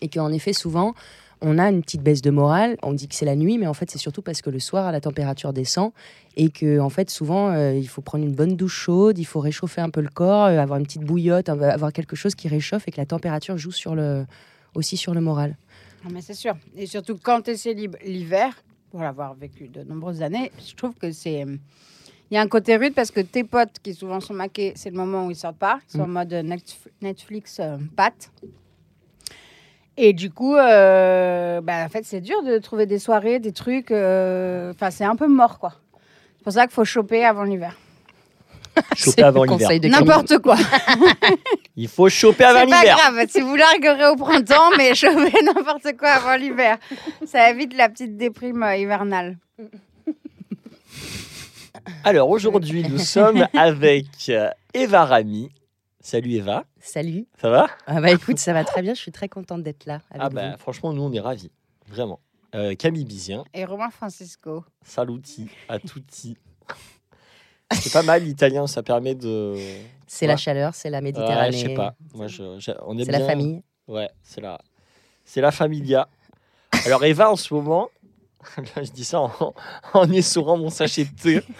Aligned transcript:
Et 0.00 0.08
qu'en 0.08 0.32
effet, 0.32 0.52
souvent, 0.52 0.94
on 1.40 1.58
a 1.58 1.68
une 1.70 1.82
petite 1.82 2.02
baisse 2.02 2.22
de 2.22 2.30
morale. 2.30 2.76
On 2.82 2.92
dit 2.92 3.06
que 3.08 3.14
c'est 3.14 3.24
la 3.26 3.36
nuit, 3.36 3.58
mais 3.58 3.66
en 3.66 3.74
fait, 3.74 3.90
c'est 3.90 3.98
surtout 3.98 4.22
parce 4.22 4.40
que 4.42 4.50
le 4.50 4.58
soir, 4.60 4.90
la 4.92 5.00
température 5.00 5.52
descend. 5.52 5.92
Et 6.36 6.50
que, 6.50 6.80
en 6.80 6.88
fait, 6.90 7.10
souvent, 7.10 7.50
euh, 7.50 7.74
il 7.74 7.88
faut 7.88 8.00
prendre 8.02 8.24
une 8.24 8.34
bonne 8.34 8.56
douche 8.56 8.74
chaude, 8.74 9.18
il 9.18 9.24
faut 9.24 9.40
réchauffer 9.40 9.80
un 9.80 9.90
peu 9.90 10.00
le 10.00 10.08
corps, 10.08 10.46
euh, 10.46 10.58
avoir 10.58 10.78
une 10.78 10.84
petite 10.86 11.02
bouillotte, 11.04 11.48
avoir 11.48 11.92
quelque 11.92 12.16
chose 12.16 12.34
qui 12.34 12.48
réchauffe 12.48 12.88
et 12.88 12.90
que 12.90 12.96
la 13.00 13.06
température 13.06 13.56
joue 13.58 13.72
sur 13.72 13.94
le, 13.94 14.26
aussi 14.74 14.96
sur 14.96 15.14
le 15.14 15.20
moral. 15.20 15.56
Non, 16.04 16.10
mais 16.12 16.22
c'est 16.22 16.34
sûr. 16.34 16.56
Et 16.76 16.86
surtout 16.86 17.18
quand 17.22 17.42
tu 17.42 17.50
es 17.52 17.74
l'hiver, 18.04 18.54
pour 18.90 19.00
l'avoir 19.00 19.34
vécu 19.34 19.68
de 19.68 19.82
nombreuses 19.82 20.22
années, 20.22 20.50
je 20.66 20.74
trouve 20.74 20.94
que 20.94 21.10
c'est. 21.12 21.44
Il 22.30 22.34
y 22.34 22.36
a 22.36 22.40
un 22.40 22.48
côté 22.48 22.76
rude 22.76 22.94
parce 22.94 23.10
que 23.10 23.20
tes 23.20 23.44
potes 23.44 23.76
qui 23.82 23.92
souvent 23.94 24.20
sont 24.20 24.34
maqués, 24.34 24.72
c'est 24.76 24.90
le 24.90 24.96
moment 24.96 25.26
où 25.26 25.30
ils 25.30 25.36
sortent 25.36 25.58
pas. 25.58 25.80
Ils 25.88 25.92
sont 25.98 26.02
en 26.02 26.08
mode 26.08 26.32
Netf- 26.32 26.88
Netflix 27.02 27.58
euh, 27.60 27.76
pâte. 27.96 28.30
Et 29.96 30.12
du 30.12 30.30
coup, 30.30 30.56
euh, 30.56 31.60
bah, 31.60 31.84
en 31.84 31.88
fait, 31.88 32.04
c'est 32.04 32.20
dur 32.20 32.42
de 32.42 32.58
trouver 32.58 32.86
des 32.86 32.98
soirées, 32.98 33.38
des 33.38 33.52
trucs. 33.52 33.90
euh, 33.90 34.72
Enfin, 34.74 34.90
c'est 34.90 35.04
un 35.04 35.16
peu 35.16 35.28
mort, 35.28 35.58
quoi. 35.58 35.74
C'est 36.38 36.44
pour 36.44 36.52
ça 36.52 36.62
qu'il 36.66 36.74
faut 36.74 36.84
choper 36.84 37.24
avant 37.24 37.44
l'hiver. 37.44 37.76
Choper 38.96 39.22
avant 39.22 39.44
l'hiver. 39.44 39.70
N'importe 39.84 40.38
quoi. 40.38 40.56
Il 41.76 41.86
faut 41.86 42.08
choper 42.08 42.42
avant 42.42 42.60
C'est 42.64 42.66
pas 42.70 42.80
l'hiver. 42.80 42.96
grave, 42.96 43.26
si 43.28 43.40
vous 43.40 43.54
larguerez 43.54 44.08
au 44.08 44.16
printemps, 44.16 44.70
mais 44.76 44.94
choper 44.96 45.32
n'importe 45.44 45.96
quoi 45.96 46.08
avant 46.10 46.34
l'hiver. 46.34 46.78
Ça 47.24 47.50
évite 47.50 47.76
la 47.76 47.88
petite 47.88 48.16
déprime 48.16 48.64
euh, 48.64 48.76
hivernale. 48.76 49.36
Alors 52.02 52.30
aujourd'hui, 52.30 52.84
nous 52.88 52.98
sommes 52.98 53.46
avec 53.56 54.06
euh, 54.28 54.48
Eva 54.74 55.04
Rami. 55.04 55.50
Salut 56.00 56.32
Eva, 56.32 56.64
Salut. 56.86 57.26
ça 57.40 57.48
va? 57.48 57.66
Ah 57.86 58.00
bah 58.00 58.10
écoute, 58.10 58.38
ça 58.38 58.52
va 58.52 58.62
très 58.62 58.82
bien. 58.82 58.92
Je 58.92 59.00
suis 59.00 59.10
très 59.10 59.28
contente 59.28 59.62
d'être 59.62 59.86
là 59.86 60.00
avec 60.10 60.20
Ah 60.22 60.28
bah 60.28 60.56
franchement, 60.58 60.92
nous 60.92 61.02
on 61.02 61.12
est 61.12 61.20
ravis, 61.20 61.50
vraiment. 61.88 62.20
Euh, 62.54 62.74
Camille 62.74 63.06
Bizien, 63.06 63.42
Et 63.54 63.64
Romain 63.64 63.90
Francisco. 63.90 64.64
saluti 64.84 65.48
à 65.68 65.78
tutti. 65.78 66.36
C'est 67.72 67.92
pas 67.92 68.02
mal 68.02 68.22
l'italien, 68.22 68.66
ça 68.66 68.82
permet 68.82 69.14
de. 69.14 69.56
C'est 70.06 70.26
la 70.26 70.36
chaleur, 70.36 70.74
c'est 70.74 70.90
la 70.90 70.98
Ouais, 70.98 71.04
Méditerranée. 71.04 71.52
je 71.52 71.66
sais 71.68 71.74
pas. 71.74 71.94
Moi, 72.14 72.26
je, 72.28 72.58
je- 72.60 72.70
on 72.86 72.96
est 72.98 73.04
C'est 73.06 73.12
la 73.12 73.20
famille. 73.26 73.62
Ouais, 73.88 74.10
c'est 74.22 74.40
la, 74.42 74.60
c'est 75.24 75.40
la 75.40 75.50
familia. 75.50 76.06
Alors 76.84 77.02
Eva, 77.04 77.30
en 77.30 77.36
ce 77.36 77.52
moment, 77.54 77.88
là, 78.76 78.82
je 78.82 78.90
dis 78.90 79.04
ça 79.04 79.20
en, 79.20 79.54
en 79.94 80.10
essorant 80.12 80.56
mon 80.56 80.70
sachet 80.70 81.04
de 81.04 81.10
thé. 81.14 81.40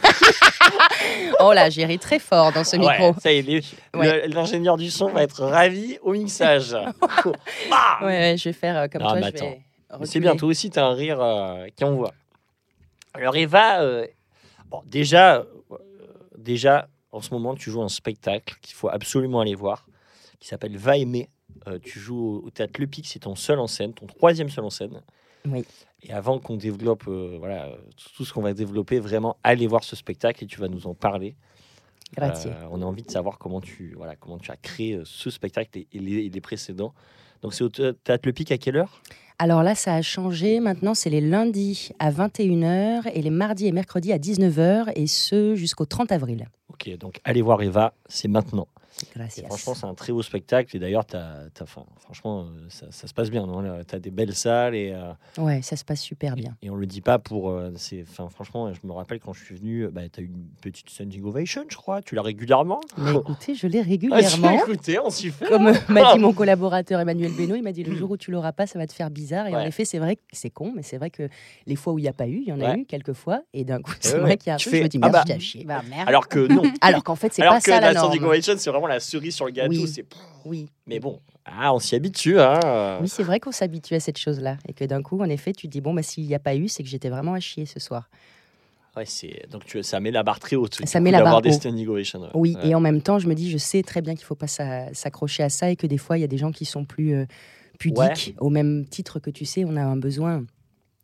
Oh 1.41 1.53
là, 1.53 1.69
j'ai 1.69 1.85
ri 1.85 1.99
très 1.99 2.19
fort 2.19 2.53
dans 2.53 2.65
ce 2.65 2.77
Ouais, 2.77 2.99
micro. 2.99 3.15
ça 3.21 3.33
y 3.33 3.39
est, 3.39 3.43
les- 3.43 3.63
Ouais. 3.95 4.27
le- 4.27 4.33
l'ingénieur 4.35 4.77
du 4.77 4.91
son 4.91 5.09
va 5.09 5.23
être 5.23 5.43
ravi 5.45 5.99
au 6.03 6.13
mixage. 6.13 6.75
Ah 7.71 7.99
Ouais, 8.05 8.37
je 8.39 8.49
vais 8.49 8.53
faire 8.53 8.77
euh, 8.79 8.89
comme 8.89 9.03
Non, 9.03 9.09
toi. 9.19 9.27
reculer. 9.27 9.61
C'est 10.05 10.21
bien, 10.21 10.37
toi 10.37 10.49
aussi, 10.49 10.71
tu 10.71 10.79
as 10.79 10.87
un 10.87 10.95
rire 10.95 11.21
euh, 11.21 11.67
qui 11.77 11.85
envoie. 11.85 12.13
Alors, 13.13 13.37
Eva, 13.37 13.83
euh, 13.83 14.07
bon, 14.71 14.83
déjà, 14.87 15.37
euh, 15.37 15.45
déjà, 16.39 16.89
en 17.13 17.21
ce 17.21 17.31
moment, 17.35 17.55
tu 17.55 17.71
joues 17.71 17.83
un 17.83 17.89
spectacle 17.89 18.55
qu'il 18.63 18.75
faut 18.75 18.89
absolument 18.89 19.41
aller 19.41 19.55
voir, 19.55 19.87
qui 20.41 20.49
s'appelle 20.49 20.77
Va 20.77 20.97
aimer. 20.97 21.29
Tu 21.83 21.99
joues 21.99 22.41
au, 22.43 22.47
au 22.47 22.51
théâtre 22.51 22.75
Le 22.79 22.87
Pic, 22.87 23.07
c'est 23.07 23.21
ton 23.21 23.35
seul 23.37 23.59
en 23.59 23.67
scène, 23.67 23.93
ton 23.95 24.07
troisième 24.07 24.51
seul 24.51 24.65
en 24.65 24.71
scène. 24.71 25.01
Oui. 25.51 25.65
Et 26.03 26.13
avant 26.13 26.39
qu'on 26.39 26.57
développe 26.57 27.05
euh, 27.09 27.37
voilà, 27.39 27.71
tout 28.17 28.25
ce 28.25 28.33
qu'on 28.33 28.43
va 28.43 28.55
développer, 28.55 28.99
vraiment, 28.99 29.37
allez 29.43 29.67
voir 29.67 29.85
ce 29.85 29.97
spectacle 29.97 30.45
et 30.45 30.47
tu 30.47 30.61
vas 30.61 30.69
nous 30.69 30.87
en 30.87 30.95
parler. 30.95 31.35
Grazie. 32.17 32.49
Euh, 32.49 32.69
on 32.71 32.81
a 32.83 32.85
envie 32.85 33.03
de 33.03 33.11
savoir 33.11 33.39
comment 33.39 33.61
tu, 33.61 33.95
voilà, 33.97 34.15
comment 34.17 34.39
tu 34.39 34.51
as 34.51 34.57
créé 34.57 34.95
euh, 34.95 35.03
ce 35.05 35.31
spectacle 35.31 35.79
et, 35.79 35.87
et 35.93 35.99
les, 35.99 36.13
et 36.27 36.29
les 36.29 36.41
précédents. 36.41 36.95
Donc, 37.43 37.55
c'est 37.55 37.65
au 37.65 37.69
thé- 37.69 37.93
théâtre 38.05 38.23
Le 38.27 38.33
Pic 38.33 38.53
à 38.53 38.59
quelle 38.59 38.77
heure? 38.77 39.03
Alors 39.39 39.63
là, 39.63 39.75
ça 39.75 39.95
a 39.95 40.03
changé. 40.03 40.61
Maintenant, 40.61 40.95
c'est 40.95 41.11
les 41.11 41.21
lundis 41.21 41.91
à 41.99 42.11
21h 42.13 43.11
et 43.13 43.21
les 43.21 43.31
mardis 43.31 43.67
et 43.67 43.73
mercredis 43.73 44.13
à 44.13 44.19
19h 44.19 44.93
et 44.95 45.07
ce 45.07 45.55
jusqu'au 45.57 45.87
30 45.87 46.13
avril. 46.13 46.49
Ok, 46.69 46.89
donc 46.99 47.21
allez 47.25 47.43
voir 47.43 47.61
Eva, 47.63 47.95
c'est 48.07 48.29
maintenant. 48.29 48.69
Et 49.37 49.43
franchement, 49.43 49.75
c'est 49.75 49.87
un 49.87 49.95
très 49.95 50.13
beau 50.13 50.23
spectacle. 50.23 50.77
Et 50.77 50.79
d'ailleurs, 50.79 51.05
t'as- 51.05 51.45
t'as- 51.53 51.67
franchement, 51.67 52.43
euh, 52.43 52.67
ça, 52.69 52.87
ça 52.91 53.07
se 53.09 53.15
passe 53.15 53.31
bien. 53.31 53.47
Tu 53.89 53.95
as 53.95 53.99
des 53.99 54.11
belles 54.11 54.35
salles 54.35 54.75
et, 54.75 54.93
euh, 54.93 55.13
Ouais, 55.43 55.63
ça 55.63 55.77
se 55.77 55.85
passe 55.85 56.01
super 56.01 56.37
bien. 56.37 56.57
et 56.63 56.71
on 56.71 56.77
le 56.77 56.87
dit 56.87 57.01
pas 57.01 57.19
pour. 57.19 57.51
euh, 57.51 57.73
c'est- 57.77 58.03
enfin, 58.09 58.29
franchement, 58.29 58.73
je 58.73 58.87
me 58.87 58.93
rappelle 58.93 59.21
quand 59.21 59.33
je 59.33 59.45
suis 59.45 59.55
venu, 59.57 59.89
bah, 59.89 60.03
tu 60.13 60.21
as 60.21 60.23
eu 60.23 60.27
une 60.27 60.47
petite 60.63 60.89
standing 60.91 61.25
ovation, 61.25 61.65
je 61.69 61.77
crois. 61.77 62.03
Tu 62.03 62.15
l'as 62.15 62.23
régulièrement? 62.23 62.81
Mais 62.99 63.11
écoutez, 63.17 63.55
je 63.55 63.67
l'ai 63.67 63.81
Ah, 63.81 63.83
régulièrement. 63.83 64.51
l'as 64.51 64.55
écouté, 64.63 64.99
on 64.99 65.11
s'y 65.11 65.31
fait. 65.31 65.47
Comme 65.47 65.67
euh, 65.69 65.73
m'a 65.89 66.15
dit 66.15 66.21
mon 66.21 66.33
collaborateur 66.33 67.01
Emmanuel 67.01 67.33
Benoît, 67.33 67.57
il 67.57 67.63
m'a 67.63 67.73
dit 67.73 67.83
le 67.85 67.95
jour 67.95 68.11
où 68.13 68.17
tu 68.17 68.31
l'auras 68.31 68.53
pas, 68.53 68.67
ça 68.67 68.79
va 68.79 68.87
te 68.87 68.93
faire 68.93 69.11
bizarre. 69.11 69.47
Et 69.49 69.55
en 69.57 69.61
effet, 69.61 69.85
c'est 69.85 69.99
vrai 69.99 70.17
que 70.17 70.23
c'est 70.33 70.51
con, 70.51 70.73
mais 70.75 70.83
c'est 70.83 70.99
vrai 70.99 71.11
que 71.11 71.29
les 71.67 71.77
fois 71.77 71.93
où 71.93 71.99
il 71.99 72.03
n'y 72.03 72.09
a 72.09 72.13
pas 72.13 72.27
eu, 72.29 72.37
il 72.39 72.49
y 72.49 72.53
en 72.53 72.61
a 72.61 72.65
Ouais. 72.73 72.79
eu 72.81 72.85
quelques 72.87 73.13
fois. 73.13 73.43
Et 73.53 73.65
d'un 73.65 73.81
coup, 73.81 73.93
c'est 74.01 74.15
ouais, 74.15 74.21
vrai 74.21 74.37
qu'il 74.37 74.49
y 74.49 74.51
a 74.51 74.55
un 74.55 74.57
truc, 74.59 74.73
je 74.73 74.77
fais, 74.79 74.83
me 74.85 74.89
dis 74.89 74.99
ah 75.03 75.09
merde, 75.11 75.27
bah. 75.29 75.35
Bah 75.65 75.83
merde. 75.89 76.09
Alors 76.09 76.29
que 76.29 76.47
non. 76.47 76.63
Alors 76.81 77.03
qu'en 77.05 77.17
fait, 77.17 77.33
c'est 77.33 77.43
Alors 77.43 77.55
pas 77.55 77.61
que 77.61 77.71
ça 77.71 77.81
la 77.81 77.93
la 77.93 77.99
standing 78.01 78.23
ovation, 78.23 78.55
c'est 78.57 78.71
vraiment 78.71 78.87
la 78.87 78.94
cerise 79.01 79.35
sur 79.35 79.45
le 79.47 79.53
gâteau. 79.53 79.71
Oui. 79.71 79.87
c'est- 79.89 80.05
Oui. 80.45 80.69
Mais 80.87 81.01
bon, 81.01 81.21
ah, 81.45 81.73
on 81.75 81.79
s'y 81.79 81.95
habitue. 81.95 82.39
Hein. 82.39 82.99
Oui, 83.01 83.09
c'est 83.09 83.23
vrai 83.23 83.41
qu'on 83.41 83.53
s'habitue 83.53 83.95
à 83.95 84.01
cette 84.01 84.19
chose-là. 84.19 84.59
Et 84.69 84.73
que 84.75 84.85
d'un 84.85 85.03
coup, 85.03 85.21
en 85.21 85.29
effet, 85.29 85.53
tu 85.53 85.67
te 85.69 85.73
dis, 85.73 85.81
bon, 85.81 85.95
bah, 85.95 86.03
s'il 86.03 86.27
n'y 86.27 86.35
a 86.35 86.39
pas 86.39 86.55
eu, 86.55 86.69
c'est 86.69 86.83
que 86.83 86.89
j'étais 86.89 87.09
vraiment 87.09 87.33
à 87.35 87.41
chier 87.41 87.65
ce 87.67 87.81
soir. 87.81 88.09
Ouais, 88.97 89.07
c'est- 89.07 89.49
donc 89.51 89.65
tu, 89.65 89.83
ça 89.83 89.99
met 90.01 90.11
la 90.13 90.23
barre 90.23 90.39
très 90.39 90.55
haute. 90.57 90.79
Ça 90.87 91.01
met 91.01 91.11
la 91.11 91.19
barre 91.25 91.35
ouais. 91.43 91.49
Oui, 92.35 92.55
Ouais. 92.57 92.69
et 92.69 92.75
en 92.75 92.81
même 92.81 93.03
temps, 93.03 93.19
je 93.19 93.27
me 93.27 93.35
dis, 93.35 93.51
je 93.51 93.59
sais 93.59 93.83
très 93.83 94.03
bien 94.03 94.15
qu'il 94.15 94.23
ne 94.23 94.27
faut 94.27 94.35
pas 94.37 94.47
s'a- 94.47 94.93
s'accrocher 94.95 95.43
à 95.43 95.49
ça 95.49 95.69
et 95.71 95.77
que 95.77 95.87
des 95.89 95.99
fois, 95.99 96.17
il 96.17 96.21
y 96.21 96.25
a 96.25 96.29
des 96.29 96.39
gens 96.39 96.53
qui 96.53 96.65
sont 96.65 96.85
plus 96.85 97.13
euh, 97.15 97.25
pudiques, 97.79 98.35
au 98.39 98.51
même 98.51 98.87
titre 98.87 99.19
que 99.19 99.31
tu 99.31 99.45
sais, 99.45 99.65
on 99.65 99.77
a 99.77 99.83
un 99.83 99.97
besoin. 99.97 100.45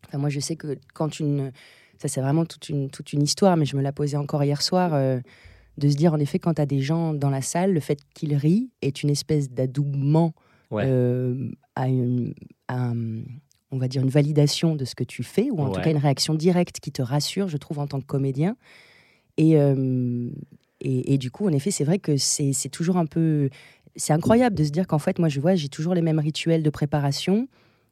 Enfin, 0.06 0.19
moi, 0.19 0.29
je 0.29 0.39
sais 0.41 0.55
que 0.56 0.79
quand 0.95 1.19
une. 1.19 1.50
Ça, 1.99 2.09
c'est 2.09 2.21
vraiment 2.21 2.45
toute 2.47 2.69
une, 2.69 2.89
toute 2.91 3.12
une 3.12 3.23
histoire, 3.23 3.56
mais 3.56 3.65
je 3.67 3.77
me 3.77 3.83
la 3.83 3.93
posais 3.93 4.17
encore 4.17 4.43
hier 4.45 4.62
soir. 4.62 4.93
euh, 4.95 5.19
de 5.78 5.88
se 5.88 5.97
dire, 5.97 6.12
en 6.12 6.19
effet, 6.19 6.38
quand 6.38 6.54
tu 6.54 6.62
as 6.62 6.66
des 6.66 6.81
gens 6.81 7.14
dans 7.14 7.31
la 7.31 7.42
salle, 7.42 7.72
le 7.72 7.81
fait 7.81 7.98
qu'ils 8.14 8.34
rient 8.34 8.70
est 8.82 9.03
une 9.03 9.10
espèce 9.10 9.50
d'adoubement 9.50 10.32
Ouais. 10.70 10.84
euh, 10.86 11.50
à, 11.75 11.88
une, 11.88 12.32
à 12.69 12.92
on 13.72 13.78
va 13.78 13.88
dire, 13.88 14.03
une 14.03 14.08
validation 14.10 14.76
de 14.76 14.84
ce 14.84 14.94
que 14.94 15.03
tu 15.04 15.25
fais, 15.25 15.50
ou 15.50 15.60
en 15.60 15.70
tout 15.70 15.81
cas 15.81 15.91
une 15.91 15.97
réaction 15.97 16.34
directe 16.34 16.78
qui 16.78 16.92
te 16.92 17.03
rassure, 17.03 17.48
je 17.48 17.56
trouve, 17.56 17.81
en 17.81 17.88
tant 17.88 18.00
que 18.00 18.06
comédien. 18.06 18.56
Et, 19.36 19.56
euh, 19.58 20.31
et, 20.81 21.14
et 21.14 21.19
du 21.19 21.31
coup, 21.32 21.47
en 21.47 21.53
effet, 21.53 21.70
c'est 21.72 21.84
vrai 21.84 21.98
que 21.98 22.16
c'est 22.16 22.52
c'est 22.52 22.69
toujours 22.69 22.98
un 22.98 23.06
peu... 23.06 23.48
C'est 23.97 24.12
incroyable 24.12 24.54
de 24.54 24.62
se 24.62 24.70
dire 24.70 24.87
qu'en 24.87 25.00
fait, 25.00 25.19
moi, 25.19 25.28
je 25.28 25.41
vois, 25.41 25.56
j'ai 25.56 25.69
toujours 25.69 25.94
les 25.94 26.02
mêmes 26.02 26.20
rituels 26.20 26.62
de 26.62 26.70
préparation. 26.70 27.48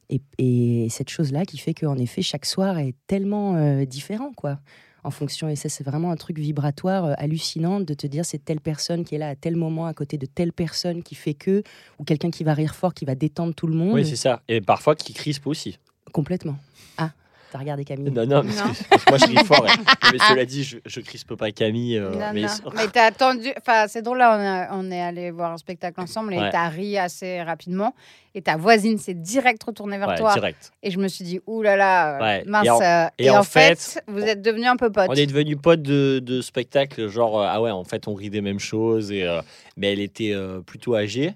Et, 0.09 0.21
et 0.37 0.87
cette 0.89 1.09
chose-là 1.09 1.45
qui 1.45 1.57
fait 1.57 1.73
qu'en 1.73 1.97
effet, 1.97 2.21
chaque 2.21 2.45
soir 2.45 2.79
est 2.79 2.95
tellement 3.07 3.55
euh, 3.57 3.83
différent, 3.85 4.31
quoi. 4.35 4.59
En 5.03 5.11
fonction, 5.11 5.47
et 5.49 5.55
ça, 5.55 5.69
c'est 5.69 5.83
vraiment 5.83 6.11
un 6.11 6.15
truc 6.15 6.37
vibratoire 6.37 7.05
euh, 7.05 7.13
hallucinant 7.17 7.79
de 7.79 7.93
te 7.93 8.07
dire 8.07 8.25
c'est 8.25 8.43
telle 8.43 8.59
personne 8.59 9.05
qui 9.05 9.15
est 9.15 9.17
là 9.17 9.29
à 9.29 9.35
tel 9.35 9.55
moment 9.55 9.85
à 9.85 9.93
côté 9.93 10.17
de 10.17 10.25
telle 10.25 10.53
personne 10.53 11.03
qui 11.03 11.15
fait 11.15 11.33
que, 11.33 11.63
ou 11.99 12.03
quelqu'un 12.03 12.31
qui 12.31 12.43
va 12.43 12.53
rire 12.53 12.75
fort, 12.75 12.93
qui 12.93 13.05
va 13.05 13.15
détendre 13.15 13.53
tout 13.53 13.67
le 13.67 13.75
monde. 13.75 13.93
Oui, 13.93 14.05
c'est 14.05 14.15
ça. 14.15 14.41
Et 14.47 14.61
parfois 14.61 14.95
qui 14.95 15.13
crispe 15.13 15.47
aussi. 15.47 15.79
Complètement. 16.11 16.57
Ah, 16.97 17.11
t'as 17.51 17.59
regardé 17.59 17.83
Camille 17.85 18.11
Non, 18.11 18.25
non, 18.25 18.43
parce 18.43 18.57
Non. 18.57 18.73
que, 18.73 18.89
parce 18.89 19.03
que 19.05 19.09
moi 19.09 19.17
je 19.19 19.25
ris 19.25 19.45
fort. 19.45 19.65
hein. 19.67 19.73
Mais 20.11 20.19
cela 20.19 20.45
dit, 20.45 20.63
je, 20.63 20.77
je 20.85 20.99
crispe 21.01 21.35
pas 21.35 21.51
Camille. 21.51 21.97
euh, 21.97 22.11
Non, 22.11 22.31
mais 22.33 22.41
non. 22.41 22.47
Mais 22.75 22.87
t'as 22.87 23.05
attendu. 23.05 23.49
Enfin, 23.59 23.87
c'est 23.87 24.01
drôle, 24.01 24.19
là, 24.19 24.35
on, 24.37 24.75
a- 24.75 24.77
on 24.79 24.91
est 24.91 25.01
allé 25.01 25.31
voir 25.31 25.51
un 25.51 25.57
spectacle 25.57 25.99
ensemble 26.01 26.33
et 26.33 26.37
Ouais. 26.37 26.49
t'as 26.51 26.67
ri 26.69 26.97
assez 26.97 27.41
rapidement. 27.41 27.93
Et 28.35 28.41
ta 28.43 28.57
voisine 28.57 28.97
s'est 28.99 29.15
direct 29.15 29.63
retournée 29.63 29.97
vers 29.97 30.09
Ouais, 30.09 30.17
toi. 30.17 30.33
direct. 30.35 30.71
Et 30.83 30.91
je 30.91 30.99
me 30.99 31.07
suis 31.07 31.25
dit, 31.25 31.39
ouh 31.47 31.61
là 31.63 31.75
là, 31.75 32.15
euh, 32.17 32.21
Ouais. 32.21 32.43
mince. 32.45 32.65
Et 32.65 32.69
en- 32.69 32.81
euh, 32.81 33.07
et 33.17 33.25
Et, 33.25 33.29
en 33.31 33.39
en, 33.39 33.43
fait, 33.43 33.75
fait, 33.79 34.03
vous 34.07 34.21
êtes 34.21 34.41
devenus 34.41 34.67
un 34.67 34.75
peu 34.77 34.91
potes. 34.91 35.07
On 35.09 35.13
est 35.15 35.25
devenus 35.25 35.57
potes 35.61 35.81
de, 35.81 36.19
de 36.23 36.41
spectacle, 36.41 37.07
genre, 37.07 37.41
euh, 37.41 37.47
ah 37.49 37.59
ouais, 37.61 37.71
en 37.71 37.83
fait, 37.83 38.07
on 38.07 38.13
rit 38.13 38.29
des 38.29 38.41
mêmes 38.41 38.59
choses. 38.59 39.11
Et, 39.11 39.23
euh, 39.23 39.41
mais 39.77 39.91
elle 39.93 39.99
était 39.99 40.31
euh, 40.33 40.61
plutôt 40.61 40.95
âgée. 40.95 41.33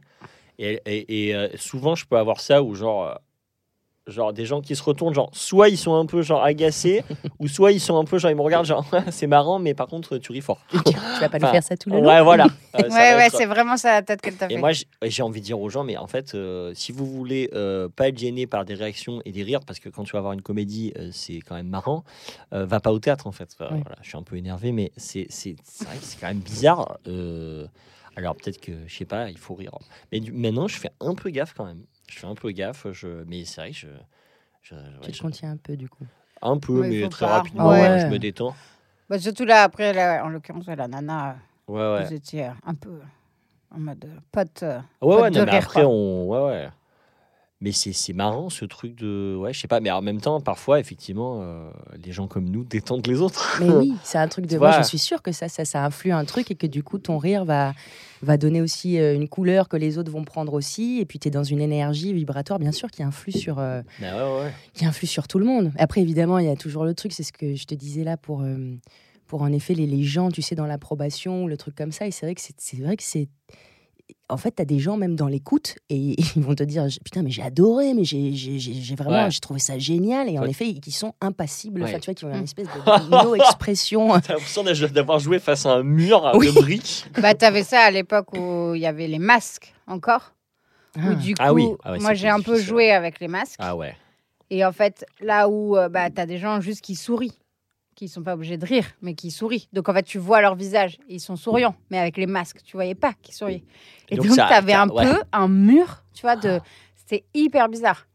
Et, 0.59 0.79
et- 0.85 1.29
et, 1.29 1.35
euh, 1.35 1.47
souvent, 1.55 1.95
je 1.95 2.05
peux 2.05 2.17
avoir 2.17 2.39
ça 2.39 2.61
où, 2.61 2.75
genre, 2.75 3.07
euh, 3.07 3.13
genre 4.07 4.33
des 4.33 4.45
gens 4.45 4.59
qui 4.61 4.75
se 4.75 4.83
retournent, 4.83 5.13
genre 5.13 5.29
soit 5.33 5.69
ils 5.69 5.77
sont 5.77 5.95
un 5.95 6.05
peu 6.05 6.21
genre 6.21 6.43
agacés, 6.43 7.03
ou 7.39 7.47
soit 7.47 7.71
ils 7.71 7.79
sont 7.79 7.97
un 7.97 8.03
peu 8.03 8.17
genre 8.17 8.31
ils 8.31 8.35
me 8.37 8.41
regardent 8.41 8.65
genre 8.65 8.85
c'est 9.11 9.27
marrant, 9.27 9.59
mais 9.59 9.73
par 9.73 9.87
contre 9.87 10.17
tu 10.17 10.31
ris 10.31 10.41
fort. 10.41 10.59
Tu, 10.69 10.77
vas 11.21 11.29
pas 11.29 11.39
nous 11.39 11.45
Enfin, 11.45 11.53
faire 11.53 11.63
ça 11.63 11.77
tout 11.77 11.89
le 11.89 11.97
long. 12.01 12.07
Ouais, 12.07 12.21
voilà. 12.21 12.45
Euh, 12.75 12.83
Ouais, 12.89 12.89
ouais, 12.89 13.25
être- 13.27 13.37
c'est 13.37 13.45
vraiment 13.45 13.77
ça 13.77 13.91
la 13.93 14.01
tête 14.01 14.21
que 14.21 14.29
t'as 14.31 14.47
fait. 14.47 14.53
Et 14.55 14.57
moi, 14.57 14.71
j'ai 15.03 15.23
envie 15.23 15.39
de 15.39 15.45
dire 15.45 15.59
aux 15.59 15.69
gens, 15.69 15.83
mais 15.83 15.95
en 15.97 16.07
fait, 16.07 16.35
euh, 16.35 16.73
si 16.75 16.91
vous 16.91 17.05
voulez 17.05 17.49
euh, 17.53 17.87
pas 17.87 18.09
être 18.09 18.17
gêné 18.17 18.45
par 18.47 18.65
des 18.65 18.73
réactions 18.73 19.21
et 19.25 19.31
des 19.31 19.43
rires, 19.43 19.61
parce 19.65 19.79
que 19.79 19.89
quand 19.89 20.03
tu 20.03 20.13
vas 20.13 20.21
voir 20.21 20.33
une 20.33 20.41
comédie, 20.41 20.91
euh, 20.97 21.09
c'est 21.13 21.39
quand 21.39 21.55
même 21.55 21.69
marrant, 21.69 22.03
euh, 22.53 22.65
va 22.65 22.79
pas 22.79 22.91
au 22.91 22.99
théâtre 22.99 23.27
en 23.27 23.31
fait. 23.31 23.49
Enfin, 23.57 23.73
Ouais. 23.73 23.81
voilà, 23.81 23.97
je 24.01 24.09
suis 24.09 24.17
un 24.17 24.23
peu 24.23 24.35
énervé, 24.35 24.71
mais 24.71 24.91
c'est 24.97 25.27
c'est- 25.29 25.55
c'est 25.63 25.85
vrai 25.87 25.97
que 25.97 26.03
c'est 26.03 26.19
quand 26.19 26.27
même 26.27 26.39
bizarre. 26.39 26.97
euh, 27.07 27.65
alors 28.15 28.35
peut-être 28.35 28.59
que, 28.61 28.71
je 28.85 28.95
sais 28.95 29.05
pas, 29.05 29.29
il 29.29 29.37
faut 29.39 29.55
rire. 29.55 29.71
Mais 30.11 30.19
du- 30.19 30.31
maintenant, 30.31 30.67
je 30.67 30.77
fais 30.77 30.91
un 30.99 31.15
peu 31.15 31.29
gaffe 31.31 31.53
quand 31.55 31.65
même. 31.65 31.83
Je 32.13 32.19
fais 32.19 32.27
un 32.27 32.35
peu 32.35 32.51
gaffe, 32.51 32.85
je... 32.91 33.07
mais 33.25 33.43
c'est 33.43 33.61
vrai 33.61 33.71
que 33.71 33.77
je... 33.77 33.87
je- 34.61 34.75
ouais, 34.75 34.81
Tu 35.01 35.11
te 35.11 35.17
je- 35.17 35.21
contiens 35.23 35.51
un 35.51 35.57
peu 35.57 35.75
du 35.75 35.89
coup. 35.89 36.05
un 36.43 36.57
peu, 36.59 36.81
Ouais, 36.81 36.89
mais 36.89 37.09
très 37.09 37.25
pas. 37.25 37.31
rapidement, 37.37 37.69
Ouais. 37.69 37.99
je 38.01 38.05
me 38.07 38.19
détends. 38.19 38.55
Bah, 39.09 39.17
surtout 39.17 39.45
là, 39.45 39.63
après, 39.63 39.93
là, 39.93 40.23
en 40.23 40.29
l'occurrence, 40.29 40.67
la 40.67 40.87
nana, 40.87 41.37
Ouais, 41.67 41.79
ouais. 41.81 42.05
vous 42.05 42.13
étiez 42.13 42.51
un 42.65 42.75
peu 42.75 42.99
en 43.73 43.79
mode 43.79 44.05
pote. 44.31 44.63
Ouais, 45.01 45.15
ouais, 45.21 45.31
de 45.31 45.39
non, 45.39 45.45
mais 45.45 45.51
après, 45.57 45.81
quoi. 45.81 45.89
on. 45.89 46.27
Ouais, 46.27 46.51
ouais. 46.51 46.69
Mais 47.63 47.71
c'est 47.71 47.93
c'est 47.93 48.11
marrant 48.11 48.49
ce 48.49 48.65
truc 48.65 48.93
de. 48.95 49.37
Ouais, 49.39 49.53
je 49.53 49.59
sais 49.61 49.69
pas, 49.69 49.79
mais 49.79 49.89
en 49.89 50.01
même 50.01 50.19
temps, 50.19 50.41
parfois, 50.41 50.81
effectivement, 50.81 51.39
euh, 51.41 51.69
les 52.03 52.11
gens 52.11 52.27
comme 52.27 52.49
nous 52.49 52.63
détendent 52.69 53.07
les 53.07 53.21
autres. 53.21 53.57
Mais 53.61 53.69
oui, 53.69 53.93
c'est 54.03 54.17
un 54.17 54.27
truc 54.27 54.47
de. 54.47 54.57
Moi, 54.57 54.71
je 54.81 54.83
suis 54.83 54.97
sûre 54.99 55.21
que 55.21 55.31
ça, 55.31 55.47
ça, 55.47 55.63
ça 55.63 55.85
influe 55.85 56.11
un 56.11 56.25
truc 56.25 56.51
et 56.51 56.55
que 56.55 56.67
du 56.67 56.83
coup, 56.83 56.97
ton 56.99 57.17
rire 57.17 57.45
va, 57.45 57.71
va 58.21 58.35
donner 58.35 58.61
aussi 58.61 58.99
euh, 58.99 59.15
une 59.15 59.29
couleur 59.29 59.69
que 59.69 59.77
les 59.77 59.97
autres 59.97 60.11
vont 60.11 60.25
prendre 60.25 60.53
aussi. 60.53 60.99
Et 60.99 61.05
puis, 61.05 61.19
tu 61.19 61.29
es 61.29 61.31
dans 61.31 61.45
une 61.45 61.61
énergie 61.61 62.11
vibratoire, 62.11 62.59
bien 62.59 62.73
sûr, 62.73 62.91
qui 62.91 63.01
influe 63.01 63.31
sur, 63.31 63.59
euh, 63.59 63.81
Bah 64.01 64.07
ouais, 64.13 64.43
ouais. 64.43 64.51
qui 64.73 64.85
influe 64.85 65.07
sur 65.07 65.29
tout 65.29 65.39
le 65.39 65.45
monde. 65.45 65.71
Après, 65.77 66.01
évidemment, 66.01 66.39
il 66.39 66.47
y 66.47 66.51
a 66.51 66.57
toujours 66.57 66.83
le 66.83 66.93
truc, 66.93 67.13
c'est 67.13 67.23
ce 67.23 67.31
que 67.31 67.55
je 67.55 67.63
te 67.63 67.75
disais 67.75 68.03
là 68.03 68.17
pour, 68.17 68.41
euh, 68.41 68.75
pour 69.25 69.41
en 69.41 69.53
effet 69.53 69.73
les, 69.73 69.87
les 69.87 70.03
gens, 70.03 70.31
tu 70.31 70.41
sais, 70.41 70.55
dans 70.55 70.65
l'approbation 70.65 71.45
ou 71.45 71.47
le 71.47 71.55
truc 71.55 71.75
comme 71.75 71.93
ça. 71.93 72.07
Et 72.07 72.11
c'est 72.11 72.25
vrai 72.25 72.35
que 72.35 72.41
c'est 72.41 72.55
c'est 72.57 72.81
vrai 72.81 72.97
que 72.97 73.03
c'est. 73.03 73.29
En 74.29 74.37
fait, 74.37 74.55
tu 74.55 74.61
as 74.61 74.65
des 74.65 74.79
gens 74.79 74.97
même 74.97 75.15
dans 75.15 75.27
l'écoute 75.27 75.75
et 75.89 76.15
ils 76.35 76.41
vont 76.43 76.55
te 76.55 76.63
dire 76.63 76.85
Putain, 77.03 77.21
mais 77.23 77.29
j'ai 77.31 77.41
adoré, 77.43 77.93
mais 77.93 78.03
j'ai 78.03 78.33
j'ai- 78.33 78.59
j'ai- 78.59 78.73
j'ai 78.73 78.95
vraiment 78.95 79.25
Ouais. 79.25 79.31
j'ai 79.31 79.39
trouvé 79.39 79.59
ça 79.59 79.77
génial. 79.77 80.29
Et 80.29 80.37
en 80.39 80.43
Ouais. 80.43 80.49
effet, 80.49 80.73
qui 80.73 80.91
sont 80.91 81.13
impassibles. 81.21 81.83
Enfin, 81.83 81.99
tu 81.99 82.05
vois, 82.05 82.13
qui 82.13 82.25
ont 82.25 82.33
une 82.33 82.41
Mm. 82.41 82.43
espèce 82.43 82.67
de 82.67 82.71
no-expression. 83.25 84.07
T'as 84.19 84.33
l'impression 84.33 84.63
d'avoir 84.93 85.19
joué 85.19 85.39
face 85.39 85.65
à 85.65 85.73
un 85.75 85.83
mur 85.83 86.31
Oui. 86.35 86.47
de 86.47 86.51
briques. 86.51 87.05
Bah, 87.21 87.33
t'avais 87.33 87.63
ça 87.63 87.81
à 87.81 87.91
l'époque 87.91 88.33
où 88.37 88.73
il 88.75 88.81
y 88.81 88.85
avait 88.85 89.07
les 89.07 89.19
masques 89.19 89.73
encore. 89.87 90.33
Où 90.97 91.01
Ah. 91.11 91.15
du 91.15 91.33
coup, 91.35 91.41
Ah 91.43 91.53
oui. 91.53 91.67
Ah 91.83 91.93
ouais, 91.93 91.99
moi 91.99 92.13
j'ai 92.13 92.29
un 92.29 92.39
peu 92.41 92.59
joué 92.59 92.91
avec 92.91 93.19
les 93.19 93.27
masques. 93.27 93.55
Ah 93.59 93.75
ouais. 93.75 93.95
Et 94.49 94.63
en 94.65 94.71
fait, 94.71 95.05
là 95.21 95.47
où 95.49 95.75
euh, 95.77 95.89
bah, 95.89 96.09
t'as 96.11 96.25
des 96.25 96.37
gens 96.37 96.59
juste 96.61 96.81
qui 96.81 96.95
sourient, 96.95 97.37
qui 97.95 98.07
sont 98.07 98.23
pas 98.23 98.33
obligés 98.33 98.57
de 98.57 98.65
rire, 98.65 98.85
mais 99.01 99.13
qui 99.13 99.31
sourient. 99.31 99.67
Donc 99.73 99.89
en 99.89 99.93
fait, 99.93 100.03
tu 100.03 100.17
vois 100.17 100.41
leur 100.41 100.55
visage, 100.55 100.97
ils 101.09 101.19
sont 101.19 101.35
souriants, 101.35 101.75
mais 101.89 101.99
avec 101.99 102.17
les 102.17 102.25
masques, 102.27 102.61
tu 102.63 102.75
voyais 102.77 102.95
pas 102.95 103.13
qu'ils 103.21 103.35
souriaient. 103.35 103.63
Et 104.09 104.15
Donc 104.15 104.25
t'avais 104.35 104.71
ça- 104.73 104.81
un 104.83 104.89
ouais. 104.89 105.05
peu 105.05 105.21
un 105.31 105.47
mur, 105.47 106.03
tu 106.13 106.21
vois, 106.21 106.35
de. 106.35 106.59
C'était 106.95 107.23
hyper 107.33 107.69
bizarre. 107.69 108.07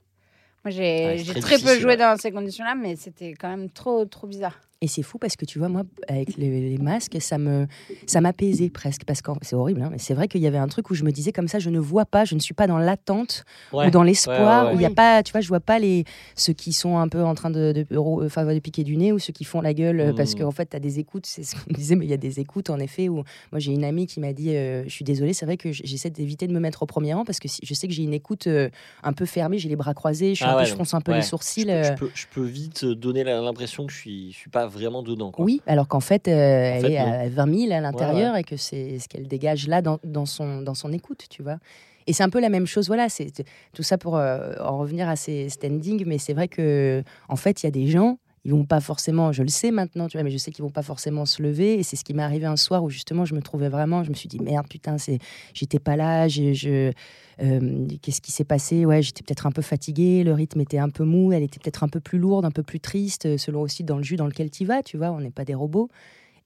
Moi, 0.64 0.70
j'ai 0.72 1.06
Ouais, 1.06 1.24
très 1.24 1.40
très, 1.40 1.58
peu 1.58 1.78
joué 1.78 1.90
ouais. 1.90 1.96
dans 1.96 2.16
ces 2.18 2.30
conditions-là, 2.32 2.74
mais 2.74 2.96
c'était 2.96 3.32
quand 3.34 3.48
même 3.48 3.70
trop, 3.70 4.04
trop 4.06 4.26
bizarre. 4.26 4.58
Et 4.80 4.86
c'est 4.86 5.02
fou 5.02 5.18
parce 5.18 5.34
que 5.34 5.44
tu 5.44 5.58
vois, 5.58 5.68
moi, 5.68 5.82
avec 6.06 6.36
les, 6.36 6.70
les 6.70 6.78
masques, 6.78 7.16
ça 7.20 7.36
me, 7.36 7.66
ça 8.06 8.20
m'apaisait 8.20 8.70
presque. 8.70 9.02
Parce 9.04 9.20
que 9.22 9.30
c'est 9.42 9.56
horrible, 9.56 9.82
hein, 9.82 9.88
mais 9.90 9.98
c'est 9.98 10.14
vrai 10.14 10.28
qu'il 10.28 10.40
y 10.40 10.46
avait 10.46 10.56
un 10.58 10.68
truc 10.68 10.88
où 10.90 10.94
je 10.94 11.02
me 11.02 11.10
disais 11.10 11.32
comme 11.32 11.48
ça, 11.48 11.58
je 11.58 11.68
ne 11.70 11.80
vois 11.80 12.04
pas, 12.06 12.24
je 12.24 12.36
ne 12.36 12.40
suis 12.40 12.54
pas 12.54 12.68
dans 12.68 12.78
l'attente 12.78 13.44
Ouais. 13.72 13.88
ou 13.88 13.90
dans 13.90 14.04
l'espoir, 14.04 14.66
ouais, 14.66 14.70
ouais. 14.70 14.76
où 14.76 14.78
il 14.78 14.82
y 14.82 14.86
a 14.86 14.90
pas, 14.90 15.24
tu 15.24 15.32
vois, 15.32 15.40
je 15.40 15.48
vois 15.48 15.58
pas 15.58 15.80
les, 15.80 16.04
ceux 16.36 16.52
qui 16.52 16.72
sont 16.72 16.96
un 16.96 17.08
peu 17.08 17.24
en 17.24 17.34
train 17.34 17.50
de, 17.50 17.72
de, 17.72 17.96
enfin, 18.24 18.44
de 18.46 18.58
piquer 18.60 18.84
du 18.84 18.96
nez 18.96 19.10
ou 19.10 19.18
ceux 19.18 19.32
qui 19.32 19.42
font 19.42 19.60
la 19.60 19.74
gueule 19.74 19.98
euh, 20.00 20.12
parce 20.12 20.34
Mm. 20.36 20.38
qu'en 20.38 20.50
fait, 20.52 20.66
tu 20.70 20.76
as 20.76 20.80
des 20.80 21.00
écoutes, 21.00 21.26
c'est 21.26 21.42
ce 21.42 21.56
qu'on 21.56 21.72
disait, 21.74 21.96
mais 21.96 22.06
il 22.06 22.10
y 22.10 22.14
a 22.14 22.16
des 22.18 22.38
écoutes 22.38 22.70
en 22.70 22.78
effet 22.78 23.08
où 23.08 23.16
moi 23.50 23.58
j'ai 23.58 23.72
une 23.72 23.84
amie 23.84 24.06
qui 24.06 24.20
m'a 24.20 24.32
dit, 24.32 24.54
euh, 24.54 24.84
je 24.84 24.90
suis 24.90 25.04
désolée, 25.04 25.32
c'est 25.32 25.44
vrai 25.46 25.56
que 25.56 25.72
j'essaie 25.72 26.10
d'éviter 26.10 26.46
de 26.46 26.52
me 26.52 26.60
mettre 26.60 26.84
au 26.84 26.86
premier 26.86 27.14
rang 27.14 27.24
parce 27.24 27.40
que 27.40 27.48
si, 27.48 27.60
je 27.64 27.74
sais 27.74 27.88
que 27.88 27.94
j'ai 27.94 28.04
une 28.04 28.14
écoute 28.14 28.46
euh, 28.46 28.68
un 29.02 29.12
peu 29.12 29.26
fermée, 29.26 29.58
j'ai 29.58 29.68
les 29.68 29.76
bras 29.76 29.94
croisés, 29.94 30.34
je, 30.36 30.42
suis 30.42 30.44
Ah 30.44 30.50
un 30.50 30.54
peu, 30.54 30.60
ouais, 30.60 30.66
je 30.66 30.74
fronce 30.74 30.94
un 30.94 31.00
peu 31.00 31.14
les 31.14 31.22
sourcils. 31.22 31.68
euh, 31.68 31.82
je 31.82 31.92
peux- 31.98 32.10
je 32.14 32.26
peux 32.30 32.44
vite 32.44 32.84
donner 32.84 33.24
l'impression 33.24 33.84
que 33.86 33.92
je 33.92 33.98
suis, 33.98 34.32
je 34.32 34.36
suis 34.36 34.50
pas 34.50 34.67
vraiment 34.68 35.02
dedans. 35.02 35.30
Quoi. 35.30 35.44
Oui, 35.44 35.60
alors 35.66 35.88
qu'en 35.88 36.00
fait, 36.00 36.28
euh, 36.28 36.30
elle 36.32 36.82
fait, 36.82 36.92
est 36.92 37.04
non. 37.04 37.42
à 37.42 37.46
20 37.46 37.58
000 37.58 37.72
à 37.72 37.80
l'intérieur 37.80 38.36
et 38.36 38.44
que 38.44 38.56
c'est 38.56 38.98
ce 38.98 39.08
qu'elle 39.08 39.26
dégage 39.26 39.68
là 39.68 39.82
dans, 39.82 39.98
dans 40.04 40.26
son, 40.26 40.62
dans 40.62 40.74
son 40.74 40.92
écoute, 40.92 41.26
tu 41.30 41.42
vois. 41.42 41.58
Et 42.06 42.14
c'est 42.14 42.22
un 42.22 42.30
peu 42.30 42.40
la 42.40 42.48
même 42.48 42.66
chose, 42.66 42.86
voilà, 42.86 43.10
c'est 43.10 43.44
tout 43.74 43.82
ça 43.82 43.98
pour 43.98 44.16
euh, 44.16 44.54
en 44.60 44.78
revenir 44.78 45.08
à 45.08 45.16
ces 45.16 45.50
standings, 45.50 46.04
mais 46.06 46.16
c'est 46.16 46.32
vrai 46.32 46.48
que 46.48 47.02
en 47.28 47.36
fait, 47.36 47.62
il 47.62 47.66
y 47.66 47.68
a 47.68 47.70
des 47.70 47.86
gens, 47.86 48.18
ils 48.44 48.52
vont 48.52 48.64
pas 48.64 48.80
forcément, 48.80 49.32
je 49.32 49.42
le 49.42 49.48
sais 49.48 49.70
maintenant, 49.70 50.08
tu 50.08 50.16
vois, 50.16 50.24
mais 50.24 50.30
je 50.30 50.38
sais 50.38 50.50
qu'ils 50.50 50.62
vont 50.64 50.70
pas 50.70 50.82
forcément 50.82 51.26
se 51.26 51.42
lever. 51.42 51.74
Et 51.74 51.82
c'est 51.82 51.96
ce 51.96 52.04
qui 52.04 52.14
m'est 52.14 52.22
arrivé 52.22 52.46
un 52.46 52.56
soir 52.56 52.82
où 52.84 52.90
justement, 52.90 53.24
je 53.24 53.34
me 53.34 53.42
trouvais 53.42 53.68
vraiment, 53.68 54.04
je 54.04 54.10
me 54.10 54.14
suis 54.14 54.28
dit 54.28 54.38
merde, 54.40 54.66
putain, 54.68 54.98
c'est, 54.98 55.18
j'étais 55.54 55.78
pas 55.78 55.96
là, 55.96 56.28
je, 56.28 56.52
je- 56.52 56.92
euh, 57.40 57.86
qu'est-ce 58.02 58.20
qui 58.20 58.32
s'est 58.32 58.44
passé? 58.44 58.84
Ouais, 58.86 59.02
j'étais 59.02 59.22
peut-être 59.22 59.46
un 59.46 59.52
peu 59.52 59.62
fatiguée, 59.62 60.24
le 60.24 60.32
rythme 60.32 60.60
était 60.60 60.78
un 60.78 60.88
peu 60.90 61.04
mou, 61.04 61.32
elle 61.32 61.42
était 61.42 61.58
peut-être 61.60 61.84
un 61.84 61.88
peu 61.88 62.00
plus 62.00 62.18
lourde, 62.18 62.44
un 62.44 62.50
peu 62.50 62.62
plus 62.62 62.80
triste, 62.80 63.26
euh, 63.26 63.38
selon 63.38 63.60
aussi 63.62 63.84
dans 63.84 63.96
le 63.96 64.02
jus 64.02 64.16
dans 64.16 64.26
lequel 64.26 64.50
tu 64.50 64.64
vas, 64.64 64.82
tu 64.82 64.96
vois, 64.96 65.10
on 65.10 65.20
n'est 65.20 65.30
pas 65.30 65.44
des 65.44 65.54
robots. 65.54 65.88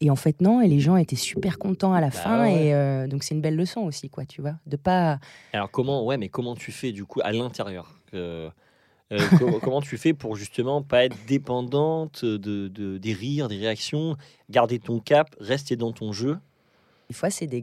Et 0.00 0.10
en 0.10 0.16
fait, 0.16 0.40
non, 0.40 0.60
et 0.60 0.66
les 0.68 0.80
gens 0.80 0.96
étaient 0.96 1.14
super 1.14 1.58
contents 1.58 1.92
à 1.92 2.00
la 2.00 2.08
Bah 2.10 2.16
fin. 2.16 2.40
ouais. 2.42 2.66
Et 2.66 2.74
euh, 2.74 3.06
donc, 3.06 3.22
c'est 3.22 3.36
une 3.36 3.40
belle 3.40 3.54
leçon 3.54 3.82
aussi, 3.82 4.10
quoi, 4.10 4.24
tu 4.24 4.40
vois. 4.40 4.54
De 4.66 4.76
pas. 4.76 5.20
Alors 5.52 5.70
comment, 5.70 6.04
ouais, 6.04 6.18
mais 6.18 6.28
comment 6.28 6.56
tu 6.56 6.72
fais 6.72 6.90
du 6.90 7.04
coup 7.04 7.20
à 7.22 7.30
l'intérieur 7.30 8.00
euh, 8.14 8.50
co- 9.38 9.58
Comment 9.62 9.80
tu 9.80 9.96
fais 9.98 10.12
pour 10.14 10.36
justement 10.36 10.82
pas 10.82 11.04
être 11.04 11.16
dépendante 11.26 12.24
de, 12.24 12.68
de- 12.68 12.98
des 12.98 13.12
rires, 13.12 13.48
des 13.48 13.58
réactions, 13.58 14.16
garder 14.50 14.78
ton 14.78 14.98
cap, 15.00 15.34
rester 15.40 15.76
dans 15.76 15.92
ton 15.92 16.12
jeu? 16.12 16.38
Des 17.08 17.14
fois, 17.14 17.30
c'est 17.30 17.46
des. 17.46 17.62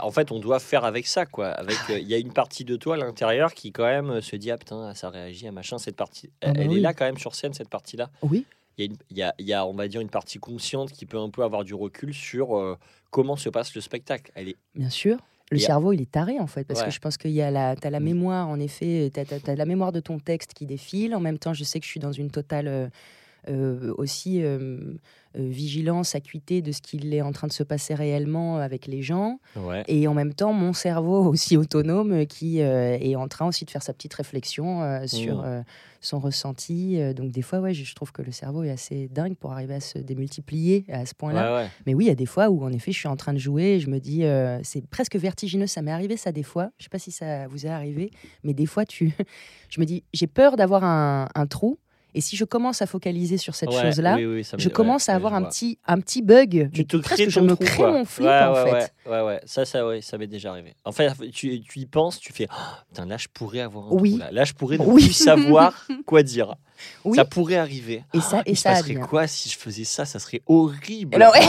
en 0.00 0.10
fait 0.10 0.32
on 0.32 0.38
doit 0.40 0.58
faire 0.60 0.84
avec 0.84 1.06
ça 1.06 1.26
quoi. 1.26 1.48
Avec 1.48 1.76
euh, 1.90 1.98
il 1.98 2.08
y 2.08 2.14
a 2.14 2.18
une 2.18 2.32
partie 2.32 2.64
de 2.64 2.76
toi 2.76 2.94
à 2.94 2.98
l'intérieur 2.98 3.52
qui 3.54 3.70
quand 3.72 3.84
même 3.84 4.10
euh, 4.10 4.20
se 4.20 4.34
dit 4.36 4.50
ah 4.50 4.56
putain 4.58 4.94
ça 4.94 5.10
réagit 5.10 5.46
à 5.46 5.52
machin 5.52 5.78
cette 5.78 5.96
partie. 5.96 6.30
Ah 6.42 6.52
bah 6.52 6.60
elle 6.62 6.70
oui. 6.70 6.78
est 6.78 6.80
là 6.80 6.94
quand 6.94 7.04
même 7.04 7.18
sur 7.18 7.34
scène 7.34 7.52
cette 7.54 7.68
partie 7.68 7.96
là. 7.96 8.10
Oui, 8.22 8.46
Il 8.78 8.84
y, 8.84 8.88
a 8.88 8.90
une- 8.90 8.98
il 9.10 9.16
y 9.18 9.22
a, 9.22 9.34
il 9.38 9.46
y 9.46 9.52
a, 9.52 9.66
on 9.66 9.74
va 9.74 9.86
dire 9.86 10.00
une 10.00 10.08
partie 10.10 10.38
consciente 10.38 10.90
qui 10.90 11.06
peut 11.06 11.18
un 11.18 11.30
peu 11.30 11.42
avoir 11.44 11.64
du 11.64 11.74
recul 11.74 12.12
sur 12.14 12.56
euh, 12.56 12.76
comment 13.10 13.36
se 13.36 13.48
passe 13.50 13.74
le 13.74 13.80
spectacle. 13.80 14.32
Elle 14.34 14.48
est 14.48 14.56
bien 14.74 14.90
sûr. 14.90 15.18
Le 15.50 15.58
cerveau, 15.58 15.92
il 15.92 16.00
est 16.00 16.10
taré, 16.10 16.40
en 16.40 16.46
fait. 16.46 16.64
Parce 16.64 16.80
Ouais. 16.80 16.86
que 16.86 16.92
je 16.92 16.98
pense 16.98 17.16
qu'il 17.16 17.30
y 17.32 17.42
a 17.42 17.50
la, 17.50 17.76
t'as 17.76 17.90
la 17.90 18.00
Mm. 18.00 18.04
mémoire, 18.04 18.48
en 18.48 18.58
effet. 18.58 19.10
Tu 19.12 19.20
as, 19.20 19.54
la 19.56 19.66
mémoire 19.66 19.92
de 19.92 20.00
ton 20.00 20.18
texte 20.18 20.54
qui 20.54 20.66
défile. 20.66 21.14
En 21.14 21.20
même 21.20 21.38
temps, 21.38 21.52
je 21.54 21.64
sais 21.64 21.78
que 21.80 21.84
je 21.86 21.90
suis 21.90 22.00
dans 22.00 22.12
une 22.12 22.30
totale. 22.30 22.90
Euh, 23.48 23.92
aussi 23.98 24.42
euh, 24.42 24.94
euh, 25.36 25.48
vigilance, 25.48 26.14
acuité 26.14 26.62
de 26.62 26.72
ce 26.72 26.80
qu'il 26.80 27.12
est 27.14 27.22
en 27.22 27.32
train 27.32 27.46
de 27.46 27.52
se 27.52 27.62
passer 27.62 27.94
réellement 27.94 28.58
avec 28.58 28.86
les 28.86 29.02
gens. 29.02 29.38
ouais. 29.56 29.84
Et 29.88 30.06
en 30.08 30.14
même 30.14 30.34
temps, 30.34 30.52
mon 30.52 30.72
cerveau 30.72 31.24
aussi 31.28 31.56
autonome 31.56 32.26
qui 32.26 32.58
est 32.58 33.16
en 33.16 33.28
train 33.28 33.46
aussi 33.46 33.64
de 33.64 33.70
faire 33.70 33.82
sa 33.82 33.92
petite 33.92 34.14
réflexion 34.14 34.82
euh, 34.82 35.06
sur 35.06 35.44
son 36.00 36.20
ressenti. 36.20 36.98
Donc 37.14 37.30
des 37.32 37.42
fois, 37.42 37.60
ouais, 37.60 37.72
je, 37.74 37.84
je 37.84 37.94
trouve 37.94 38.12
que 38.12 38.22
le 38.22 38.30
cerveau 38.32 38.62
est 38.62 38.70
assez 38.70 39.08
dingue 39.08 39.36
pour 39.36 39.52
arriver 39.52 39.74
à 39.74 39.80
se 39.80 39.98
démultiplier 39.98 40.84
à 40.88 41.06
ce 41.06 41.14
point-là. 41.14 41.54
Ouais, 41.54 41.62
ouais. 41.62 41.70
Mais 41.86 41.94
oui, 41.94 42.04
il 42.04 42.08
y 42.08 42.10
a 42.10 42.14
des 42.14 42.26
fois 42.26 42.50
où 42.50 42.62
en 42.62 42.72
effet, 42.72 42.92
je 42.92 42.98
suis 42.98 43.08
en 43.08 43.16
train 43.16 43.32
de 43.32 43.38
jouer 43.38 43.74
et 43.74 43.80
je 43.80 43.88
me 43.88 43.98
dis, 43.98 44.24
euh, 44.24 44.58
c'est 44.62 44.86
presque 44.86 45.16
vertigineux. 45.16 45.66
Ça 45.66 45.82
m'est 45.82 45.90
arrivé 45.92 46.16
ça 46.16 46.30
des 46.32 46.42
fois. 46.42 46.70
Je 46.78 46.84
sais 46.84 46.90
pas 46.90 46.98
si 46.98 47.10
ça 47.10 47.46
vous 47.48 47.66
est 47.66 47.70
arrivé, 47.70 48.10
mais 48.42 48.52
des 48.52 48.66
fois, 48.66 48.84
tu, 48.84 49.12
je 49.70 49.80
me 49.80 49.86
dis, 49.86 50.04
j'ai 50.12 50.26
peur 50.26 50.56
d'avoir 50.56 50.84
un, 50.84 51.28
un 51.34 51.46
trou. 51.46 51.78
Et 52.16 52.20
si 52.20 52.36
je 52.36 52.44
commence 52.44 52.80
à 52.80 52.86
focaliser 52.86 53.38
sur 53.38 53.54
cette 53.56 53.70
Ouais, 53.70 53.82
chose-là, 53.82 54.14
oui, 54.14 54.24
oui, 54.24 54.44
ça 54.44 54.56
je 54.56 54.68
ouais, 54.68 54.72
commence 54.72 55.08
à 55.08 55.14
avoir 55.16 55.34
un 55.34 55.42
petit, 55.42 55.78
un 55.84 55.98
petit 56.00 56.22
bug. 56.22 56.70
Tu 56.72 56.86
te 56.86 56.96
presque, 56.96 57.14
crées 57.22 57.30
je 57.30 57.40
me 57.40 57.56
crée 57.56 57.76
quoi. 57.76 57.90
mon 57.90 58.04
flip 58.04 58.26
ouais, 58.28 58.40
en 58.44 58.52
ouais, 58.54 58.64
fait. 58.70 58.92
Ouais, 59.10 59.10
ouais, 59.20 59.22
ouais. 59.26 59.40
Ça, 59.46 59.64
ça, 59.64 59.84
ouais, 59.86 60.00
ça 60.00 60.16
m'est 60.16 60.28
déjà 60.28 60.50
arrivé. 60.50 60.74
En 60.84 60.92
fait, 60.92 61.12
tu, 61.32 61.60
tu 61.62 61.78
y 61.80 61.86
penses, 61.86 62.20
tu 62.20 62.32
fais, 62.32 62.46
Oh, 62.50 62.54
putain, 62.88 63.06
là, 63.06 63.16
je 63.16 63.26
pourrais 63.32 63.60
avoir 63.60 63.88
un 63.88 63.90
Oui. 63.96 64.10
trou, 64.10 64.18
là. 64.20 64.30
Là, 64.30 64.44
je 64.44 64.52
pourrais 64.52 64.78
ne 64.78 64.84
Oui. 64.84 65.02
plus 65.04 65.12
savoir 65.12 65.86
quoi 66.06 66.22
dire. 66.22 66.54
Oui. 67.04 67.16
Ça 67.16 67.24
pourrait 67.24 67.56
arriver. 67.56 68.04
Et 68.14 68.20
ça, 68.20 68.40
et 68.46 68.52
Il 68.52 68.56
se 68.56 68.62
ça 68.62 68.70
passerait 68.70 68.90
advient. 68.92 69.06
quoi 69.08 69.26
si 69.26 69.48
je 69.48 69.58
faisais 69.58 69.84
ça? 69.84 70.04
Ça 70.04 70.18
serait 70.20 70.42
horrible. 70.46 71.14
Alors, 71.16 71.32
ouais. 71.32 71.40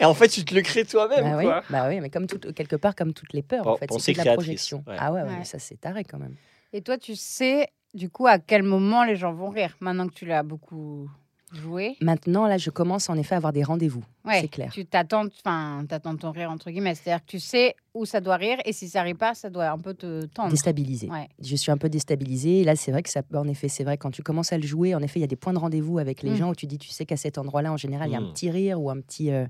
Et 0.00 0.04
en 0.04 0.14
fait, 0.14 0.28
tu 0.28 0.44
te 0.44 0.54
le 0.54 0.62
crées 0.62 0.84
toi-même, 0.84 1.24
bah, 1.32 1.36
oui, 1.36 1.44
quoi. 1.44 1.62
bah 1.70 1.86
oui, 1.88 2.00
mais 2.00 2.08
comme 2.10 2.26
tout, 2.26 2.38
quelque 2.52 2.76
part, 2.76 2.94
comme 2.94 3.12
toutes 3.12 3.32
les 3.32 3.42
peurs, 3.42 3.64
Bon, 3.64 3.72
en 3.72 3.76
fait, 3.76 3.90
c'est 3.98 4.12
de 4.12 4.18
la 4.18 4.32
projection. 4.34 4.84
ouais. 4.86 4.96
Ah 4.98 5.12
ouais, 5.12 5.22
ouais, 5.22 5.28
Ouais. 5.28 5.36
mais 5.40 5.44
ça 5.44 5.58
c'est 5.58 5.80
taré 5.80 6.04
quand 6.04 6.18
même. 6.18 6.34
Et 6.72 6.82
toi, 6.82 6.98
tu 6.98 7.16
sais, 7.16 7.66
du 7.98 8.08
coup, 8.08 8.26
à 8.26 8.38
quel 8.38 8.62
moment 8.62 9.04
les 9.04 9.16
gens 9.16 9.32
vont 9.32 9.50
rire, 9.50 9.76
maintenant 9.80 10.06
que 10.08 10.14
tu 10.14 10.24
l'as 10.24 10.42
beaucoup 10.42 11.10
joué? 11.52 11.96
Maintenant, 12.00 12.46
là, 12.46 12.58
je 12.58 12.70
commence 12.70 13.08
en 13.10 13.16
effet 13.16 13.34
à 13.34 13.38
avoir 13.38 13.52
des 13.52 13.62
rendez-vous. 13.62 14.04
Ouais, 14.24 14.40
c'est 14.42 14.48
clair. 14.48 14.70
Tu 14.72 14.84
t'attends, 14.84 15.24
enfin, 15.26 15.84
t'attends 15.88 16.14
ton 16.16 16.30
rire 16.30 16.50
entre 16.50 16.70
guillemets. 16.70 16.94
C'est-à-dire 16.94 17.24
que 17.24 17.30
tu 17.30 17.40
sais 17.40 17.74
où 17.94 18.04
ça 18.04 18.20
doit 18.20 18.36
rire 18.36 18.58
et 18.66 18.72
si 18.74 18.88
ça 18.88 19.02
rit 19.02 19.14
pas, 19.14 19.34
ça 19.34 19.48
doit 19.50 19.68
un 19.70 19.78
peu 19.78 19.94
te 19.94 20.26
tendre. 20.26 20.50
Déstabilisé. 20.50 21.08
Ouais. 21.08 21.28
Je 21.42 21.56
suis 21.56 21.72
un 21.72 21.78
peu 21.78 21.88
déstabilisée. 21.88 22.60
Et 22.60 22.64
là, 22.64 22.76
c'est 22.76 22.92
vrai 22.92 23.02
que 23.02 23.08
ça, 23.10 23.22
en 23.34 23.48
effet, 23.48 23.68
c'est 23.68 23.84
vrai 23.84 23.96
quand 23.96 24.10
tu 24.10 24.22
commences 24.22 24.52
à 24.52 24.58
le 24.58 24.66
jouer, 24.66 24.94
en 24.94 25.00
effet, 25.00 25.18
il 25.20 25.22
y 25.22 25.24
a 25.24 25.28
des 25.28 25.36
points 25.36 25.54
de 25.54 25.58
rendez-vous 25.58 25.98
avec 25.98 26.22
les 26.22 26.30
Mm. 26.32 26.36
gens 26.36 26.50
où 26.50 26.54
tu 26.54 26.66
dis, 26.66 26.76
tu 26.78 26.88
sais 26.90 27.06
qu'à 27.06 27.16
cet 27.16 27.38
endroit-là, 27.38 27.72
en 27.72 27.76
général, 27.78 28.08
il 28.10 28.12
y 28.12 28.16
a 28.16 28.18
un 28.18 28.28
Mm. 28.28 28.32
petit 28.32 28.50
rire 28.50 28.80
ou 28.80 28.90
un 28.90 29.00
petit, 29.00 29.30
euh, 29.30 29.46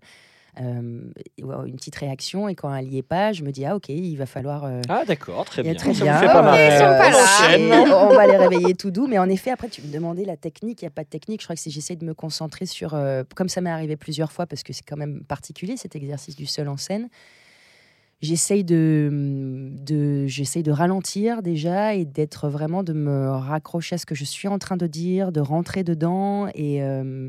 euh, 0.61 1.01
une 1.67 1.75
petite 1.77 1.97
réaction. 1.97 2.49
Et 2.49 2.55
quand 2.55 2.75
elle 2.75 2.89
n'y 2.89 2.99
est 2.99 3.03
pas, 3.03 3.33
je 3.33 3.43
me 3.45 3.51
dis, 3.53 3.65
ah 3.65 3.77
ok, 3.77 3.89
il 3.91 4.17
va 4.17 4.27
falloir. 4.27 4.65
euh, 4.65 4.81
Ah, 4.89 5.05
d'accord, 5.07 5.45
très 5.45 5.63
bien. 5.63 5.75
très 5.75 5.93
bien. 5.93 6.21
pas 6.21 6.43
mal. 6.43 6.59
On 8.11 8.15
va 8.15 8.27
les 8.27 8.37
réveiller 8.37 8.75
tout 8.75 8.91
doux. 8.91 9.07
Mais 9.07 9.19
en 9.19 9.29
effet, 9.29 9.51
après, 9.51 9.69
tu 9.69 9.83
me 9.83 9.93
demandais 9.93 10.25
la 10.25 10.37
technique. 10.37 10.83
Il 10.83 10.85
n'y 10.85 10.89
a 10.89 10.91
pas 10.93 11.05
de 11.05 11.09
technique. 11.09 11.41
Je 11.41 11.47
crois 11.47 11.57
que 11.57 11.63
si 11.63 11.71
j'essaie 11.71 11.97
de 11.97 12.05
me 12.05 12.15
concentrer 12.15 12.67
sur. 12.67 12.95
euh, 12.95 13.23
comme 13.35 13.49
ça 13.49 13.61
m'est 13.61 13.71
arrivé 13.71 13.97
plusieurs 13.97 14.33
fois, 14.33 14.47
parce 14.47 14.63
que 14.63 14.73
c'est 14.73 14.85
quand 14.87 14.97
même 14.97 15.23
particulier 15.25 15.77
cet 15.77 15.95
exercice 15.97 16.37
du 16.37 16.47
seul 16.47 16.69
en 16.69 16.77
scène. 16.77 17.09
J'essaye 18.21 18.65
de, 18.65 19.71
de, 19.81 20.27
j'essaye 20.27 20.65
de 20.65 20.73
ralentir 20.73 21.41
déjà 21.41 21.95
et 21.95 22.05
d'être 22.05 22.49
vraiment, 22.49 22.83
de 22.83 22.93
me 22.93 23.31
raccrocher 23.31 23.95
à 23.95 23.99
ce 23.99 24.07
que 24.07 24.17
je 24.17 24.25
suis 24.25 24.49
en 24.49 24.59
train 24.59 24.77
de 24.77 24.89
dire, 24.89 25.31
de 25.31 25.39
rentrer 25.41 25.85
dedans 25.85 26.49
et, 26.53 26.83
euh, 26.83 27.29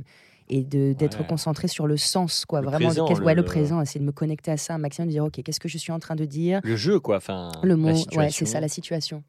et 0.49 0.63
de, 0.63 0.93
d'être 0.93 1.19
Ouais. 1.21 1.27
concentré 1.27 1.67
sur 1.67 1.85
le 1.87 1.95
sens. 1.97 2.45
Quoi, 2.45 2.61
Le 2.61 2.67
vraiment, 2.67 2.87
présent, 2.87 3.05
qu'est-ce- 3.07 3.21
ouais, 3.21 3.35
le 3.35 3.41
le- 3.41 3.45
présent, 3.45 3.81
essayer 3.81 3.99
de 3.99 4.05
me 4.05 4.11
connecter 4.11 4.51
à 4.51 4.57
ça 4.57 4.73
un 4.75 4.77
maximum, 4.79 5.07
de 5.07 5.11
dire, 5.13 5.23
OK, 5.25 5.41
qu'est-ce 5.43 5.59
que 5.59 5.69
je 5.69 5.77
suis 5.77 5.91
en 5.91 5.99
train 5.99 6.15
de 6.15 6.25
dire? 6.25 6.59
Le 6.63 6.75
jeu, 6.75 6.99
quoi. 6.99 7.17
Enfin, 7.17 7.51
le 7.63 7.75
mot, 7.75 7.89
ouais, 7.89 7.95
situation. 7.95 8.45
c'est 8.45 8.51
ça 8.51 8.59
la 8.59 8.67
situation. 8.69 9.23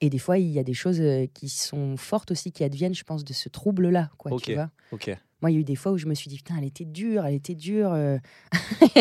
Et 0.00 0.08
des 0.08 0.18
fois, 0.18 0.38
il 0.38 0.48
y 0.48 0.58
a 0.58 0.62
des 0.62 0.72
choses 0.74 1.00
euh, 1.00 1.26
qui 1.34 1.48
sont 1.50 1.96
fortes 1.98 2.30
aussi, 2.30 2.52
qui 2.52 2.64
adviennent, 2.64 2.94
je 2.94 3.04
pense, 3.04 3.22
de 3.24 3.32
ce 3.34 3.48
trouble-là, 3.50 4.10
quoi, 4.16 4.30
tu 4.40 4.54
vois. 4.54 4.70
Ok. 4.92 5.10
Moi, 5.42 5.50
il 5.50 5.54
y 5.54 5.56
a 5.56 5.60
eu 5.60 5.64
des 5.64 5.74
fois 5.76 5.92
où 5.92 5.98
je 5.98 6.06
me 6.06 6.14
suis 6.14 6.28
dit, 6.28 6.36
putain, 6.36 6.54
elle 6.58 6.64
était 6.64 6.84
dure, 6.84 7.24
elle 7.26 7.34
était 7.34 7.54
dure. 7.54 7.92
euh. 7.92 8.18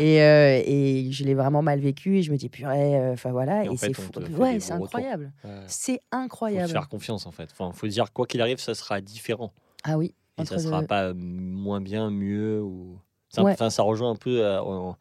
et, 0.00 0.22
euh, 0.22 0.62
et 0.64 1.08
je 1.10 1.24
l'ai 1.24 1.34
vraiment 1.34 1.62
mal 1.62 1.80
vécu. 1.80 2.18
Et 2.18 2.22
je 2.22 2.30
me 2.32 2.36
dis, 2.36 2.48
purée, 2.48 2.96
euh, 2.98 3.12
enfin 3.12 3.32
voilà. 3.32 3.64
Et 3.64 3.76
c'est 3.76 3.92
fou. 3.92 4.10
Ouais, 4.38 4.60
c'est 4.60 4.72
bons 4.74 4.84
retours. 4.84 4.98
incroyable. 5.00 5.32
Ouais. 5.44 5.50
C'est 5.66 5.92
Faut 5.94 5.98
se 5.98 6.16
incroyable. 6.16 6.70
faire 6.72 6.88
confiance, 6.88 7.26
en 7.26 7.32
fait. 7.32 7.48
Enfin, 7.52 7.72
faut 7.72 7.86
dire, 7.86 8.12
quoi 8.12 8.26
qu'il 8.26 8.40
arrive, 8.40 8.58
ça 8.58 8.74
sera 8.74 9.00
différent. 9.00 9.52
Ah 9.84 9.96
oui. 9.98 10.14
Et 10.42 10.46
ça 10.46 10.58
sera 10.58 10.80
le- 10.82 10.86
pas 10.86 11.04
euh, 11.08 11.14
moins 11.14 11.80
bien, 11.80 12.10
mieux. 12.10 12.60
Ou... 12.62 12.98
Ça, 13.28 13.42
Ouais. 13.42 13.52
enfin, 13.52 13.70
ça 13.70 13.82
rejoint 13.82 14.10
un 14.10 14.16
peu 14.16 14.44
euh, 14.44 14.92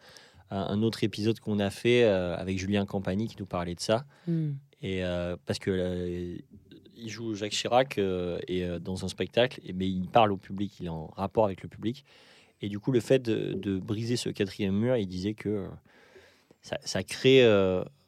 un 0.52 0.82
autre 0.82 1.04
épisode 1.04 1.40
qu'on 1.40 1.60
a 1.60 1.70
fait 1.70 2.04
euh, 2.04 2.36
avec 2.38 2.58
Julien 2.58 2.86
Campagny 2.86 3.28
qui 3.28 3.36
nous 3.40 3.46
parlait 3.46 3.76
de 3.76 3.80
ça. 3.80 4.06
Hmm. 4.28 4.52
Et 4.82 5.04
euh, 5.04 5.36
parce 5.46 5.60
que 5.60 5.72
euh, 5.72 6.38
il 6.96 7.10
joue 7.10 7.34
Jacques 7.34 7.52
Chirac 7.54 7.98
euh, 7.98 8.40
et 8.48 8.66
dans 8.80 9.06
un 9.06 9.08
spectacle, 9.08 9.60
et, 9.66 9.74
mais 9.74 9.88
il 9.90 10.08
parle 10.10 10.32
au 10.32 10.38
public, 10.38 10.80
il 10.80 10.86
est 10.88 10.90
en 10.90 11.08
rapport 11.16 11.46
avec 11.46 11.64
le 11.64 11.70
public. 11.70 12.06
Et 12.62 12.68
du 12.70 12.78
coup, 12.80 12.92
le 12.92 13.00
fait 13.00 13.20
de, 13.20 13.54
de 13.54 13.80
briser 13.80 14.18
ce 14.18 14.30
quatrième 14.30 14.76
mur, 14.76 14.96
il 14.98 15.08
disait 15.08 15.34
que 15.34 15.66
ça, 16.62 16.78
ça 16.84 17.04
crée, 17.04 17.42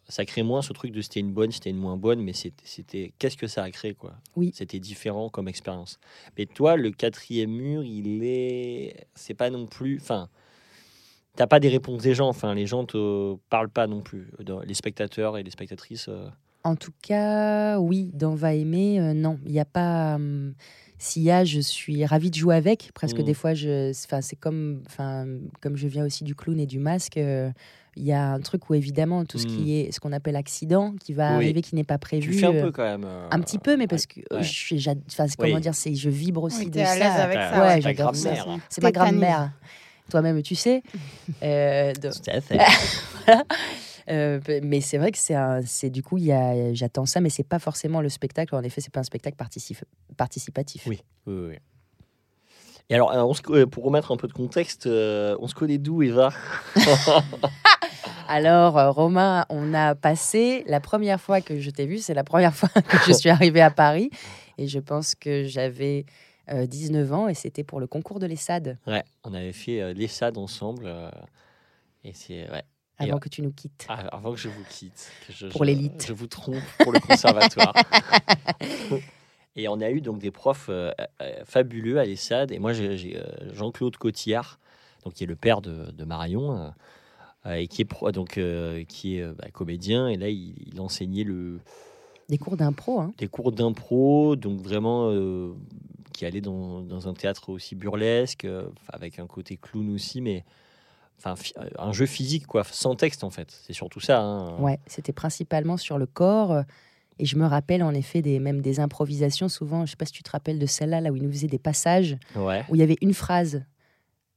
ça 0.09 0.25
crée 0.25 0.43
moins 0.43 0.61
ce 0.61 0.73
truc 0.73 0.91
de 0.91 1.01
c'était 1.01 1.19
une 1.21 1.31
bonne, 1.31 1.51
c'était 1.51 1.69
une 1.69 1.77
moins 1.77 1.95
bonne, 1.97 2.21
mais 2.21 2.33
c'était, 2.33 3.13
qu'est-ce 3.17 3.37
que 3.37 3.47
ça 3.47 3.63
a 3.63 3.71
créé 3.71 3.93
quoi? 3.93 4.15
Oui. 4.35 4.51
C'était 4.53 4.79
différent 4.79 5.29
comme 5.29 5.47
expérience. 5.47 5.99
Mais 6.37 6.45
toi, 6.45 6.75
le 6.75 6.91
quatrième 6.91 7.51
mur, 7.51 7.83
il 7.83 8.23
est, 8.23 9.07
c'est 9.15 9.33
pas 9.35 9.49
non 9.49 9.67
plus, 9.67 9.99
enfin. 10.01 10.29
T'as 11.37 11.47
pas 11.47 11.61
des 11.61 11.69
réponses 11.69 12.01
des 12.03 12.13
gens, 12.13 12.27
enfin 12.27 12.53
les 12.53 12.65
gens 12.67 12.83
te 12.85 13.35
parlent 13.49 13.69
pas 13.69 13.87
non 13.87 14.01
plus, 14.01 14.27
les 14.65 14.73
spectateurs 14.73 15.37
et 15.37 15.43
les 15.43 15.51
spectatrices. 15.51 16.09
euh, 16.09 16.27
En 16.65 16.75
tout 16.75 16.91
cas, 17.01 17.79
oui, 17.79 18.11
dans 18.13 18.35
Va 18.35 18.53
aimer, 18.53 18.99
euh, 18.99 19.13
non, 19.13 19.39
il 19.45 19.53
n'y 19.53 19.59
a 19.59 19.65
pas. 19.65 20.15
hum, 20.15 20.53
S'il 20.97 21.23
y 21.23 21.31
a, 21.31 21.45
je 21.45 21.61
suis 21.61 22.05
ravie 22.05 22.29
de 22.31 22.35
jouer 22.35 22.55
avec. 22.55 22.91
Presque 22.93 23.19
Mm. 23.19 23.23
des 23.23 23.33
fois, 23.33 23.53
je, 23.53 23.91
enfin, 24.05 24.19
c'est 24.21 24.35
comme, 24.35 24.83
enfin, 24.85 25.25
comme 25.61 25.77
je 25.77 25.87
viens 25.87 26.05
aussi 26.05 26.25
du 26.25 26.35
clown 26.35 26.59
et 26.59 26.67
du 26.67 26.79
masque. 26.79 27.15
euh, 27.17 27.49
Il 27.97 28.03
y 28.03 28.13
a 28.13 28.31
un 28.31 28.39
truc 28.39 28.69
où 28.69 28.73
évidemment 28.73 29.25
tout 29.25 29.37
ce 29.37 29.45
qui 29.45 29.77
est 29.77 29.91
ce 29.91 29.99
qu'on 29.99 30.13
appelle 30.13 30.37
accident 30.37 30.93
qui 31.03 31.11
va 31.13 31.31
Oui. 31.31 31.43
arriver 31.43 31.61
qui 31.61 31.75
n'est 31.75 31.83
pas 31.83 31.95
Tu 31.95 31.99
prévu. 31.99 32.31
le 32.31 32.37
fais 32.37 32.45
un 32.45 32.55
euh, 32.55 32.61
peu 32.63 32.71
quand 32.71 32.83
même. 32.83 33.03
euh, 33.05 33.27
un 33.31 33.39
petit 33.41 33.59
peu, 33.59 33.75
mais 33.75 33.87
parce 33.87 34.05
que 34.05 34.21
ouais. 34.33 34.43
je 34.43 34.77
c'est- 34.77 35.21
Oui. 35.21 35.29
comment 35.37 35.59
dire, 35.59 35.75
c'est 35.75 35.93
je 35.93 36.09
vibre 36.09 36.43
aussi 36.43 36.65
Oui, 36.65 36.69
de 36.71 36.79
à 36.79 36.85
ça. 36.85 37.13
avec 37.23 37.37
ça. 37.37 37.61
ouais, 37.61 37.81
j'adore 37.81 38.15
ça. 38.15 38.33
C'est 38.69 38.81
ma 38.81 38.91
grand-mère. 38.93 39.51
Toi-même, 40.09 40.41
tu 40.41 40.55
sais. 40.55 40.83
Euh, 41.43 41.91
de- 41.93 42.09
Tout 42.09 42.29
à 42.29 42.39
fait. 42.41 42.59
euh, 44.09 44.39
mais 44.63 44.79
c'est 44.81 44.97
vrai 44.97 45.11
que 45.11 45.17
c'est 45.65 45.89
du 45.89 46.01
coup 46.03 46.17
j'attends 46.73 47.05
ça 47.05 47.19
mais 47.21 47.29
c'est 47.29 47.43
pas 47.47 47.59
forcément 47.59 48.01
le 48.01 48.09
spectacle 48.09 48.55
en 48.55 48.61
effet 48.63 48.81
c'est 48.81 48.91
pas 48.91 48.99
un 48.99 49.03
spectacle 49.03 49.35
particip- 49.37 49.83
participatif 50.17 50.83
Oui. 50.87 51.01
Oui, 51.27 51.47
oui. 51.49 51.55
Et 52.89 52.95
alors, 52.95 53.11
euh, 53.13 53.23
on 53.23 53.33
se 53.33 53.41
euh, 53.51 53.65
pour 53.65 53.85
remettre 53.85 54.11
un 54.11 54.17
peu 54.17 54.27
de 54.27 54.33
contexte, 54.33 54.85
on 54.85 55.47
se 55.47 55.53
connaît 55.55 55.77
d'où, 55.77 56.01
Eva? 56.03 56.31
alors 58.27 58.77
euh, 58.77 58.91
Romain 58.91 59.45
on 59.49 59.73
a 59.73 59.95
passé 59.95 60.63
la 60.67 60.79
première 60.79 61.19
fois 61.19 61.41
que 61.41 61.59
je 61.59 61.69
t'ai 61.69 61.85
vu 61.85 61.97
c'est 61.97 62.13
la 62.13 62.23
première 62.23 62.55
fois 62.55 62.69
que 62.69 62.97
je 63.07 63.13
suis 63.13 63.29
arrivée 63.29 63.61
à 63.61 63.71
Paris 63.71 64.09
et 64.57 64.67
je 64.67 64.79
pense 64.79 65.15
que 65.15 65.45
j'avais 65.45 66.05
euh, 66.49 66.65
19 66.65 67.13
ans 67.13 67.27
et 67.27 67.33
c'était 67.33 67.63
pour 67.63 67.79
le 67.79 67.87
concours 67.87 68.19
de 68.19 68.25
l'ESSAD 68.25 68.77
Ouais, 68.87 69.03
on 69.23 69.33
avait 69.33 69.53
fait 69.53 69.81
euh, 69.81 69.93
l'ESSAD 69.93 70.37
ensemble. 70.37 70.83
euh, 70.85 71.09
et 72.03 72.13
c'est. 72.13 72.49
Ouais. 72.49 72.63
Avant 72.97 73.13
ouais. 73.13 73.19
que 73.19 73.29
tu 73.29 73.41
nous 73.41 73.51
quittes 73.51 73.87
avant 73.89 74.31
que 74.31 74.37
je 74.37 74.47
vous 74.47 74.63
quitte, 74.69 75.09
que 75.27 75.33
je, 75.33 75.47
Pour 75.47 75.65
l'élite. 75.65 76.05
Je 76.07 76.13
vous 76.13 76.27
trompe 76.27 76.61
pour 76.79 76.91
le 76.91 76.99
conservatoire. 76.99 77.73
et 79.55 79.67
on 79.67 79.81
a 79.81 79.89
eu 79.89 80.01
donc 80.01 80.19
des 80.19 80.29
profs 80.29 80.67
euh, 80.69 80.91
euh, 81.21 81.43
fabuleux 81.45 81.99
à 81.99 82.05
l'ESSAD. 82.05 82.51
Et 82.51 82.59
moi, 82.59 82.73
j'ai 82.73 83.17
euh, 83.17 83.53
Jean-Claude 83.53 83.97
Cotillard, 83.97 84.59
donc, 85.03 85.15
qui 85.15 85.23
est 85.23 85.27
le 85.27 85.35
père 85.35 85.61
de, 85.61 85.89
de 85.91 86.03
Marion, 86.03 86.55
euh, 86.55 86.67
euh, 86.67 86.69
et 87.49 87.67
qui 87.67 87.81
est, 87.81 87.85
pro- 87.85 88.11
donc, 88.11 88.37
euh, 88.37 88.83
qui 88.83 89.17
est 89.17 89.21
euh, 89.23 89.33
bah, 89.37 89.47
comédien. 89.51 90.07
Et 90.07 90.15
là, 90.17 90.29
il, 90.29 90.53
il 90.71 90.79
enseignait 90.79 91.23
le, 91.23 91.59
des 92.29 92.37
cours 92.37 92.55
d'impro 92.57 92.99
hein. 92.99 93.13
des 93.17 93.27
cours 93.27 93.51
d'impro, 93.51 94.35
donc 94.35 94.61
vraiment 94.61 95.09
euh, 95.09 95.53
qui 96.13 96.25
allait 96.25 96.41
dans, 96.41 96.81
dans 96.81 97.07
un 97.07 97.13
théâtre 97.13 97.49
aussi 97.49 97.75
burlesque, 97.75 98.45
euh, 98.45 98.67
avec 98.89 99.19
un 99.19 99.27
côté 99.27 99.57
clown 99.57 99.93
aussi, 99.93 100.21
mais 100.21 100.43
enfin 101.17 101.35
fi- 101.35 101.53
euh, 101.57 101.67
un 101.79 101.91
jeu 101.93 102.05
physique 102.05 102.45
quoi, 102.47 102.63
sans 102.63 102.95
texte 102.95 103.23
en 103.23 103.29
fait. 103.31 103.51
C'est 103.65 103.73
surtout 103.73 103.99
ça. 103.99 104.21
hein. 104.21 104.59
Ouais, 104.59 104.79
c'était 104.87 105.13
principalement 105.13 105.77
sur 105.77 105.97
le 105.97 106.05
corps. 106.05 106.51
euh, 106.51 106.63
Et 107.19 107.25
je 107.25 107.37
me 107.37 107.45
rappelle 107.45 107.83
en 107.83 107.93
effet 107.93 108.21
des, 108.21 108.39
même 108.39 108.61
des 108.61 108.79
improvisations. 108.79 109.49
Souvent, 109.49 109.85
je 109.85 109.91
sais 109.91 109.97
pas 109.97 110.05
si 110.05 110.13
tu 110.13 110.23
te 110.23 110.31
rappelles 110.31 110.57
de 110.59 110.65
celle-là, 110.65 111.01
là 111.01 111.11
où 111.11 111.15
il 111.15 111.23
nous 111.23 111.31
faisait 111.31 111.47
des 111.47 111.59
passages, 111.59 112.17
Ouais. 112.35 112.63
où 112.69 112.75
il 112.75 112.79
y 112.79 112.83
avait 112.83 112.97
une 113.01 113.13
phrase. 113.13 113.63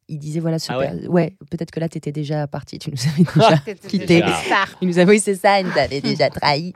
Il 0.08 0.18
disait 0.18 0.40
voilà 0.40 0.58
ce 0.58 0.70
Ah 0.70 0.78
per- 0.78 1.08
ouais, 1.08 1.34
peut-être 1.50 1.70
que 1.70 1.80
là 1.80 1.88
tu 1.88 1.96
étais 1.98 2.12
déjà 2.12 2.46
parti, 2.46 2.78
tu 2.78 2.90
nous 2.90 2.96
avais 3.08 3.24
déjà. 3.34 3.58
Quitté. 3.88 4.22
Il 4.82 4.88
nous 4.88 4.98
avait 4.98 5.12
oui, 5.12 5.20
c'est 5.20 5.34
ça, 5.34 5.60
il 5.60 5.66
nous 5.66 5.78
avait 5.78 6.00
déjà 6.02 6.28
trahi. 6.28 6.74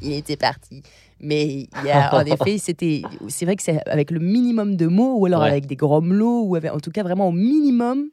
Il 0.00 0.12
était 0.12 0.36
parti. 0.36 0.82
Mais 1.20 1.44
il 1.46 1.68
y 1.84 1.90
a, 1.90 2.14
en 2.14 2.20
effet, 2.24 2.56
c'était 2.56 3.02
c'est 3.28 3.44
vrai 3.44 3.56
que 3.56 3.62
c'est 3.62 3.86
avec 3.86 4.10
le 4.10 4.18
minimum 4.20 4.76
de 4.76 4.86
mots 4.86 5.16
ou 5.18 5.26
alors 5.26 5.42
Ouais. 5.42 5.48
avec 5.50 5.66
des 5.66 5.76
grommelots 5.76 6.44
ou 6.44 6.56
avec, 6.56 6.72
en 6.72 6.80
tout 6.80 6.90
cas 6.90 7.02
vraiment 7.02 7.28
au 7.28 7.32
minimum 7.32 8.06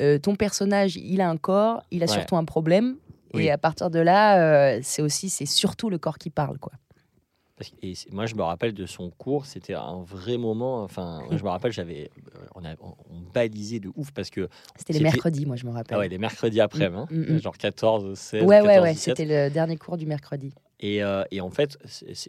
euh, 0.00 0.18
ton 0.18 0.36
personnage, 0.36 0.94
il 0.96 1.20
a 1.20 1.28
un 1.28 1.36
corps, 1.36 1.82
il 1.90 2.02
a 2.04 2.06
Ouais. 2.06 2.12
surtout 2.12 2.36
un 2.36 2.44
problème 2.44 2.94
Oui. 3.34 3.46
et 3.46 3.50
à 3.50 3.58
partir 3.58 3.90
de 3.90 3.98
là, 3.98 4.38
euh, 4.40 4.78
c'est 4.82 5.02
aussi 5.02 5.28
c'est 5.28 5.46
surtout 5.46 5.90
le 5.90 5.98
corps 5.98 6.18
qui 6.18 6.30
parle 6.30 6.58
quoi. 6.58 6.70
Parce 7.58 7.70
que- 7.70 7.76
Et 7.82 7.94
moi, 8.12 8.26
je 8.26 8.34
me 8.36 8.42
rappelle 8.42 8.72
de 8.72 8.86
son 8.86 9.10
cours, 9.10 9.44
c'était 9.46 9.74
un 9.74 10.00
vrai 10.04 10.38
moment. 10.38 10.84
Enfin, 10.84 11.20
je 11.32 11.42
me 11.42 11.48
rappelle, 11.48 11.72
j'avais, 11.72 12.08
euh, 12.36 12.38
on, 12.54 12.64
a, 12.64 12.70
on, 12.80 12.94
on 13.10 13.20
balisait 13.34 13.80
de 13.80 13.90
ouf 13.96 14.12
parce 14.12 14.30
que 14.30 14.48
C'était 14.76 14.92
les 14.92 15.00
mercredis, 15.00 15.44
moi 15.44 15.56
je 15.56 15.66
me 15.66 15.72
rappelle. 15.72 15.96
ah 15.96 16.00
ouais, 16.00 16.08
les 16.08 16.18
mercredis 16.18 16.60
après, 16.60 16.84
hein, 16.86 17.06
Mm, 17.10 17.34
mm. 17.34 17.38
genre 17.42 17.58
14, 17.58 18.14
16, 18.16 18.44
ouais, 18.44 18.56
14, 18.58 18.66
ouais, 18.68 18.80
ouais, 18.80 18.92
17. 18.94 19.16
c'était 19.16 19.44
le 19.44 19.50
dernier 19.50 19.76
cours 19.76 19.96
du 19.96 20.06
mercredi. 20.06 20.52
Et, 20.80 21.02
euh, 21.02 21.24
et 21.32 21.40
en 21.40 21.50
fait, 21.50 21.76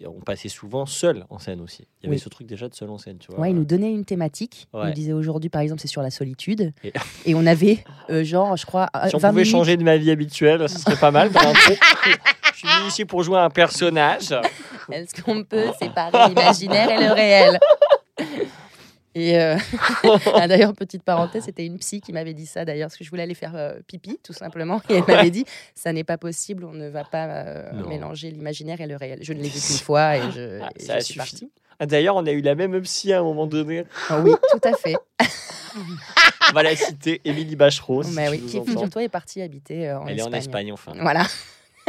on 0.07 0.21
passait 0.21 0.49
souvent 0.49 0.87
seul 0.87 1.27
en 1.29 1.37
scène 1.37 1.61
aussi. 1.61 1.83
Il 2.01 2.05
y 2.05 2.07
avait 2.07 2.15
Oui. 2.15 2.19
ce 2.19 2.29
truc 2.29 2.47
déjà 2.47 2.67
de 2.67 2.73
seul 2.73 2.89
en 2.89 2.97
scène, 2.97 3.19
tu 3.19 3.31
vois. 3.31 3.41
Ouais, 3.41 3.51
il 3.51 3.55
nous 3.55 3.63
donnait 3.63 3.91
une 3.93 4.05
thématique. 4.05 4.67
Il 4.73 4.79
Ouais. 4.79 4.87
nous 4.87 4.93
disait 4.93 5.13
aujourd'hui, 5.13 5.51
par 5.51 5.61
exemple, 5.61 5.79
c'est 5.81 5.87
sur 5.87 6.01
la 6.01 6.09
solitude. 6.09 6.73
Et- 6.83 6.91
Et, 7.27 7.35
on 7.35 7.45
avait, 7.45 7.83
euh, 8.09 8.23
genre, 8.23 8.57
je 8.57 8.65
crois, 8.65 8.89
Si 9.07 9.15
on 9.15 9.19
20 9.19 9.29
pouvait 9.29 9.41
minutes. 9.41 9.51
changer 9.51 9.77
de 9.77 9.83
ma 9.83 9.97
vie 9.97 10.09
habituelle, 10.09 10.67
ce 10.67 10.79
serait 10.79 10.95
pas 10.99 11.11
mal. 11.11 11.29
je 12.67 12.73
suis 12.73 12.87
ici 12.87 13.05
pour 13.05 13.23
jouer 13.23 13.39
un 13.39 13.49
personnage. 13.49 14.33
Est-ce 14.91 15.21
qu'on 15.21 15.43
peut 15.43 15.67
séparer 15.79 16.29
l'imaginaire 16.29 16.89
et 16.91 17.07
le 17.07 17.13
réel 17.13 17.59
Et 19.15 19.39
euh, 19.39 19.57
ah, 20.35 20.47
d'ailleurs, 20.47 20.73
petite 20.73 21.03
parenthèse, 21.03 21.43
c'était 21.45 21.65
une 21.65 21.79
psy 21.79 21.99
qui 21.99 22.13
m'avait 22.13 22.35
dit 22.35 22.45
ça 22.45 22.63
d'ailleurs, 22.63 22.89
parce 22.89 22.97
que 22.97 23.03
je 23.03 23.09
voulais 23.09 23.23
aller 23.23 23.33
faire 23.33 23.53
euh, 23.55 23.73
pipi, 23.87 24.19
tout 24.23 24.33
simplement. 24.33 24.81
Et 24.87 24.95
elle 24.97 25.03
m'avait 25.07 25.31
dit 25.31 25.45
ça 25.73 25.91
n'est 25.91 26.03
pas 26.03 26.17
possible, 26.17 26.63
on 26.63 26.73
ne 26.73 26.87
va 26.89 27.03
pas 27.03 27.25
euh, 27.25 27.71
mélanger 27.87 28.29
l'imaginaire 28.29 28.79
et 28.81 28.87
le 28.87 28.95
réel. 28.95 29.19
Je 29.23 29.33
ne 29.33 29.41
l'ai 29.41 29.49
vu 29.49 29.59
qu'une 29.59 29.77
fois 29.77 30.17
et 30.17 30.31
je, 30.31 30.59
Ah, 30.61 30.69
et 30.75 30.83
ça 30.83 30.99
je 30.99 31.03
suffit. 31.05 31.05
suis 31.05 31.17
partie. 31.17 31.51
Ah, 31.79 31.85
D'ailleurs, 31.87 32.17
on 32.17 32.25
a 32.25 32.31
eu 32.31 32.41
la 32.41 32.53
même 32.55 32.79
psy 32.81 33.11
à 33.11 33.19
un 33.19 33.23
moment 33.23 33.47
donné. 33.47 33.83
Ah 34.09 34.19
oui, 34.19 34.31
tout 34.51 34.67
à 34.67 34.73
fait. 34.73 34.95
On 36.49 36.53
va 36.53 36.63
la 36.63 36.75
citer, 36.75 37.21
Émilie 37.25 37.55
Bachereau. 37.55 38.03
si 38.03 38.15
oui, 38.17 38.39
qui, 38.41 38.61
figure-toi, 38.61 39.03
est 39.03 39.09
partie 39.09 39.41
habiter 39.41 39.89
euh, 39.89 39.99
en 39.99 40.07
Elle 40.07 40.17
est 40.17 40.19
Espagne. 40.19 40.33
en 40.33 40.37
Espagne, 40.37 40.71
enfin. 40.73 40.93
Voilà. 40.99 41.23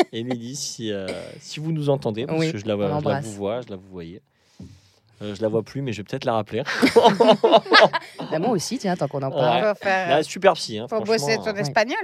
Émilie, 0.12 0.56
si, 0.56 0.92
euh, 0.92 1.06
si 1.38 1.60
vous 1.60 1.72
nous 1.72 1.88
entendez, 1.90 2.26
parce 2.26 2.38
Oui, 2.38 2.52
que 2.52 2.58
je 2.58 2.66
la, 2.66 2.74
je 2.74 3.04
la 3.08 3.20
vous 3.20 3.32
vois, 3.32 3.60
je 3.60 3.68
la 3.70 3.76
vous 3.76 3.88
voyez. 3.90 4.20
Euh, 5.22 5.34
je 5.34 5.42
la 5.42 5.48
vois 5.48 5.62
plus, 5.62 5.82
mais 5.82 5.92
je 5.92 5.98
vais 5.98 6.04
peut-être 6.04 6.24
la 6.24 6.32
rappeler. 6.34 6.62
Bah, 8.30 8.38
moi 8.38 8.50
aussi, 8.50 8.78
tiens, 8.78 8.96
tant 8.96 9.08
qu'on 9.08 9.22
en 9.22 9.30
parle. 9.30 9.74
Faire, 9.76 10.08
Là, 10.08 10.22
super 10.22 10.54
psy. 10.54 10.78
Hein, 10.78 10.86
faut 10.88 11.00
bosser 11.02 11.36
ton 11.36 11.48
euh, 11.48 11.52
ouais. 11.54 11.60
espagnol. 11.60 11.98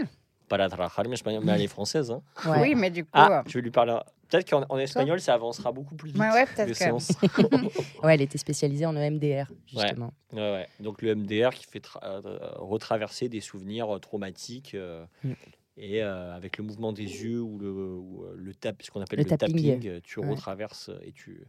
Pas 0.48 0.56
la 0.56 0.68
trajar, 0.68 1.04
mais 1.08 1.14
espagnol, 1.14 1.42
mais 1.44 1.52
elle 1.52 1.62
est 1.62 1.66
française. 1.68 2.10
hein. 2.10 2.20
Ouais. 2.48 2.60
Oui, 2.60 2.74
mais 2.74 2.90
du 2.90 3.04
coup, 3.04 3.10
Ah, 3.14 3.38
euh, 3.38 3.42
je 3.46 3.54
vais 3.58 3.62
lui 3.62 3.70
parler. 3.70 3.96
Peut-être 4.28 4.48
qu'en 4.50 4.64
en 4.68 4.78
espagnol, 4.78 5.20
ça 5.20 5.34
avancera 5.34 5.70
beaucoup 5.72 5.94
plus 5.94 6.10
vite. 6.10 6.20
Ouais, 6.20 6.30
ouais, 6.30 6.46
peut-être 6.46 6.76
que-. 6.78 8.02
Ouais, 8.06 8.14
elle 8.14 8.22
était 8.22 8.38
spécialisée 8.38 8.84
en 8.86 8.94
E 8.96 8.98
EMDR, 8.98 9.46
justement. 9.66 10.12
Ouais, 10.32 10.40
ouais. 10.40 10.68
Donc 10.80 11.00
le 11.02 11.14
MDR 11.14 11.50
qui 11.54 11.64
fait 11.64 11.78
tra- 11.84 12.00
euh, 12.04 12.20
retraverser 12.56 13.28
des 13.28 13.40
souvenirs 13.40 13.98
traumatiques 14.00 14.74
euh, 14.74 15.04
Mm. 15.24 15.32
Et 15.76 16.02
euh, 16.02 16.34
avec 16.34 16.58
le 16.58 16.64
mouvement 16.64 16.92
des 16.92 17.02
yeux 17.04 17.40
ou 17.42 17.58
le, 17.58 17.70
ou, 17.70 18.24
euh, 18.24 18.34
le 18.36 18.54
tap, 18.54 18.82
ce 18.82 18.90
qu'on 18.90 19.00
appelle 19.00 19.18
Le 19.18 19.24
le, 19.24 19.30
tapping. 19.30 19.80
tapping, 19.80 20.00
tu 20.02 20.20
Ouais. 20.20 20.30
retraverses 20.30 20.90
et 21.02 21.12
tu, 21.12 21.46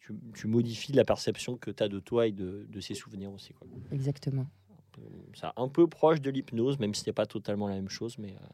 tu, 0.00 0.12
tu 0.34 0.46
modifies 0.46 0.92
la 0.92 1.04
perception 1.04 1.56
que 1.56 1.70
tu 1.70 1.82
as 1.82 1.88
de 1.88 2.00
toi 2.00 2.26
et 2.26 2.32
de, 2.32 2.66
de 2.68 2.80
ces 2.80 2.94
souvenirs 2.94 3.32
aussi. 3.32 3.52
Quoi. 3.52 3.66
Exactement. 3.92 4.46
C'est 5.34 5.46
un 5.56 5.68
peu 5.68 5.86
proche 5.86 6.20
de 6.20 6.30
l'hypnose, 6.30 6.78
même 6.80 6.92
si 6.94 7.02
ce 7.04 7.10
n'est 7.10 7.14
pas 7.14 7.26
totalement 7.26 7.68
la 7.68 7.74
même 7.76 7.88
chose. 7.88 8.18
Mais, 8.18 8.32
euh, 8.32 8.46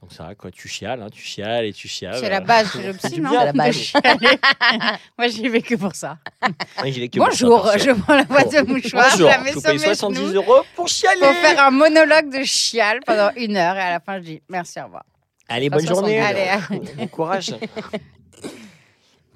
donc 0.00 0.12
ça, 0.12 0.32
quoi, 0.36 0.52
tu 0.52 0.68
chiales, 0.68 1.02
hein, 1.02 1.08
tu 1.10 1.22
chiales 1.22 1.64
et 1.64 1.72
tu 1.72 1.88
chiales. 1.88 2.18
C'est 2.20 2.30
la 2.30 2.36
euh. 2.36 2.40
base 2.40 2.70
chez 2.70 2.82
le 2.82 2.92
C'est 2.92 3.08
psy, 3.08 3.20
non 3.20 3.32
la 3.32 3.52
base. 3.52 3.92
Moi, 5.18 5.26
j'y 5.26 5.48
vais 5.48 5.60
que 5.60 5.74
pour 5.74 5.94
ça. 5.94 6.18
Ouais, 6.82 6.92
j'y 6.92 7.00
vais 7.00 7.08
que 7.08 7.18
pour 7.18 7.32
ça, 7.32 7.46
Bonjour, 7.46 7.72
je 7.76 7.90
prends 7.90 8.14
la 8.14 8.22
boîte 8.22 8.52
de 8.52 8.60
mouchoir, 8.60 9.10
je 9.10 9.16
Bonjour, 9.16 9.28
la 9.28 9.38
je 9.38 9.44
mets 9.44 9.52
vous 9.52 9.60
sur 9.60 9.70
paye 9.70 9.78
mes 9.78 9.84
70 9.84 10.18
genoux 10.18 10.32
euros 10.34 10.62
pour 10.76 10.86
chialer. 10.86 11.20
pour 11.20 11.32
faire 11.32 11.60
un 11.64 11.70
monologue 11.70 12.30
de 12.32 12.44
chial 12.44 13.00
pendant 13.04 13.30
une 13.36 13.56
heure 13.56 13.76
et 13.76 13.80
à 13.80 13.90
la 13.90 14.00
fin, 14.00 14.18
je 14.18 14.24
dis 14.24 14.42
merci, 14.48 14.80
au 14.80 14.84
revoir. 14.84 15.04
Allez, 15.48 15.68
bonne 15.68 15.80
60. 15.80 15.96
journée. 15.96 16.20
Allez, 16.20 16.46
Bon 16.96 17.06
courage. 17.08 17.54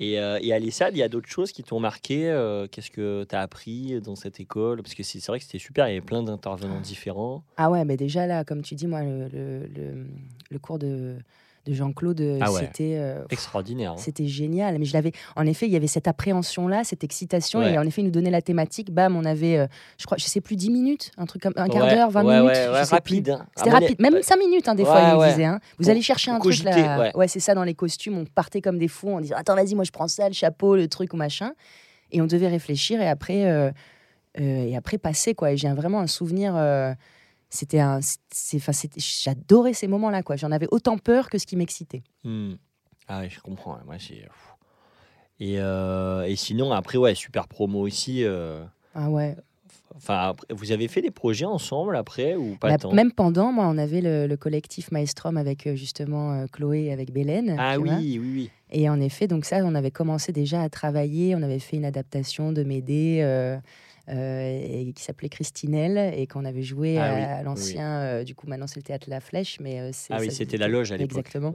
Et, 0.03 0.19
euh, 0.19 0.39
et 0.43 0.53
Alessade, 0.53 0.97
il 0.97 0.99
y 0.99 1.03
a 1.05 1.09
d'autres 1.09 1.29
choses 1.29 1.53
qui 1.53 1.63
t'ont 1.63 1.79
marqué 1.79 2.29
euh, 2.29 2.67
Qu'est-ce 2.67 2.91
que 2.91 3.25
tu 3.29 3.35
as 3.37 3.41
appris 3.41 4.01
dans 4.01 4.17
cette 4.17 4.41
école? 4.41 4.83
Parce 4.83 4.95
que 4.95 5.05
c'est 5.05 5.25
vrai 5.27 5.39
que 5.39 5.45
c'était 5.45 5.59
super, 5.59 5.87
il 5.87 5.91
y 5.91 5.93
avait 5.97 6.01
plein 6.05 6.25
d'intervenants 6.25 6.81
différents. 6.81 7.45
Ah 7.57 7.71
ouais, 7.71 7.85
mais 7.85 7.97
déjà 7.97 8.27
là, 8.27 8.45
comme 8.45 8.63
tu 8.63 8.75
dis, 8.75 8.89
moi, 8.89 9.03
le- 9.05 10.07
le 10.51 10.59
cours 10.59 10.79
de, 10.81 11.17
de 11.65 11.73
Jean-Claude, 11.75 12.39
Ah 12.41 12.51
ouais. 12.51 12.61
c'était 12.61 12.97
euh, 12.97 13.23
Extraordinaire. 13.31 13.93
hein. 13.93 13.97
c'était 13.97 14.27
génial. 14.27 14.79
Mais 14.79 14.85
je 14.85 14.93
l'avais, 14.93 15.13
en 15.37 15.47
effet, 15.47 15.67
il 15.67 15.73
y 15.73 15.77
avait 15.77 15.87
cette 15.87 16.09
appréhension-là, 16.09 16.83
cette 16.85 17.05
excitation. 17.05 17.61
Ouais. 17.61 17.75
Et 17.75 17.79
en 17.79 17.83
effet, 17.83 18.01
il 18.03 18.07
nous 18.07 18.11
donnait 18.11 18.31
la 18.31 18.43
thématique. 18.43 18.91
Bam, 18.93 19.17
on 19.17 19.25
avait, 19.25 19.59
euh, 19.59 19.67
je 19.99 20.07
crois, 20.07 20.19
je 20.19 20.25
sais 20.25 20.41
plus, 20.41 20.57
10 20.57 20.71
minutes, 20.71 21.11
un 21.19 21.27
truc 21.27 21.43
comme 21.43 21.53
un 21.57 21.69
quart 21.69 21.85
Ouais, 21.85 21.95
d'heure, 21.95 22.11
20 22.11 22.25
ouais, 22.25 22.41
minutes. 22.41 22.55
je 22.57 22.85
sais 22.85 22.95
rapide. 22.95 23.31
hein. 23.31 23.47
C'était 23.57 23.71
rapide, 23.71 24.01
même 24.01 24.21
5 24.23 24.37
minutes, 24.39 24.69
hein, 24.69 24.75
des 24.75 24.85
fois, 24.85 25.01
il 25.13 25.15
nous 25.19 25.25
disait. 25.25 25.45
hein. 25.45 25.61
Vous 25.79 25.89
allez 25.89 26.03
chercher 26.03 26.31
un 26.33 26.39
truc 26.41 26.63
là. 26.65 27.13
ouais. 27.15 27.29
c'est 27.29 27.41
ça, 27.41 27.55
dans 27.55 27.65
les 27.65 27.75
costumes. 27.75 28.19
On 28.19 28.25
partait 28.25 28.61
comme 28.61 28.79
des 28.79 28.89
fous 28.89 29.11
en 29.15 29.21
disant 29.21 29.37
Attends, 29.39 29.55
vas-y, 29.55 29.75
moi 29.75 29.85
je 29.85 29.91
prends 29.93 30.09
ça, 30.09 30.29
le 30.29 30.35
chapeau, 30.35 30.75
le 30.77 30.89
truc 30.89 31.13
ou 31.15 31.17
machin. 31.17 31.53
Et 32.11 32.21
on 32.21 32.27
devait 32.27 32.49
réfléchir 32.49 33.01
et 33.01 33.09
après, 33.09 33.47
euh, 33.47 33.71
euh, 34.41 34.67
et 34.67 34.77
après 34.77 34.99
passer, 34.99 35.35
quoi. 35.35 35.53
Et 35.53 35.57
j'ai 35.57 35.73
vraiment 35.73 36.01
un 36.01 36.07
souvenir. 36.07 36.55
C'était 37.55 37.81
un. 37.81 38.01
c'est- 38.31 38.57
enfin, 38.57 38.73
J'adorais 38.97 39.75
ces 39.75 39.87
moments-là, 39.89 40.23
quoi. 40.23 40.37
J'en 40.37 40.51
avais 40.53 40.69
autant 40.71 40.99
peur 40.99 41.29
que 41.31 41.39
ce 41.39 41.47
qui 41.47 41.57
m'excitait. 41.57 42.03
Hmm. 42.25 42.55
Ah 43.09 43.29
je 43.29 43.39
comprends. 43.41 43.79
Moi, 43.85 43.97
c'est. 43.99 44.25
Et, 45.41 45.57
euh, 45.59 46.23
et 46.25 46.37
sinon, 46.37 46.73
après, 46.73 46.99
ouais, 46.99 47.15
super 47.15 47.49
promo 47.49 47.81
aussi. 47.81 48.25
euh, 48.25 48.65
Ah 48.95 49.11
ouais. 49.11 49.37
Enfin, 49.95 50.33
vous 50.51 50.73
avez 50.73 50.89
fait 50.89 51.03
des 51.03 51.11
projets 51.11 51.45
ensemble 51.45 51.97
après 51.97 52.35
ou 52.35 52.57
pas 52.57 52.71
Bah, 52.71 52.79
tant? 52.79 52.93
même 52.93 53.13
pendant, 53.13 53.53
moi, 53.53 53.67
on 53.67 53.77
avait 53.77 54.01
le, 54.01 54.27
le 54.27 54.37
collectif 54.39 54.91
Maestrom 54.91 55.37
avec 55.37 55.67
euh, 55.67 55.75
justement 55.75 56.33
euh, 56.33 56.47
Chloé 56.51 56.85
et 56.85 56.93
avec 56.93 57.13
Bélène. 57.13 57.57
Ah 57.59 57.79
oui, 57.79 57.91
oui, 58.19 58.19
oui. 58.19 58.51
Et 58.71 58.89
en 58.89 58.99
effet, 59.01 59.27
donc 59.27 59.45
ça, 59.45 59.59
on 59.65 59.75
avait 59.75 59.91
commencé 59.91 60.33
déjà 60.33 60.63
à 60.63 60.71
travailler. 60.71 61.35
On 61.37 61.43
avait 61.43 61.59
fait 61.59 61.77
une 61.77 61.85
adaptation 61.85 62.53
de 62.53 62.63
Médée 62.63 63.19
et 64.09 64.93
qui 64.95 65.03
s'appelait 65.03 65.29
Christinelle 65.29 66.13
et 66.19 66.27
qu'on 66.27 66.45
avait 66.45 66.63
joué 66.63 66.99
Ah 66.99 67.05
à, 67.05 67.15
oui, 67.15 67.21
à 67.23 67.37
oui, 67.39 67.45
l'ancien. 67.45 68.01
euh, 68.01 68.25
du 68.25 68.35
coup, 68.35 68.47
maintenant 68.47 68.67
c'est 68.67 68.77
le 68.81 68.83
théâtre 68.83 69.09
La 69.09 69.21
Flèche, 69.21 69.59
mais 69.61 69.81
euh, 69.81 69.91
Ah 70.11 70.19
oui, 70.21 70.31
c'était 70.33 70.57
la 70.57 70.69
loge 70.69 70.93
à 70.93 70.97
l'époque. 70.97 71.19
Exactement. 71.19 71.55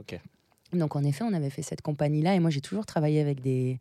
Donc 0.72 0.96
en 0.96 1.02
effet, 1.04 1.24
on 1.24 1.32
avait 1.32 1.50
fait 1.50 1.62
cette 1.62 1.82
compagnie-là 1.82 2.34
et 2.34 2.40
moi 2.40 2.50
j'ai 2.50 2.60
toujours 2.60 2.84
travaillé 2.86 3.20
avec 3.20 3.40
des, 3.40 3.78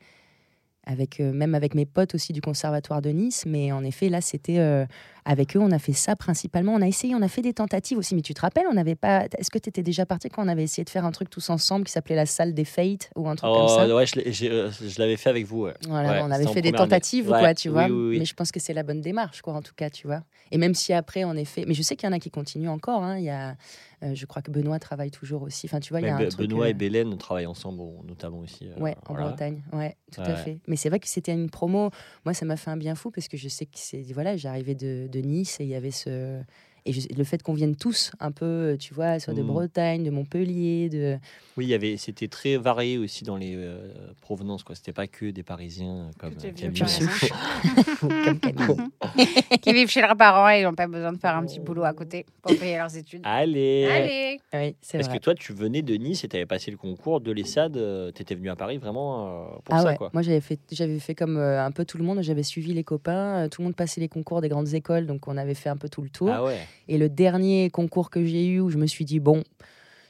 avec 0.88 1.20
euh, 1.20 1.32
même 1.34 1.54
avec 1.54 1.76
mes 1.76 1.86
potes 1.86 2.16
aussi 2.16 2.32
du 2.34 2.42
conservatoire 2.42 3.02
de 3.02 3.10
Nice, 3.10 3.44
mais 3.46 3.72
en 3.72 3.84
effet 3.84 4.08
là 4.10 4.22
c'était 4.22 4.58
euh, 4.60 4.86
avec 5.26 5.56
eux 5.56 5.60
on 5.60 5.72
a 5.72 5.80
fait 5.80 5.92
ça 5.94 6.16
principalement. 6.16 6.74
On 6.74 6.82
a 6.82 6.88
essayé, 6.88 7.14
on 7.14 7.22
a 7.22 7.28
fait 7.28 7.42
des 7.42 7.54
tentatives 7.54 7.98
aussi, 7.98 8.16
mais 8.16 8.22
tu 8.22 8.34
te 8.34 8.40
rappelles, 8.42 8.66
on 8.72 8.74
n'avait 8.74 8.96
pas. 8.96 9.26
Est-ce 9.38 9.52
que 9.52 9.60
tu 9.60 9.68
étais 9.70 9.84
déjà 9.84 10.06
parti 10.06 10.30
quand 10.30 10.44
on 10.44 10.48
avait 10.48 10.64
essayé 10.64 10.86
de 10.86 10.90
faire 10.90 11.04
un 11.06 11.12
truc 11.12 11.30
tous 11.30 11.50
ensemble 11.50 11.86
qui 11.86 11.92
s'appelait 11.92 12.16
la 12.16 12.26
salle 12.26 12.54
des 12.54 12.64
Fates 12.66 13.10
ou 13.18 13.28
un 13.28 13.36
truc 13.36 13.52
comme 13.54 13.64
Oh, 13.66 13.68
ça? 13.68 13.94
ouais, 13.96 14.06
je 14.06 14.46
euh, 14.48 14.72
je 14.72 15.00
l'avais 15.00 15.18
fait 15.18 15.30
avec 15.30 15.46
vous. 15.46 15.64
ouais. 15.64 15.74
Voilà, 15.88 16.12
Ouais, 16.12 16.22
on 16.24 16.32
avait 16.32 16.48
fait 16.48 16.62
des 16.62 16.72
tentatives, 16.72 17.30
Ouais, 17.30 17.38
quoi, 17.40 17.54
tu 17.54 17.68
oui, 17.68 17.74
vois. 17.74 17.86
oui, 17.88 18.10
oui. 18.12 18.20
Mais 18.20 18.26
je 18.26 18.34
pense 18.34 18.52
que 18.54 18.60
c'est 18.62 18.74
la 18.74 18.84
bonne 18.84 19.02
démarche, 19.02 19.42
quoi, 19.42 19.54
en 19.54 19.62
tout 19.62 19.74
cas, 19.76 19.90
tu 19.90 20.08
vois. 20.08 20.22
Et 20.52 20.58
même 20.58 20.74
si 20.74 20.94
après, 20.94 21.26
en 21.26 21.36
effet, 21.36 21.66
mais 21.68 21.74
je 21.74 21.82
sais 21.82 21.98
qu'il 21.98 22.08
y 22.08 22.10
en 22.10 22.16
a 22.16 22.20
qui 22.20 22.32
continuent 22.32 22.70
encore. 22.70 23.04
hein. 23.04 23.18
Il 23.18 23.26
y 23.26 23.30
a, 23.30 23.56
euh, 24.04 24.14
je 24.16 24.26
crois 24.26 24.42
que 24.42 24.52
Benoît 24.52 24.80
travaille 24.80 25.12
toujours 25.12 25.42
aussi. 25.42 25.66
Enfin, 25.68 25.80
tu 25.80 25.92
vois, 25.92 26.00
il 26.02 26.04
y 26.04 26.06
Mais 26.06 26.12
a 26.12 26.18
un 26.18 26.24
Be- 26.26 26.30
truc. 26.30 26.48
Benoît 26.48 26.66
euh, 26.66 26.70
et 26.70 26.74
Bélène 26.74 27.18
travaillent 27.18 27.46
ensemble, 27.48 27.82
notamment 28.06 28.40
aussi. 28.40 28.68
euh, 28.68 28.80
Ouais, 28.80 28.96
en 29.08 29.14
voilà. 29.14 29.30
Bretagne, 29.30 29.64
ouais, 29.74 29.96
tout 30.12 30.22
Ouais. 30.22 30.28
à 30.32 30.36
fait. 30.36 30.60
Mais 30.68 30.76
c'est 30.76 30.90
vrai 30.90 31.00
que 31.00 31.08
c'était 31.08 31.34
une 31.34 31.50
promo. 31.50 31.90
Moi, 32.26 32.34
ça 32.34 32.46
m'a 32.46 32.58
fait 32.58 32.70
un 32.72 32.78
bien 32.78 32.96
fou 32.96 33.10
parce 33.12 33.28
que 33.28 33.38
je 33.38 33.48
sais 33.50 33.66
que 33.66 33.72
c'est 33.76 34.04
voilà, 34.14 34.38
j'arrivais 34.38 34.76
de, 34.76 35.08
de 35.12 35.20
Nice 35.20 35.60
et 35.60 35.64
il 35.64 35.70
y 35.70 35.76
avait 35.76 35.92
ce 35.92 36.42
et 36.88 36.94
je- 36.94 37.08
le 37.16 37.24
fait 37.24 37.44
qu'on 37.44 37.54
vienne 37.54 37.76
tous 37.76 38.12
un 38.20 38.32
peu, 38.32 38.78
tu 38.80 38.94
vois, 38.94 39.20
soit 39.20 39.34
de 39.34 39.42
Mm. 39.44 39.48
Bretagne, 39.48 40.04
de 40.04 40.10
Montpellier, 40.10 40.90
de 40.90 41.18
Oui, 41.58 41.66
il 41.66 41.70
y 41.70 41.74
avait, 41.74 41.98
c'était 41.98 42.28
très 42.28 42.58
varié 42.58 42.98
aussi 42.98 43.24
dans 43.24 43.36
les 43.38 43.54
euh, 43.56 43.92
provenances. 44.22 44.64
Quoi. 44.64 44.76
C'était 44.76 44.94
pas 44.94 45.08
que 45.08 45.32
des 45.32 45.44
Parisiens 45.44 46.10
comme 46.20 46.36
Que 46.36 46.42
des 46.42 46.48
euh, 46.50 46.72
Camille. 46.72 46.84
Comme 48.00 48.40
Camille. 48.40 48.78
qui 49.62 49.74
vivent 49.74 49.90
chez 49.90 50.02
leurs 50.02 50.16
parents 50.16 50.50
et 50.50 50.60
ils 50.60 50.64
n'ont 50.64 50.74
pas 50.76 50.88
besoin 50.88 51.12
de 51.14 51.18
faire 51.18 51.36
un 51.36 51.46
petit 51.46 51.60
boulot 51.60 51.84
à 51.84 51.94
côté 51.94 52.26
pour 52.42 52.56
payer 52.58 52.78
leurs 52.78 52.96
études. 52.96 53.22
Allez. 53.24 53.86
Allez 53.92 54.40
Oui, 54.54 54.76
c'est 54.82 54.98
Parce 55.00 55.10
vrai. 55.10 55.18
que 55.18 55.24
toi, 55.24 55.34
tu 55.36 55.54
venais 55.54 55.82
de 55.82 55.96
Nice 55.96 56.24
et 56.24 56.28
tu 56.28 56.36
avais 56.36 56.46
passé 56.46 56.70
le 56.72 56.78
concours 56.78 57.22
de 57.22 57.32
l'ESSAD. 57.32 58.14
tu 58.16 58.22
étais 58.22 58.36
venu 58.36 58.50
à 58.50 58.56
Paris 58.56 58.78
vraiment 58.78 59.28
euh, 59.28 59.46
pour 59.64 59.76
Ah 59.76 59.82
ça. 59.82 59.88
ouais, 59.90 59.98
Quoi. 59.98 60.10
moi 60.14 60.22
j'avais 60.22 60.42
fait, 60.42 60.60
j'avais 60.72 61.00
fait 61.00 61.16
comme 61.16 61.38
euh, 61.38 61.64
un 61.66 61.72
peu 61.72 61.86
tout 61.86 61.98
le 61.98 62.04
monde, 62.04 62.22
j'avais 62.22 62.44
suivi 62.44 62.74
les 62.74 62.84
copains, 62.84 63.46
euh, 63.46 63.50
tout 63.50 63.62
le 63.62 63.66
monde 63.66 63.76
passait 63.76 64.00
les 64.02 64.08
concours 64.10 64.42
des 64.42 64.50
grandes 64.50 64.74
écoles, 64.74 65.06
donc 65.08 65.28
on 65.28 65.38
avait 65.38 65.54
fait 65.56 65.70
un 65.70 65.78
peu 65.78 65.90
tout 65.90 66.02
le 66.02 66.10
tour. 66.10 66.30
Ah 66.32 66.44
ouais. 66.44 66.60
Et 66.88 66.98
le 66.98 67.10
dernier 67.10 67.70
concours 67.70 68.10
que 68.10 68.24
j'ai 68.26 68.46
eu 68.48 68.60
où 68.60 68.70
je 68.70 68.78
me 68.78 68.88
suis 68.88 69.06
dit, 69.06 69.20
bon, 69.20 69.44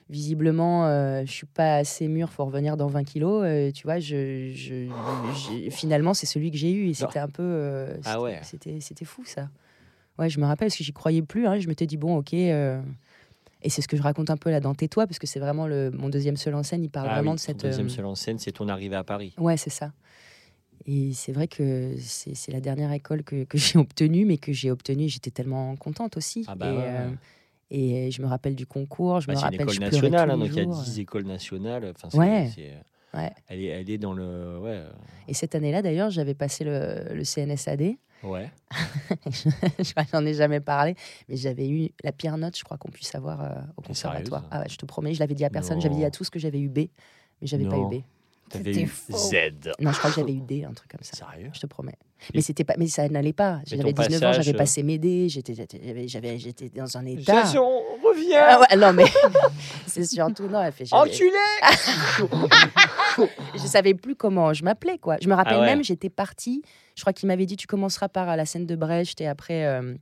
visiblement, 0.10 0.86
euh, 0.88 1.24
je 1.26 1.32
suis 1.32 1.46
pas 1.48 1.78
assez 1.78 2.08
mûr, 2.08 2.30
faut 2.32 2.46
revenir 2.46 2.78
dans 2.78 2.88
20 2.88 3.04
kilos, 3.04 3.44
euh, 3.46 3.72
tu 3.72 3.84
vois, 3.84 4.00
je, 4.00 4.52
je- 4.54 4.88
j'ai- 5.34 5.70
finalement, 5.70 6.14
c'est 6.14 6.26
celui 6.26 6.52
que 6.52 6.58
j'ai 6.58 6.72
eu 6.72 6.88
et 6.90 6.94
c'était 6.94 7.20
un 7.20 7.28
peu. 7.28 7.44
euh, 7.44 7.98
Ah 8.06 8.22
ouais. 8.22 8.40
C'était, 8.44 8.80
c'était 8.80 9.06
fou 9.06 9.24
ça. 9.26 9.50
Ouais, 10.18 10.30
je 10.30 10.40
me 10.40 10.46
rappelle 10.46 10.68
parce 10.70 10.78
que 10.78 10.84
j'y 10.84 10.94
croyais 10.94 11.22
plus, 11.22 11.46
hein, 11.46 11.60
je 11.60 11.68
m'étais 11.68 11.86
dit, 11.86 11.98
bon, 11.98 12.18
ok. 12.18 12.34
euh, 12.34 12.82
et 13.64 13.70
c'est 13.70 13.82
ce 13.82 13.88
que 13.88 13.98
je 13.98 14.02
raconte 14.02 14.30
un 14.30 14.38
peu 14.38 14.50
là 14.52 14.60
dans 14.60 14.74
Tais-toi, 14.76 15.08
parce 15.08 15.20
que 15.20 15.28
c'est 15.28 15.40
vraiment 15.40 15.68
le, 15.68 15.92
mon 15.92 16.10
deuxième 16.10 16.38
seul 16.38 16.56
en 16.56 16.64
scène, 16.64 16.84
il 16.84 16.90
parle 16.90 17.10
Ah 17.10 17.16
vraiment 17.16 17.32
oui, 17.32 17.36
de 17.38 17.42
cette. 17.42 17.58
ton 17.58 17.68
deuxième 17.68 17.90
seul 17.90 18.06
en 18.06 18.16
scène, 18.16 18.38
c'est 18.40 18.52
ton 18.52 18.68
arrivée 18.70 18.96
à 18.96 19.04
Paris. 19.04 19.34
Ouais, 19.38 19.58
c'est 19.58 19.70
ça. 19.72 19.92
Et 20.88 21.12
c'est 21.14 21.34
vrai 21.34 21.48
que 21.48 21.96
c'est 22.00 22.52
la 22.52 22.62
dernière 22.62 22.92
école 22.94 23.24
que, 23.24 23.44
que 23.44 23.58
j'ai 23.58 23.78
obtenue, 23.78 24.26
mais 24.26 24.38
que 24.38 24.54
j'ai 24.54 24.72
obtenue 24.72 25.10
j'étais 25.10 25.32
tellement 25.32 25.76
contente 25.76 26.18
aussi. 26.18 26.46
Ah 26.48 26.56
bah 26.56 26.66
et, 26.72 26.78
euh, 26.78 27.10
et 27.70 28.12
je 28.12 28.22
me 28.22 28.28
rappelle 28.28 28.56
du 28.56 28.66
concours, 28.66 29.20
je 29.20 29.28
Bah, 29.28 29.34
me 29.34 29.38
c'est 29.38 29.42
une 29.42 29.46
rappelle, 29.46 29.62
école 29.62 29.80
nationale, 29.80 30.32
hein, 30.32 30.38
donc 30.38 30.48
il 30.50 30.56
y 30.56 30.60
a 30.60 30.64
jours. 30.64 30.82
10 30.82 31.00
écoles 31.00 31.26
nationales. 31.26 31.94
Enfin, 31.96 32.18
Ouais. 32.18 32.50
Ouais. 33.14 33.32
Elle, 33.48 33.62
est, 33.62 33.66
elle 33.68 33.90
est 33.90 33.98
dans 33.98 34.14
le. 34.14 34.60
Ouais. 34.60 34.72
euh, 34.72 34.90
Et 35.28 35.34
cette 35.34 35.56
année-là, 35.56 35.82
d'ailleurs, 35.82 36.10
j'avais 36.10 36.34
passé 36.34 36.64
le, 36.64 37.14
le 37.14 37.24
CNSAD. 37.24 37.96
ouais. 38.24 38.52
Je 39.80 39.92
J'en 40.12 40.26
ai 40.26 40.34
jamais 40.34 40.60
parlé, 40.60 40.96
mais 41.28 41.36
j'avais 41.38 41.68
eu 41.70 41.90
la 42.04 42.12
pire 42.12 42.38
note, 42.38 42.58
je 42.58 42.64
crois, 42.64 42.78
qu'on 42.78 42.90
puisse 42.92 43.14
avoir 43.16 43.42
euh, 43.44 43.62
au 43.78 43.82
conservatoire. 43.82 44.42
sérieuse 44.42 44.50
Ah 44.52 44.60
ouais, 44.62 44.70
je 44.70 44.78
te 44.78 44.86
promets, 44.86 45.14
je 45.14 45.20
l'avais 45.20 45.36
dit 45.36 45.46
à 45.46 45.50
personne, 45.50 45.80
j'avais 45.82 45.96
dit 45.96 46.06
à 46.06 46.12
tous 46.12 46.30
que 46.30 46.38
j'avais 46.40 46.60
eu 46.60 46.68
B, 46.70 46.80
mais 47.42 47.48
j'avais 47.48 47.66
pas 47.68 47.78
eu. 47.78 48.00
B. 48.00 48.04
T'avais 48.50 48.72
eu 48.82 48.88
faux. 48.88 49.18
Z. 49.18 49.34
Non, 49.80 49.92
je 49.92 49.98
crois 49.98 50.10
que 50.12 50.16
j'avais 50.16 50.34
eu 50.34 50.42
D, 50.42 50.64
un 50.64 50.74
truc 50.74 50.90
comme 50.90 51.02
ça. 51.04 51.18
Sérieux? 51.18 51.50
Je 51.54 51.60
te 51.60 51.66
promets. 51.66 51.96
Mais 52.34 52.42
c'était 52.42 52.64
pas, 52.64 52.74
mais 52.78 52.88
ça 52.88 53.08
n'allait 53.10 53.34
pas. 53.34 53.60
J'avais 53.66 53.94
ton 53.94 54.02
19 54.04 54.18
ans, 54.18 54.20
passage, 54.28 54.46
j'avais 54.46 54.56
euh, 54.56 54.58
passé 54.58 54.84
mes 54.84 54.98
D, 54.98 55.30
j'étais, 55.30 55.54
j'avais, 55.54 56.08
j'avais- 56.08 56.40
j'étais 56.40 56.70
dans 56.70 56.98
un 56.98 57.06
état. 57.06 57.44
Jason, 57.44 57.68
reviens 58.04 58.44
Ah 58.48 58.60
ouais, 58.62 58.76
non 58.78 58.92
mais 58.94 59.06
c'est 59.86 60.04
surtout 60.06 60.48
non. 60.48 60.62
elle 60.64 60.72
fait, 60.72 60.86
Enculé 60.92 61.32
je 63.56 63.68
savais 63.68 63.94
plus 63.94 64.16
comment 64.16 64.54
je 64.54 64.64
m'appelais 64.64 64.98
quoi. 64.98 65.18
Je 65.22 65.28
me 65.28 65.34
rappelle 65.34 65.56
Ah 65.58 65.62
ouais. 65.62 65.66
même, 65.68 65.84
j'étais 65.84 66.10
partie. 66.10 66.64
Je 66.96 67.02
crois 67.02 67.14
qu'il 67.14 67.28
m'avait 67.28 67.46
dit 67.46 67.58
tu 67.58 67.68
commenceras 67.68 68.10
par 68.10 68.36
la 68.36 68.46
scène 68.46 68.66
de 68.66 68.76
Brecht 68.76 69.22
et 69.22 69.28
après 69.28 69.66
euh, 69.66 69.94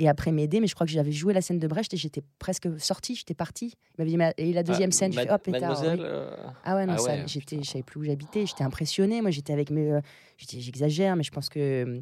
et 0.00 0.08
après 0.08 0.32
m'aider. 0.32 0.58
Mais 0.60 0.66
je 0.66 0.74
crois 0.74 0.86
que 0.86 0.92
j'avais 0.92 1.12
joué 1.12 1.32
la 1.32 1.40
scène 1.42 1.58
de 1.60 1.66
Brecht 1.68 1.94
et 1.94 1.96
j'étais 1.96 2.22
presque 2.40 2.68
sortie. 2.80 3.14
J'étais 3.14 3.34
partie. 3.34 3.74
Il 3.76 3.94
m'avait 3.98 4.10
dit 4.10 4.16
Ma- 4.16 4.32
et 4.36 4.52
la 4.52 4.62
deuxième 4.64 4.90
Ah, 4.92 4.96
scène. 4.96 5.12
Je 5.12 5.20
fais 5.20 5.28
oh 5.32 5.38
pétard. 5.38 5.80
Euh, 5.84 6.30
Ah 6.64 6.74
ouais 6.76 6.86
non 6.86 6.94
Ah 6.96 6.98
ça, 6.98 7.12
ouais, 7.12 7.22
j'étais, 7.26 7.58
je 7.62 7.70
savais 7.70 7.84
plus 7.84 8.00
où 8.00 8.04
j'habitais. 8.04 8.46
J'étais 8.46 8.64
impressionnée. 8.64 9.20
Moi 9.22 9.30
j'étais 9.30 9.52
avec 9.52 9.70
mes, 9.70 9.92
euh, 9.92 10.00
j'exagère, 10.38 11.14
mais 11.16 11.22
je 11.22 11.30
pense 11.30 11.48
que 11.48 11.58
euh, 11.60 12.00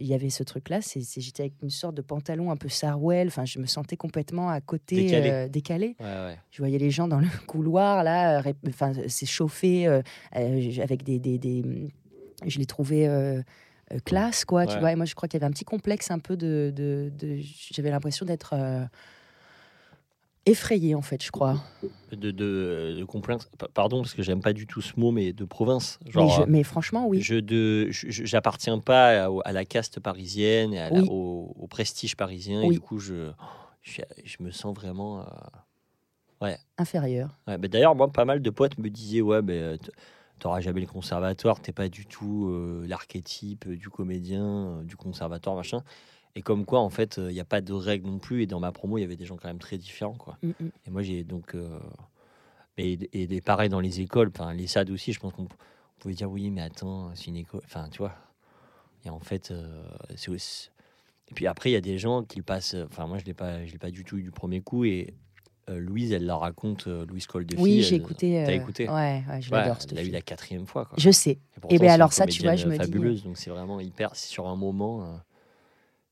il 0.00 0.06
y 0.06 0.14
avait 0.14 0.30
ce 0.30 0.44
truc-là, 0.44 0.80
c'est, 0.80 1.00
j'étais 1.20 1.42
avec 1.42 1.54
une 1.60 1.70
sorte 1.70 1.96
de 1.96 2.02
pantalon 2.02 2.52
un 2.52 2.56
peu 2.56 2.68
sarouel, 2.68 3.26
enfin 3.26 3.44
je 3.44 3.58
me 3.58 3.66
sentais 3.66 3.96
complètement 3.96 4.48
à 4.48 4.60
côté, 4.60 4.94
Décalé. 5.02 5.30
euh, 5.30 5.48
décalé. 5.48 5.96
Ouais, 5.98 6.06
ouais. 6.06 6.38
Je 6.52 6.58
voyais 6.58 6.78
les 6.78 6.90
gens 6.92 7.08
dans 7.08 7.18
le 7.18 7.26
couloir, 7.48 8.04
là, 8.04 8.40
enfin, 8.68 8.92
s'échauffer 9.08 9.88
euh, 9.88 10.00
euh, 10.36 10.70
avec 10.82 11.02
des, 11.02 11.18
des, 11.18 11.38
des- 11.38 11.88
Je 12.46 12.58
les 12.60 12.66
trouvais 12.66 13.08
euh, 13.92 13.98
classe, 14.04 14.44
quoi, 14.44 14.66
tu 14.66 14.78
vois. 14.78 14.92
Et 14.92 14.96
moi, 14.96 15.04
je 15.06 15.14
crois 15.14 15.28
qu'il 15.28 15.38
y 15.38 15.42
avait 15.42 15.50
un 15.50 15.54
petit 15.54 15.64
complexe 15.64 16.10
un 16.10 16.18
peu 16.18 16.36
de... 16.36 16.72
de, 16.74 17.10
de- 17.18 17.38
J'avais 17.72 17.90
l'impression 17.90 18.26
d'être... 18.26 18.54
euh, 18.54 18.84
Effrayé, 20.46 20.94
en 20.94 21.02
fait, 21.02 21.22
je 21.22 21.30
crois. 21.30 21.62
de, 22.10 22.30
de. 22.30 23.04
Pa- 23.58 23.68
Pardon, 23.68 24.00
parce 24.00 24.14
que 24.14 24.22
j'aime 24.22 24.40
pas 24.40 24.54
du 24.54 24.66
tout 24.66 24.80
ce 24.80 24.98
mot, 24.98 25.10
mais 25.10 25.34
de 25.34 25.44
province. 25.44 25.98
Mais, 26.06 26.10
je- 26.30 26.40
euh, 26.42 26.46
mais 26.48 26.62
franchement, 26.62 27.06
oui. 27.06 27.20
je 27.20 27.88
j'appartiens 27.90 28.78
pas 28.78 29.26
à, 29.26 29.30
à 29.44 29.52
la 29.52 29.64
caste 29.66 30.00
parisienne, 30.00 30.72
et 30.72 30.78
à 30.78 30.88
la- 30.88 31.00
Oui. 31.00 31.08
au, 31.10 31.52
au 31.54 31.66
prestige 31.66 32.16
parisien, 32.16 32.62
et 32.62 32.70
du 32.70 32.80
coup, 32.80 32.98
je, 32.98 33.30
je, 33.82 34.00
je 34.24 34.36
me 34.40 34.50
sens 34.50 34.74
vraiment. 34.74 35.20
euh, 35.20 35.24
Inférieur. 36.78 37.36
ouais. 37.46 37.58
Bah, 37.58 37.68
D'ailleurs, 37.68 37.94
moi, 37.94 38.10
pas 38.10 38.24
mal 38.24 38.40
de 38.40 38.50
potes 38.50 38.78
me 38.78 38.88
disaient 38.88 39.20
Ouais, 39.20 39.42
t- 39.42 39.90
t'auras 40.38 40.60
jamais 40.60 40.80
le 40.80 40.86
conservatoire, 40.86 41.60
t'es 41.60 41.72
pas 41.72 41.88
du 41.88 42.06
tout 42.06 42.48
euh, 42.48 42.84
l'archétype 42.86 43.66
euh, 43.66 43.76
du 43.76 43.90
comédien, 43.90 44.44
euh, 44.44 44.82
du 44.82 44.96
conservatoire, 44.96 45.56
machin. 45.56 45.82
Et 46.34 46.42
comme 46.42 46.64
quoi, 46.64 46.80
en 46.80 46.90
fait, 46.90 47.16
il 47.18 47.34
n'y 47.34 47.40
a 47.40 47.44
pas 47.44 47.60
de 47.60 47.72
règles 47.72 48.06
non 48.06 48.18
plus. 48.18 48.42
Et 48.42 48.46
dans 48.46 48.60
ma 48.60 48.70
promo, 48.70 48.98
il 48.98 49.00
y 49.00 49.04
avait 49.04 49.16
des 49.16 49.24
gens 49.24 49.36
quand 49.36 49.48
même 49.48 49.58
très 49.58 49.78
différents, 49.78 50.14
quoi. 50.14 50.38
Mm, 50.42 50.48
mm. 50.48 50.70
Et 50.86 50.90
moi, 50.90 51.02
j'ai 51.02 51.24
donc. 51.24 51.56
et, 52.76 52.92
et, 52.92 53.34
et 53.34 53.40
pareil 53.40 53.68
dans 53.68 53.80
les 53.80 54.00
écoles, 54.00 54.30
enfin, 54.32 54.52
les 54.54 54.66
SAD 54.66 54.90
aussi, 54.90 55.12
je 55.12 55.20
pense 55.20 55.32
qu'on 55.32 55.44
on 55.44 56.00
pouvait 56.00 56.14
dire 56.14 56.30
oui, 56.30 56.50
mais 56.50 56.60
attends, 56.60 57.10
c'est 57.14 57.26
une 57.26 57.36
école. 57.36 57.62
Enfin, 57.64 57.88
tu 57.90 57.98
vois. 57.98 58.14
Et 59.04 59.10
en 59.10 59.18
fait, 59.18 59.52
c'est 60.14 60.30
aussi. 60.30 60.70
Et 61.28 61.34
puis 61.34 61.46
après, 61.46 61.70
il 61.70 61.72
y 61.72 61.76
a 61.76 61.80
des 61.80 61.98
gens 61.98 62.22
qui 62.22 62.38
le 62.38 62.44
passent. 62.44 62.76
Enfin, 62.88 63.06
moi, 63.06 63.18
je 63.18 63.24
ne 63.24 63.26
l'ai 63.26 63.34
pas, 63.34 63.66
je 63.66 63.72
l'ai 63.72 63.78
pas 63.78 63.90
du 63.90 64.04
tout 64.04 64.18
eu 64.18 64.22
du 64.22 64.30
premier 64.30 64.60
coup. 64.60 64.84
Et 64.84 65.14
euh, 65.68 65.78
Louise, 65.78 66.12
elle 66.12 66.26
la 66.26 66.36
raconte, 66.36 66.86
euh, 66.86 67.04
Louise 67.06 67.26
Cole 67.26 67.46
de 67.46 67.56
Oui, 67.58 67.82
j'ai 67.82 67.96
écouté. 67.96 68.42
T'as 68.44 68.52
euh, 68.52 68.54
écouté 68.56 68.88
Ouais, 68.88 69.22
ouais, 69.28 69.42
je 69.42 69.50
Ouais, 69.50 69.58
l'adore, 69.58 69.80
cette 69.80 69.92
Elle 69.92 69.98
l'a 69.98 70.04
eu 70.04 70.10
la 70.10 70.22
quatrième 70.22 70.66
fois. 70.66 70.84
Quoi. 70.86 70.96
Je 70.98 71.10
sais. 71.10 71.38
Et 71.70 71.78
c'est 71.78 71.84
une 71.84 71.90
alors 71.90 72.12
ça, 72.12 72.26
tu 72.26 72.42
vois, 72.42 72.56
je 72.56 72.66
me 72.66 72.72
dis- 72.72 72.78
fabuleuse, 72.78 73.24
donc 73.24 73.36
c'est 73.36 73.50
vraiment 73.50 73.80
hyper. 73.80 74.10
c'est 74.14 74.28
Sur 74.28 74.46
un 74.48 74.56
moment, 74.56 75.02
euh, 75.04 75.16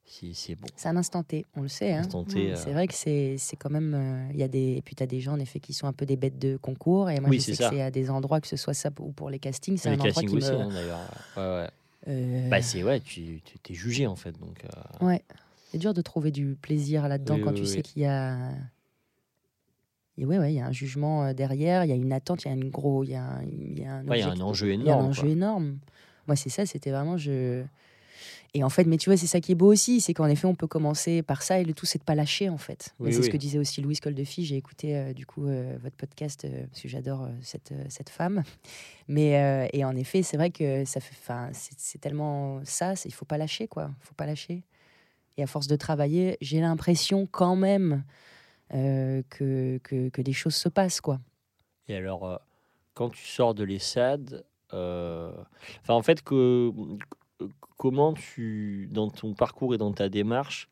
c'est 0.04 0.54
bon. 0.54 0.66
C'est 0.76 0.88
un 0.88 0.96
instant 0.96 1.22
T, 1.22 1.44
on 1.56 1.62
le 1.62 1.68
sait. 1.68 1.92
Hein. 1.92 2.02
Euh. 2.36 2.54
C'est 2.56 2.72
vrai 2.72 2.86
que 2.86 2.94
c'est 2.94 3.38
quand 3.58 3.70
même. 3.70 3.94
euh, 3.94 4.28
Il 4.32 4.38
y 4.38 4.42
a 4.42 4.48
des, 4.48 4.74
et 4.76 4.82
puis 4.82 4.94
tu 4.94 5.02
as 5.02 5.06
des 5.06 5.20
gens, 5.20 5.32
en 5.32 5.38
effet, 5.40 5.60
qui 5.60 5.72
sont 5.74 5.86
un 5.86 5.92
peu 5.92 6.06
des 6.06 6.16
bêtes 6.16 6.38
de 6.38 6.56
concours. 6.56 7.10
Et 7.10 7.20
moi, 7.20 7.30
Oui, 7.30 7.36
je 7.38 7.44
sais 7.44 7.54
c'est 7.54 7.64
que 7.64 7.70
c'est 7.70 7.80
à 7.82 7.90
des 7.90 8.10
endroits, 8.10 8.40
que 8.40 8.46
ce 8.48 8.56
soit 8.56 8.74
ça 8.74 8.90
ou 9.00 9.12
pour 9.12 9.30
les 9.30 9.38
castings, 9.38 9.76
c'est 9.76 9.88
un 9.88 9.94
endroit 9.94 10.22
qui 10.22 10.36
aussi, 10.36 10.50
me. 10.50 10.60
hein, 10.60 10.68
d'ailleurs. 10.72 11.00
Ouais, 11.36 11.42
ouais. 11.42 11.70
euh, 12.08 12.50
Bah, 12.50 12.62
c'est 12.62 12.82
ouais, 12.82 13.00
tu 13.00 13.40
t'es 13.62 13.74
jugé 13.74 14.06
en 14.06 14.16
fait. 14.16 14.32
Donc, 14.38 14.64
euh, 14.64 15.06
Ouais. 15.06 15.22
C'est 15.72 15.78
dur 15.78 15.92
de 15.94 16.00
trouver 16.00 16.30
du 16.30 16.56
plaisir 16.60 17.08
là-dedans 17.08 17.34
Oui, 17.34 17.40
quand 17.42 17.52
oui, 17.52 17.60
tu 17.60 17.66
sais 17.66 17.82
qu'il 17.82 18.02
y 18.02 18.06
a. 18.06 18.50
Et 20.18 20.24
ouais, 20.24 20.38
ouais, 20.38 20.52
il 20.52 20.56
y 20.56 20.60
a 20.60 20.66
un 20.66 20.72
jugement 20.72 21.24
euh, 21.24 21.32
derrière, 21.32 21.84
il 21.84 21.88
y 21.88 21.92
a 21.92 21.96
une 21.96 22.12
attente, 22.12 22.44
il 22.44 22.48
y 22.48 22.50
a 22.50 22.54
une 22.54 22.70
gros, 22.70 23.04
il 23.04 23.10
y 23.10 23.14
a 23.14 23.22
un, 23.22 23.42
y 23.44 23.84
a 23.84 23.96
un 23.96 24.06
ouais, 24.06 24.20
y 24.20 24.22
a 24.22 24.30
un 24.30 24.40
enjeu 24.40 24.72
il 24.72 24.82
y 24.82 24.88
a 24.88 24.94
un 24.94 24.98
énorme. 24.98 25.06
enjeu 25.08 25.28
énorme. 25.28 25.78
Moi, 26.26 26.36
c'est 26.36 26.50
ça, 26.50 26.66
c'était 26.66 26.90
vraiment 26.90 27.16
je. 27.16 27.64
Et 28.54 28.64
en 28.64 28.70
fait, 28.70 28.84
mais 28.84 28.96
tu 28.96 29.10
vois, 29.10 29.18
c'est 29.18 29.26
ça 29.26 29.40
qui 29.40 29.52
est 29.52 29.56
beau 29.56 29.70
aussi, 29.70 30.00
c'est 30.00 30.14
qu'en 30.14 30.26
effet, 30.26 30.46
on 30.46 30.54
peut 30.54 30.66
commencer 30.66 31.22
par 31.22 31.42
ça 31.42 31.58
et 31.58 31.64
le 31.64 31.74
tout, 31.74 31.84
c'est 31.84 31.98
de 31.98 32.04
pas 32.04 32.14
lâcher 32.14 32.48
en 32.48 32.56
fait. 32.56 32.94
Oui, 32.98 33.12
c'est 33.12 33.22
ce 33.22 33.28
que 33.28 33.36
disait 33.36 33.58
aussi 33.58 33.82
Louise 33.82 34.00
Coldefi. 34.00 34.46
J'ai 34.46 34.56
écouté 34.56 34.96
euh, 34.96 35.12
du 35.12 35.26
coup 35.26 35.46
euh, 35.46 35.76
votre 35.82 35.96
podcast 35.96 36.46
euh, 36.46 36.66
parce 36.66 36.80
que 36.80 36.88
j'adore 36.88 37.28
cette, 37.42 37.74
cette 37.90 38.08
femme. 38.08 38.44
Mais 39.08 39.68
et 39.74 39.84
en 39.84 39.94
effet, 39.94 40.22
c'est 40.22 40.38
vrai 40.38 40.50
que 40.50 40.86
ça 40.86 41.00
fait, 41.00 41.14
enfin, 41.20 41.50
c'est 41.52 42.00
tellement 42.00 42.60
ça, 42.64 42.94
il 43.04 43.12
faut 43.12 43.26
pas 43.26 43.36
lâcher 43.36 43.68
quoi, 43.68 43.90
faut 44.00 44.14
pas 44.14 44.26
lâcher. 44.26 44.62
Et 45.36 45.42
à 45.42 45.46
force 45.46 45.66
de 45.66 45.76
travailler, 45.76 46.38
j'ai 46.40 46.60
l'impression 46.60 47.28
quand 47.30 47.56
même 47.56 48.04
euh, 48.74 49.22
que, 49.28 49.78
que 49.78 50.32
choses 50.32 50.54
se 50.54 50.68
passent 50.68 51.00
quoi. 51.00 51.20
Et 51.88 51.96
alors, 51.96 52.24
euh, 52.24 52.36
quand 52.94 53.10
tu 53.10 53.24
sors 53.24 53.54
de 53.54 53.64
l'ESSAD, 53.64 54.44
euh, 54.72 55.32
enfin, 55.82 55.94
en 55.94 56.02
fait, 56.02 56.22
que, 56.22 56.72
comment 57.76 58.12
tu, 58.12 58.88
dans 58.90 59.08
ton 59.10 59.34
parcours 59.34 59.74
et 59.74 59.78
dans 59.78 59.92
ta 59.92 60.08
démarche, 60.08 60.68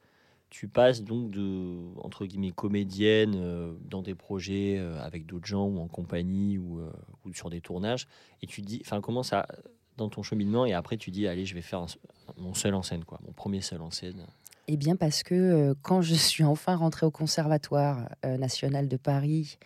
tu 0.50 0.68
passes 0.68 1.02
donc 1.02 1.30
de, 1.30 1.78
entre 2.02 2.26
guillemets, 2.26 2.52
comédienne 2.52 3.76
dans 3.88 4.02
des 4.02 4.14
projets 4.14 4.78
avec 5.00 5.26
d'autres 5.26 5.46
gens 5.46 5.66
ou 5.66 5.80
en 5.80 5.88
compagnie 5.88 6.58
ou, 6.58 6.80
ou 7.24 7.32
sur 7.32 7.50
des 7.50 7.60
tournages, 7.60 8.06
et 8.40 8.46
tu 8.46 8.62
dis, 8.62 8.80
enfin, 8.84 9.00
comment 9.00 9.24
ça, 9.24 9.46
dans 9.96 10.08
ton 10.08 10.22
cheminement, 10.22 10.64
et 10.64 10.72
après 10.72 10.96
tu 10.96 11.10
dis, 11.10 11.26
allez, 11.26 11.44
je 11.44 11.54
vais 11.54 11.62
faire 11.62 11.86
mon 12.36 12.54
seul 12.54 12.74
en 12.74 12.82
scène, 12.82 13.04
quoi, 13.04 13.18
mon 13.26 13.32
premier 13.32 13.60
seul 13.62 13.82
en 13.82 13.90
scène? 13.90 14.26
Eh 14.68 14.76
bien, 14.76 14.96
parce 14.96 15.22
que 15.22 15.34
euh, 15.34 15.74
quand 15.82 16.00
je 16.00 16.14
suis 16.14 16.44
enfin 16.44 16.74
rentrée 16.76 17.04
au 17.06 17.10
Conservatoire 17.10 18.08
euh, 18.24 18.38
national 18.38 18.88
de 18.88 18.96
Paris, 18.96 19.58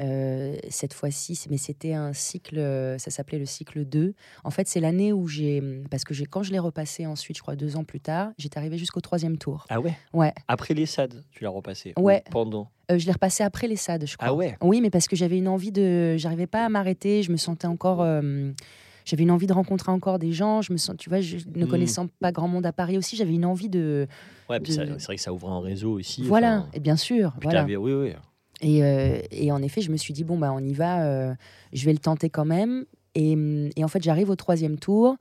euh, 0.00 0.56
cette 0.70 0.92
fois-ci, 0.92 1.40
mais 1.50 1.56
c'était 1.56 1.92
un 1.94 2.12
cycle, 2.12 2.56
ça 2.98 3.10
s'appelait 3.10 3.38
le 3.38 3.46
cycle 3.46 3.84
2. 3.84 4.14
En 4.42 4.50
fait, 4.50 4.66
c'est 4.68 4.80
l'année 4.80 5.12
où 5.12 5.26
j'ai. 5.28 5.62
Parce 5.90 6.04
que 6.04 6.14
j'ai, 6.14 6.26
quand 6.26 6.42
je 6.42 6.50
l'ai 6.52 6.58
repassé 6.58 7.06
ensuite, 7.06 7.36
je 7.36 7.42
crois 7.42 7.54
deux 7.56 7.76
ans 7.76 7.84
plus 7.84 8.00
tard, 8.00 8.30
j'étais 8.38 8.58
arrivée 8.58 8.78
jusqu'au 8.78 9.00
troisième 9.00 9.38
tour. 9.38 9.66
Ah 9.68 9.80
ouais? 9.80 9.96
Ouais. 10.12 10.32
Après 10.48 10.74
l'ESSAD, 10.74 11.22
tu 11.30 11.44
l'as 11.44 11.50
repassé 11.50 11.92
ou 11.96 12.02
Ouais. 12.02 12.22
Pendant? 12.30 12.70
Euh, 12.90 12.98
je 12.98 13.06
l'ai 13.06 13.12
repassé 13.12 13.42
après 13.44 13.66
les 13.68 13.76
SAD, 13.76 14.06
je 14.06 14.16
crois. 14.16 14.28
Ah 14.28 14.34
ouais? 14.34 14.56
Oui, 14.62 14.80
mais 14.80 14.90
parce 14.90 15.06
que 15.08 15.14
j'avais 15.16 15.38
une 15.38 15.48
envie 15.48 15.72
de. 15.72 16.16
J'arrivais 16.16 16.46
pas 16.48 16.64
à 16.64 16.68
m'arrêter, 16.68 17.22
je 17.22 17.30
me 17.32 17.36
sentais 17.36 17.66
encore. 17.68 18.02
euh, 18.02 18.50
J'avais 19.04 19.22
une 19.24 19.30
envie 19.30 19.46
de 19.46 19.52
rencontrer 19.52 19.92
encore 19.92 20.18
des 20.18 20.32
gens. 20.32 20.62
Je 20.62 20.72
me 20.72 20.78
sens, 20.78 20.96
tu 20.98 21.08
vois, 21.10 21.20
je, 21.20 21.36
ne 21.54 21.64
Mm. 21.64 21.68
connaissant 21.68 22.06
pas 22.20 22.32
grand 22.32 22.48
monde 22.48 22.64
à 22.66 22.72
Paris 22.72 22.96
aussi, 22.98 23.16
j'avais 23.16 23.34
une 23.34 23.44
envie 23.44 23.68
de. 23.68 24.06
Ouais, 24.48 24.60
puis 24.60 24.76
de- 24.76 24.84
c'est 24.98 25.04
vrai 25.06 25.16
que 25.16 25.22
ça 25.22 25.32
ouvre 25.32 25.50
un 25.50 25.60
réseau 25.60 25.92
aussi. 25.98 26.22
Voilà, 26.22 26.58
enfin, 26.60 26.68
et 26.74 26.80
bien 26.80 26.96
sûr. 26.96 27.32
Voilà. 27.42 27.64
oui, 27.64 27.76
oui. 27.76 28.12
Et, 28.60 28.82
euh, 28.84 29.18
et 29.30 29.52
en 29.52 29.60
effet, 29.62 29.80
je 29.82 29.90
me 29.90 29.96
suis 29.96 30.14
dit, 30.14 30.24
bon, 30.24 30.38
bah, 30.38 30.52
on 30.54 30.60
y 30.60 30.72
va, 30.72 31.04
euh, 31.04 31.34
je 31.72 31.84
vais 31.84 31.92
le 31.92 31.98
tenter 31.98 32.30
quand 32.30 32.44
même. 32.46 32.84
Et, 33.14 33.34
hum, 33.34 33.68
et 33.76 33.84
en 33.84 33.88
fait, 33.88 34.02
j'arrive 34.02 34.30
au 34.30 34.36
troisième 34.36 34.78
tour. 34.78 35.16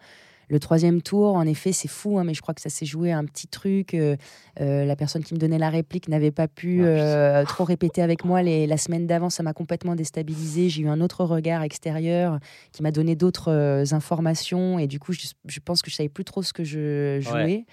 Le 0.54 0.60
troisième 0.60 1.02
tour, 1.02 1.34
en 1.36 1.48
effet, 1.48 1.72
c'est 1.72 1.88
fou, 1.88 2.20
hein, 2.20 2.24
mais 2.24 2.36
je 2.36 2.42
crois 2.44 2.54
que 2.54 2.62
ça 2.62 2.70
s'est 2.70 2.86
joué 2.86 3.12
un 3.12 3.26
petit 3.26 3.48
truc. 3.48 3.96
euh, 3.96 4.16
euh, 4.62 4.86
la 4.86 4.96
personne 4.96 5.24
qui 5.24 5.34
me 5.34 5.40
donnait 5.40 5.58
la 5.58 5.72
réplique 5.72 6.08
n'avait 6.08 6.30
pas 6.30 6.48
pu 6.48 6.84
Ah, 6.84 6.86
euh, 6.86 7.44
trop 7.46 7.64
répéter 7.64 8.04
avec 8.04 8.24
moi 8.24 8.44
les, 8.44 8.68
la 8.68 8.78
semaine 8.78 9.08
d'avant. 9.08 9.32
Ça 9.32 9.42
m'a 9.42 9.54
complètement 9.54 9.96
déstabilisée. 9.96 10.70
J'ai 10.70 10.84
eu 10.84 10.88
un 10.90 11.02
autre 11.02 11.26
regard 11.26 11.64
extérieur 11.64 12.38
qui 12.72 12.84
m'a 12.84 12.92
donné 12.92 13.16
d'autres 13.16 13.84
informations. 13.96 14.78
Et 14.78 14.86
du 14.86 15.00
coup, 15.00 15.12
je, 15.12 15.26
je 15.48 15.60
pense 15.60 15.82
que 15.82 15.90
je 15.90 15.96
savais 15.96 16.08
plus 16.10 16.24
trop 16.24 16.44
ce 16.44 16.54
que 16.54 16.64
je 16.64 17.20
jouais. 17.20 17.66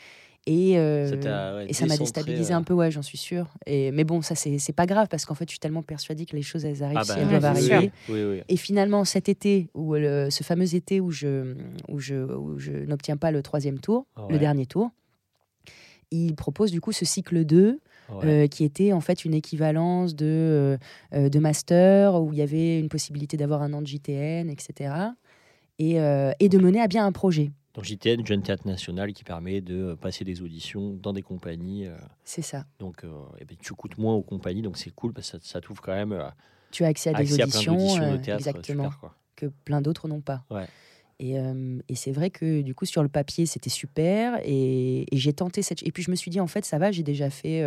Et, 0.47 0.79
euh, 0.79 1.57
ouais, 1.59 1.67
et 1.69 1.73
ça 1.75 1.85
m'a 1.87 1.97
déstabilisé 1.99 2.53
euh. 2.55 2.57
un 2.57 2.63
peu, 2.63 2.73
ouais, 2.73 2.91
j'en 2.91 3.03
suis 3.03 3.19
sûre. 3.19 3.53
Et, 3.67 3.91
mais 3.93 4.05
bon, 4.05 4.23
ça, 4.23 4.35
c'est 4.35 4.73
pas 4.73 4.87
grave 4.87 5.07
parce 5.11 5.27
qu'en 5.27 5.35
fait, 5.35 5.45
je 5.45 5.51
suis 5.51 5.59
tellement 5.59 5.83
persuadée 5.83 6.25
que 6.25 6.35
les 6.35 6.43
choses, 6.43 6.65
elles 6.65 6.83
arrivent 6.83 6.99
Ah 6.99 7.05
si 7.05 7.11
bah, 7.11 7.17
elles 7.21 7.29
doivent 7.29 7.45
arriver. 7.45 7.69
sûr. 8.07 8.15
Oui, 8.15 8.23
oui. 8.25 8.43
Et 8.49 8.57
finalement, 8.57 9.05
cet 9.05 9.29
été, 9.29 9.69
où 9.75 9.95
le- 9.95 10.29
ce 10.31 10.43
fameux 10.43 10.75
été 10.75 10.99
où 11.01 11.11
je, 11.11 11.55
où 11.89 11.99
je, 12.01 12.15
où 12.15 12.59
je 12.59 12.73
n'obtiens 12.73 13.17
pas 13.19 13.31
le 13.31 13.43
troisième 13.43 13.79
tour, 13.81 14.07
Ouais. 14.17 14.33
le 14.33 14.39
dernier 14.39 14.65
tour, 14.67 14.91
il 16.11 16.35
propose 16.35 16.73
du 16.73 16.81
coup 16.81 16.93
ce 16.93 17.05
cycle 17.05 17.45
2 17.45 17.81
Ouais. 18.13 18.27
euh, 18.27 18.47
qui 18.49 18.65
était 18.65 18.93
en 18.93 19.01
fait 19.01 19.25
une 19.25 19.35
équivalence 19.35 20.17
de, 20.17 20.77
euh, 21.15 21.29
de 21.29 21.39
master 21.39 22.21
où 22.21 22.33
il 22.33 22.41
y 22.41 22.43
avait 22.43 22.81
une 22.81 22.89
possibilité 22.89 23.37
d'avoir 23.37 23.63
un 23.63 23.73
an 23.73 23.81
de 23.83 23.87
JTN, 23.87 24.51
etc. 24.51 24.93
Et, 25.79 26.01
euh, 26.01 26.33
et 26.41 26.49
de 26.49 26.59
mener 26.59 26.81
à 26.81 26.89
bien 26.89 27.07
un 27.07 27.13
projet. 27.13 27.53
Donc 27.75 27.85
JTN, 27.85 28.27
Jeune 28.27 28.43
Théâtre 28.43 28.67
National, 28.67 29.13
qui 29.13 29.23
permet 29.23 29.61
de 29.61 29.95
passer 29.95 30.25
des 30.25 30.43
auditions 30.43 30.95
dans 30.95 31.13
des 31.13 31.23
compagnies. 31.23 31.87
euh, 31.87 31.97
C'est 32.25 32.43
ça. 32.43 32.65
donc, 32.81 33.05
euh, 33.05 33.11
eh 33.39 33.45
ben, 33.45 33.57
tu 33.61 33.73
coûtes 33.75 33.97
moins 33.97 34.15
aux 34.15 34.23
compagnies, 34.23 34.63
donc 34.63 34.77
c'est 34.77 34.91
cool 34.91 35.13
parce 35.13 35.31
que 35.31 35.39
ça, 35.39 35.45
ça 35.45 35.61
t'ouvre 35.61 35.81
quand 35.81 35.95
même 35.95 36.13
euh, 36.13 36.29
Tu 36.73 36.85
as 36.85 36.89
accès 36.89 37.11
à 37.11 37.15
des 37.15 37.41
accès 37.41 37.59
à 37.59 37.63
plein 37.63 37.73
auditions, 37.73 37.97
de 38.01 38.15
euh, 38.15 38.19
théâtre. 38.19 38.39
exactement, 38.49 38.85
Super, 38.85 38.99
quoi. 38.99 39.15
que 39.37 39.47
plein 39.47 39.81
d'autres 39.81 40.09
n'ont 40.09 40.21
pas. 40.21 40.45
Ouais. 40.51 40.67
Et, 41.21 41.39
euh, 41.39 41.79
et 41.89 41.95
c'est 41.97 42.13
vrai 42.13 42.31
que 42.31 42.63
du 42.63 42.75
coup 42.75 42.87
sur 42.87 43.03
le 43.03 43.09
papier 43.11 43.45
c'était 43.45 43.69
super 43.69 44.41
et, 44.43 45.03
et 45.15 45.19
j'ai 45.19 45.35
tenté 45.35 45.61
cette 45.61 45.87
et 45.87 45.93
puis 45.93 46.03
je 46.03 46.11
me 46.11 46.17
suis 46.17 46.31
dit 46.31 46.41
en 46.41 46.47
fait 46.47 46.65
ça 46.65 46.79
va 46.79 46.91
j'ai 46.93 47.03
déjà 47.03 47.29
fait 47.29 47.63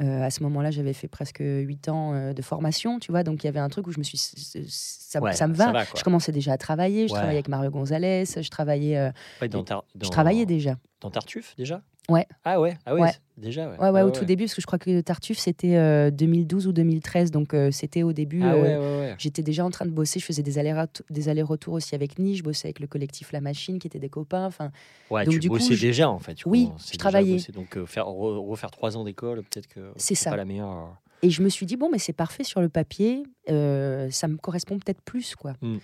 euh, 0.00 0.22
à 0.22 0.30
ce 0.30 0.42
moment-là 0.42 0.70
j'avais 0.70 0.92
fait 0.92 1.08
presque 1.08 1.40
8 1.40 1.88
ans 1.88 2.14
euh, 2.14 2.32
de 2.32 2.42
formation 2.42 2.98
tu 2.98 3.10
vois. 3.12 3.22
Donc 3.22 3.42
il 3.44 3.46
y 3.46 3.48
avait 3.48 3.58
un 3.60 3.68
truc 3.68 3.86
où 3.86 3.92
je 3.92 3.98
me 3.98 4.04
suis 4.04 4.18
ça, 4.18 5.20
Ouais, 5.20 5.32
ça 5.34 5.46
me 5.48 5.54
va, 5.54 5.66
ça 5.66 5.72
va, 5.72 5.86
quoi. 5.86 5.98
je 5.98 6.04
commençais 6.04 6.32
déjà 6.32 6.52
à 6.52 6.58
travailler. 6.58 7.08
Je 7.08 7.12
Ouais. 7.12 7.18
travaillais 7.18 7.38
avec 7.38 7.48
Mario 7.48 7.70
Gonzalez. 7.70 8.24
Je 8.26 8.48
travaillais 8.48 8.96
euh, 8.98 9.10
Ouais, 9.40 9.48
dans 9.48 9.64
Tar- 9.64 9.84
je 10.00 10.08
travaillais 10.08 10.46
déjà. 10.46 10.76
Dans 11.00 11.10
Tartuffe, 11.10 11.54
déjà? 11.56 11.82
Ouais. 12.10 12.26
Ah 12.44 12.60
ouais, 12.60 12.76
ah 12.84 12.94
ouais, 12.94 13.10
déjà, 13.38 13.68
ouais. 13.70 13.78
ouais 13.78 13.90
ouais 13.90 14.00
Ah 14.00 14.06
au 14.06 14.10
tout 14.10 14.24
début 14.24 14.44
parce 14.44 14.54
que 14.54 14.60
je 14.60 14.66
crois 14.66 14.78
que 14.78 15.00
Tartuffe 15.00 15.38
c'était 15.38 15.76
euh, 15.76 16.10
2012 16.10 16.66
ou 16.66 16.72
2013 16.72 17.30
donc 17.30 17.54
euh, 17.54 17.70
c'était 17.70 18.02
au 18.02 18.12
début 18.12 18.42
Ah 18.42 18.54
euh, 18.54 18.62
ouais, 18.62 18.76
ouais, 18.76 19.00
ouais. 19.08 19.14
J'étais 19.18 19.42
déjà 19.42 19.64
en 19.64 19.70
train 19.70 19.86
de 19.86 19.90
bosser, 19.90 20.18
je 20.20 20.24
faisais 20.24 20.42
des 20.42 20.58
allers-retours 20.58 21.06
allers-retours 21.28 21.74
aussi 21.74 21.94
avec 21.94 22.18
Niche, 22.18 22.38
je 22.38 22.42
bossais 22.42 22.68
avec 22.68 22.80
le 22.80 22.86
collectif 22.86 23.32
La 23.32 23.40
Machine 23.40 23.78
qui 23.78 23.86
étaient 23.86 23.98
des 23.98 24.08
copains. 24.08 24.46
Enfin, 24.46 24.70
Ouais, 25.10 25.24
Donc, 25.24 25.34
tu 25.34 25.40
du 25.40 25.48
bossais 25.48 25.76
déjà, 25.76 26.08
en 26.10 26.18
fait. 26.18 26.34
tu 26.34 26.48
Oui, 26.48 26.68
je 26.92 26.96
travaillais. 26.98 27.38
Donc, 27.52 27.76
euh, 27.76 27.86
faire, 27.86 28.06
re- 28.06 28.48
refaire 28.48 28.70
trois 28.70 28.96
ans 28.96 29.04
d'école, 29.04 29.42
peut-être 29.42 29.66
que 29.68 29.92
C'est 29.96 30.22
pas 30.24 30.36
la 30.36 30.44
meilleure. 30.44 30.70
euh, 30.70 30.86
Et 31.22 31.30
je 31.30 31.42
me 31.42 31.48
suis 31.48 31.66
dit, 31.66 31.76
bon, 31.76 31.88
mais 31.90 31.98
c'est 31.98 32.12
parfait 32.12 32.44
sur 32.44 32.60
le 32.60 32.68
papier, 32.68 33.22
euh, 33.50 34.08
ça 34.10 34.28
me 34.28 34.36
correspond 34.36 34.78
peut-être 34.78 35.02
plus. 35.02 35.34
quoi. 35.36 35.54
Mm. 35.62 35.76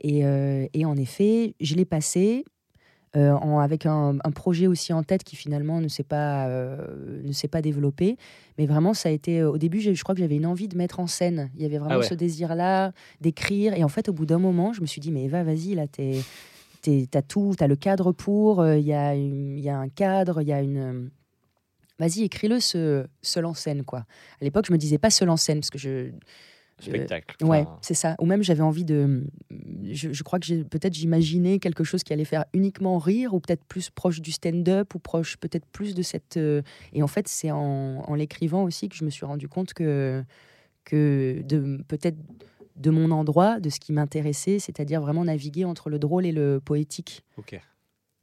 Et, 0.00 0.24
euh, 0.24 0.66
et 0.74 0.84
en 0.84 0.96
effet, 0.96 1.54
je 1.60 1.74
l'ai 1.74 1.84
passé 1.84 2.44
euh, 3.16 3.32
en- 3.32 3.58
avec 3.60 3.86
un, 3.86 4.18
un 4.22 4.30
projet 4.30 4.66
aussi 4.66 4.92
en 4.92 5.02
tête 5.02 5.24
qui 5.24 5.34
finalement 5.36 5.80
ne 5.80 5.88
s'est 5.88 6.02
pas, 6.02 6.46
euh, 6.48 7.22
ne 7.24 7.32
s'est 7.32 7.48
pas 7.48 7.62
développé. 7.62 8.16
Mais 8.58 8.66
vraiment, 8.66 8.92
ça 8.94 9.08
a 9.08 9.12
été. 9.12 9.42
Au 9.42 9.56
début, 9.58 9.80
je 9.80 10.00
crois 10.02 10.14
que 10.14 10.20
j'avais 10.20 10.36
une 10.36 10.46
envie 10.46 10.68
de 10.68 10.76
mettre 10.76 11.00
en 11.00 11.06
scène. 11.06 11.50
Il 11.56 11.62
y 11.62 11.64
avait 11.64 11.78
vraiment 11.78 11.94
Ah 11.94 11.98
ouais. 12.00 12.06
ce 12.06 12.14
désir-là 12.14 12.92
d'écrire. 13.20 13.72
Et 13.74 13.84
en 13.84 13.88
fait, 13.88 14.08
au 14.08 14.12
bout 14.12 14.26
d'un 14.26 14.38
moment, 14.38 14.72
je 14.72 14.80
me 14.80 14.86
suis 14.86 15.00
dit, 15.00 15.10
mais 15.12 15.24
Eva, 15.24 15.42
vas-y, 15.42 15.74
là, 15.74 15.86
t'es. 15.86 16.20
t'es- 16.82 17.06
T'as 17.10 17.22
tout, 17.22 17.54
t'as 17.56 17.66
le 17.66 17.76
cadre 17.76 18.12
pour, 18.12 18.60
euh, 18.60 18.76
il 18.78 18.86
y, 18.86 18.92
a 18.92 19.14
une- 19.14 19.56
il 19.58 19.64
y 19.64 19.68
a 19.68 19.76
un 19.78 19.88
cadre, 19.88 20.42
il 20.42 20.48
y 20.48 20.52
a 20.52 20.60
une, 20.62 21.10
vas-y, 21.98 22.22
écris-le 22.22 22.60
seul 22.60 23.44
en 23.44 23.54
scène, 23.54 23.82
quoi. 23.84 24.00
À 24.40 24.44
l'époque, 24.44 24.66
je 24.68 24.72
me 24.72 24.78
disais 24.78 24.98
pas 24.98 25.10
seul 25.10 25.28
en 25.30 25.36
scène, 25.36 25.58
parce 25.60 25.70
que 25.70 25.78
je. 25.78 26.10
Spectacle. 26.80 27.36
Ouais, 27.44 27.60
Enfin, 27.62 27.78
c'est 27.82 27.94
ça. 27.94 28.14
Ou 28.20 28.26
même, 28.26 28.42
j'avais 28.42 28.62
envie 28.62 28.84
de. 28.84 29.24
Je, 29.90 30.12
je 30.12 30.22
crois 30.22 30.38
que 30.38 30.46
j'ai- 30.46 30.64
peut-être 30.64 30.94
j'imaginais 30.94 31.58
quelque 31.58 31.82
chose 31.84 32.02
qui 32.04 32.12
allait 32.12 32.24
faire 32.24 32.44
uniquement 32.52 32.98
rire, 32.98 33.34
ou 33.34 33.40
peut-être 33.40 33.64
plus 33.64 33.90
proche 33.90 34.20
du 34.20 34.30
stand-up, 34.32 34.94
ou 34.94 34.98
proche 34.98 35.36
peut-être 35.38 35.66
plus 35.66 35.94
de 35.94 36.02
cette. 36.02 36.36
euh, 36.36 36.62
Et 36.92 37.02
en 37.02 37.06
fait, 37.08 37.26
c'est 37.28 37.50
en, 37.50 37.58
en 38.06 38.14
l'écrivant 38.14 38.62
aussi 38.64 38.88
que 38.88 38.96
je 38.96 39.04
me 39.04 39.10
suis 39.10 39.26
rendu 39.26 39.48
compte 39.48 39.74
que, 39.74 40.22
que 40.84 41.42
de 41.42 41.82
peut-être 41.88 42.16
de 42.76 42.90
mon 42.90 43.10
endroit, 43.10 43.58
de 43.58 43.70
ce 43.70 43.80
qui 43.80 43.92
m'intéressait, 43.92 44.58
c'est-à-dire 44.60 45.00
vraiment 45.00 45.24
naviguer 45.24 45.64
entre 45.64 45.90
le 45.90 45.98
drôle 45.98 46.24
et 46.26 46.32
le 46.32 46.60
poétique. 46.64 47.24
Ok. 47.36 47.60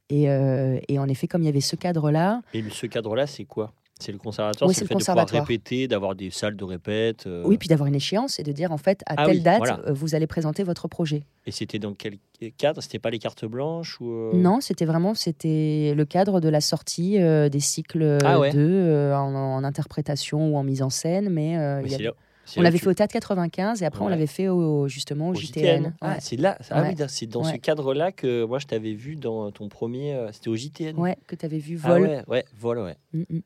Et, 0.09 0.29
euh, 0.29 0.79
et 0.87 0.97
en 0.99 1.07
effet, 1.09 1.27
comme 1.27 1.41
il 1.41 1.45
y 1.45 1.49
avait 1.49 1.59
ce 1.61 1.75
cadre-là, 1.75 2.41
Et 2.53 2.63
ce 2.69 2.85
cadre-là, 2.85 3.27
c'est 3.27 3.43
quoi? 3.45 3.73
C'est 3.99 4.11
le 4.11 4.17
conservatoire 4.17 4.67
Oui, 4.67 4.73
C'est 4.75 4.81
le 4.81 4.85
le 4.85 4.87
fait 4.89 4.95
de 4.95 5.05
pouvoir 5.05 5.27
répéter, 5.29 5.87
d'avoir 5.87 6.15
des 6.15 6.29
salles 6.29 6.57
de 6.57 6.63
répète 6.65 7.27
euh, 7.27 7.43
oui, 7.45 7.57
puis 7.57 7.69
d'avoir 7.69 7.87
une 7.87 7.95
échéance 7.95 8.39
et 8.39 8.43
de 8.43 8.51
dire 8.51 8.73
en 8.73 8.77
fait 8.77 9.01
à 9.05 9.13
Ah 9.17 9.25
telle 9.25 9.37
oui, 9.37 9.41
date, 9.41 9.57
voilà. 9.59 9.79
euh, 9.87 9.93
vous 9.93 10.15
allez 10.15 10.27
présenter 10.27 10.63
votre 10.63 10.89
projet. 10.89 11.23
Et 11.45 11.51
c'était 11.51 11.79
dans 11.79 11.93
quel 11.93 12.17
cadre? 12.57 12.81
C'était 12.81 12.99
pas 12.99 13.09
les 13.09 13.19
cartes 13.19 13.45
blanches 13.45 14.01
ou 14.01 14.11
euh, 14.11 14.31
Non, 14.33 14.59
c'était 14.59 14.83
vraiment 14.83 15.13
c'était 15.13 15.93
le 15.95 16.03
cadre 16.05 16.41
de 16.41 16.49
la 16.49 16.59
sortie 16.59 17.21
euh, 17.21 17.47
des 17.47 17.61
cycles 17.61 18.17
Ah 18.25 18.37
ouais. 18.37 18.51
de 18.51 19.13
en, 19.15 19.33
en 19.33 19.63
interprétation 19.63 20.49
ou 20.53 20.57
en 20.57 20.63
mise 20.63 20.81
en 20.81 20.89
scène, 20.89 21.29
mais, 21.29 21.57
Mais 21.81 21.89
il 21.89 22.01
y 22.01 22.07
a- 22.07 22.13
on 22.57 22.61
l'avait 22.61 22.77
fait 22.77 22.87
au 22.89 22.93
Théâtre 22.93 23.13
95 23.13 23.81
et 23.81 23.85
après 23.85 24.03
on 24.03 24.07
l'avait 24.09 24.27
fait 24.27 24.49
au, 24.49 24.87
justement 24.89 25.29
au, 25.29 25.31
au 25.31 25.35
JTN. 25.35 25.95
Ah, 26.01 26.09
Ouais. 26.09 26.17
c'est 26.19 26.35
là. 26.35 26.57
Ah 26.69 26.81
Ouais. 26.81 26.89
oui, 26.89 26.95
dans- 26.95 27.07
c'est 27.07 27.25
dans 27.27 27.43
ce 27.45 27.55
cadre-là 27.55 28.11
que 28.11 28.43
moi 28.43 28.59
je 28.59 28.67
t'avais 28.67 28.93
vu 28.93 29.15
dans 29.15 29.49
ton 29.51 29.69
premier. 29.69 30.15
C'était 30.33 30.49
au 30.49 30.55
JTN. 30.57 30.97
Ouais, 30.97 31.15
que 31.27 31.35
tu 31.35 31.45
avais 31.45 31.57
vu 31.59 31.79
Ah 31.83 31.87
Vol. 31.93 32.01
ouais, 32.03 32.23
ouais, 32.27 32.45
vol, 32.59 32.79
ouais. 32.79 32.95
Mm, 33.13 33.21
mm. 33.29 33.39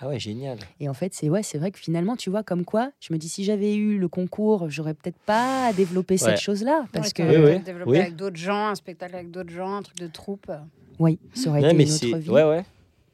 Ah 0.00 0.08
ouais, 0.08 0.18
génial. 0.18 0.58
Et 0.80 0.88
en 0.88 0.94
fait, 0.94 1.12
c'est 1.14 1.28
ouais, 1.28 1.42
c'est 1.42 1.58
vrai 1.58 1.70
que 1.70 1.78
finalement, 1.78 2.16
tu 2.16 2.30
vois, 2.30 2.42
comme 2.42 2.64
quoi, 2.64 2.90
je 3.00 3.12
me 3.12 3.18
dis 3.18 3.28
si 3.28 3.44
j'avais 3.44 3.74
eu 3.76 3.98
le 3.98 4.08
concours, 4.08 4.70
j'aurais 4.70 4.94
peut-être 4.94 5.18
pas 5.26 5.72
développé 5.74 6.14
Ouais. 6.14 6.18
cette 6.18 6.40
chose-là, 6.40 6.86
parce 6.92 7.08
Ouais, 7.08 7.12
que 7.12 7.22
Oui, 7.22 7.60
oui. 7.66 7.72
Oui. 7.86 7.98
avec 7.98 8.16
d'autres 8.16 8.36
gens, 8.38 8.68
un 8.68 8.74
spectacle 8.74 9.14
avec 9.14 9.30
d'autres 9.30 9.50
gens, 9.52 9.74
un 9.76 9.82
truc 9.82 9.98
de 9.98 10.06
troupe. 10.06 10.50
oui, 10.98 11.18
ça 11.34 11.50
aurait 11.50 11.60
Ouais, 11.60 11.68
été 11.68 11.76
mais 11.76 11.84
une 11.84 11.92
autre 12.12 12.18
vie. 12.18 12.30
Ouais, 12.30 12.44
ouais. 12.44 12.64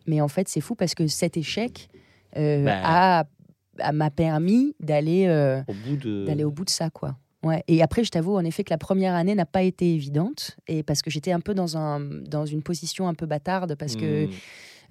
Mais 0.07 0.20
en 0.20 0.29
fait, 0.29 0.49
c'est 0.49 0.61
fou 0.61 0.75
parce 0.77 0.94
que 0.94 1.09
cet 1.09 1.37
échec 1.37 1.88
euh, 2.37 2.64
Bah. 2.64 2.81
a, 2.85 3.25
a- 3.81 3.92
m'a 3.92 4.11
permis 4.11 4.75
d'aller 4.79 5.27
euh, 5.27 5.62
Au 5.66 5.72
bout 5.72 5.96
de. 5.96 6.25
d'aller 6.27 6.44
au 6.44 6.51
bout 6.53 6.64
de 6.64 6.70
ça, 6.70 6.90
quoi. 6.90 7.16
Ouais. 7.42 7.64
Et 7.68 7.83
après, 7.83 8.05
je 8.05 8.11
t'avoue, 8.11 8.37
en 8.37 8.44
effet, 8.44 8.62
que 8.64 8.70
la 8.70 8.79
première 8.79 9.14
année 9.14 9.35
n'a 9.35 9.46
pas 9.46 9.62
été 9.62 9.92
évidente, 9.94 10.57
et 10.68 10.83
parce 10.85 11.03
que 11.03 11.11
j'étais 11.11 11.33
un 11.33 11.40
peu 11.40 11.55
dans 11.55 11.77
un 11.77 11.99
dans 12.01 12.46
une 12.46 12.62
position 12.62 13.09
un 13.09 13.14
peu 13.14 13.27
bâtarde, 13.27 13.75
parce 13.77 13.96
que 13.96 14.27
Hmm. 14.27 14.31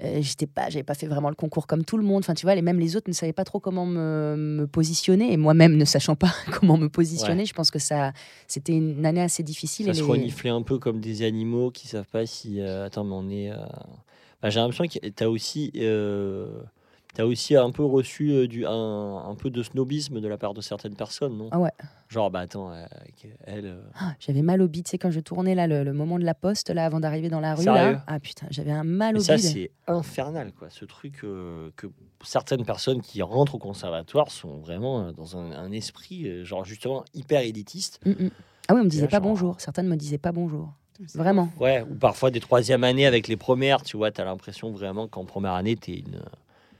Euh, 0.04 0.20
j'étais 0.22 0.48
pas, 0.48 0.70
j'avais 0.70 0.84
pas 0.84 0.94
fait 0.96 1.08
vraiment 1.08 1.30
le 1.30 1.36
concours 1.36 1.68
comme 1.68 1.84
tout 1.86 1.98
le 1.98 2.04
monde. 2.04 2.20
Enfin, 2.20 2.34
tu 2.34 2.46
vois, 2.46 2.56
les 2.56 2.62
même 2.62 2.80
les 2.80 2.96
autres 2.96 3.10
ne 3.10 3.14
savaient 3.14 3.34
pas 3.34 3.44
trop 3.46 3.60
comment 3.60 3.86
me, 3.86 4.36
me 4.38 4.68
positionner, 4.68 5.32
et 5.34 5.38
moi-même 5.38 5.78
ne 5.78 5.86
sachant 5.86 6.16
pas 6.16 6.34
comment 6.60 6.78
me 6.78 6.90
positionner, 6.90 7.46
je 7.46 7.54
pense 7.54 7.72
que 7.72 7.80
ça, 7.80 8.12
c'était 8.48 8.74
une 8.74 9.06
année 9.06 9.22
assez 9.22 9.44
difficile. 9.44 9.86
Ça 9.86 9.92
et 9.92 9.96
se 9.96 10.02
les- 10.02 10.08
reniflait 10.08 10.50
un 10.50 10.62
peu 10.62 10.80
comme 10.80 11.00
des 11.00 11.22
animaux 11.24 11.72
qui 11.72 11.88
savent 11.88 12.08
pas 12.12 12.26
si. 12.26 12.60
euh, 12.62 12.86
Attends, 12.86 13.04
mais 13.04 13.14
on 13.16 13.30
est. 13.30 13.52
euh, 13.52 13.56
bah, 14.42 14.50
J'ai 14.50 14.60
l'impression 14.60 14.86
que 14.88 15.08
tu 15.10 15.24
as 15.24 15.30
aussi. 15.30 15.72
Euh, 17.16 17.24
T'as 17.24 17.26
aussi 17.26 17.56
un 17.56 17.72
peu 17.72 17.84
reçu 17.84 18.32
euh, 18.32 18.48
du, 18.48 18.66
un, 18.66 18.72
un 18.72 19.36
peu 19.36 19.50
de 19.50 19.64
snobisme 19.64 20.20
de 20.22 20.28
la 20.28 20.38
part 20.38 20.54
de 20.54 20.62
certaines 20.62 20.96
personnes, 20.96 21.38
non? 21.38 21.50
Ah 21.52 21.60
ouais. 21.60 21.72
Genre, 22.10 22.30
bah 22.30 22.42
attends, 22.42 22.72
euh, 22.72 22.86
elle. 23.46 23.66
euh, 23.66 23.82
Ah, 24.00 24.14
J'avais 24.20 24.42
mal 24.42 24.62
au 24.62 24.68
bide, 24.68 24.86
tu 24.86 24.92
sais, 24.92 24.98
quand 24.98 25.12
je 25.12 25.20
tournais 25.20 25.56
là, 25.56 25.66
le, 25.68 25.84
le 25.84 25.94
moment 25.94 26.20
de 26.20 26.24
la 26.26 26.34
poste, 26.36 26.70
là, 26.70 26.86
avant 26.86 27.00
d'arriver 27.00 27.30
dans 27.30 27.40
la 27.40 27.56
rue. 27.56 27.66
Là, 27.66 28.04
ah 28.08 28.20
putain, 28.20 28.48
j'avais 28.52 28.72
un 28.72 28.84
mal 28.84 29.16
Mais 29.16 29.20
au 29.20 29.24
ça, 29.24 29.36
bide. 29.38 29.46
c'est 29.46 29.72
infernal, 29.88 30.52
quoi. 30.54 30.70
Ce 30.70 30.86
truc 30.86 31.22
euh, 31.24 31.72
que 31.76 31.88
certaines 32.24 32.66
personnes 32.66 33.02
qui 33.02 33.22
rentrent 33.22 33.56
au 33.56 33.60
conservatoire 33.60 34.30
sont 34.32 34.58
vraiment 34.60 35.02
euh, 35.08 35.12
dans 35.12 35.38
un, 35.38 35.52
un 35.52 35.72
esprit, 35.72 36.28
euh, 36.28 36.44
genre 36.46 36.64
justement 36.66 37.04
hyper 37.14 37.42
élitiste. 37.42 38.00
Mm, 38.06 38.12
mm. 38.12 38.30
Ah 38.68 38.74
oui, 38.74 38.80
on 38.82 38.84
me 38.86 38.90
disait 38.90 39.04
là, 39.04 39.08
pas 39.10 39.18
genre- 39.18 39.28
bonjour. 39.28 39.56
Certaines 39.60 39.88
me 39.88 39.96
disaient 39.96 40.18
pas 40.18 40.32
bonjour. 40.32 40.74
Vraiment. 41.14 41.50
Ouais, 41.60 41.82
ou 41.82 41.94
parfois 41.96 42.32
des 42.32 42.40
troisième 42.40 42.84
années 42.86 43.06
avec 43.06 43.28
les 43.28 43.36
premières, 43.36 43.82
tu 43.84 43.98
vois, 43.98 44.12
tu 44.12 44.22
as 44.22 44.26
l'impression 44.26 44.72
vraiment 44.72 45.08
qu'en 45.10 45.26
première 45.26 45.54
année, 45.54 45.76
tu 45.76 45.92
es 45.92 45.96
une. 46.00 46.22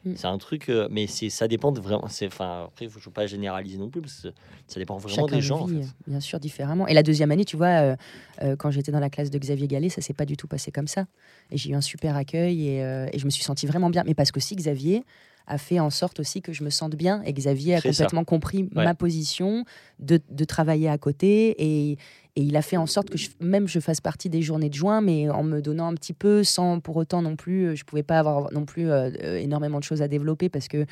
Mm. 0.06 0.14
C'est 0.16 0.28
un 0.28 0.38
truc, 0.38 0.70
euh, 0.70 0.88
mais 0.92 1.08
c'est 1.08 1.30
ça 1.30 1.48
dépend 1.48 1.72
de 1.72 1.80
vraiment. 1.82 2.08
c'est- 2.08 2.28
Enfin, 2.28 2.66
après, 2.68 2.86
il 2.86 2.88
ne 2.88 3.00
faut 3.00 3.10
pas 3.12 3.26
généraliser 3.28 3.78
non 3.78 3.90
plus, 3.90 4.02
parce 4.02 4.22
que 4.22 4.28
ça 4.68 4.80
dépend 4.80 4.98
vraiment 4.98 5.16
Chacun 5.28 5.36
des 5.38 5.42
gens. 5.42 5.62
en 5.62 5.66
vit, 5.66 5.82
fait. 5.82 5.88
bien 6.08 6.20
sûr, 6.20 6.40
différemment. 6.40 6.88
Et 6.88 6.94
la 6.94 7.04
deuxième 7.04 7.32
année, 7.32 7.46
tu 7.46 7.58
vois, 7.58 7.68
euh, 7.68 7.96
euh, 8.44 8.56
quand 8.56 8.70
j'étais 8.72 8.92
dans 8.92 9.00
la 9.00 9.10
classe 9.10 9.30
de 9.32 9.38
Xavier 9.40 9.68
Gallet, 9.68 9.90
ça 9.90 10.02
s'est 10.02 10.14
pas 10.14 10.26
du 10.26 10.38
tout 10.38 10.48
passé 10.48 10.72
comme 10.72 10.88
ça. 10.88 11.06
Et 11.52 11.58
j'ai 11.58 11.72
eu 11.72 11.76
un 11.76 11.82
super 11.82 12.16
accueil 12.16 12.68
et, 12.68 12.78
et 13.14 13.18
je 13.20 13.26
me 13.26 13.30
suis 13.30 13.44
sentie 13.44 13.66
vraiment 13.68 13.90
bien. 13.90 14.04
Mais 14.06 14.14
parce 14.14 14.32
que 14.32 14.40
si 14.40 14.56
Xavier 14.56 15.04
a 15.48 15.58
fait 15.58 15.80
en 15.80 15.90
sorte 15.90 16.20
aussi 16.20 16.42
que 16.42 16.54
je 16.54 16.64
me 16.64 16.70
sente 16.70 16.96
bien 16.96 17.22
et 17.26 17.34
Xavier 17.34 17.76
a 17.76 17.82
ça. 17.82 17.90
complètement 17.90 18.24
compris 18.24 18.64
Ouais. 18.76 18.84
ma 18.84 18.96
position 18.96 19.64
de, 20.00 20.20
de 20.30 20.44
travailler 20.46 20.90
à 20.90 20.98
côté 20.98 21.56
et, 21.64 21.92
et 22.38 22.42
il 22.42 22.56
a 22.58 22.62
fait 22.62 22.78
en 22.78 22.86
sorte 22.86 23.10
que 23.10 23.18
je, 23.18 23.30
même 23.40 23.68
je 23.68 23.80
fasse 23.80 24.02
partie 24.02 24.30
des 24.30 24.42
journées 24.42 24.70
de 24.70 24.74
juin 24.74 25.02
mais 25.02 25.30
en 25.30 25.44
me 25.44 25.62
donnant 25.62 25.88
un 25.88 25.94
petit 25.94 26.14
peu 26.14 26.44
sans 26.44 26.80
pour 26.80 26.98
autant 26.98 27.22
non 27.22 27.36
plus 27.36 27.68
euh, 27.68 27.76
je 27.76 27.84
pouvais 27.86 28.04
pas 28.04 28.20
avoir 28.20 28.52
non 28.52 28.66
plus 28.66 28.90
euh, 28.90 29.10
euh, 29.24 29.38
énormément 29.38 29.80
de 29.80 29.84
choses 29.84 30.02
à 30.02 30.08
développer 30.08 30.50
parce 30.50 30.68
que 30.68 30.86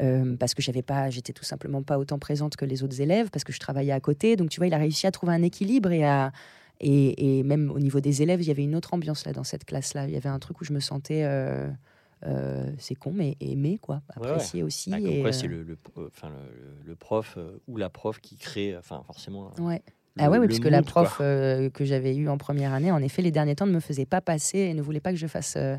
euh, 0.00 0.36
parce 0.36 0.54
que 0.54 0.62
j'avais 0.62 0.82
pas 0.82 1.10
j'étais 1.10 1.32
tout 1.32 1.44
simplement 1.44 1.82
pas 1.82 1.98
autant 1.98 2.18
présente 2.18 2.56
que 2.56 2.64
les 2.64 2.82
autres 2.82 3.00
élèves 3.00 3.30
parce 3.30 3.44
que 3.44 3.52
je 3.52 3.60
travaillais 3.60 3.92
à 3.92 4.00
côté 4.00 4.36
donc 4.36 4.48
tu 4.50 4.58
vois 4.58 4.66
il 4.66 4.74
a 4.74 4.78
réussi 4.78 5.06
à 5.06 5.10
trouver 5.10 5.32
un 5.34 5.42
équilibre 5.42 5.92
et 5.92 6.04
à 6.04 6.32
et, 6.80 7.38
et 7.38 7.42
même 7.44 7.70
au 7.70 7.78
niveau 7.78 8.00
des 8.00 8.22
élèves 8.22 8.40
il 8.42 8.48
y 8.48 8.50
avait 8.50 8.64
une 8.64 8.74
autre 8.74 8.92
ambiance 8.94 9.24
là 9.26 9.32
dans 9.32 9.44
cette 9.44 9.64
classe 9.64 9.94
là 9.94 10.06
il 10.08 10.12
y 10.12 10.16
avait 10.16 10.28
un 10.30 10.38
truc 10.40 10.60
où 10.60 10.64
je 10.64 10.72
me 10.72 10.80
sentais 10.80 11.22
euh, 11.24 11.68
euh, 12.24 12.70
c'est 12.78 12.94
con 12.94 13.12
mais 13.12 13.36
aimé 13.40 13.78
quoi 13.80 14.02
Ouais, 14.16 14.22
ouais. 14.26 14.32
apprécié 14.32 14.62
aussi 14.62 14.90
Bah, 14.90 14.98
et, 15.00 15.24
euh, 15.24 15.32
c'est 15.32 15.48
le, 15.48 15.62
le, 15.62 15.76
euh, 15.98 16.08
enfin, 16.08 16.28
le, 16.30 16.86
le 16.90 16.94
prof 16.96 17.38
ou 17.68 17.76
la 17.76 17.88
prof 17.90 18.20
qui 18.20 18.36
crée, 18.36 18.76
enfin, 18.76 19.02
forcément. 19.06 19.50
ouais 19.58 19.82
le- 20.16 20.22
Ah 20.24 20.30
ouais, 20.30 20.38
oui, 20.38 20.46
puisque 20.46 20.66
la 20.66 20.82
prof 20.82 21.18
euh, 21.22 21.70
que 21.70 21.84
j'avais 21.86 22.14
eue 22.14 22.28
en 22.28 22.36
première 22.36 22.74
année, 22.74 22.90
en 22.92 23.00
effet, 23.02 23.22
les 23.22 23.30
derniers 23.30 23.54
temps 23.54 23.66
ne 23.66 23.72
me 23.72 23.80
faisait 23.80 24.04
pas 24.04 24.20
passer 24.20 24.58
et 24.58 24.74
ne 24.74 24.82
voulait 24.82 25.00
pas 25.00 25.10
que 25.10 25.16
je 25.18 25.26
fasse 25.26 25.54
euh, 25.56 25.76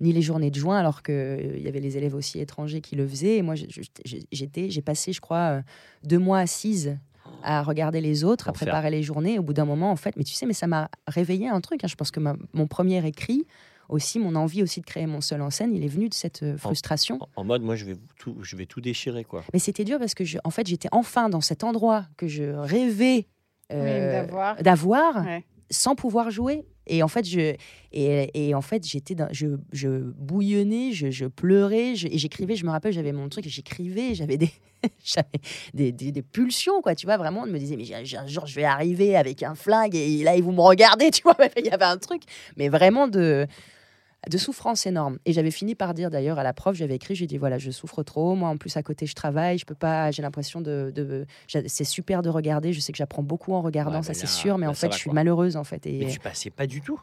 ni 0.00 0.12
les 0.12 0.22
journées 0.22 0.50
de 0.50 0.56
juin, 0.56 0.76
alors 0.76 1.04
qu'il 1.04 1.60
y 1.60 1.68
avait 1.68 1.78
les 1.80 1.96
élèves 1.96 2.14
aussi 2.16 2.40
étrangers 2.40 2.80
qui 2.80 2.96
le 2.96 3.06
faisaient. 3.06 3.36
Et 3.36 3.42
moi, 3.42 3.54
j'étais, 3.54 4.70
j'ai 4.70 4.82
passé, 4.82 5.12
je 5.12 5.20
crois, 5.20 5.62
deux 6.02 6.18
mois 6.18 6.40
assise 6.40 6.98
à 7.42 7.62
regarder 7.62 8.00
les 8.00 8.24
autres, 8.24 8.48
à 8.48 8.52
préparer 8.52 8.90
les 8.90 9.02
journées. 9.04 9.38
Au 9.38 9.42
bout 9.42 9.52
d'un 9.52 9.64
moment, 9.64 9.90
en 9.92 9.96
fait, 9.96 10.16
mais 10.16 10.24
tu 10.24 10.34
sais, 10.34 10.46
mais 10.46 10.52
ça 10.52 10.66
m'a 10.66 10.90
réveillé 11.06 11.48
un 11.48 11.60
truc. 11.60 11.84
hein. 11.84 11.88
Je 11.88 11.94
pense 11.94 12.10
que 12.10 12.18
ma- 12.20 12.36
mon 12.54 12.66
premier 12.66 13.06
écrit, 13.06 13.46
aussi, 13.88 14.18
mon 14.18 14.34
envie 14.34 14.62
aussi 14.62 14.80
de 14.80 14.86
créer 14.86 15.06
mon 15.06 15.20
seul 15.20 15.42
en 15.42 15.50
scène, 15.50 15.74
il 15.74 15.84
est 15.84 15.88
venu 15.88 16.08
de 16.08 16.14
cette 16.14 16.42
euh, 16.42 16.56
frustration. 16.56 17.18
En, 17.36 17.42
en 17.42 17.44
mode, 17.44 17.62
moi, 17.62 17.76
je 17.76 17.84
vais 17.84 17.96
tout, 18.18 18.36
je 18.42 18.56
vais 18.56 18.66
tout 18.66 18.80
déchirer, 18.80 19.24
quoi. 19.24 19.44
Mais 19.52 19.58
c'était 19.58 19.84
dur 19.84 19.98
parce 19.98 20.14
que, 20.14 20.24
je, 20.24 20.38
en 20.44 20.50
fait, 20.50 20.66
j'étais 20.66 20.88
enfin 20.92 21.28
dans 21.28 21.40
cet 21.40 21.64
endroit 21.64 22.04
que 22.16 22.26
je 22.28 22.44
rêvais 22.44 23.26
euh, 23.72 24.12
d'avoir. 24.22 24.62
d'avoir 24.62 25.24
Ouais. 25.24 25.44
sans 25.70 25.94
pouvoir 25.94 26.30
jouer. 26.30 26.64
Et 26.88 27.02
en 27.02 27.08
fait, 27.08 27.24
je, 27.26 27.56
et, 27.92 28.30
et 28.48 28.54
en 28.54 28.60
fait, 28.60 28.86
j'étais, 28.86 29.16
je, 29.32 29.56
je 29.72 29.88
bouillonnais, 29.88 30.92
je, 30.92 31.10
je 31.10 31.26
pleurais, 31.26 31.96
je- 31.96 32.06
et 32.06 32.16
j'écrivais. 32.18 32.54
Je 32.54 32.64
me 32.64 32.70
rappelle, 32.70 32.92
j'avais 32.92 33.10
mon 33.12 33.28
truc, 33.28 33.44
et 33.46 33.50
j'écrivais, 33.50 34.14
j'avais 34.14 34.36
des, 34.36 34.50
j'avais 35.04 35.26
des, 35.74 35.90
des, 35.90 36.12
des 36.12 36.22
pulsions, 36.22 36.80
quoi. 36.82 36.94
Tu 36.94 37.06
vois, 37.06 37.16
vraiment, 37.16 37.42
on 37.42 37.46
me 37.46 37.58
disait, 37.58 37.76
mais 37.76 37.92
un 37.92 38.26
jour, 38.28 38.46
je 38.46 38.54
vais 38.54 38.62
arriver 38.64 39.16
avec 39.16 39.42
un 39.42 39.56
flingue, 39.56 39.96
et 39.96 40.22
là, 40.22 40.36
ils 40.36 40.44
vont 40.44 40.52
me 40.52 40.60
regarder, 40.60 41.10
tu 41.12 41.22
vois. 41.22 41.36
Il 41.56 41.66
y 41.66 41.70
avait 41.70 41.84
un 41.84 41.98
truc, 41.98 42.22
mais 42.56 42.68
vraiment 42.68 43.08
de 43.08 43.48
de 44.28 44.38
souffrance 44.38 44.86
énorme. 44.86 45.18
Et 45.24 45.32
j'avais 45.32 45.50
fini 45.50 45.74
par 45.74 45.94
dire 45.94 46.10
d'ailleurs 46.10 46.38
à 46.38 46.42
la 46.42 46.52
prof, 46.52 46.74
j'avais 46.76 46.96
écrit, 46.96 47.14
j'ai 47.14 47.26
dit 47.26 47.38
voilà, 47.38 47.58
je 47.58 47.70
souffre 47.70 48.02
trop. 48.02 48.34
Moi, 48.34 48.48
en 48.48 48.56
plus 48.56 48.76
à 48.76 48.82
côté, 48.82 49.06
je 49.06 49.14
travaille, 49.14 49.58
je 49.58 49.66
peux 49.66 49.74
pas. 49.74 50.10
J'ai 50.10 50.22
l'impression 50.22 50.60
de, 50.60 51.26
c'est 51.48 51.84
super 51.84 52.22
de 52.22 52.28
regarder. 52.28 52.72
Je 52.72 52.80
sais 52.80 52.92
que 52.92 52.98
j'apprends 52.98 53.22
beaucoup 53.22 53.54
en 53.54 53.62
regardant, 53.62 53.98
Ouais, 53.98 54.02
ça 54.02 54.14
c'est 54.14 54.26
sûr. 54.26 54.58
Mais 54.58 54.66
en 54.66 54.74
fait, 54.74 54.92
je 54.92 54.98
suis 54.98 55.10
malheureuse 55.10 55.56
en 55.56 55.64
fait. 55.64 55.86
Et 55.86 55.98
Mais 56.04 56.10
tu 56.10 56.18
passais 56.20 56.50
pas 56.50 56.66
du 56.66 56.80
tout. 56.80 57.00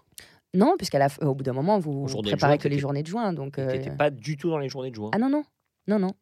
non, 0.54 0.76
puisqu'à 0.78 1.00
la, 1.00 1.08
au 1.22 1.34
bout 1.34 1.44
d'un 1.44 1.54
moment, 1.54 1.80
vous 1.80 2.06
de 2.08 2.22
préparez 2.30 2.54
juin, 2.54 2.58
que 2.58 2.68
les 2.68 2.80
journées 2.80 3.04
de 3.04 3.08
juin, 3.08 3.34
donc. 3.34 3.58
Euh, 3.58 3.90
pas 3.98 4.10
du 4.10 4.38
tout 4.38 4.50
dans 4.50 4.60
les 4.60 4.70
journées 4.70 4.90
de 4.92 4.96
juin. 4.96 5.10
Ah 5.14 5.18
non 5.18 5.30
non, 5.30 5.44
non 5.88 6.00
non. 6.00 6.14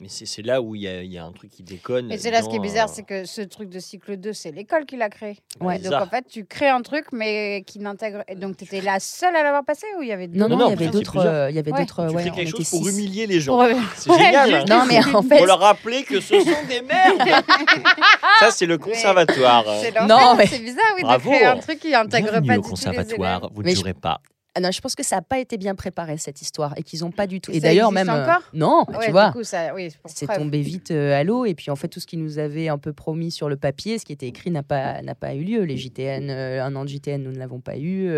Mais 0.00 0.08
c'est 0.08 0.26
c'est 0.26 0.42
là 0.42 0.62
où 0.62 0.76
il 0.76 0.82
y, 0.82 0.86
a- 0.88 1.02
il 1.02 1.12
y 1.12 1.18
a 1.18 1.24
un 1.24 1.32
truc 1.32 1.50
qui 1.50 1.64
déconne. 1.64 2.06
Mais 2.06 2.18
c'est 2.18 2.30
là 2.30 2.40
ce 2.42 2.48
qui 2.48 2.54
est 2.56 2.60
bizarre, 2.60 2.88
euh, 2.88 2.92
c'est 2.94 3.02
que 3.02 3.24
ce 3.24 3.40
truc 3.42 3.68
de 3.68 3.80
cycle 3.80 4.16
2, 4.16 4.32
c'est 4.32 4.52
l'école 4.52 4.86
qui 4.86 4.96
l'a 4.96 5.08
créé. 5.08 5.36
Ouais. 5.60 5.78
Donc 5.80 5.92
en 5.94 6.06
fait, 6.06 6.24
tu 6.28 6.44
crées 6.44 6.68
un 6.68 6.82
truc, 6.82 7.06
mais 7.12 7.62
qui 7.66 7.80
n'intègre. 7.80 8.22
et 8.28 8.36
Donc 8.36 8.56
tu 8.56 8.64
étais 8.64 8.80
la 8.80 9.00
seule 9.00 9.34
à 9.34 9.42
l'avoir 9.42 9.64
passé 9.64 9.86
ou 9.98 10.02
il 10.02 10.08
y 10.08 10.12
avait 10.12 10.28
Non 10.28 10.46
d'autres 10.46 10.48
non, 10.50 10.56
non, 10.56 10.66
il 10.68 10.70
y 10.70 10.84
avait 10.84 10.88
d'autres, 10.92 11.16
euh, 11.18 11.50
il 11.50 11.56
y 11.56 11.58
avait 11.58 11.72
Ouais. 11.72 11.80
d'autres. 11.80 12.06
Tu 12.08 12.14
ouais, 12.14 12.30
quelque 12.30 12.50
chose 12.56 12.70
pour 12.70 12.84
six. 12.84 12.90
humilier 12.90 13.26
les 13.26 13.40
gens. 13.40 13.56
Pour- 13.58 13.66
C'est 13.96 14.12
génial. 14.12 14.54
hein. 14.54 14.64
Non 14.68 14.84
mais 14.86 14.98
en 15.14 15.22
fait, 15.22 15.36
Pour 15.38 15.46
leur 15.46 15.58
rappeler 15.58 16.04
que 16.04 16.20
ce 16.20 16.38
sont 16.38 16.66
des 16.68 16.82
merdes. 16.82 17.18
Ça, 18.40 18.50
c'est 18.52 18.66
le 18.66 18.78
conservatoire. 18.78 19.64
C'est 19.82 19.92
Non, 20.06 20.34
mais- 20.36 20.46
c'est 20.46 20.60
bizarre, 20.60 20.92
oui, 20.96 21.02
Bravo. 21.02 21.30
de 21.30 21.34
créer 21.34 21.46
un 21.46 21.56
truc 21.58 21.80
qui 21.80 21.94
intègre 21.94 22.30
Bienvenue 22.30 22.46
pas 22.46 22.52
au 22.54 22.56
du 22.56 22.62
tout 22.62 22.68
les 22.68 22.70
conservatoire. 22.70 23.38
élèves. 23.40 23.50
Vous 23.52 23.62
ne 23.62 23.66
Mais 23.66 23.74
jouerez 23.74 23.94
pas. 23.94 24.20
Ah 24.54 24.60
non, 24.60 24.70
je 24.72 24.80
pense 24.80 24.94
que 24.96 25.04
ça 25.04 25.16
n'a 25.16 25.22
pas 25.22 25.38
été 25.38 25.56
bien 25.56 25.74
préparé 25.74 26.16
cette 26.16 26.40
histoire 26.42 26.72
et 26.76 26.82
qu'ils 26.82 27.00
n'ont 27.00 27.12
pas 27.12 27.26
du 27.26 27.40
tout. 27.40 27.52
Et 27.52 27.58
Et 27.58 27.60
d'ailleurs 27.60 27.92
même 27.92 28.08
euh, 28.08 28.22
encore? 28.24 28.42
non, 28.54 28.84
Ouais, 28.88 29.06
tu 29.06 29.10
vois. 29.12 29.32
Oui, 29.74 29.90
c'est 30.06 30.26
tombé 30.26 30.60
vite 30.62 30.90
euh, 30.90 31.14
à 31.18 31.22
l'eau 31.22 31.44
et 31.44 31.54
puis 31.54 31.70
en 31.70 31.76
fait 31.76 31.86
tout 31.88 32.00
ce 32.00 32.06
qu'ils 32.06 32.20
nous 32.22 32.38
avaient 32.38 32.68
un 32.68 32.78
peu 32.78 32.92
promis 32.92 33.30
sur 33.30 33.48
le 33.48 33.56
papier, 33.56 33.98
ce 33.98 34.04
qui 34.04 34.12
était 34.12 34.26
écrit 34.26 34.50
n'a 34.50 34.62
pas 34.62 35.00
n'a 35.02 35.14
pas 35.14 35.34
eu 35.34 35.44
lieu. 35.44 35.62
Les 35.62 35.76
JTN, 35.76 36.30
euh, 36.30 36.64
un 36.64 36.74
an 36.74 36.84
de 36.84 36.88
JTN, 36.88 37.22
nous 37.22 37.30
ne 37.30 37.38
l'avons 37.38 37.60
pas 37.60 37.76
eu. 37.78 38.08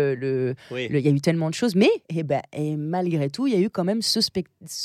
Oui. 0.71 0.87
il 0.89 0.99
y 0.99 1.07
a 1.07 1.11
eu 1.11 1.21
tellement 1.21 1.49
de 1.49 1.53
choses, 1.55 1.75
mais 1.75 1.89
et 2.09 2.23
ben 2.23 2.41
et 2.53 2.75
malgré 2.75 3.29
tout, 3.29 3.45
il 3.47 3.53
y 3.53 3.57
a 3.57 3.59
eu 3.59 3.69
quand 3.69 3.83
même 3.83 4.01
ce, 4.01 4.19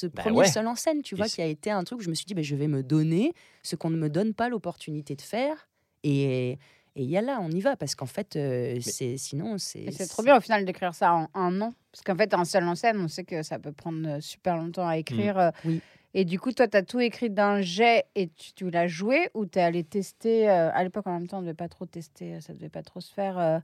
Bah 0.09 0.23
premier 0.23 0.39
ouais. 0.39 0.47
seul 0.49 0.67
en 0.67 0.75
scène, 0.75 1.03
tu 1.03 1.15
vois, 1.15 1.27
qui 1.27 1.41
a 1.43 1.47
été 1.47 1.71
un 1.71 1.85
truc. 1.85 2.01
où 2.01 2.03
Je 2.03 2.11
me 2.11 2.15
suis 2.15 2.27
dit, 2.27 2.35
ben, 2.35 2.45
je 2.45 2.57
vais 2.57 2.69
me 2.69 2.83
donner 2.83 3.33
ce 3.63 3.77
qu'on 3.77 3.91
ne 3.91 3.97
me 3.97 4.11
donne 4.11 4.35
pas 4.35 4.49
l'opportunité 4.49 5.15
de 5.17 5.23
faire 5.23 5.69
et 6.05 6.59
et 6.97 7.03
il 7.05 7.11
y 7.11 7.17
a 7.17 7.21
là, 7.23 7.39
on 7.43 7.51
y 7.51 7.61
va 7.61 7.77
parce 7.77 7.95
qu'en 7.95 8.07
fait, 8.07 8.35
euh, 8.37 8.79
c'est 8.81 9.17
sinon 9.19 9.59
c'est. 9.59 9.91
C'est 9.93 10.07
trop 10.09 10.23
bien 10.23 10.37
au 10.37 10.41
final 10.41 10.65
d'écrire 10.65 10.95
ça 10.95 11.13
en 11.15 11.29
un 11.35 11.61
an. 11.61 11.73
Parce 11.93 12.03
qu'en 12.03 12.17
fait, 12.17 12.35
en 12.35 12.45
seul 12.45 12.65
en 12.67 12.75
scène, 12.75 12.99
on 12.99 13.09
sait 13.09 13.25
que 13.25 13.43
ça 13.43 13.59
peut 13.59 13.73
prendre 13.73 14.07
euh, 14.09 14.21
super 14.21 14.57
longtemps 14.57 14.89
à 14.89 14.97
écrire. 14.99 15.39
euh. 15.39 15.51
Oui. 15.65 15.81
Et 16.15 16.25
du 16.25 16.41
coup, 16.41 16.51
toi, 16.53 16.67
tu 16.67 16.77
as 16.79 16.83
tout 16.83 16.99
écrit 17.01 17.29
d'un 17.29 17.61
jet 17.61 18.05
et 18.15 18.29
tu, 18.29 18.55
tu 18.55 18.71
l'as 18.71 18.87
joué 18.87 19.29
ou 19.35 19.45
tu 19.45 19.59
es 19.59 19.63
allé 19.63 19.85
tester 19.85 20.49
euh, 20.49 20.71
À 20.73 20.83
l'époque, 20.83 21.07
en 21.07 21.13
même 21.13 21.27
temps, 21.27 21.39
on 21.39 21.41
ne 21.43 21.47
devait 21.47 21.55
pas 21.55 21.69
trop 21.69 21.85
tester, 21.85 22.41
ça 22.41 22.55
devait 22.55 22.71
pas 22.71 22.83
trop 22.83 23.01
se 23.01 23.13
faire. 23.13 23.39
euh. 23.39 23.59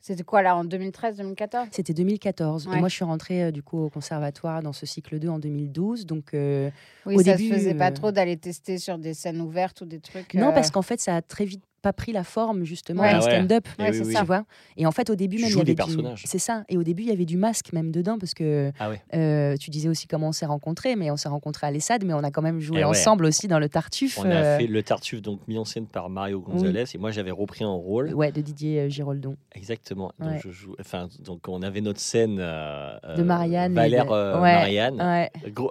C'était 0.00 0.22
quoi 0.22 0.42
là, 0.42 0.56
en 0.56 0.64
2013, 0.64 1.16
2014 1.16 1.68
C'était 1.72 1.92
2014. 1.92 2.68
Ouais. 2.68 2.76
Et 2.76 2.78
moi, 2.80 2.88
je 2.88 2.94
suis 2.94 3.04
rentrée 3.04 3.44
euh, 3.44 3.50
du 3.50 3.64
coup 3.64 3.78
au 3.78 3.90
conservatoire 3.90 4.62
dans 4.62 4.72
ce 4.72 4.86
cycle 4.86 5.18
2 5.18 5.28
en 5.28 5.38
2012. 5.40 6.06
Donc, 6.06 6.34
euh, 6.34 6.70
Oui, 7.04 7.16
Au 7.16 7.18
ça 7.22 7.36
début, 7.36 7.48
se 7.48 7.54
faisait 7.54 7.74
pas 7.74 7.90
trop 7.90 8.12
d'aller 8.12 8.36
tester 8.36 8.78
sur 8.78 8.96
des 8.98 9.12
scènes 9.12 9.40
ouvertes 9.40 9.80
ou 9.80 9.86
des 9.86 9.98
trucs. 10.00 10.34
Non, 10.34 10.52
parce 10.52 10.70
qu'en 10.70 10.82
fait, 10.82 11.00
ça 11.00 11.16
a 11.16 11.22
très 11.22 11.44
vite 11.44 11.64
pas 11.82 11.92
pris 11.92 12.12
la 12.12 12.24
forme 12.24 12.64
justement 12.64 13.02
Ouais. 13.02 13.12
d'un 13.12 13.20
stand-up. 13.20 13.66
Ouais, 13.78 13.90
oui, 13.90 13.96
c'est 13.96 14.04
oui. 14.04 14.12
ça. 14.12 14.20
Tu 14.20 14.26
vois 14.26 14.44
Et 14.76 14.86
en 14.86 14.90
fait, 14.92 15.10
au 15.10 15.14
début, 15.14 15.36
même, 15.40 15.50
il 15.50 15.56
y 15.56 15.60
avait 15.60 15.74
du-. 15.74 16.22
C'est 16.24 16.38
ça. 16.38 16.64
Et 16.68 16.76
au 16.76 16.82
début, 16.82 17.02
il 17.02 17.08
y 17.08 17.12
avait 17.12 17.24
du 17.24 17.36
masque 17.36 17.72
même 17.72 17.90
dedans 17.92 18.18
parce 18.18 18.34
que 18.34 18.72
Ah 18.78 18.90
ouais. 18.90 19.00
euh, 19.14 19.56
tu 19.56 19.70
disais 19.70 19.88
aussi 19.88 20.06
comment 20.06 20.28
on 20.28 20.32
s'est 20.32 20.46
rencontrés, 20.46 20.96
mais 20.96 21.10
on 21.10 21.16
s'est 21.16 21.28
rencontrés 21.28 21.66
à 21.66 21.70
l'ESSAD, 21.70 22.04
mais 22.04 22.14
on 22.14 22.24
a 22.24 22.30
quand 22.30 22.42
même 22.42 22.60
joué 22.60 22.80
Eh 22.80 22.84
ensemble 22.84 23.24
aussi 23.26 23.46
dans 23.48 23.58
le 23.58 23.68
Tartuffe. 23.68 24.18
On 24.18 24.24
a 24.30 24.34
euh, 24.34 24.58
fait 24.58 24.66
le 24.66 24.82
Tartuffe, 24.82 25.22
donc 25.22 25.40
mis 25.46 25.58
en 25.58 25.64
scène 25.64 25.86
par 25.86 26.10
Mario 26.10 26.40
Gonzalez, 26.40 26.84
et 26.94 26.98
moi 26.98 27.10
j'avais 27.10 27.30
repris 27.30 27.64
un 27.64 27.68
rôle. 27.72 28.12
Ouais, 28.14 28.32
de 28.32 28.40
Didier 28.40 28.80
euh, 28.80 28.88
Giroldon. 28.88 29.36
Exactement. 29.54 30.12
Donc, 30.18 30.28
Ouais. 30.30 30.40
je 30.42 30.50
joue, 30.50 30.74
enfin, 30.80 31.08
donc 31.20 31.48
on 31.48 31.62
avait 31.62 31.80
notre 31.80 32.00
scène. 32.00 32.38
euh, 32.40 32.98
De 33.16 33.22
Marianne 33.22 33.72
et 33.72 33.76
Valère 33.76 34.06
de-. 34.06 34.40
Marianne. 34.40 35.28
Gros, 35.52 35.70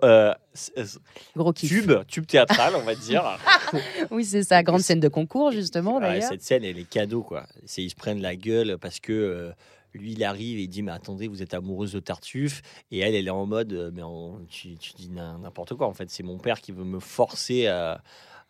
gros 1.35 1.53
kiff. 1.53 1.69
tube, 1.69 1.91
tube 2.07 2.25
théâtral, 2.25 2.73
on 2.75 2.83
va 2.83 2.95
dire. 2.95 3.37
Oui, 4.11 4.23
c'est 4.23 4.43
ça. 4.43 4.63
Grande 4.63 4.79
scène 4.81 4.99
de 5.01 5.07
concours, 5.09 5.51
justement, 5.51 5.96
D'ailleurs. 5.99 6.29
cette 6.29 6.41
scène, 6.43 6.63
elle 6.63 6.77
est 6.77 6.89
cadeau, 6.89 7.23
quoi. 7.23 7.45
C'est 7.65 7.83
ils 7.83 7.89
se 7.89 7.95
prennent 7.95 8.21
la 8.21 8.35
gueule 8.35 8.77
parce 8.79 8.99
que 8.99 9.13
euh, 9.13 9.51
lui, 9.93 10.13
il 10.13 10.23
arrive 10.23 10.59
et 10.59 10.63
il 10.63 10.67
dit 10.67 10.83
Mais 10.83 10.91
attendez, 10.91 11.27
vous 11.27 11.41
êtes 11.41 11.53
amoureuse 11.53 11.93
de 11.93 11.99
Tartuffe. 11.99 12.61
Et 12.91 12.99
elle, 12.99 13.15
elle 13.15 13.27
est 13.27 13.31
en 13.31 13.45
mode 13.45 13.73
euh, 13.73 13.91
Mais 13.93 14.03
en- 14.03 14.39
tu, 14.49 14.75
tu 14.77 14.93
dis 14.93 15.09
n'im- 15.09 15.39
n'importe 15.39 15.73
quoi. 15.75 15.87
En 15.87 15.93
fait, 15.93 16.09
c'est 16.09 16.23
mon 16.23 16.37
père 16.37 16.61
qui 16.61 16.71
veut 16.71 16.83
me 16.83 16.99
forcer 16.99 17.67
à, 17.67 18.01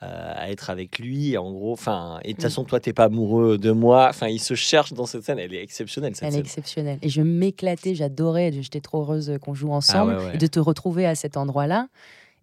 à- 0.02 0.50
être 0.52 0.70
avec 0.70 1.00
lui. 1.00 1.38
En 1.38 1.52
gros, 1.52 1.74
enfin, 1.74 2.20
et 2.24 2.30
de 2.30 2.34
toute 2.34 2.40
Mm. 2.40 2.44
façon, 2.44 2.64
toi, 2.66 2.80
t'es 2.80 2.94
pas 2.94 3.06
amoureux 3.06 3.58
de 3.58 3.72
moi. 3.72 4.08
Enfin, 4.10 4.28
il 4.28 4.40
se 4.40 4.54
cherche 4.56 4.94
dans 4.94 5.06
cette 5.06 5.24
scène. 5.24 5.40
Elle 5.40 5.54
est 5.54 5.62
exceptionnelle, 5.64 6.16
cette 6.16 6.24
Elle 6.24 6.30
est 6.30 6.32
scène. 6.34 6.42
exceptionnelle. 6.42 7.00
Et 7.02 7.10
je 7.10 7.22
m'éclatais, 7.22 7.96
j'adorais, 7.96 8.52
j'étais 8.52 8.82
trop 8.82 9.02
heureuse 9.02 9.38
qu'on 9.42 9.54
joue 9.54 9.72
ensemble 9.72 10.14
Ah 10.16 10.20
ouais, 10.20 10.26
ouais. 10.28 10.36
et 10.36 10.38
de 10.38 10.48
te 10.48 10.60
retrouver 10.60 11.06
à 11.06 11.16
cet 11.16 11.38
endroit-là. 11.38 11.88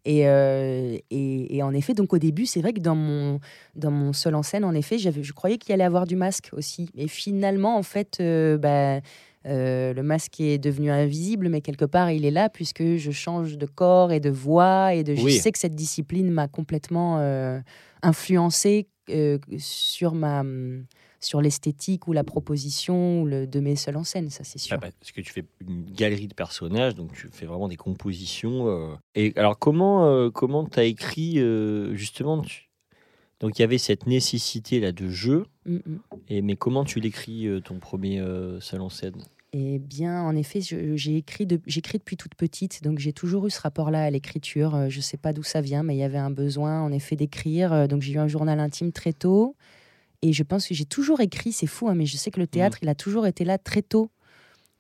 Et, 0.05 0.29
euh, 0.29 0.99
et, 1.11 1.57
et 1.57 1.63
en 1.63 1.73
effet, 1.73 1.95
donc 1.95 2.13
au 2.13 2.19
début, 2.19 2.45
c'est 2.47 2.61
vrai 2.61 2.73
que 2.73 2.81
dans 2.81 2.95
mon, 2.95 3.41
dans 3.75 3.91
mon 3.91 4.13
seul 4.13 4.35
en 4.35 4.43
scène, 4.43 4.65
en 4.65 4.75
effet, 4.75 4.99
je 4.99 5.33
croyais 5.33 5.57
qu'il 5.57 5.73
allait 5.73 5.85
avoir 5.85 6.07
du 6.07 6.17
masque 6.17 6.51
aussi. 6.53 6.91
Et 6.97 7.09
finalement, 7.09 7.77
en 7.79 7.83
fait, 7.83 8.19
euh, 8.21 8.59
bah, 8.59 9.01
euh, 9.47 9.95
le 9.95 10.03
masque 10.03 10.41
est 10.41 10.59
devenu 10.59 10.91
invisible, 10.91 11.49
mais 11.49 11.63
quelque 11.63 11.87
part, 11.87 12.11
il 12.11 12.27
est 12.27 12.31
là 12.31 12.51
puisque 12.51 12.97
je 12.97 13.11
change 13.11 13.57
de 13.57 13.67
corps 13.67 14.13
et 14.13 14.21
de 14.21 14.31
voix. 14.31 14.95
Et 14.95 15.05
de, 15.05 15.15
Oui. 15.15 15.33
Je 15.33 15.41
sais 15.41 15.53
que 15.53 15.59
cette 15.59 15.75
discipline 15.75 16.31
m'a 16.31 16.49
complètement 16.49 17.19
euh, 17.19 17.59
influencé 18.03 18.89
sur 19.59 20.15
ma 20.15 20.43
sur 21.25 21.41
l'esthétique 21.41 22.07
ou 22.09 22.13
la 22.13 22.25
proposition 22.25 23.23
ou 23.23 23.27
le, 23.27 23.47
de 23.47 23.61
mes 23.61 23.77
seuls 23.77 23.97
en 23.97 24.05
scène, 24.05 24.31
ça 24.31 24.45
c'est 24.45 24.59
sûr. 24.59 24.75
Ah 24.75 24.79
bah, 24.79 24.89
parce 24.99 25.13
que 25.13 25.21
tu 25.21 25.33
fais 25.33 25.45
une 25.61 25.85
galerie 25.91 26.29
de 26.29 26.35
personnages, 26.35 26.95
donc 26.95 27.13
tu 27.13 27.29
fais 27.33 27.47
vraiment 27.47 27.69
des 27.69 27.77
compositions. 27.77 28.69
euh. 28.69 28.95
Et 29.15 29.33
alors, 29.37 29.59
comment 29.59 30.07
euh, 30.07 30.31
comment 30.31 30.65
t'as 30.65 30.85
écrit 30.85 31.39
euh, 31.39 31.95
justement 31.95 32.41
tu- 32.43 32.71
Donc, 33.41 33.59
il 33.59 33.63
y 33.63 33.65
avait 33.65 33.79
cette 33.79 34.07
nécessité 34.07 34.81
là 34.81 34.93
de 34.93 35.09
jeu. 35.09 35.47
Mm. 35.67 35.79
Et 36.29 36.43
mais 36.43 36.57
comment 36.57 36.85
tu 36.85 37.01
l'écris 37.01 37.49
ton 37.65 37.79
premier 37.79 38.23
seul 38.61 38.81
en 38.81 38.89
scène? 38.89 39.17
Eh 39.53 39.79
bien, 39.79 40.21
en 40.23 40.35
effet, 40.35 40.61
j'ai 40.61 41.17
écrit, 41.17 41.47
de- 41.47 41.61
j'écris 41.67 41.99
depuis 41.99 42.17
toute 42.17 42.35
petite, 42.35 42.83
donc 42.83 42.99
j'ai 42.99 43.13
toujours 43.13 43.47
eu 43.47 43.51
ce 43.51 43.61
rapport-là 43.61 44.03
à 44.03 44.11
l'écriture. 44.11 44.91
Je 44.91 44.97
ne 44.97 45.03
sais 45.03 45.17
pas 45.17 45.33
d'où 45.33 45.45
ça 45.45 45.61
vient, 45.61 45.83
mais 45.85 45.95
il 45.95 45.99
y 45.99 46.03
avait 46.03 46.19
un 46.19 46.31
besoin, 46.31 46.81
en 46.83 46.91
effet, 46.91 47.15
d'écrire. 47.15 47.87
Donc 47.87 48.03
j'ai 48.03 48.15
eu 48.15 48.19
un 48.19 48.27
journal 48.29 48.59
intime 48.59 48.91
très 48.91 49.13
tôt. 49.13 49.55
Et 50.25 50.33
je 50.33 50.43
pense 50.43 50.67
que 50.67 50.75
j'ai 50.75 50.87
toujours 50.87 51.21
écrit, 51.21 51.53
c'est 51.53 51.67
fou, 51.67 51.87
hein, 51.89 51.95
mais 51.95 52.07
je 52.07 52.17
sais 52.17 52.31
que 52.31 52.41
le 52.41 52.47
théâtre, 52.47 52.79
il 52.81 52.89
a 52.89 52.95
toujours 52.95 53.27
été 53.27 53.45
là 53.45 53.59
très 53.59 53.83
tôt. 53.83 54.11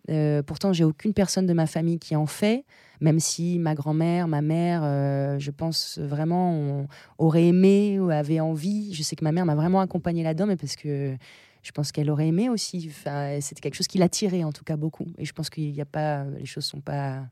Euh, 0.08 0.42
pourtant, 0.42 0.72
j'ai 0.72 0.84
aucune 0.84 1.12
personne 1.12 1.46
de 1.46 1.52
ma 1.52 1.66
famille 1.66 1.98
qui 1.98 2.16
en 2.16 2.24
fait, 2.24 2.64
même 3.02 3.20
si 3.20 3.58
ma 3.58 3.74
grand-mère, 3.74 4.26
ma 4.26 4.40
mère, 4.40 4.80
euh, 4.84 5.38
je 5.38 5.50
pense 5.50 5.98
vraiment, 5.98 6.50
on- 6.52 6.86
aurait 7.18 7.44
aimé 7.48 8.00
ou 8.00 8.08
avait 8.08 8.40
envie. 8.40 8.94
Je 8.94 9.02
sais 9.02 9.16
que 9.16 9.24
ma 9.24 9.32
mère 9.32 9.44
m'a 9.44 9.54
vraiment 9.54 9.80
accompagnée 9.80 10.22
là-dedans, 10.22 10.46
mais 10.46 10.56
parce 10.56 10.76
que 10.76 11.14
je 11.62 11.70
pense 11.72 11.92
qu'elle 11.92 12.08
aurait 12.10 12.28
aimé 12.28 12.48
aussi. 12.48 12.86
Enfin, 12.90 13.38
c'était 13.42 13.60
quelque 13.60 13.74
chose 13.76 13.86
qui 13.86 13.98
l'attirait 13.98 14.44
en 14.44 14.52
tout 14.52 14.64
cas 14.64 14.76
beaucoup. 14.78 15.06
Et 15.18 15.26
je 15.26 15.32
pense 15.34 15.50
qu'il 15.50 15.72
n'y 15.72 15.80
a 15.82 15.86
pas, 15.86 16.24
les 16.38 16.46
choses 16.46 16.64
sont 16.64 16.80
pas, 16.80 17.22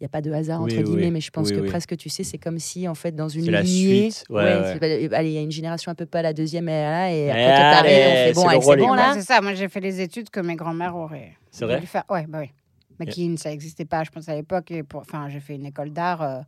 n'y 0.00 0.06
a 0.06 0.08
pas 0.08 0.22
de 0.22 0.32
hasard 0.32 0.60
Oui, 0.62 0.72
entre 0.72 0.78
oui, 0.82 0.84
guillemets, 0.84 1.06
oui. 1.06 1.10
mais 1.12 1.20
je 1.20 1.30
pense 1.30 1.50
Oui, 1.50 1.56
que 1.56 1.60
oui. 1.60 1.68
presque, 1.68 1.96
tu 1.96 2.08
sais, 2.08 2.24
c'est 2.24 2.38
comme 2.38 2.58
si 2.58 2.88
en 2.88 2.94
fait 2.94 3.12
dans 3.12 3.28
une 3.28 3.44
C'est 3.44 3.50
la 3.50 3.62
lignée, 3.62 4.10
suite, 4.10 4.24
ouais, 4.30 4.36
ouais. 4.60 4.62
c'est 4.72 4.78
pas- 5.10 5.16
allez, 5.16 5.30
il 5.30 5.34
y 5.34 5.38
a 5.38 5.42
une 5.42 5.50
génération 5.50 5.92
un 5.92 5.94
peu 5.94 6.06
pas 6.06 6.22
la 6.22 6.32
deuxième 6.32 6.68
et 6.68 6.72
là, 6.72 7.12
et 7.12 7.30
après 7.30 7.50
Eh, 7.50 7.54
toi 7.54 7.70
t'arrives, 7.70 7.92
allez, 7.96 8.06
on 8.06 8.14
fait 8.14 8.32
bon, 8.32 8.60
c'est 8.62 8.72
allez, 8.72 8.82
bon 8.86 8.94
là. 8.94 9.12
c'est 9.14 9.22
ça. 9.22 9.40
Moi, 9.40 9.54
j'ai 9.54 9.68
fait 9.68 9.80
les 9.80 10.00
études 10.00 10.30
que 10.30 10.40
mes 10.40 10.56
grands-mères 10.56 10.96
auraient 10.96 11.36
C'est 11.50 11.64
voulu 11.66 11.76
vrai? 11.78 11.86
faire. 11.86 12.04
Ouais, 12.08 12.26
bah 12.28 12.38
oui. 12.40 12.50
McKean, 12.98 13.36
ça 13.36 13.48
n'existait 13.50 13.84
pas, 13.86 14.04
je 14.04 14.10
pense, 14.10 14.28
à 14.28 14.34
l'époque. 14.34 14.72
Pour... 14.88 15.00
Enfin, 15.00 15.28
j'ai 15.28 15.40
fait 15.40 15.54
une 15.54 15.64
école 15.66 15.90
d'art, 15.90 16.22
euh, 16.22 16.40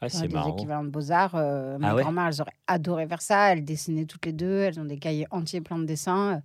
Ah, 0.00 0.08
c'est 0.08 0.28
des 0.28 0.34
marrant. 0.34 0.50
équivalents 0.56 0.84
de 0.84 0.90
beaux-arts. 0.90 1.34
euh, 1.34 1.78
mes 1.78 1.86
Ah 1.86 1.94
ouais? 1.94 2.02
grands-mères, 2.02 2.26
elles 2.28 2.40
auraient 2.42 2.52
adoré 2.66 3.06
faire 3.06 3.22
ça. 3.22 3.52
Elles 3.52 3.64
dessinaient 3.64 4.04
toutes 4.04 4.24
les 4.26 4.32
deux. 4.32 4.60
Elles 4.60 4.78
ont 4.80 4.84
des 4.84 4.98
cahiers 4.98 5.26
entiers 5.30 5.60
pleins 5.60 5.78
de 5.78 5.84
dessins. 5.86 6.42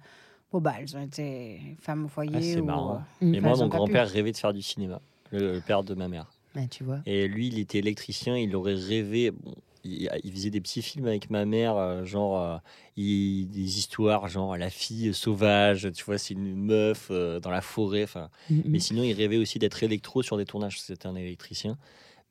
Bon, 0.52 0.60
bah, 0.62 0.74
elles 0.80 0.96
ont 0.96 1.02
été 1.02 1.60
femmes 1.82 2.06
au 2.06 2.08
foyer. 2.08 2.32
Ah, 2.36 2.42
c'est 2.42 2.62
ou, 2.62 2.66
marrant. 2.66 2.96
euh, 3.22 3.26
Mm. 3.26 3.34
Et 3.36 3.38
Enfin, 3.40 3.48
moi, 3.50 3.58
mon 3.58 3.68
grand-père 3.68 4.08
rêvait 4.10 4.32
de 4.32 4.38
faire 4.38 4.54
du 4.54 4.62
cinéma, 4.62 5.02
le, 5.34 5.62
père 5.62 5.84
de 5.84 5.94
ma 5.96 6.08
mère. 6.08 6.32
Tu 6.70 6.84
vois. 6.84 7.00
Et 7.08 7.28
lui, 7.28 7.48
il 7.48 7.58
était 7.60 7.80
électricien, 7.80 8.38
il 8.38 8.56
aurait 8.56 8.76
rêvé. 8.76 9.32
bon, 9.32 9.56
il, 9.84 10.08
il 10.24 10.32
faisait 10.32 10.52
des 10.52 10.62
petits 10.62 10.82
films 10.84 11.08
avec 11.08 11.30
ma 11.30 11.46
mère, 11.46 11.76
euh, 11.76 12.06
genre 12.06 12.40
euh, 12.40 12.58
il- 12.96 13.48
des 13.50 13.78
histoires, 13.80 14.28
genre 14.30 14.56
la 14.56 14.70
fille 14.70 15.14
sauvage, 15.14 15.90
tu 15.94 16.04
vois, 16.06 16.18
c'est 16.18 16.36
une 16.36 16.56
meuf 16.56 17.08
euh, 17.12 17.40
dans 17.40 17.50
la 17.50 17.62
forêt. 17.62 18.04
Enfin, 18.04 18.30
Mm, 18.50 18.56
mm. 18.60 18.62
mais 18.66 18.80
sinon, 18.80 19.04
il 19.04 19.14
rêvait 19.14 19.38
aussi 19.38 19.58
d'être 19.60 19.82
électro 19.84 20.22
sur 20.22 20.38
des 20.38 20.46
tournages. 20.46 20.80
C'était 20.80 21.08
un 21.08 21.16
électricien, 21.16 21.78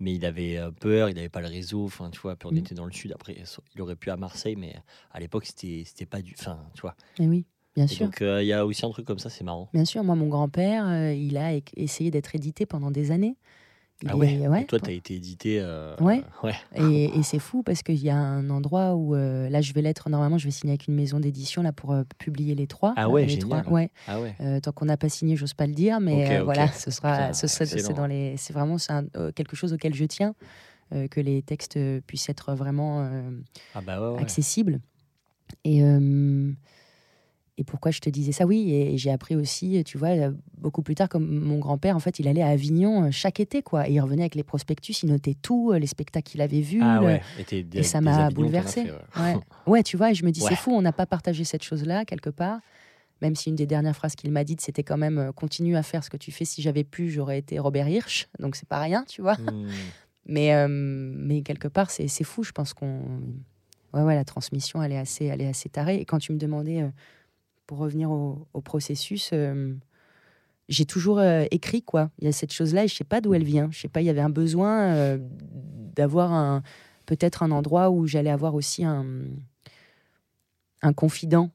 mais 0.00 0.14
il 0.14 0.24
avait 0.24 0.58
peur, 0.80 1.08
il 1.10 1.14
n'avait 1.16 1.28
pas 1.28 1.40
le 1.40 1.48
réseau. 1.48 1.84
Enfin, 1.84 2.08
tu 2.10 2.20
vois, 2.20 2.36
puis 2.36 2.48
on 2.48 2.52
Mm. 2.52 2.58
était 2.58 2.74
dans 2.76 2.86
le 2.86 2.92
sud. 2.92 3.12
Après, 3.12 3.36
il 3.74 3.82
aurait 3.82 3.96
pu 3.96 4.10
à 4.10 4.16
Marseille, 4.16 4.56
mais 4.56 4.74
à 5.10 5.18
l'époque, 5.20 5.46
c'était 5.46 5.82
c'était 5.84 6.06
pas 6.06 6.22
du. 6.22 6.34
Enfin, 6.38 6.58
tu 6.74 6.80
vois. 6.82 6.94
Eh 7.18 7.26
oui, 7.26 7.44
bien 7.76 7.84
Et 7.84 7.88
sûr. 7.88 8.06
donc, 8.06 8.22
euh, 8.22 8.42
il 8.42 8.46
y 8.46 8.52
a 8.52 8.64
aussi 8.66 8.84
un 8.84 8.90
truc 8.90 9.06
comme 9.06 9.18
ça, 9.18 9.30
c'est 9.30 9.44
marrant. 9.44 9.68
Bien 9.72 9.84
sûr, 9.84 10.02
moi, 10.04 10.14
mon 10.14 10.28
grand-père, 10.28 10.86
euh, 10.86 11.12
il 11.12 11.36
a 11.36 11.52
essayé 11.76 12.10
d'être 12.10 12.34
édité 12.34 12.66
pendant 12.66 12.90
des 12.90 13.10
années. 13.10 13.36
Il 14.02 14.08
Ah 14.10 14.16
ouais, 14.16 14.32
est- 14.34 14.62
Et 14.62 14.66
toi, 14.66 14.80
tu 14.80 14.90
as 14.90 14.94
été 14.94 15.14
édité. 15.14 15.60
euh, 15.60 15.94
Ouais. 16.00 16.24
ouais. 16.42 16.54
Et, 16.74 17.04
et 17.18 17.22
c'est 17.22 17.38
fou 17.38 17.62
parce 17.62 17.82
qu'il 17.84 18.02
y 18.02 18.10
a 18.10 18.16
un 18.16 18.50
endroit 18.50 18.96
où, 18.96 19.14
euh, 19.14 19.48
là, 19.48 19.60
je 19.60 19.72
vais 19.72 19.80
l'être, 19.82 20.08
normalement, 20.10 20.38
je 20.38 20.44
vais 20.46 20.50
signer 20.50 20.72
avec 20.72 20.88
une 20.88 20.94
maison 20.96 21.20
d'édition 21.20 21.62
là 21.62 21.70
pour 21.72 21.94
publier 22.18 22.56
les 22.56 22.66
trois. 22.66 22.94
Ah 22.96 23.08
ouais, 23.08 23.22
les 23.22 23.28
génial. 23.28 23.62
trois, 23.62 23.72
ouais. 23.72 23.90
Ah 24.08 24.20
ouais. 24.20 24.34
Tant 24.60 24.72
qu'on 24.72 24.86
n'a 24.86 24.96
pas 24.96 25.08
signé, 25.08 25.36
j'ose 25.36 25.54
pas 25.54 25.68
le 25.68 25.74
dire, 25.74 26.00
mais 26.00 26.40
voilà, 26.40 26.66
ce 26.72 26.90
sera, 26.90 27.32
ce 27.32 27.46
c'est 27.46 27.62
excellent. 27.64 27.94
dans 27.94 28.06
les, 28.06 28.36
c'est 28.38 28.52
vraiment 28.52 28.76
un- 28.88 29.30
quelque 29.32 29.54
chose 29.54 29.72
auquel 29.72 29.94
je 29.94 30.04
tiens, 30.04 30.34
que 30.90 31.20
les 31.20 31.42
textes 31.42 31.78
puissent 32.06 32.28
être 32.28 32.54
vraiment 32.54 33.08
Ah 33.74 33.82
bah 33.82 34.16
accessibles. 34.18 34.80
Et 35.64 35.80
et 37.58 37.64
pourquoi 37.64 37.90
je 37.90 38.00
te 38.00 38.08
disais 38.08 38.32
ça? 38.32 38.46
Oui, 38.46 38.72
et 38.72 38.96
j'ai 38.96 39.10
appris 39.10 39.36
aussi, 39.36 39.82
tu 39.84 39.98
vois, 39.98 40.08
euh, 40.08 40.32
beaucoup 40.56 40.82
plus 40.82 40.94
tard, 40.94 41.08
comme 41.08 41.26
mon 41.26 41.58
grand-père, 41.58 41.94
en 41.96 42.00
fait, 42.00 42.18
il 42.18 42.26
allait 42.26 42.42
à 42.42 42.48
Avignon 42.48 43.04
euh, 43.04 43.10
chaque 43.10 43.40
été, 43.40 43.62
quoi. 43.62 43.88
Et 43.88 43.92
il 43.92 44.00
revenait 44.00 44.22
avec 44.22 44.34
les 44.34 44.42
prospectus, 44.42 45.02
il 45.02 45.10
notait 45.10 45.34
tout, 45.34 45.70
euh, 45.70 45.78
les 45.78 45.86
spectacles 45.86 46.30
qu'il 46.30 46.40
avait 46.40 46.62
vus. 46.62 46.80
Ah 46.82 47.02
ouais. 47.02 47.20
Et, 47.50 47.82
ça 47.82 48.00
m'a 48.00 48.30
fait, 48.30 48.90
ouais. 49.66 49.82
Tu 49.82 49.96
vois, 49.96 50.10
et 50.10 50.14
je 50.14 50.24
me 50.24 50.30
dis, 50.30 50.42
Ouais. 50.42 50.48
c'est 50.48 50.56
fou, 50.56 50.72
on 50.72 50.82
n'a 50.82 50.92
pas 50.92 51.06
partagé 51.06 51.44
cette 51.44 51.62
chose-là, 51.62 52.04
quelque 52.04 52.30
part. 52.30 52.60
Même 53.20 53.36
si 53.36 53.50
une 53.50 53.56
des 53.56 53.66
dernières 53.66 53.94
phrases 53.94 54.16
qu'il 54.16 54.32
m'a 54.32 54.42
dites, 54.42 54.60
c'était 54.60 54.82
quand 54.82 54.96
même 54.96 55.30
continue 55.36 55.76
à 55.76 55.82
faire 55.84 56.02
ce 56.02 56.10
que 56.10 56.16
tu 56.16 56.32
fais. 56.32 56.44
Si 56.44 56.60
j'avais 56.62 56.82
pu, 56.82 57.08
j'aurais 57.10 57.38
été 57.38 57.58
Robert 57.60 57.88
Hirsch. 57.88 58.28
Donc, 58.40 58.56
c'est 58.56 58.68
pas 58.68 58.80
rien, 58.80 59.04
tu 59.06 59.22
vois. 59.22 59.36
Hmm. 59.36 59.68
Mais, 60.26 60.54
euh, 60.54 60.68
mais 60.68 61.42
quelque 61.42 61.68
part, 61.68 61.90
c'est 61.90 62.06
c'est 62.08 62.24
fou. 62.24 62.42
Je 62.44 62.52
pense 62.52 62.74
qu'on. 62.74 63.00
Ouais, 63.92 64.02
ouais, 64.02 64.14
la 64.14 64.24
transmission, 64.24 64.82
elle 64.82 64.92
est 64.92 64.98
assez, 64.98 65.26
elle 65.26 65.40
est 65.42 65.48
assez 65.48 65.68
tarée. 65.68 65.96
Et 65.96 66.04
quand 66.04 66.18
tu 66.18 66.32
me 66.32 66.38
demandais, 66.38 66.82
euh, 66.82 66.88
pour 67.66 67.78
revenir 67.78 68.10
au, 68.10 68.46
au 68.52 68.60
processus, 68.60 69.30
euh, 69.32 69.74
j'ai 70.68 70.84
toujours 70.84 71.18
euh, 71.18 71.44
écrit 71.50 71.82
quoi. 71.82 72.10
Il 72.18 72.24
y 72.24 72.28
a 72.28 72.32
cette 72.32 72.52
chose-là 72.52 72.84
et 72.84 72.88
je 72.88 72.94
sais 72.94 73.04
pas 73.04 73.20
d'où 73.20 73.34
elle 73.34 73.44
vient. 73.44 73.68
Je 73.70 73.80
sais 73.80 73.88
pas, 73.88 74.00
il 74.00 74.06
y 74.06 74.10
avait 74.10 74.20
un 74.20 74.30
besoin 74.30 74.94
euh, 74.94 75.18
d'avoir 75.94 76.32
un 76.32 76.62
peut-être 77.06 77.42
un 77.42 77.50
endroit 77.50 77.90
où 77.90 78.06
j'allais 78.06 78.30
avoir 78.30 78.54
aussi 78.54 78.84
un 78.84 79.04
un 80.82 80.92
confident. 80.92 81.50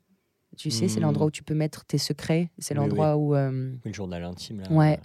Tu 0.55 0.71
sais, 0.71 0.87
c'est 0.87 0.99
l'endroit 0.99 1.27
où 1.27 1.31
tu 1.31 1.43
peux 1.43 1.53
mettre 1.53 1.85
tes 1.85 1.97
secrets. 1.99 2.49
C'est 2.57 2.73
Oui, 2.73 2.79
l'endroit 2.79 3.15
où 3.17 3.35
Oui, 3.35 3.79
le 3.85 3.93
journal 3.93 4.23
intime, 4.23 4.61
là. 4.61 4.71
Ouais. 4.71 4.99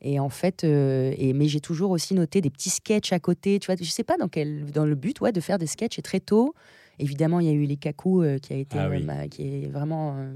et 0.00 0.18
en 0.18 0.30
fait, 0.30 0.64
euh, 0.64 1.14
et, 1.16 1.32
mais 1.32 1.46
j'ai 1.46 1.60
toujours 1.60 1.92
aussi 1.92 2.14
noté 2.14 2.40
des 2.40 2.50
petits 2.50 2.70
sketchs 2.70 3.12
à 3.12 3.20
côté, 3.20 3.60
tu 3.60 3.66
vois, 3.66 3.76
je 3.80 3.88
sais 3.88 4.02
pas 4.02 4.16
dans 4.16 4.28
quel, 4.28 4.64
dans 4.72 4.84
le 4.86 4.96
but, 4.96 5.20
ouais, 5.20 5.30
de 5.30 5.40
faire 5.40 5.58
des 5.58 5.66
sketchs 5.68 5.98
et 5.98 6.02
très 6.02 6.18
tôt. 6.18 6.54
Évidemment, 7.00 7.40
il 7.40 7.46
y 7.46 7.50
a 7.50 7.52
eu 7.52 7.64
les 7.64 7.76
cacous 7.78 8.22
euh, 8.22 8.38
qui 8.38 8.52
a 8.52 8.56
été, 8.56 8.78
Ah 8.78 8.86
euh, 8.86 8.90
oui. 8.90 9.02
ma- 9.02 9.26
qui 9.26 9.64
est 9.64 9.68
vraiment, 9.68 10.16
euh, 10.18 10.34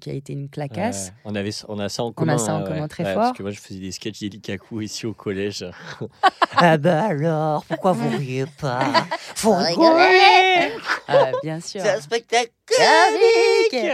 qui 0.00 0.10
a 0.10 0.14
été 0.14 0.32
une 0.32 0.48
clacasse. 0.48 1.08
Ouais, 1.08 1.14
on, 1.24 1.34
avait, 1.36 1.50
on 1.68 1.78
a 1.78 1.88
ça 1.88 2.02
en 2.02 2.08
On 2.08 2.12
commun. 2.12 2.34
a 2.34 2.38
ça 2.38 2.54
en 2.54 2.58
ouais, 2.62 2.66
commun 2.66 2.82
ouais. 2.82 2.88
très 2.88 3.04
Ouais, 3.04 3.14
fort. 3.14 3.22
Parce 3.22 3.38
que 3.38 3.42
moi, 3.42 3.52
je 3.52 3.60
faisais 3.60 3.78
des 3.80 3.92
sketchs 3.92 4.18
d'Elikaku 4.20 4.80
ici 4.80 5.06
au 5.06 5.14
collège. 5.14 5.64
ah 6.56 6.76
bah 6.76 7.04
alors, 7.04 7.64
pourquoi 7.66 7.92
vous 7.92 8.16
riez 8.16 8.46
pas? 8.60 9.06
Faut 9.36 9.54
rigoler 9.54 10.72
Ah, 11.06 11.32
bien 11.42 11.60
sûr. 11.60 11.82
C'est 11.82 11.90
un 11.90 12.00
spectacle 12.00 12.50
comique 12.66 13.92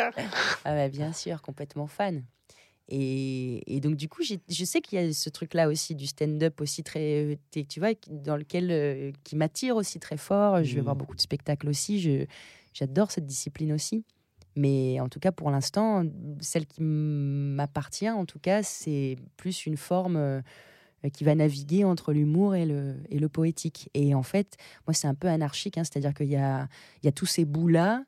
Ah 0.64 0.74
bah, 0.74 0.88
bien 0.88 1.12
sûr, 1.12 1.42
complètement 1.42 1.86
fan. 1.86 2.24
Et, 2.88 3.76
et 3.76 3.80
donc 3.80 3.96
du 3.96 4.08
coup, 4.08 4.22
je 4.22 4.64
sais 4.64 4.80
qu'il 4.80 4.98
y 4.98 5.02
a 5.02 5.12
ce 5.12 5.28
truc-là 5.28 5.68
aussi 5.68 5.94
du 5.94 6.06
stand-up 6.06 6.60
aussi 6.60 6.82
très, 6.82 7.38
tu 7.68 7.80
vois, 7.80 7.90
dans 8.08 8.36
lequel 8.36 8.70
euh, 8.70 9.12
qui 9.24 9.36
m'attire 9.36 9.76
aussi 9.76 10.00
très 10.00 10.16
fort. 10.16 10.64
Je 10.64 10.74
vais 10.74 10.80
voir 10.80 10.96
beaucoup 10.96 11.14
de 11.14 11.20
spectacles 11.20 11.68
aussi. 11.68 12.26
J'adore 12.72 13.10
cette 13.10 13.26
discipline 13.26 13.72
aussi. 13.72 14.04
Mais 14.56 14.98
en 15.00 15.08
tout 15.08 15.20
cas, 15.20 15.30
pour 15.30 15.50
l'instant, 15.50 16.04
celle 16.40 16.66
qui 16.66 16.82
m'appartient, 16.82 18.10
en 18.10 18.24
tout 18.24 18.40
cas, 18.40 18.62
c'est 18.64 19.16
plus 19.36 19.66
une 19.66 19.76
forme 19.76 20.16
euh, 20.16 20.40
qui 21.12 21.22
va 21.22 21.36
naviguer 21.36 21.84
entre 21.84 22.12
l'humour 22.12 22.56
et 22.56 22.66
le, 22.66 22.96
et 23.08 23.20
le 23.20 23.28
poétique. 23.28 23.88
Et 23.94 24.14
en 24.14 24.24
fait, 24.24 24.56
moi, 24.86 24.94
c'est 24.94 25.06
un 25.06 25.14
peu 25.14 25.28
anarchique, 25.28 25.78
hein, 25.78 25.84
c'est-à-dire 25.84 26.12
qu'il 26.12 26.28
y 26.28 26.36
a, 26.36 26.68
il 27.02 27.06
y 27.06 27.08
a 27.08 27.12
tous 27.12 27.26
ces 27.26 27.44
bouts-là, 27.44 28.04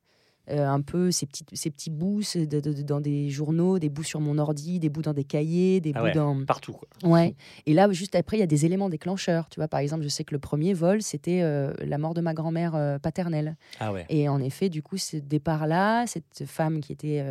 euh, 0.51 0.67
un 0.69 0.81
peu 0.81 1.11
ces 1.11 1.27
petits, 1.27 1.45
ces 1.53 1.71
petits 1.71 1.91
bouts 1.91 2.23
c'est 2.23 2.47
de- 2.47 2.61
de- 2.61 2.73
de- 2.73 2.83
dans 2.83 3.01
des 3.01 3.31
journaux, 3.31 3.79
des 3.79 3.89
bouts 3.89 4.03
sur 4.03 4.21
mon 4.21 4.37
ordi, 4.39 4.79
des 4.79 4.89
bouts 4.89 5.03
dans 5.03 5.15
des 5.15 5.25
cahiers, 5.25 5.81
des 5.81 5.93
Ah 5.95 6.01
bouts 6.01 6.05
ouais. 6.07 6.13
dans... 6.13 6.45
Partout, 6.45 6.73
quoi. 6.73 6.89
Ouais. 7.05 7.35
Et 7.67 7.73
là, 7.75 7.91
juste 7.93 8.15
après, 8.15 8.37
il 8.37 8.41
y 8.41 8.43
a 8.43 8.47
des 8.47 8.67
éléments 8.67 8.89
déclencheurs. 8.89 9.49
Tu 9.49 9.61
vois, 9.61 9.69
par 9.69 9.81
exemple, 9.81 10.03
je 10.03 10.09
sais 10.09 10.25
que 10.25 10.35
le 10.35 10.39
premier 10.41 10.75
vol, 10.75 11.03
c'était 11.03 11.41
euh, 11.43 11.73
la 11.85 11.99
mort 11.99 12.15
de 12.15 12.21
ma 12.21 12.35
grand-mère 12.35 12.75
euh, 12.75 12.99
paternelle. 12.99 13.57
Ah 13.79 13.93
ouais. 13.93 14.07
Et 14.09 14.29
en 14.29 14.41
effet, 14.41 14.69
du 14.69 14.83
coup, 14.83 14.99
ce 14.99 15.17
départ-là, 15.17 16.07
cette 16.07 16.45
femme 16.47 16.81
qui 16.81 16.93
était 16.93 17.25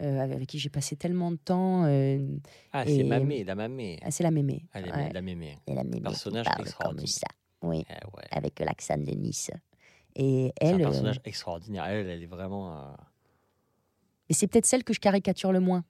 avec 0.00 0.48
qui 0.48 0.58
j'ai 0.58 0.70
passé 0.70 0.96
tellement 0.96 1.30
de 1.30 1.36
temps, 1.36 1.84
Ah, 2.72 2.84
c'est 2.86 3.04
Mamé, 3.04 3.44
la 3.44 3.54
Mamé. 3.54 3.98
ah, 4.02 4.10
c'est 4.10 4.22
la 4.22 4.30
mémé. 4.30 4.64
Est 4.74 4.82
Ouais. 4.82 5.12
la 5.12 5.22
Mémé. 5.22 5.58
Et 5.66 5.74
la 5.74 5.84
mémé 5.84 6.00
Personnage 6.00 6.46
comme 6.56 7.06
ça. 7.06 7.26
Oui, 7.62 7.84
Eh 7.88 7.92
ouais. 8.16 8.22
avec 8.32 8.58
l'accent 8.60 8.96
de 8.98 9.10
Nice. 9.12 9.50
Et 10.14 10.52
C'est 10.60 10.68
un 10.68 10.74
elle, 10.74 10.80
euh, 10.82 10.84
personnage 10.84 11.20
extraordinaire. 11.24 11.84
Elle, 11.86 12.06
elle 12.08 12.22
est 12.22 12.26
vraiment. 12.26 12.76
euh, 12.76 12.92
et 14.28 14.34
c'est 14.34 14.46
peut-être 14.46 14.66
celle 14.66 14.84
que 14.84 14.92
je 14.94 15.00
caricature 15.00 15.52
le 15.52 15.60
moins, 15.60 15.84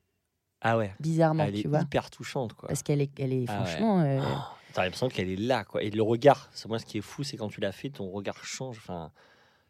Ah 0.60 0.76
ouais. 0.76 0.94
bizarrement, 1.00 1.44
Elle 1.44 1.56
est 1.56 1.62
tu 1.62 1.68
vois. 1.68 1.80
hyper 1.82 2.10
touchante, 2.10 2.54
quoi. 2.54 2.68
Parce 2.68 2.82
qu'elle 2.82 3.00
est, 3.00 3.10
elle 3.20 3.32
est 3.32 3.44
Ah 3.48 3.60
ouais. 3.60 3.64
franchement. 3.66 4.00
euh, 4.00 4.20
Oh, 4.20 4.38
T'as 4.72 4.84
l'impression 4.84 5.08
qu'elle 5.08 5.28
est 5.28 5.36
là, 5.36 5.64
quoi. 5.64 5.82
Et 5.82 5.90
le 5.90 6.02
regard, 6.02 6.48
c'est 6.52 6.68
moi 6.68 6.78
ce 6.78 6.86
qui 6.86 6.98
est 6.98 7.02
fou, 7.02 7.22
c'est 7.24 7.36
quand 7.36 7.48
tu 7.48 7.60
l'as 7.60 7.72
fait, 7.72 7.90
ton 7.90 8.10
regard 8.10 8.42
change. 8.44 8.78
Enfin, 8.78 9.12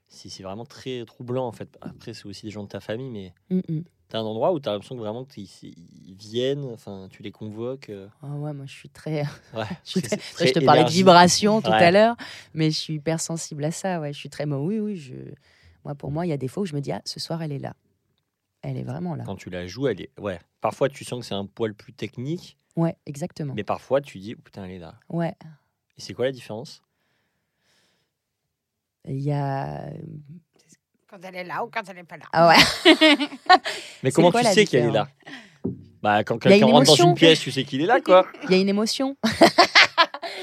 c'est 0.07 0.29
c'est 0.29 0.43
vraiment 0.43 0.65
très 0.65 1.05
troublant, 1.07 1.47
en 1.47 1.53
fait. 1.53 1.77
Après, 1.81 2.15
c'est 2.15 2.27
aussi 2.27 2.47
des 2.47 2.51
gens 2.53 2.63
de 2.63 2.69
ta 2.69 2.81
famille, 2.81 3.11
mais 3.11 3.35
hum, 3.51 3.63
hum. 3.69 3.85
T'as 4.13 4.19
un 4.19 4.25
endroit 4.25 4.53
où 4.53 4.61
t'as 4.61 4.73
l'impression 4.73 4.95
que 4.95 5.01
vraiment 5.01 5.25
qu'ils 5.25 5.49
ils 5.63 6.15
viennent, 6.15 6.65
enfin, 6.73 7.09
tu 7.11 7.23
les 7.23 7.33
convoques. 7.33 7.89
euh, 7.89 8.09
Ah 8.23 8.27
ouais, 8.35 8.53
moi 8.53 8.67
je 8.67 8.73
suis 8.73 8.91
très. 8.91 9.23
Ouais. 9.55 9.65
Je, 9.85 9.91
suis 9.91 10.01
c'est- 10.03 10.09
très- 10.09 10.21
c'est 10.37 10.47
je 10.49 10.53
te 10.53 10.65
parlais 10.65 10.85
de 10.85 10.91
vibration 10.91 11.63
tout 11.63 11.71
à 11.73 11.91
l'heure, 11.91 12.17
mais 12.53 12.71
je 12.71 12.79
suis 12.79 12.95
hyper 12.95 13.21
sensible 13.21 13.65
à 13.65 13.71
ça. 13.71 14.01
Ouais, 14.01 14.13
je 14.13 14.19
suis 14.19 14.29
très. 14.29 14.45
moi, 14.45 14.59
oui, 14.61 14.79
oui. 14.81 14.97
Je... 14.97 15.15
Moi, 15.85 15.95
pour 15.95 16.11
moi, 16.13 16.27
il 16.27 16.29
y 16.29 16.33
a 16.33 16.37
des 16.37 16.47
fois 16.49 16.63
où 16.63 16.67
je 16.67 16.75
me 16.75 16.81
dis 16.81 16.93
ah, 16.93 17.01
ce 17.07 17.19
soir, 17.21 17.43
elle 17.43 17.53
est 17.53 17.59
là. 17.59 17.75
Elle 18.61 18.77
est 18.77 18.83
vraiment 18.85 19.15
là. 19.17 19.25
Quand 19.25 19.35
tu 19.37 19.49
la 19.51 19.67
joues, 19.67 19.89
elle 19.89 20.01
est. 20.03 20.11
Ouais. 20.21 20.39
Parfois, 20.61 20.89
tu 20.91 21.05
sens 21.05 21.21
que 21.21 21.27
c'est 21.27 21.35
un 21.35 21.47
poil 21.47 21.73
plus 21.75 21.93
technique, 21.95 22.59
Ouais, 22.77 22.95
exactement. 23.07 23.55
mais 23.57 23.65
parfois, 23.65 24.01
tu 24.03 24.19
dis, 24.19 24.35
oh, 24.39 24.41
putain, 24.45 24.65
elle 24.67 24.71
est 24.73 24.79
là. 24.79 24.95
Ouais. 25.09 25.35
Et 25.97 26.01
c'est 26.01 26.13
quoi 26.15 26.27
la 26.27 26.33
différence? 26.33 26.83
Il 29.09 29.19
y 29.21 29.33
a. 29.33 29.91
Quand 31.13 31.19
elle 31.29 31.37
est 31.37 31.45
là 31.45 31.63
ou 31.63 31.69
quand 31.71 31.83
elle 31.91 31.97
n'est 31.97 32.05
pas 32.05 32.17
là. 32.17 32.25
Ah 32.33 32.49
ouais. 32.49 32.95
Mais 34.03 34.11
comment 34.13 34.31
quoi 34.31 34.41
tu 34.43 34.47
sais 34.47 34.65
qu'elle 34.65 34.87
est 34.87 34.91
là? 34.91 35.09
Bah, 36.03 36.25
quand 36.25 36.39
quelqu'un 36.39 36.65
rentre 36.65 36.87
dans 36.87 36.95
une 37.05 37.15
pièce, 37.15 37.39
tu 37.41 37.51
sais 37.53 37.65
qu'il 37.65 37.83
est 37.83 37.87
là, 37.87 38.01
quoi. 38.01 38.27
Il 38.45 38.53
y 38.53 38.55
a 38.55 38.59
une 38.63 38.69
émotion. 38.71 39.15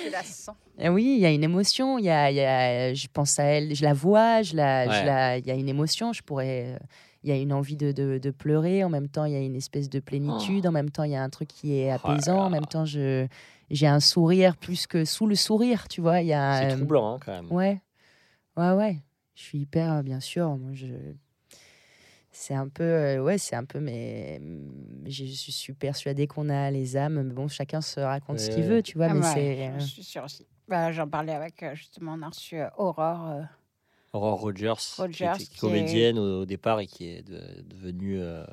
Tu 0.04 0.12
la 0.12 0.22
sens. 0.24 0.56
Eh 0.78 0.88
Oui, 0.90 1.16
il 1.18 1.20
y 1.22 1.26
a 1.26 1.32
une 1.32 1.44
émotion. 1.44 1.98
Il 1.98 2.06
y 2.06 2.10
a, 2.10 2.30
il 2.32 2.36
y 2.36 2.42
a- 2.42 2.94
je 2.94 3.08
pense 3.12 3.40
à 3.40 3.44
elle, 3.46 3.74
je 3.76 3.84
la 3.84 3.94
vois, 3.94 4.44
je 4.44 4.56
la, 4.56 4.86
je 4.86 4.90
Ouais. 4.92 5.06
la- 5.06 5.38
il 5.40 5.46
y 5.48 5.52
a 5.52 5.56
une 5.56 5.68
émotion. 5.68 6.14
Je 6.14 6.22
pourrais, 6.22 6.76
euh, 6.76 6.78
il 7.24 7.30
y 7.30 7.34
a 7.34 7.36
une 7.36 7.52
envie 7.52 7.76
de, 7.76 7.92
de- 7.92 8.20
de 8.20 8.30
pleurer. 8.32 8.84
En 8.84 8.90
même 8.90 9.10
temps, 9.10 9.26
il 9.26 9.34
y 9.34 9.36
a 9.36 9.40
une 9.40 9.56
espèce 9.56 9.90
de 9.90 10.00
plénitude. 10.00 10.68
En 10.68 10.72
même 10.72 10.92
temps, 10.92 11.04
il 11.04 11.12
y 11.12 11.16
a 11.16 11.24
un 11.24 11.30
truc 11.30 11.50
qui 11.50 11.80
est 11.80 11.92
Oh 11.92 12.08
apaisant. 12.08 12.46
En 12.46 12.50
même 12.52 12.66
temps, 12.68 12.86
je, 12.86 13.26
j'ai 13.72 13.88
un 13.88 14.00
sourire 14.00 14.56
plus 14.56 14.86
que 14.88 15.04
sous 15.04 15.26
le 15.26 15.36
sourire. 15.36 15.88
Tu 15.90 16.00
vois, 16.00 16.22
il 16.22 16.28
y 16.28 16.34
a. 16.34 16.60
C'est 16.60 16.74
euh, 16.74 16.78
troublant, 16.78 17.16
hein, 17.16 17.20
quand 17.26 17.32
même. 17.34 17.52
Ouais, 17.52 17.82
ouais, 18.56 18.72
ouais. 18.72 18.98
Je 19.40 19.44
suis 19.46 19.60
hyper, 19.60 19.94
euh, 19.94 20.02
bien 20.02 20.20
sûr. 20.20 20.58
Moi, 20.58 20.72
je. 20.74 20.88
C'est 22.32 22.54
un 22.54 22.68
peu, 22.68 22.84
euh, 22.84 23.24
ouais, 23.24 23.38
c'est 23.38 23.56
un 23.56 23.64
peu, 23.66 23.80
mais 23.80 24.40
je 25.08 25.24
suis 25.26 25.74
persuadée 25.74 26.28
qu'on 26.28 26.50
a 26.50 26.70
les 26.70 26.96
âmes. 26.98 27.24
Mais 27.24 27.34
bon, 27.34 27.48
chacun 27.48 27.82
se 27.82 28.00
raconte 28.02 28.40
ce 28.40 28.50
qu'il 28.50 28.66
veut, 28.66 28.84
tu 28.84 28.98
vois. 28.98 29.08
Ah 29.08 29.14
mais 29.14 29.22
ouais, 29.22 29.34
c'est. 29.34 29.68
euh, 29.70 29.80
Je 29.80 29.86
suis 29.86 30.04
sûre 30.04 30.24
aussi. 30.26 30.46
Bah, 30.68 30.92
J'en 30.92 31.08
parlais 31.08 31.34
avec, 31.34 31.64
euh, 31.64 31.74
justement, 31.74 32.14
on 32.18 32.22
a 32.22 32.28
reçu 32.30 32.60
euh, 32.60 32.68
Aurore. 32.78 33.28
euh, 33.30 33.42
Aurore 34.14 34.40
Rogers, 34.42 34.74
Rogers, 34.98 35.14
qui 35.14 35.24
était 35.26 35.46
qui 35.46 35.56
est- 35.56 35.60
comédienne 35.60 36.20
au, 36.20 36.42
au 36.42 36.46
départ 36.46 36.80
et 36.82 36.88
qui 36.88 37.08
est 37.08 37.24
de- 37.24 37.62
devenue. 37.64 38.20
euh, 38.20 38.44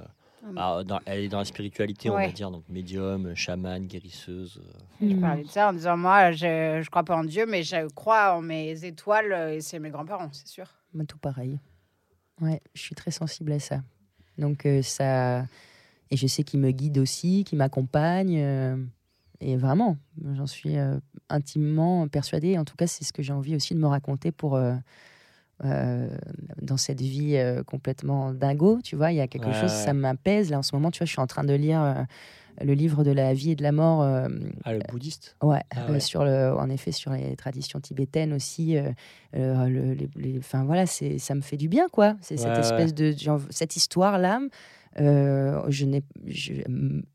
Dans- 0.42 1.00
elle 1.06 1.20
est 1.20 1.28
dans 1.28 1.38
la 1.38 1.44
spiritualité, 1.44 2.08
on 2.10 2.14
va 2.26 2.32
dire, 2.32 2.50
donc 2.50 2.64
médium, 2.68 3.34
chaman, 3.34 3.84
guérisseuse. 3.86 4.60
euh. 5.02 5.08
Je 5.10 5.16
parlais 5.16 5.42
de 5.44 5.48
ça 5.48 5.68
en 5.70 5.72
disant 5.72 5.96
moi, 5.96 6.30
je 6.32 6.80
je 6.82 6.88
crois 6.90 7.02
pas 7.04 7.16
en 7.16 7.24
Dieu, 7.24 7.46
mais 7.46 7.62
je 7.62 7.88
crois 7.94 8.34
en 8.36 8.42
mes 8.42 8.84
étoiles 8.84 9.32
euh, 9.32 9.54
et 9.54 9.60
c'est 9.60 9.78
mes 9.78 9.90
grands-parents, 9.90 10.28
c'est 10.32 10.46
sûr. 10.46 10.66
Bah, 10.94 11.04
tout 11.06 11.18
pareil. 11.18 11.58
Ouais, 12.40 12.60
je 12.74 12.80
suis 12.82 12.94
très 12.94 13.10
sensible 13.10 13.52
à 13.52 13.58
ça. 13.58 13.82
Donc 14.38 14.66
euh, 14.66 14.82
ça 14.82 15.44
et 16.10 16.16
je 16.16 16.26
sais 16.26 16.44
qu'il 16.44 16.60
me 16.60 16.70
guide 16.70 16.98
aussi, 16.98 17.42
qu'il 17.44 17.58
m'accompagne 17.58 18.38
euh, 18.38 18.76
et 19.40 19.56
vraiment, 19.56 19.96
j'en 20.34 20.46
suis 20.46 20.76
euh, 20.78 20.98
intimement 21.28 22.06
persuadée. 22.08 22.56
En 22.56 22.64
tout 22.64 22.76
cas, 22.76 22.86
c'est 22.86 23.04
ce 23.04 23.12
que 23.12 23.22
j'ai 23.22 23.32
envie 23.32 23.56
aussi 23.56 23.74
de 23.74 23.80
me 23.80 23.86
raconter 23.88 24.30
pour 24.32 24.56
euh, 25.64 26.08
dans 26.60 26.76
cette 26.76 27.00
vie 27.00 27.36
euh, 27.36 27.62
complètement 27.62 28.32
dingo. 28.34 28.80
Tu 28.84 28.96
vois, 28.96 29.12
il 29.12 29.16
y 29.16 29.20
a 29.20 29.26
quelque 29.28 29.46
Ouais, 29.48 29.52
chose, 29.54 29.70
ouais. 29.70 29.76
ça 29.76 29.92
m'apaise. 29.94 30.50
Là, 30.50 30.58
en 30.58 30.62
ce 30.62 30.74
moment, 30.76 30.90
tu 30.90 30.98
vois, 30.98 31.06
je 31.06 31.12
suis 31.12 31.20
en 31.20 31.26
train 31.26 31.44
de 31.44 31.54
lire 31.54 31.82
euh, 31.82 31.94
le 32.64 32.72
livre 32.74 33.04
de 33.04 33.10
la 33.10 33.34
vie 33.34 33.52
et 33.52 33.56
de 33.56 33.62
la 33.62 33.72
mort. 33.72 34.02
Ah, 34.64 34.72
le 34.72 34.80
bouddhiste? 34.90 35.36
Ouais, 35.42 35.60
Ah 35.70 35.90
ouais. 35.90 36.00
sur 36.00 36.24
le, 36.24 36.52
en 36.54 36.68
effet, 36.70 36.92
sur 36.92 37.12
les 37.12 37.36
traditions 37.36 37.80
tibétaines 37.80 38.32
aussi. 38.32 38.76
euh, 38.76 38.90
le- 39.34 39.96
Enfin 40.38 40.64
voilà, 40.64 40.86
ça 40.86 41.34
me 41.34 41.40
fait 41.42 41.56
du 41.56 41.68
bien, 41.68 41.88
quoi. 41.88 42.16
C'est 42.20 42.36
cette 42.36 42.58
espèce 42.58 42.94
de, 42.94 43.12
genre, 43.12 43.40
cette 43.50 43.76
histoire-là, 43.76 44.40
je 44.98 46.00
je 46.26 46.52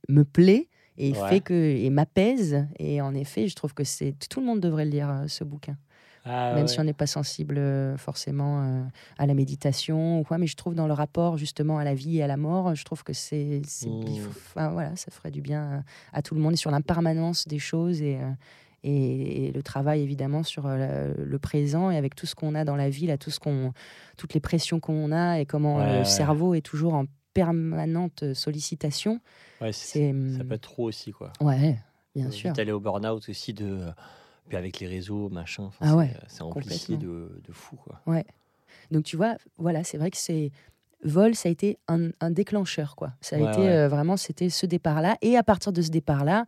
me 0.10 0.24
plaît 0.24 0.68
et 0.98 1.14
fait 1.14 1.42
que 1.42 1.54
et 1.54 1.90
m'apaise. 1.90 2.68
Et 2.80 3.02
en 3.02 3.14
effet, 3.16 3.48
je 3.48 3.56
trouve 3.56 3.74
que 3.74 3.84
c'est 3.84 4.14
tout 4.30 4.40
le 4.40 4.46
monde 4.46 4.60
devrait 4.60 4.86
lire 4.86 5.24
ce 5.28 5.44
bouquin, 5.44 5.78
Ah, 6.24 6.54
même 6.54 6.64
ouais. 6.64 6.68
si 6.68 6.80
on 6.80 6.84
n'est 6.84 6.94
pas 6.94 7.08
sensible 7.08 7.58
euh, 7.58 7.98
forcément 7.98 8.62
euh, 8.62 8.84
à 9.18 9.26
la 9.26 9.34
méditation 9.34 10.20
ou 10.20 10.24
quoi. 10.24 10.38
Mais 10.38 10.46
je 10.48 10.56
trouve 10.56 10.76
dans 10.76 10.86
le 10.88 10.94
rapport 10.94 11.38
justement 11.38 11.80
à 11.80 11.84
la 11.84 11.96
vie 11.96 12.18
et 12.20 12.24
à 12.24 12.28
la 12.28 12.38
mort, 12.38 12.76
je 12.76 12.84
trouve 12.86 13.04
que 13.04 13.14
c'est, 13.14 13.62
Mmh. 13.86 14.28
enfin 14.30 14.70
voilà, 14.70 14.96
ça 14.96 15.10
ferait 15.12 15.32
du 15.32 15.42
bien 15.42 15.64
euh, 15.64 15.80
à 16.14 16.22
tout 16.22 16.36
le 16.36 16.42
monde 16.42 16.54
et 16.54 16.58
sur 16.58 16.70
l'impermanence 16.72 17.48
des 17.48 17.58
choses 17.60 18.02
et, 18.04 18.18
euh, 18.18 18.30
et, 18.84 19.48
et 19.48 19.52
le 19.52 19.64
travail 19.64 20.02
évidemment 20.02 20.44
sur 20.44 20.68
le, 20.68 21.38
présent 21.40 21.90
et 21.92 21.98
avec 21.98 22.14
tout 22.16 22.26
ce 22.28 22.36
qu'on 22.36 22.54
a 22.56 22.66
dans 22.66 22.76
la 22.76 22.90
vie, 22.90 23.08
là, 23.08 23.18
tout 23.18 23.32
ce 23.32 23.40
qu'on, 23.40 23.74
toutes 24.18 24.34
les 24.36 24.40
pressions 24.40 24.80
qu'on 24.80 25.12
a 25.12 25.40
et 25.40 25.46
comment 25.48 25.78
Ouais, 25.78 25.92
le 25.92 25.98
ouais. 26.00 26.06
cerveau 26.06 26.54
est 26.54 26.62
toujours 26.62 26.94
en 26.94 27.06
permanente 27.34 28.34
sollicitation. 28.34 29.20
C'est- 29.72 30.14
ça 30.38 30.44
peut 30.44 30.56
être 30.56 30.62
trop 30.62 30.84
aussi, 30.88 31.12
quoi. 31.12 31.32
ouais, 31.42 31.78
bien 32.16 32.30
sûr. 32.32 32.50
vite 32.52 32.60
aller 32.60 32.72
au 32.72 32.80
burn-out 32.80 33.28
aussi 33.30 33.54
de. 33.54 33.88
Puis 34.52 34.58
avec 34.58 34.80
les 34.82 34.88
réseaux, 34.88 35.30
machin. 35.30 35.70
Ah 35.80 35.88
c'est- 35.88 35.94
ouais, 35.96 36.14
C'est 36.28 36.42
amplifié 36.42 36.98
de, 36.98 37.42
de 37.42 37.52
fou, 37.54 37.78
quoi. 37.78 38.02
Donc 38.92 39.06
tu 39.06 39.16
vois, 39.16 39.36
voilà, 39.58 39.84
c'est 39.86 39.98
vrai 39.98 40.12
que 40.12 40.18
c'est 40.18 40.52
vol, 41.06 41.36
ça 41.36 41.48
a 41.48 41.52
été 41.52 41.78
un, 41.88 42.10
un 42.20 42.30
déclencheur 42.32 42.96
quoi. 42.98 43.14
Ça 43.22 43.38
a 43.38 43.40
Ouais, 43.40 43.50
été 43.52 43.62
ouais. 43.62 43.70
euh, 43.70 43.88
vraiment, 43.88 44.18
c'était 44.18 44.50
ce 44.50 44.66
départ-là 44.66 45.16
et 45.22 45.38
à 45.38 45.44
partir 45.44 45.72
de 45.72 45.82
ce 45.82 45.90
départ-là. 45.90 46.46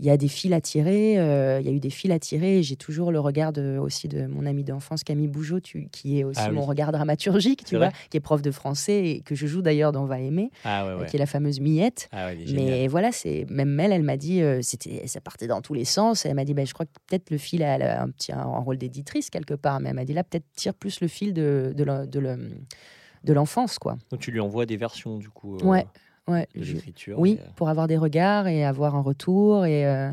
Il 0.00 0.06
y 0.06 0.10
a 0.10 0.16
des 0.16 0.28
fils 0.28 0.52
à 0.52 0.60
tirer. 0.62 1.18
euh, 1.18 1.60
Il 1.60 1.66
y 1.66 1.68
a 1.68 1.72
eu 1.72 1.78
des 1.78 1.90
fils 1.90 2.10
à 2.10 2.18
tirer. 2.18 2.62
J'ai 2.62 2.76
toujours 2.76 3.12
le 3.12 3.20
regard 3.20 3.52
de- 3.52 3.76
aussi 3.78 4.08
de 4.08 4.26
mon 4.26 4.46
ami 4.46 4.64
d'enfance, 4.64 5.04
Camille 5.04 5.28
Bougeot, 5.28 5.60
tu- 5.60 5.88
qui 5.92 6.18
est 6.18 6.24
aussi 6.24 6.40
Ah 6.42 6.48
oui. 6.48 6.54
mon 6.56 6.62
regard 6.62 6.90
dramaturgique, 6.90 7.64
tu 7.64 7.76
vois, 7.76 7.90
qui 8.08 8.16
est 8.16 8.20
prof 8.20 8.40
de 8.40 8.50
français 8.50 9.04
et 9.10 9.20
que 9.20 9.34
je 9.34 9.46
joue 9.46 9.60
d'ailleurs 9.60 9.92
dans 9.92 10.06
Va 10.06 10.18
aimer, 10.18 10.50
Ah 10.64 10.84
ouais, 10.84 10.90
euh, 10.92 10.98
ouais. 11.00 11.06
qui 11.06 11.16
est 11.16 11.18
la 11.18 11.26
fameuse 11.26 11.60
Miette. 11.60 12.08
Ah 12.12 12.26
ouais. 12.26 12.38
Mais 12.54 12.88
voilà, 12.88 13.12
c'est 13.12 13.44
même 13.50 13.78
elle, 13.78 13.92
elle 13.92 14.02
m'a 14.02 14.16
dit, 14.16 14.40
euh, 14.40 14.60
c'était, 14.62 15.06
ça 15.06 15.20
partait 15.20 15.46
dans 15.46 15.60
tous 15.60 15.74
les 15.74 15.84
sens. 15.84 16.24
Elle 16.24 16.34
m'a 16.34 16.44
dit, 16.46 16.54
ben, 16.54 16.66
je 16.66 16.72
crois 16.72 16.86
que 16.86 16.92
peut-être 17.06 17.30
le 17.30 17.36
fil 17.38 17.62
a, 17.62 18.02
un 18.02 18.08
petit 18.10 18.32
un, 18.32 18.42
rôle 18.44 18.78
d'éditrice 18.78 19.28
quelque 19.28 19.54
part, 19.54 19.80
mais 19.80 19.90
elle 19.90 19.96
m'a 19.96 20.04
dit 20.06 20.14
là, 20.14 20.24
peut-être 20.24 20.46
tire 20.56 20.72
plus 20.74 21.00
le 21.00 21.08
fil 21.08 21.34
de 21.34 21.74
de, 21.76 23.32
l'enfance, 23.34 23.78
quoi. 23.78 23.98
Donc 24.10 24.20
tu 24.20 24.30
lui 24.30 24.40
envoies 24.40 24.64
des 24.66 24.76
versions 24.78 25.18
du 25.18 25.28
coup 25.28 25.56
euh, 25.58 25.64
Ouais, 25.64 25.86
ouais. 26.30 26.48
l'écriture. 26.54 27.18
oui, 27.18 27.38
euh, 27.40 27.46
pour 27.56 27.68
avoir 27.68 27.86
des 27.88 27.96
regards 27.96 28.46
et 28.48 28.64
avoir 28.64 28.94
un 28.96 29.00
retour 29.02 29.64
et 29.66 29.86
euh, 29.86 30.10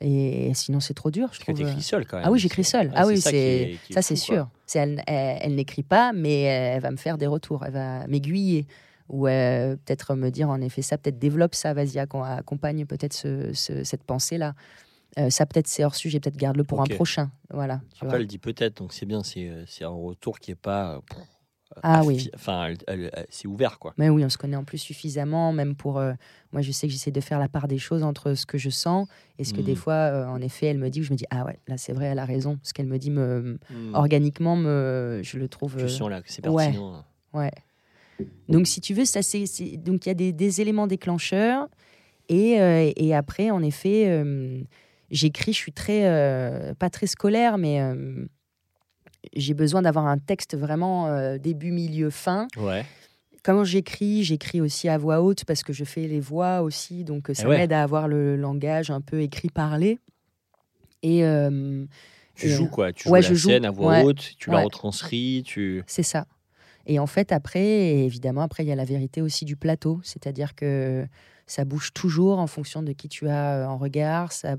et 0.00 0.52
sinon 0.54 0.78
c'est 0.80 0.94
trop 0.94 1.10
dur, 1.10 1.28
je 1.32 1.38
Parce 1.38 1.38
que 1.40 1.52
trouve. 1.52 1.66
t'écris 1.66 1.82
seul 1.82 2.06
quand 2.06 2.18
même. 2.18 2.26
Ah 2.26 2.30
oui, 2.30 2.38
j'écris 2.38 2.62
seule. 2.64 2.92
ah 2.94 3.06
oui, 3.06 3.20
ça 3.20 3.30
c'est 3.30 3.78
ça, 3.90 4.02
sûr. 4.16 4.48
C'est 4.66 4.78
elle, 4.78 5.02
elle, 5.06 5.38
elle 5.42 5.54
n'écrit 5.56 5.82
pas, 5.82 6.12
mais 6.12 6.42
elle 6.42 6.80
va 6.80 6.90
me 6.92 6.96
faire 6.96 7.18
des 7.18 7.26
retours. 7.26 7.64
Elle 7.64 7.72
va 7.72 8.06
m'aiguiller 8.06 8.66
ou 9.08 9.26
euh, 9.26 9.74
peut-être 9.84 10.14
me 10.14 10.30
dire 10.30 10.50
en 10.50 10.60
effet 10.60 10.82
ça, 10.82 10.98
peut-être 10.98 11.18
développe 11.18 11.54
ça, 11.54 11.72
vas-y 11.74 11.96
accom- 11.96 12.22
accompagne 12.24 12.84
peut-être 12.86 13.14
ce- 13.14 13.52
ce- 13.54 13.82
cette 13.82 14.04
pensée 14.04 14.38
là. 14.38 14.54
ça 15.30 15.46
peut-être 15.46 15.66
c'est 15.66 15.82
hors 15.84 15.96
sujet, 15.96 16.20
peut-être 16.20 16.36
garde-le 16.36 16.62
pour 16.62 16.80
un 16.80 16.84
prochain. 16.84 17.30
Voilà. 17.50 17.80
tu 17.92 17.96
Après, 18.04 18.08
vois. 18.08 18.18
elle 18.20 18.26
dit 18.28 18.38
peut-être, 18.38 18.76
donc 18.76 18.92
c'est 18.92 19.06
bien, 19.06 19.24
c'est 19.24 19.48
euh, 19.48 19.64
un 19.80 19.88
retour 19.88 20.38
qui 20.38 20.52
est 20.52 20.54
pas. 20.54 21.00
Ah 21.82 22.02
oui. 22.04 22.30
Enfin, 22.34 22.72
c'est 23.28 23.46
ouvert 23.46 23.78
quoi. 23.78 23.94
Mais 23.98 24.08
oui, 24.08 24.24
on 24.24 24.28
se 24.28 24.38
connaît 24.38 24.56
en 24.56 24.64
plus 24.64 24.78
suffisamment, 24.78 25.52
même 25.52 25.74
pour. 25.76 25.98
euh, 25.98 26.12
moi, 26.52 26.62
je 26.62 26.72
sais 26.72 26.86
que 26.86 26.92
j'essaie 26.92 27.10
de 27.10 27.20
faire 27.20 27.38
la 27.38 27.48
part 27.48 27.68
des 27.68 27.78
choses 27.78 28.02
entre 28.02 28.34
ce 28.34 28.46
que 28.46 28.56
je 28.58 28.70
sens 28.70 29.06
et 29.38 29.44
ce 29.44 29.52
que 29.52 29.60
des 29.60 29.72
Mm. 29.72 29.76
fois, 29.76 29.92
euh, 29.94 30.26
en 30.26 30.40
effet, 30.40 30.66
elle 30.66 30.78
me 30.78 30.88
dit, 30.88 31.00
où 31.00 31.04
je 31.04 31.12
me 31.12 31.16
dis, 31.16 31.26
ah 31.30 31.44
ouais, 31.44 31.58
là, 31.68 31.76
c'est 31.76 31.92
vrai, 31.92 32.06
elle 32.06 32.18
a 32.18 32.24
raison. 32.24 32.58
Ce 32.62 32.72
qu'elle 32.72 32.86
me 32.86 32.98
dit, 32.98 33.10
me, 33.10 33.58
Hmm. 33.70 33.94
organiquement, 33.94 34.56
me, 34.56 35.20
je 35.22 35.38
le 35.38 35.48
trouve. 35.48 35.78
Je 35.78 35.84
euh, 35.84 35.88
sens 35.88 36.08
là 36.10 36.22
que 36.22 36.32
c'est 36.32 36.42
pertinent. 36.42 37.04
Ouais. 37.34 37.50
Donc, 38.48 38.66
si 38.66 38.80
tu 38.80 38.94
veux, 38.94 39.04
ça, 39.04 39.20
c'est, 39.22 39.44
donc 39.76 40.06
il 40.06 40.08
y 40.08 40.12
a 40.12 40.14
des, 40.14 40.32
des 40.32 40.60
éléments 40.60 40.86
déclencheurs. 40.86 41.68
Et, 42.30 42.60
euh, 42.60 42.90
et 42.96 43.14
après, 43.14 43.50
en 43.50 43.62
effet, 43.62 44.24
j'écris, 45.10 45.52
je 45.52 45.58
suis 45.58 45.72
très, 45.72 46.74
pas 46.78 46.88
très 46.90 47.06
scolaire, 47.06 47.58
mais 47.58 47.80
j'ai 49.34 49.54
besoin 49.54 49.82
d'avoir 49.82 50.06
un 50.06 50.18
texte 50.18 50.56
vraiment 50.56 51.06
euh, 51.08 51.38
début, 51.38 51.70
milieu, 51.72 52.10
fin. 52.10 52.46
Ouais. 52.56 52.84
Quand 53.44 53.64
j'écris, 53.64 54.24
j'écris 54.24 54.60
aussi 54.60 54.88
à 54.88 54.98
voix 54.98 55.22
haute 55.22 55.44
parce 55.44 55.62
que 55.62 55.72
je 55.72 55.84
fais 55.84 56.06
les 56.06 56.20
voix 56.20 56.62
aussi, 56.62 57.04
donc 57.04 57.30
euh, 57.30 57.34
ça 57.34 57.44
Eh 57.44 57.46
ouais. 57.48 57.58
m'aide 57.58 57.72
à 57.72 57.82
avoir 57.82 58.08
le 58.08 58.36
langage 58.36 58.90
un 58.90 59.00
peu 59.00 59.20
écrit-parlé. 59.22 59.98
Et 61.02 61.24
euh, 61.24 61.84
Tu 62.34 62.46
Et, 62.46 62.50
joues 62.50 62.68
quoi? 62.68 62.92
Tu 62.92 63.08
ouais, 63.08 63.22
joues 63.22 63.28
je 63.28 63.32
la 63.32 63.38
joue. 63.38 63.48
scène 63.48 63.64
à 63.64 63.70
voix 63.70 64.02
haute, 64.02 64.32
tu 64.38 64.50
la 64.50 64.60
retranscris, 64.60 65.42
tu. 65.46 65.82
c'est 65.86 66.02
ça. 66.02 66.26
Et 66.86 66.98
en 66.98 67.06
fait, 67.06 67.32
après, 67.32 67.64
évidemment, 68.04 68.40
après, 68.42 68.64
il 68.64 68.68
y 68.68 68.72
a 68.72 68.76
la 68.76 68.84
vérité 68.84 69.20
aussi 69.22 69.44
du 69.44 69.56
plateau, 69.56 70.00
c'est-à-dire 70.02 70.54
que 70.54 71.06
ça 71.48 71.64
bouge 71.64 71.92
toujours 71.92 72.38
en 72.38 72.46
fonction 72.46 72.82
de 72.82 72.92
qui 72.92 73.08
tu 73.08 73.28
as 73.28 73.56
euh, 73.56 73.66
en 73.66 73.76
regard. 73.78 74.30
Ça... 74.30 74.54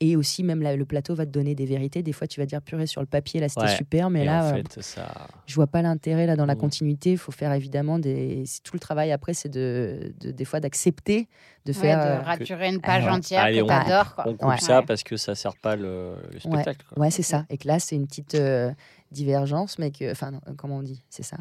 Et 0.00 0.16
aussi, 0.16 0.42
même 0.42 0.60
là, 0.60 0.76
le 0.76 0.84
plateau 0.84 1.14
va 1.14 1.24
te 1.24 1.30
donner 1.30 1.54
des 1.54 1.64
vérités. 1.64 2.02
Des 2.02 2.12
fois, 2.12 2.26
tu 2.26 2.40
vas 2.40 2.44
dire 2.46 2.60
purée 2.60 2.86
sur 2.86 3.00
le 3.00 3.06
papier, 3.06 3.40
là, 3.40 3.48
c'était 3.48 3.62
Ouais. 3.62 3.76
super, 3.76 4.10
mais 4.10 4.22
Et 4.22 4.24
là, 4.26 4.44
en 4.44 4.48
euh, 4.48 4.54
fait, 4.56 4.82
ça. 4.82 5.28
je 5.46 5.54
vois 5.54 5.66
pas 5.68 5.80
l'intérêt 5.80 6.26
là 6.26 6.36
dans 6.36 6.44
la 6.44 6.54
Mm. 6.56 6.58
continuité. 6.58 7.12
Il 7.12 7.18
faut 7.18 7.32
faire 7.32 7.52
évidemment 7.54 7.98
des. 7.98 8.44
Tout 8.62 8.74
le 8.74 8.80
travail 8.80 9.10
après, 9.12 9.32
c'est 9.32 9.48
de, 9.48 10.12
de- 10.20 10.30
des 10.32 10.44
fois 10.44 10.60
d'accepter 10.60 11.28
de 11.64 11.72
Ouais, 11.72 11.78
faire. 11.78 11.98
de 12.04 12.10
euh, 12.10 12.20
raturer 12.20 12.68
une 12.68 12.80
page 12.80 13.06
entière 13.06 13.42
Allez, 13.44 13.58
que 13.60 13.62
on- 13.62 13.68
t'adores. 13.68 14.14
quoi. 14.14 14.24
On 14.28 14.36
coupe 14.36 14.48
Ouais. 14.50 14.58
ça 14.58 14.82
parce 14.82 15.02
que 15.02 15.16
ça 15.16 15.34
sert 15.34 15.56
pas 15.56 15.76
le, 15.76 16.16
le 16.32 16.38
spectacle. 16.40 16.84
quoi. 16.88 16.98
Ouais, 17.04 17.10
c'est 17.10 17.22
ça. 17.22 17.46
Et 17.48 17.56
que 17.56 17.68
là, 17.68 17.78
c'est 17.78 17.94
une 17.96 18.06
petite 18.06 18.34
euh, 18.34 18.70
divergence, 19.12 19.78
mais 19.78 19.90
que. 19.90 20.10
Enfin, 20.10 20.32
comment 20.56 20.78
on 20.78 20.82
dit? 20.82 21.02
C'est 21.08 21.22
ça? 21.22 21.36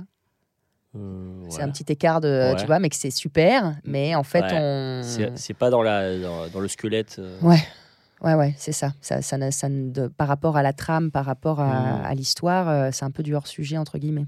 Euh, 0.95 1.43
C'est 1.49 1.61
un 1.61 1.69
petit 1.69 1.85
écart 1.91 2.21
de. 2.21 2.51
Ouais. 2.53 2.55
Tu 2.59 2.65
vois, 2.65 2.79
mais 2.79 2.89
que 2.89 2.95
c'est 2.95 3.09
super. 3.11 3.75
Mais 3.83 4.13
en 4.15 4.23
fait, 4.23 4.41
Ouais. 4.43 4.51
on. 4.53 5.01
C'est 5.35 5.53
pas 5.53 5.69
dans, 5.69 5.81
la, 5.81 6.17
dans, 6.19 6.47
dans 6.49 6.59
le 6.59 6.67
squelette. 6.67 7.15
euh, 7.19 7.39
Ouais. 7.41 7.59
Ouais, 8.21 8.35
ouais, 8.35 8.53
c'est 8.57 8.71
ça. 8.71 8.93
Ça, 9.01 9.21
ça, 9.21 9.37
de- 9.69 10.07
par 10.07 10.29
rapport 10.29 10.55
à 10.55 10.63
la 10.63 10.71
trame, 10.71 11.11
par 11.11 11.25
rapport 11.25 11.59
à, 11.59 11.99
Mm. 11.99 12.05
à 12.05 12.13
l'histoire, 12.15 12.69
euh, 12.69 12.89
c'est 12.93 13.03
un 13.03 13.11
peu 13.11 13.21
du 13.21 13.35
hors 13.35 13.47
sujet 13.47 13.77
entre 13.77 13.97
guillemets. 13.97 14.27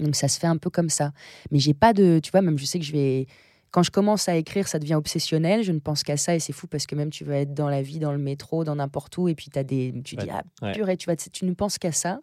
Donc 0.00 0.14
ça 0.14 0.28
se 0.28 0.38
fait 0.38 0.46
un 0.46 0.56
peu 0.56 0.70
comme 0.70 0.88
ça. 0.88 1.10
Mais 1.50 1.58
j'ai 1.58 1.74
pas 1.74 1.92
de, 1.92 2.20
tu 2.22 2.30
vois, 2.30 2.42
même 2.42 2.58
je 2.58 2.64
sais 2.64 2.78
que 2.78 2.84
je 2.84 2.92
vais, 2.92 3.26
quand 3.72 3.82
je 3.82 3.90
commence 3.90 4.28
à 4.28 4.36
écrire, 4.36 4.68
ça 4.68 4.78
devient 4.78 4.94
obsessionnel. 4.94 5.64
Je 5.64 5.72
ne 5.72 5.80
pense 5.80 6.02
qu'à 6.04 6.16
ça 6.16 6.34
et 6.36 6.38
c'est 6.38 6.52
fou 6.52 6.68
parce 6.68 6.86
que 6.86 6.94
même 6.94 7.10
tu 7.10 7.24
vas 7.24 7.38
être 7.38 7.52
dans 7.54 7.68
la 7.68 7.82
vie, 7.82 7.98
dans 7.98 8.12
le 8.12 8.18
métro, 8.18 8.62
dans 8.62 8.76
n'importe 8.76 9.18
où 9.18 9.26
et 9.28 9.34
puis 9.34 9.50
as 9.56 9.64
des, 9.64 9.92
tu 10.04 10.14
dis 10.14 10.28
ah 10.30 10.42
purée, 10.72 10.96
tu 10.96 11.06
vas, 11.08 11.16
tu 11.16 11.44
ne 11.44 11.54
penses 11.54 11.78
qu'à 11.78 11.90
ça. 11.92 12.20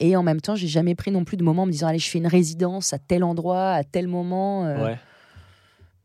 Et 0.00 0.16
en 0.16 0.22
même 0.22 0.40
temps, 0.40 0.54
j'ai 0.54 0.68
jamais 0.68 0.94
pris 0.94 1.10
non 1.10 1.24
plus 1.24 1.36
de 1.36 1.42
moment 1.42 1.62
en 1.62 1.66
me 1.66 1.72
disant 1.72 1.88
allez, 1.88 1.98
je 1.98 2.08
fais 2.08 2.18
une 2.18 2.26
résidence 2.26 2.92
à 2.92 2.98
tel 2.98 3.24
endroit, 3.24 3.70
à 3.72 3.84
tel 3.84 4.06
moment. 4.08 4.64
euh, 4.66 4.84
Ouais. 4.84 4.98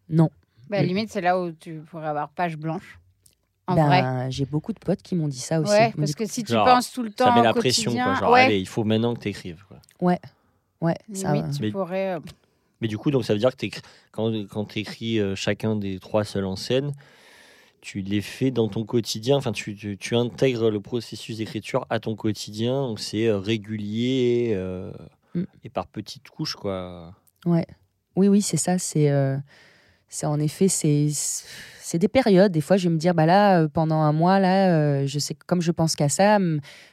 Non. 0.10 0.30
Bah, 0.70 0.82
Mm. 0.82 0.86
limite, 0.86 1.12
c'est 1.12 1.22
là 1.22 1.40
où 1.40 1.52
tu 1.52 1.82
pourrais 1.90 2.08
avoir 2.08 2.30
page 2.30 2.58
blanche. 2.58 3.00
En 3.68 3.76
Ben, 3.76 3.86
vrai. 3.86 4.32
j'ai 4.32 4.46
beaucoup 4.46 4.74
de 4.74 4.80
potes 4.80 5.02
qui 5.02 5.16
m'ont 5.16 5.28
dit 5.30 5.40
ça 5.40 5.62
aussi. 5.62 5.72
Ouais, 5.72 5.94
parce 5.96 6.10
dit, 6.10 6.16
que 6.16 6.26
si 6.26 6.44
tu 6.44 6.52
Genre, 6.52 6.66
penses 6.66 6.92
tout 6.92 7.02
le 7.04 7.12
temps 7.12 7.26
Ça 7.26 7.34
met 7.34 7.40
au 7.40 7.44
la 7.44 7.54
pression, 7.54 7.94
quoi. 7.94 8.14
Genre, 8.16 8.32
ouais, 8.32 8.42
allez, 8.42 8.60
il 8.60 8.68
faut 8.68 8.84
maintenant 8.84 9.14
que 9.14 9.22
tu 9.22 9.30
écrives. 9.30 9.64
ouais, 10.02 10.20
ça, 11.14 11.32
limite, 11.34 11.56
tu 11.56 11.62
Mais- 11.62 11.72
pourrais. 11.72 12.16
euh, 12.16 12.20
Mais 12.82 12.90
du 12.90 12.98
coup, 12.98 13.10
donc, 13.12 13.24
ça 13.24 13.32
veut 13.34 13.40
dire 13.40 13.56
que 13.56 13.66
quand, 14.12 14.34
quand 14.50 14.66
tu 14.66 14.80
écris 14.80 15.20
chacun 15.36 15.78
des 15.78 16.00
trois 16.00 16.26
seuls 16.26 16.44
en 16.46 16.58
scène, 16.58 16.92
tu 17.84 18.00
les 18.02 18.22
fais 18.22 18.50
dans 18.50 18.70
ton 18.70 18.86
quotidien. 18.86 19.36
Enfin, 19.36 19.52
tu, 19.52 19.76
tu, 19.76 19.98
tu 19.98 20.16
intègres 20.16 20.72
le 20.72 20.80
processus 20.80 21.38
d'écriture 21.38 21.86
à 21.90 22.00
ton 22.00 22.16
quotidien. 22.16 22.88
Donc, 22.88 23.02
c'est 23.02 23.28
euh, 23.28 23.38
régulier 23.38 24.52
euh, 24.56 24.92
Mm. 25.36 25.44
et 25.64 25.70
par 25.70 25.88
petites 25.88 26.30
couches, 26.30 26.56
quoi. 26.56 27.14
Ouais. 27.46 27.66
Oui, 28.16 28.28
oui, 28.30 28.42
c'est 28.42 28.56
ça. 28.58 28.78
C'est, 28.78 29.10
euh, 29.10 29.36
c'est 30.08 30.28
en 30.28 30.40
effet, 30.40 30.68
c'est, 30.68 31.08
c'est 31.12 31.98
des 32.00 32.08
périodes. 32.08 32.52
Des 32.52 32.62
fois, 32.62 32.78
je 32.78 32.88
vais 32.88 32.94
me 32.94 33.00
dire, 33.00 33.14
bah 33.16 33.26
là, 33.26 33.68
pendant 33.68 33.98
un 34.02 34.14
mois, 34.14 34.40
là, 34.40 34.70
euh, 34.72 35.08
je 35.08 35.18
sais 35.20 35.34
comme 35.34 35.62
je 35.62 35.72
pense 35.72 35.96
qu'à 35.96 36.08
ça, 36.10 36.38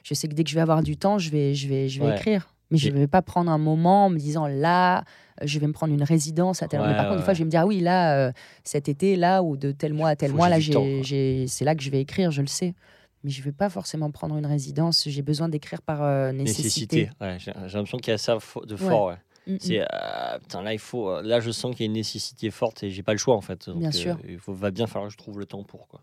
je 0.03 0.15
sais 0.15 0.27
que 0.27 0.35
dès 0.35 0.43
que 0.43 0.51
je 0.51 0.55
vais 0.55 0.61
avoir 0.63 0.83
du 0.83 0.97
temps, 0.97 1.19
je 1.19 1.31
vais, 1.31 1.55
je 1.55 1.69
vais, 1.69 1.89
je 1.89 2.01
vais 2.01 2.07
Ouais. 2.07 2.17
écrire. 2.17 2.53
Mais 2.71 2.79
je 2.79 2.89
ne 2.89 2.99
vais 2.99 3.07
pas 3.09 3.21
prendre 3.21 3.51
un 3.51 3.59
moment 3.59 4.07
en 4.07 4.11
me 4.11 4.19
disant, 4.19 4.47
là, 4.47 5.05
je 5.43 5.59
vais 5.59 5.67
me 5.67 5.73
prendre 5.73 5.93
une 5.93 6.03
résidence 6.03 6.63
à 6.63 6.69
tel. 6.69 6.81
Ouais, 6.81 6.89
Mais 6.89 6.95
par 6.95 7.05
contre, 7.05 7.17
des 7.17 7.19
ouais, 7.21 7.25
fois, 7.25 7.35
je 7.35 7.39
vais 7.41 7.45
me 7.45 7.51
dire, 7.51 7.61
ah 7.61 7.67
oui, 7.67 7.81
là, 7.81 8.17
euh, 8.29 8.33
cet 8.65 8.89
été, 8.89 9.17
là, 9.17 9.43
ou 9.43 9.57
de 9.57 9.73
tel 9.73 9.95
mois 9.95 10.11
à 10.11 10.17
tel 10.17 10.31
Faut 10.31 10.37
mois, 10.37 10.49
là, 10.49 10.59
c'est 10.61 11.65
là 11.65 11.75
que 11.75 11.83
je 11.83 11.91
vais 11.91 12.01
écrire, 12.01 12.31
je 12.31 12.41
le 12.43 12.47
sais. 12.47 12.75
Mais 13.23 13.31
je 13.31 13.41
ne 13.41 13.45
vais 13.45 13.53
pas 13.53 13.69
forcément 13.69 14.11
prendre 14.11 14.37
une 14.37 14.47
résidence. 14.47 15.07
J'ai 15.07 15.23
besoin 15.23 15.49
d'écrire 15.49 15.83
par 15.83 16.03
euh, 16.03 16.33
nécessité. 16.33 16.63
Nécessité. 16.97 17.11
Ouais, 17.21 17.37
j'ai 17.39 17.53
l'impression 17.53 17.99
qu'il 17.99 18.13
y 18.13 18.15
a 18.15 18.19
ça 18.19 18.39
de 18.67 18.73
Ouais. 18.75 18.79
fort. 18.79 19.07
ouais. 19.09 19.17
Mm, 19.47 19.53
mm. 19.55 19.59
C'est 19.61 19.81
euh, 19.81 20.39
putain 20.39 20.63
là 20.63 20.73
il 20.75 20.79
faut 20.79 21.21
là 21.23 21.41
je 21.41 21.51
sens 21.51 21.75
qu'il 21.75 21.81
y 21.81 21.85
a 21.85 21.87
une 21.87 21.95
nécessité 21.95 22.51
forte 22.51 22.83
et 22.83 22.91
j'ai 22.91 23.03
pas 23.03 23.13
le 23.13 23.19
choix 23.19 23.35
en 23.37 23.41
fait. 23.41 23.69
Donc, 23.69 23.79
Bien 23.79 23.91
sûr. 23.91 24.19
Il 24.29 24.39
faut 24.39 24.53
va 24.53 24.71
bien 24.71 24.87
falloir 24.87 25.09
que 25.09 25.13
je 25.13 25.19
trouve 25.19 25.39
le 25.39 25.47
temps 25.47 25.65
pour 25.65 25.89
quoi. 25.89 26.01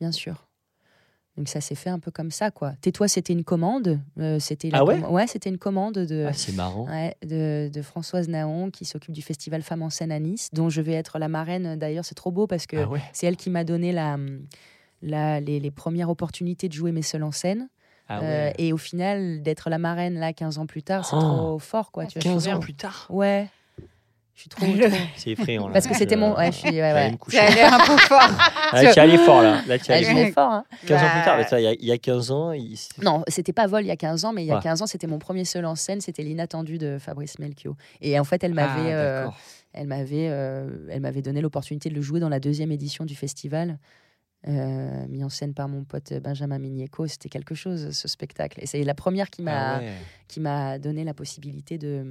Bien 0.00 0.12
sûr. 0.12 0.46
Donc 1.36 1.48
ça 1.48 1.60
s'est 1.60 1.74
fait 1.74 1.90
un 1.90 1.98
peu 1.98 2.10
comme 2.12 2.30
ça, 2.30 2.50
quoi. 2.52 2.74
Tais-toi, 2.80 3.08
c'était 3.08 3.32
une 3.32 3.42
commande. 3.42 4.00
euh, 4.20 4.38
c'était 4.38 4.70
Ah 4.72 4.84
ouais 4.84 5.00
ouais, 5.04 5.26
c'était 5.26 5.50
une 5.50 5.58
commande 5.58 5.94
de, 5.94 6.26
Ah, 6.28 6.32
c'est 6.32 6.52
marrant. 6.54 6.86
ouais, 6.86 7.16
de, 7.26 7.68
de 7.72 7.82
Françoise 7.82 8.28
Naon 8.28 8.70
qui 8.70 8.84
s'occupe 8.84 9.12
du 9.12 9.22
festival 9.22 9.62
Femmes 9.62 9.82
en 9.82 9.90
scène 9.90 10.12
à 10.12 10.20
Nice, 10.20 10.48
dont 10.52 10.68
je 10.70 10.80
vais 10.80 10.92
être 10.92 11.18
la 11.18 11.28
marraine. 11.28 11.76
D'ailleurs, 11.76 12.04
c'est 12.04 12.14
trop 12.14 12.30
beau 12.30 12.46
parce 12.46 12.66
que 12.66 12.76
Ah 12.76 12.88
ouais. 12.88 13.02
c'est 13.12 13.26
elle 13.26 13.36
qui 13.36 13.50
m'a 13.50 13.64
donné 13.64 13.90
la, 13.90 14.16
la- 15.02 15.40
les, 15.40 15.60
les 15.60 15.70
premières 15.70 16.08
opportunités 16.10 16.68
de 16.68 16.72
jouer 16.72 16.92
mes 16.92 17.02
seuls 17.02 17.24
en 17.24 17.32
scène. 17.32 17.68
Ah 18.08 18.20
Euh, 18.22 18.50
et 18.58 18.72
au 18.72 18.76
final, 18.76 19.42
d'être 19.42 19.70
la 19.70 19.78
marraine 19.78 20.18
là 20.18 20.32
15 20.34 20.58
ans 20.58 20.66
plus 20.66 20.82
tard, 20.82 21.04
c'est 21.06 21.16
Oh. 21.16 21.20
trop 21.20 21.58
fort, 21.58 21.90
quoi. 21.90 22.04
Tu 22.06 22.18
vois, 22.18 22.22
je 22.22 22.34
15 22.34 22.42
suis 22.44 22.52
ans 22.52 22.60
plus 22.60 22.74
tard. 22.74 23.06
Ouais. 23.10 23.48
Je 24.34 24.40
suis 24.40 24.48
trop. 24.50 24.66
C'est 25.16 25.30
effrayant 25.30 25.68
là. 25.68 25.72
Parce 25.74 25.86
que 25.86 25.94
c'était 25.94 26.16
mon. 26.16 26.34
Ouais, 26.36 26.50
je 26.50 26.56
suis. 26.58 26.70
ouais, 26.70 26.92
ouais. 26.92 27.12
un 27.62 27.78
peu 27.86 27.96
fort. 27.98 28.20
Ah, 28.76 28.80
tu 28.80 28.86
es 28.86 28.98
allé 28.98 29.16
fort 29.18 29.40
là. 29.42 29.62
Là 29.68 29.78
tu 29.78 29.92
es 29.92 29.94
allé 29.94 30.04
je 30.04 30.10
fort. 30.10 30.18
vais 30.18 30.32
fort, 30.32 30.50
hein. 30.52 30.64
15 30.86 31.02
ans 31.02 31.10
plus 31.10 31.22
tard. 31.22 31.36
Bah, 31.36 31.36
mais 31.38 31.44
ça, 31.48 31.60
Il 31.60 31.64
y, 31.64 31.66
a- 31.68 31.72
il 31.74 31.84
y 31.84 31.92
a 31.92 31.98
15 31.98 32.30
ans. 32.32 32.50
il- 32.50 32.76
Non, 33.02 33.22
c'était 33.28 33.52
pas 33.52 33.68
Vol 33.68 33.82
il 33.84 33.86
y 33.86 33.90
a 33.92 33.96
15 33.96 34.24
ans, 34.24 34.32
mais 34.32 34.42
il 34.42 34.46
y 34.48 34.50
a 34.50 34.56
Ouais. 34.56 34.62
15 34.62 34.82
ans, 34.82 34.86
c'était 34.88 35.06
mon 35.06 35.20
premier 35.20 35.44
seul 35.44 35.64
en 35.64 35.76
scène, 35.76 36.00
c'était 36.00 36.24
l'inattendu 36.24 36.76
de 36.78 36.98
Fabrice 36.98 37.38
Melchior. 37.38 37.76
Et 38.00 38.18
en 38.18 38.24
fait, 38.24 38.42
elle 38.42 38.54
m'avait, 38.54 38.92
Ah, 38.92 38.96
euh, 38.96 39.18
d'accord. 39.20 39.38
elle 39.74 39.86
m'avait, 39.86 40.28
euh, 40.30 40.68
elle 40.90 41.00
m'avait 41.02 41.22
donné 41.22 41.40
l'opportunité 41.40 41.88
de 41.88 41.94
le 41.94 42.00
jouer 42.02 42.18
dans 42.18 42.28
la 42.28 42.40
deuxième 42.40 42.72
édition 42.72 43.04
du 43.04 43.14
festival, 43.14 43.78
euh, 44.48 45.06
mis 45.08 45.22
en 45.22 45.28
scène 45.28 45.54
par 45.54 45.68
mon 45.68 45.84
pote 45.84 46.12
Benjamin 46.14 46.58
Migneco. 46.58 47.06
C'était 47.06 47.28
quelque 47.28 47.54
chose, 47.54 47.92
ce 47.92 48.08
spectacle. 48.08 48.58
Et 48.60 48.66
c'est 48.66 48.82
la 48.82 48.94
première 48.94 49.30
qui 49.30 49.42
m'a, 49.42 49.76
Ah 49.76 49.78
ouais. 49.78 49.92
qui 50.26 50.40
m'a 50.40 50.78
donné 50.80 51.04
la 51.04 51.14
possibilité 51.14 51.78
de 51.78 52.04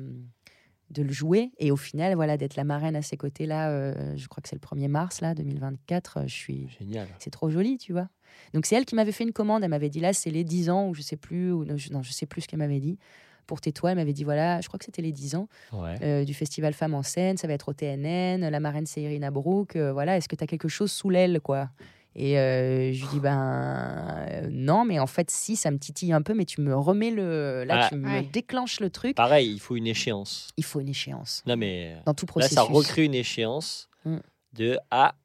de 0.94 1.04
le 1.04 1.12
jouer 1.12 1.52
et 1.58 1.72
au 1.72 1.76
final 1.76 2.16
voilà 2.16 2.38
d'être 2.38 2.56
la 2.56 2.64
marraine 2.64 2.96
à 2.96 3.02
ses 3.02 3.18
côtés 3.18 3.46
là 3.46 3.70
euh, 3.70 4.14
je 4.16 4.28
crois 4.28 4.42
que 4.42 4.48
c'est 4.50 4.56
le 4.56 4.62
1er 4.62 4.88
mars 4.88 5.20
là 5.22 5.34
2024 5.36 6.18
euh, 6.18 6.24
je 6.28 6.34
suis 6.34 6.70
Génial. 6.80 7.08
c'est 7.20 7.30
trop 7.32 7.50
joli, 7.50 7.78
tu 7.78 7.92
vois. 7.94 8.08
Donc 8.54 8.66
c'est 8.66 8.76
elle 8.76 8.86
qui 8.86 8.96
m'avait 8.96 9.12
fait 9.12 9.24
une 9.24 9.32
commande. 9.34 9.64
Elle 9.64 9.70
m'avait 9.70 9.90
dit 9.90 10.00
là, 10.00 10.12
c'est 10.14 10.32
les 10.32 10.44
10 10.44 10.70
ans 10.70 10.88
ou 10.90 10.94
je 10.96 11.02
sais 11.04 11.18
plus, 11.18 11.52
ou 11.52 11.66
non, 11.66 11.78
je, 11.78 11.92
non, 11.92 12.02
je 12.02 12.12
sais 12.12 12.26
plus 12.26 12.42
ce 12.42 12.48
qu'elle 12.48 12.60
m'avait 12.60 12.80
dit. 12.80 12.98
Pour 13.46 13.60
Tais-toi, 13.62 13.92
elle 13.92 13.98
m'avait 13.98 14.14
dit 14.14 14.24
voilà, 14.24 14.60
je 14.62 14.68
crois 14.68 14.80
que 14.80 14.86
c'était 14.86 15.02
les 15.04 15.12
10 15.12 15.36
ans 15.36 15.48
Ouais. 15.72 15.98
euh, 16.02 16.24
du 16.26 16.34
festival 16.34 16.74
Femmes 16.74 16.94
en 16.96 17.04
scène. 17.04 17.38
Ça 17.38 17.46
va 17.48 17.54
être 17.54 17.70
au 17.70 17.74
TNN. 17.74 18.48
La 18.50 18.60
marraine, 18.60 18.86
c'est 18.86 19.02
Irina 19.02 19.30
Brook. 19.32 19.76
euh, 19.76 19.92
voilà, 19.94 20.18
est-ce 20.18 20.28
que 20.30 20.36
tu 20.36 20.44
as 20.44 20.48
quelque 20.48 20.68
chose 20.68 20.92
sous 20.92 21.10
l'aile, 21.10 21.42
quoi? 21.42 21.70
Et 22.16 22.38
euh, 22.38 22.94
je 22.94 23.02
lui 23.02 23.08
dis 23.14 23.20
ben 23.20 24.26
euh, 24.30 24.48
non, 24.52 24.86
mais 24.86 25.00
en 25.00 25.08
fait 25.08 25.32
si 25.32 25.56
ça 25.56 25.72
me 25.72 25.80
titille 25.80 26.14
un 26.14 26.22
peu, 26.22 26.34
mais 26.36 26.46
tu 26.46 26.62
me 26.62 26.76
remets 26.76 27.10
le 27.12 27.64
là, 27.64 27.82
Ah. 27.86 27.90
tu 27.90 27.96
me 27.96 28.08
Ouais. 28.08 28.22
déclenches 28.32 28.80
le 28.80 28.90
truc. 28.92 29.16
Pareil, 29.16 29.52
il 29.54 29.60
faut 29.60 29.76
une 29.76 29.88
échéance. 29.88 30.50
Il 30.58 30.64
faut 30.64 30.80
une 30.80 30.90
échéance 30.90 31.42
Non, 31.48 31.56
mais 31.58 31.98
dans 32.06 32.14
tout 32.14 32.26
là, 32.28 32.32
processus. 32.32 32.56
ça 32.56 32.62
recrée 32.62 33.06
une 33.06 33.16
échéance 33.16 33.90
Mm. 34.06 34.18
de 34.54 34.78
Ah, 34.92 35.16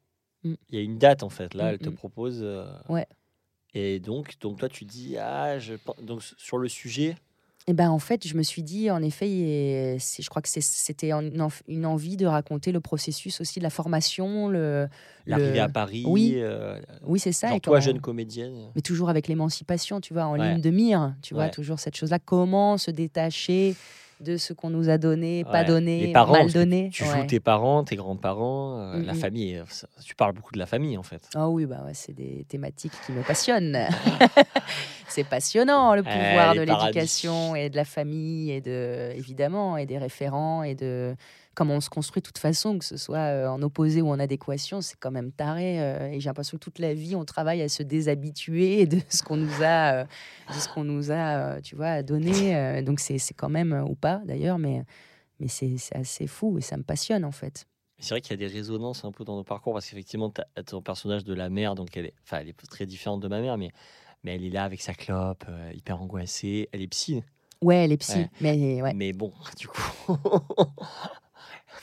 il 0.43 0.51
Mm. 0.51 0.55
y 0.71 0.77
a 0.77 0.81
une 0.81 0.97
date 0.97 1.21
en 1.23 1.29
fait. 1.29 1.53
Là, 1.53 1.65
Mm, 1.65 1.67
elle 1.73 1.79
te 1.79 1.89
propose. 1.89 2.39
euh, 2.41 2.65
Ouais. 2.87 3.05
Et 3.75 3.99
donc, 3.99 4.39
donc, 4.39 4.57
toi, 4.57 4.67
tu 4.69 4.83
dis 4.85 5.15
Ah, 5.17 5.59
je... 5.59 5.75
donc, 6.01 6.23
sur 6.23 6.57
le 6.57 6.67
sujet. 6.69 7.15
Et 7.69 7.73
ben 7.73 7.91
en 7.91 7.99
fait, 7.99 8.27
je 8.27 8.35
me 8.35 8.41
suis 8.41 8.63
dit, 8.63 8.89
en 8.89 8.99
effet, 9.03 9.27
je 9.99 10.27
crois 10.29 10.41
que 10.41 10.49
c'était 10.49 11.11
une, 11.11 11.85
envie 11.85 12.17
de 12.17 12.25
raconter 12.25 12.71
le 12.71 12.79
processus 12.79 13.39
aussi 13.41 13.59
de 13.59 13.63
la 13.63 13.69
formation, 13.69 14.47
le, 14.47 14.87
L'arrivée 15.27 15.53
le- 15.53 15.61
à 15.61 15.69
Paris, 15.69 16.03
Oui. 16.07 16.33
euh, 16.37 16.79
oui 17.05 17.19
c'est 17.19 17.31
ça. 17.31 17.49
genre 17.49 17.57
et 17.57 17.59
toi, 17.59 17.79
jeune 17.79 18.01
comédienne. 18.01 18.71
mais 18.75 18.81
toujours 18.81 19.11
avec 19.11 19.27
l'émancipation, 19.27 20.01
tu 20.01 20.15
vois, 20.15 20.25
en 20.25 20.31
Ouais. 20.39 20.53
ligne 20.53 20.61
de 20.61 20.69
mire, 20.71 21.13
tu 21.21 21.35
vois, 21.35 21.49
toujours 21.49 21.79
cette 21.79 21.95
chose-là. 21.95 22.17
Comment 22.17 22.79
se 22.79 22.89
détacher 22.89 23.75
de 24.19 24.35
ce 24.37 24.51
qu'on 24.53 24.69
nous 24.69 24.89
a 24.89 24.97
donné, 24.97 25.45
pas 25.45 25.63
donné, 25.63 26.07
Les 26.07 26.11
parents, 26.11 26.33
mal 26.33 26.51
donné. 26.51 26.89
Tu 26.91 27.03
ouais. 27.03 27.09
joues 27.09 27.25
tes 27.25 27.39
parents, 27.39 27.83
tes 27.85 27.95
grands-parents, 27.95 28.77
euh, 28.79 28.97
Mm, 28.99 29.05
la 29.05 29.13
mm. 29.13 29.15
famille. 29.15 29.55
euh, 29.57 29.63
ça- 29.69 29.87
tu 30.03 30.13
parles 30.15 30.33
beaucoup 30.33 30.51
de 30.53 30.59
la 30.59 30.65
famille 30.65 30.97
en 30.97 31.03
fait. 31.03 31.21
Ah 31.35 31.47
oui, 31.49 31.65
bah 31.65 31.81
ouais, 31.85 31.93
c'est 31.93 32.11
des 32.13 32.45
thématiques 32.49 32.99
qui 33.05 33.11
me 33.13 33.23
passionnent. 33.23 33.77
c'est 35.07 35.23
passionnant 35.23 35.95
le 35.95 36.03
pouvoir 36.03 36.53
de 36.55 36.61
l'éducation 36.61 37.55
et 37.55 37.69
de 37.69 37.75
la 37.75 37.85
famille 37.85 38.51
et 38.51 38.61
de 38.61 39.11
évidemment 39.15 39.77
et 39.77 39.85
des 39.85 39.97
référents 39.97 40.63
et 40.63 40.75
de 40.75 41.15
comment 41.59 41.75
on 41.75 41.81
se 41.81 41.89
construit 41.89 42.21
de 42.21 42.25
toute 42.25 42.37
façon, 42.37 42.79
que 42.79 42.85
ce 42.85 42.97
soit 42.97 43.17
euh, 43.17 43.47
en 43.47 43.61
opposé 43.61 44.01
ou 44.01 44.09
en 44.09 44.17
adéquation, 44.19 44.81
c'est 44.81 44.97
quand 44.99 45.11
même 45.11 45.31
taré. 45.31 45.79
euh, 45.81 46.07
et 46.09 46.19
j'ai 46.19 46.29
l'impression 46.29 46.57
que 46.57 46.63
toute 46.63 46.79
la 46.79 46.93
vie, 46.93 47.15
on 47.15 47.25
travaille 47.25 47.61
à 47.61 47.69
se 47.69 47.83
déshabituer 47.83 48.85
de 48.87 48.99
ce 49.09 49.21
qu'on 49.21 49.37
nous 49.37 49.61
a, 49.61 49.93
euh, 49.93 50.03
de 50.47 50.53
ce 50.53 50.67
qu'on 50.69 50.83
nous 50.85 51.11
a, 51.11 51.61
tu 51.61 51.75
vois, 51.75 52.01
donné. 52.01 52.81
donc 52.83 52.99
c'est 52.99 53.17
c'est 53.19 53.33
quand 53.35 53.49
même 53.49 53.73
ou 53.87 53.93
pas 53.95 54.21
d'ailleurs, 54.25 54.57
mais 54.57 54.83
mais 55.39 55.47
c'est 55.47 55.77
c'est 55.77 55.95
assez 55.95 56.27
fou 56.27 56.57
et 56.57 56.61
ça 56.61 56.77
me 56.77 56.83
passionne 56.83 57.23
en 57.25 57.31
fait. 57.31 57.65
C'est 57.99 58.11
vrai 58.13 58.21
qu'il 58.21 58.31
y 58.39 58.43
a 58.43 58.47
des 58.47 58.53
résonances 58.53 59.03
un 59.03 59.11
peu 59.11 59.25
dans 59.25 59.35
nos 59.35 59.43
parcours 59.43 59.73
parce 59.73 59.85
qu'effectivement, 59.89 60.31
ton 60.65 60.81
personnage 60.81 61.25
de 61.25 61.33
la 61.33 61.49
mère, 61.49 61.75
donc 61.75 61.97
elle 61.97 62.05
est, 62.05 62.13
enfin, 62.23 62.37
elle 62.39 62.47
est 62.47 62.55
très 62.69 62.85
différente 62.85 63.19
de 63.21 63.27
ma 63.27 63.41
mère, 63.41 63.57
mais, 63.57 63.71
mais 64.23 64.35
elle 64.35 64.45
est 64.45 64.49
là 64.49 64.63
avec 64.63 64.81
sa 64.81 64.93
clope, 64.93 65.43
euh, 65.49 65.71
hyper 65.75 66.01
angoissée. 66.01 66.69
Elle 66.71 66.81
est 66.81 66.87
psy, 66.87 67.21
Ouais, 67.61 67.87
les 67.87 67.97
psy, 67.97 68.19
Ouais. 68.19 68.29
mais 68.39 68.81
ouais. 68.81 68.93
mais 68.93 69.11
bon, 69.11 69.33
du 69.59 69.67
coup. 69.67 70.15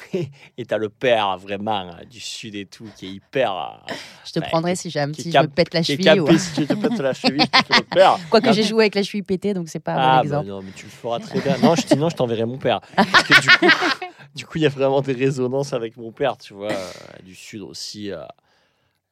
et 0.58 0.64
t'as 0.66 0.78
le 0.78 0.88
père 0.88 1.36
vraiment 1.38 1.90
euh, 1.94 2.04
du 2.04 2.20
sud 2.20 2.54
et 2.54 2.66
tout 2.66 2.90
qui 2.96 3.06
est 3.06 3.10
hyper. 3.10 3.52
euh, 3.88 3.94
Je 4.24 4.32
te 4.32 4.40
Bah, 4.40 4.46
prendrai 4.46 4.76
si 4.76 4.90
j'ai 4.90 5.00
un 5.00 5.10
petit, 5.10 5.30
je 5.32 5.38
me 5.38 5.46
pète 5.48 5.74
la 5.74 5.82
cheville. 5.82 6.20
ou- 6.20 6.24
capé 6.26 6.38
si 6.38 6.52
tu 6.52 6.66
te 6.66 6.74
pètes 6.74 6.98
la 7.00 7.12
cheville, 7.14 7.42
je 7.54 7.60
te 7.60 7.66
fais 7.66 7.74
le 7.80 7.84
père. 7.94 8.18
Quoique 8.30 8.52
j'ai 8.52 8.62
joué 8.62 8.84
avec 8.84 8.94
la 8.94 9.02
cheville 9.02 9.22
pétée, 9.22 9.54
donc 9.54 9.68
c'est 9.68 9.80
pas 9.80 9.94
un 9.94 9.98
Ah, 10.18 10.22
bon 10.22 10.28
bah 10.30 10.42
non, 10.44 10.62
mais 10.62 10.72
tu 10.72 10.86
le 10.86 10.90
feras 10.92 11.20
très 11.20 11.40
bien. 11.40 11.58
Non, 11.58 11.74
je, 11.74 11.86
sinon, 11.86 12.08
je 12.08 12.16
t'enverrai 12.16 12.44
mon 12.44 12.58
père. 12.58 12.80
Parce 12.96 13.24
que 13.24 13.40
du 13.40 13.50
coup, 13.50 13.66
du 14.34 14.46
coup, 14.46 14.58
il 14.58 14.62
y 14.62 14.66
a 14.66 14.70
vraiment 14.70 15.00
des 15.00 15.12
résonances 15.12 15.72
avec 15.72 15.96
mon 15.96 16.12
père, 16.12 16.36
tu 16.36 16.54
vois, 16.54 16.72
euh, 16.72 16.92
du 17.22 17.34
sud 17.34 17.62
aussi. 17.62 18.10
euh, 18.10 18.22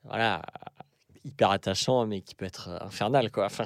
voilà, 0.05 0.43
hyper 1.24 1.51
attachant, 1.51 2.07
mais 2.07 2.20
qui 2.20 2.35
peut 2.35 2.45
être 2.45 2.68
infernal, 2.82 3.30
quoi. 3.30 3.47
Enfin, 3.47 3.64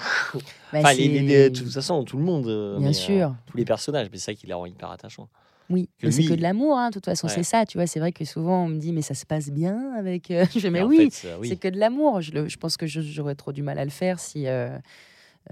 Bah, 0.73 0.79
enfin, 0.81 0.93
les- 0.93 1.09
les- 1.09 1.17
c'est- 1.19 1.23
les- 1.23 1.51
de 1.51 1.59
toute 1.59 1.73
façon, 1.73 2.05
tout 2.05 2.17
le 2.17 2.23
monde. 2.23 2.45
Bien 2.47 2.79
mais, 2.81 2.87
euh, 2.89 2.91
sûr. 2.93 3.35
tous 3.47 3.57
les 3.57 3.65
personnages, 3.65 4.09
mais 4.13 4.19
c'est 4.19 4.27
ça 4.27 4.35
qui 4.35 4.47
les 4.47 4.53
rend 4.55 4.67
hyper 4.67 4.91
attachants. 4.91 5.29
Oui, 5.71 5.91
que 5.99 6.07
mais 6.07 6.13
c'est 6.13 6.25
que 6.25 6.35
de 6.35 6.41
l'amour, 6.43 6.79
hein, 6.79 6.89
de 6.89 6.95
toute 6.95 7.05
façon, 7.05 7.27
Ouais. 7.27 7.33
c'est 7.35 7.43
ça, 7.43 7.67
tu 7.67 7.77
vois. 7.79 7.87
C'est 7.87 8.01
vrai 8.01 8.13
que 8.13 8.25
souvent 8.25 8.65
on 8.65 8.69
me 8.69 8.79
dit, 8.79 8.93
mais 8.93 9.03
ça 9.03 9.15
se 9.15 9.27
passe 9.27 9.51
bien 9.51 9.93
avec. 9.99 10.31
euh, 10.31 10.45
Je 10.57 10.69
mais 10.69 10.81
en 10.81 10.87
oui, 10.87 11.11
fait, 11.11 11.29
euh, 11.29 11.37
oui. 11.41 11.49
c'est 11.49 11.57
que 11.57 11.69
de 11.69 11.79
l'amour. 11.79 12.21
Je, 12.23 12.57
pense 12.57 12.77
que 12.77 12.87
j'aurais 12.87 13.35
trop 13.35 13.53
du 13.53 13.63
mal 13.63 13.79
à 13.79 13.85
le 13.85 13.91
faire 13.91 14.19
si, 14.19 14.47
euh, 14.47 14.71